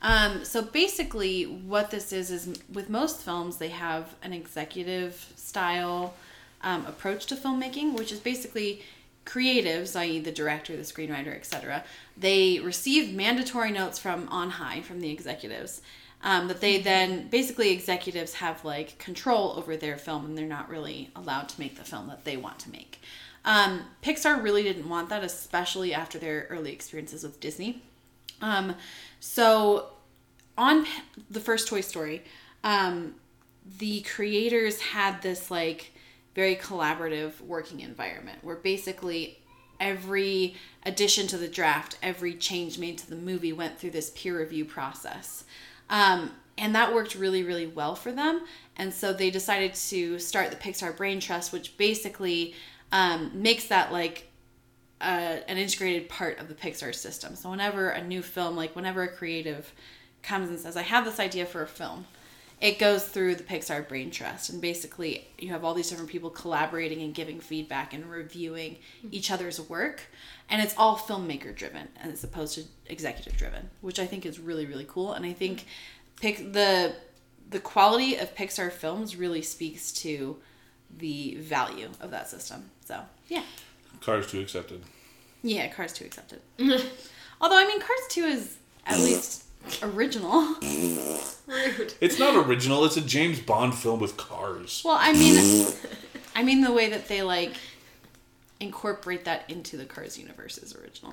Um, 0.03 0.45
so 0.45 0.61
basically, 0.61 1.45
what 1.45 1.91
this 1.91 2.13
is 2.13 2.31
is 2.31 2.61
with 2.71 2.91
most 2.91 3.23
films, 3.23 3.57
they 3.57 3.71
have 3.71 4.15
an 4.23 4.35
executive 4.35 5.33
style 5.37 6.15
um, 6.61 6.85
approach 6.85 7.25
to 7.27 7.35
filmmaking, 7.35 7.95
which 7.95 8.13
is 8.13 8.21
basically 8.21 8.83
creatives, 9.27 9.95
i.e., 9.97 10.21
the 10.21 10.33
director, 10.33 10.77
the 10.77 10.83
screenwriter, 10.83 11.35
etc. 11.35 11.85
They 12.17 12.61
receive 12.61 13.13
mandatory 13.13 13.73
notes 13.73 13.99
from 13.99 14.29
on 14.29 14.51
high 14.51 14.81
from 14.81 15.01
the 15.01 15.11
executives 15.11 15.83
um, 16.23 16.49
that 16.49 16.61
they 16.61 16.81
then 16.81 17.29
basically 17.29 17.71
executives 17.71 18.35
have 18.35 18.65
like 18.65 18.99
control 18.99 19.55
over 19.57 19.77
their 19.77 19.99
film 19.99 20.25
and 20.25 20.39
they're 20.39 20.47
not 20.47 20.71
really 20.71 21.11
allowed 21.15 21.49
to 21.51 21.61
make 21.61 21.77
the 21.77 21.85
film 21.85 22.09
that 22.09 22.25
they 22.25 22.37
want 22.37 22.59
to 22.61 22.71
make. 22.71 23.01
Um, 23.45 23.83
Pixar 24.03 24.43
really 24.43 24.63
didn't 24.63 24.89
want 24.89 25.09
that, 25.11 25.23
especially 25.23 25.93
after 25.93 26.19
their 26.19 26.47
early 26.51 26.73
experiences 26.73 27.23
with 27.23 27.39
Disney. 27.39 27.83
Um, 28.41 28.75
so 29.21 29.91
on 30.59 30.87
the 31.31 31.41
first 31.41 31.69
Toy 31.69 31.81
Story, 31.81 32.25
um, 32.65 33.15
the 33.79 34.01
creators 34.03 34.81
had 34.81 35.23
this 35.23 35.51
like 35.51 35.93
very 36.37 36.55
collaborative 36.55 37.41
working 37.41 37.81
environment 37.81 38.39
where 38.43 38.57
basically 38.57 39.39
every 39.81 40.55
addition 40.85 41.27
to 41.27 41.39
the 41.39 41.49
draft, 41.49 41.97
every 42.03 42.35
change 42.35 42.79
made 42.79 42.99
to 42.99 43.09
the 43.09 43.17
movie 43.17 43.55
went 43.55 43.79
through 43.79 43.91
this 43.91 44.11
peer 44.15 44.39
review 44.39 44.65
process. 44.65 45.45
Um, 45.89 46.31
and 46.59 46.75
that 46.75 46.95
worked 46.95 47.15
really, 47.15 47.43
really 47.43 47.67
well 47.67 47.95
for 47.95 48.13
them. 48.13 48.43
And 48.77 48.93
so 48.93 49.13
they 49.13 49.31
decided 49.31 49.75
to 49.75 50.19
start 50.19 50.51
the 50.51 50.57
Pixar 50.57 50.95
Brain 50.95 51.21
Trust, 51.21 51.53
which 51.53 51.77
basically 51.79 52.55
um, 52.93 53.31
makes 53.35 53.67
that 53.69 53.91
like 53.91 54.29
uh, 55.01 55.39
an 55.49 55.57
integrated 55.57 56.09
part 56.09 56.39
of 56.39 56.49
the 56.49 56.55
Pixar 56.55 56.95
system. 56.95 57.35
So 57.35 57.51
whenever 57.51 57.89
a 57.89 58.03
new 58.03 58.23
film, 58.23 58.57
like 58.57 58.77
whenever 58.77 59.03
a 59.03 59.09
creative 59.09 59.73
comes 60.23 60.49
and 60.49 60.59
says, 60.59 60.77
"I 60.77 60.83
have 60.83 61.05
this 61.05 61.21
idea 61.21 61.45
for 61.45 61.63
a 61.63 61.67
film," 61.67 62.07
it 62.61 62.79
goes 62.79 63.05
through 63.05 63.35
the 63.35 63.43
Pixar 63.43 63.87
Brain 63.87 64.11
Trust, 64.11 64.51
and 64.51 64.61
basically 64.61 65.27
you 65.39 65.51
have 65.51 65.65
all 65.65 65.75
these 65.75 65.91
different 65.91 66.11
people 66.11 66.31
collaborating 66.31 67.03
and 67.03 67.15
giving 67.15 67.41
feedback 67.41 67.93
and 67.93 68.11
reviewing 68.11 68.79
hmm. 69.03 69.09
each 69.13 69.31
other's 69.31 69.61
work, 69.61 70.03
and 70.49 70.63
it's 70.63 70.75
all 70.77 70.97
filmmaker 70.97 71.55
driven 71.55 71.89
as 72.03 72.25
opposed 72.25 72.55
to 72.55 72.65
executive 72.87 73.37
driven, 73.37 73.71
which 73.81 73.99
I 73.99 74.07
think 74.07 74.25
is 74.25 74.39
really 74.39 74.67
really 74.67 74.87
cool. 74.89 75.13
And 75.13 75.27
I 75.27 75.33
think 75.33 75.67
pick 76.21 76.53
the 76.53 76.95
the 77.49 77.61
quality 77.61 78.17
of 78.17 78.35
Pixar 78.35 78.73
films 78.73 79.17
really 79.17 79.43
speaks 79.43 79.93
to 79.93 80.37
the 80.99 81.37
value 81.37 81.91
of 82.01 82.11
that 82.11 82.29
system. 82.29 82.71
So 82.85 83.01
yeah. 83.29 83.43
Cars 84.01 84.27
2 84.31 84.41
accepted. 84.41 84.83
Yeah, 85.43 85.69
Cars 85.69 85.93
2 85.93 86.05
accepted. 86.05 86.41
Although, 87.41 87.59
I 87.59 87.67
mean, 87.67 87.81
Cars 87.81 88.01
2 88.11 88.25
is 88.25 88.57
at 88.87 88.99
least 89.01 89.45
original. 89.83 90.55
Rude. 91.47 91.95
It's 92.01 92.19
not 92.19 92.35
original. 92.47 92.85
It's 92.85 92.97
a 92.97 93.01
James 93.01 93.41
Bond 93.41 93.75
film 93.75 94.01
with 94.01 94.17
cars. 94.17 94.83
Well, 94.85 94.97
I 94.99 95.13
mean, 95.13 95.67
I 96.35 96.43
mean 96.43 96.61
the 96.63 96.73
way 96.73 96.91
that 96.91 97.09
they, 97.09 97.23
like, 97.23 97.55
incorporate 98.59 99.27
that 99.27 99.45
into 99.51 99.77
the 99.77 99.85
Cars 99.85 100.19
universe 100.19 100.57
is 100.57 100.75
original. 100.75 101.13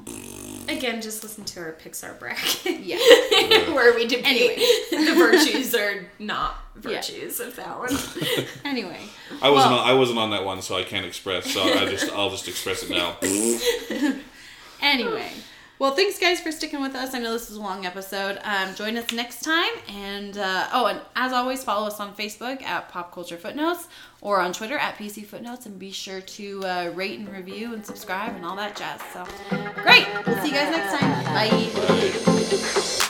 Again, 0.70 1.02
just 1.02 1.24
listen 1.24 1.44
to 1.44 1.60
our 1.60 1.74
Pixar 1.74 2.18
bracket. 2.18 2.80
Yeah. 2.80 2.98
where 3.74 3.94
we 3.94 4.08
debate 4.08 4.26
Anyway. 4.26 4.56
the 4.92 5.14
virtues 5.16 5.76
or 5.76 6.06
not 6.20 6.56
virtues 6.76 7.40
of 7.42 7.56
that 7.58 7.78
one. 7.78 7.90
Anyway. 8.66 8.98
I 9.42 9.50
wasn't 9.50 9.74
Well- 9.74 9.82
on, 9.82 9.90
I 9.90 9.94
wasn't 9.94 10.20
on 10.20 10.30
that 10.32 10.46
one, 10.46 10.62
so 10.62 10.78
I 10.78 10.84
can't 10.84 11.06
express. 11.06 11.52
So 11.52 11.62
I 11.62 11.86
just 11.90 12.10
I'll 12.14 12.30
just 12.30 12.48
express 12.48 12.82
it 12.84 12.90
now. 12.90 13.18
Anyway. 14.82 15.30
Well, 15.84 15.94
thanks 15.94 16.18
guys 16.18 16.40
for 16.40 16.50
sticking 16.50 16.82
with 16.82 16.96
us. 16.96 17.14
I 17.14 17.20
know 17.20 17.34
this 17.34 17.52
is 17.52 17.58
a 17.58 17.62
long 17.62 17.86
episode. 17.86 18.40
Um, 18.46 18.74
join 18.74 18.96
us 18.96 19.12
next 19.12 19.42
time. 19.42 19.70
And 19.90 20.38
uh, 20.38 20.70
oh, 20.72 20.86
and 20.86 21.02
as 21.14 21.34
always, 21.34 21.62
follow 21.62 21.88
us 21.88 22.00
on 22.00 22.16
Facebook 22.16 22.64
at 22.64 22.88
Pop 22.88 23.12
Culture 23.14 23.36
Footnotes 23.36 23.90
or 24.22 24.40
on 24.40 24.54
Twitter 24.54 24.78
at 24.78 24.98
PC 24.98 25.26
Footnotes. 25.26 25.66
And 25.66 25.78
be 25.78 25.92
sure 25.92 26.22
to 26.22 26.64
uh, 26.64 26.92
rate 26.96 27.20
and 27.20 27.28
review 27.28 27.74
and 27.74 27.86
subscribe 27.86 28.34
and 28.34 28.46
all 28.46 28.56
that 28.56 28.78
jazz. 28.78 29.02
So 29.12 29.26
great. 29.84 30.08
We'll 30.26 30.42
see 30.42 30.48
you 30.48 30.54
guys 30.54 30.72
next 30.72 30.98
time. 30.98 31.26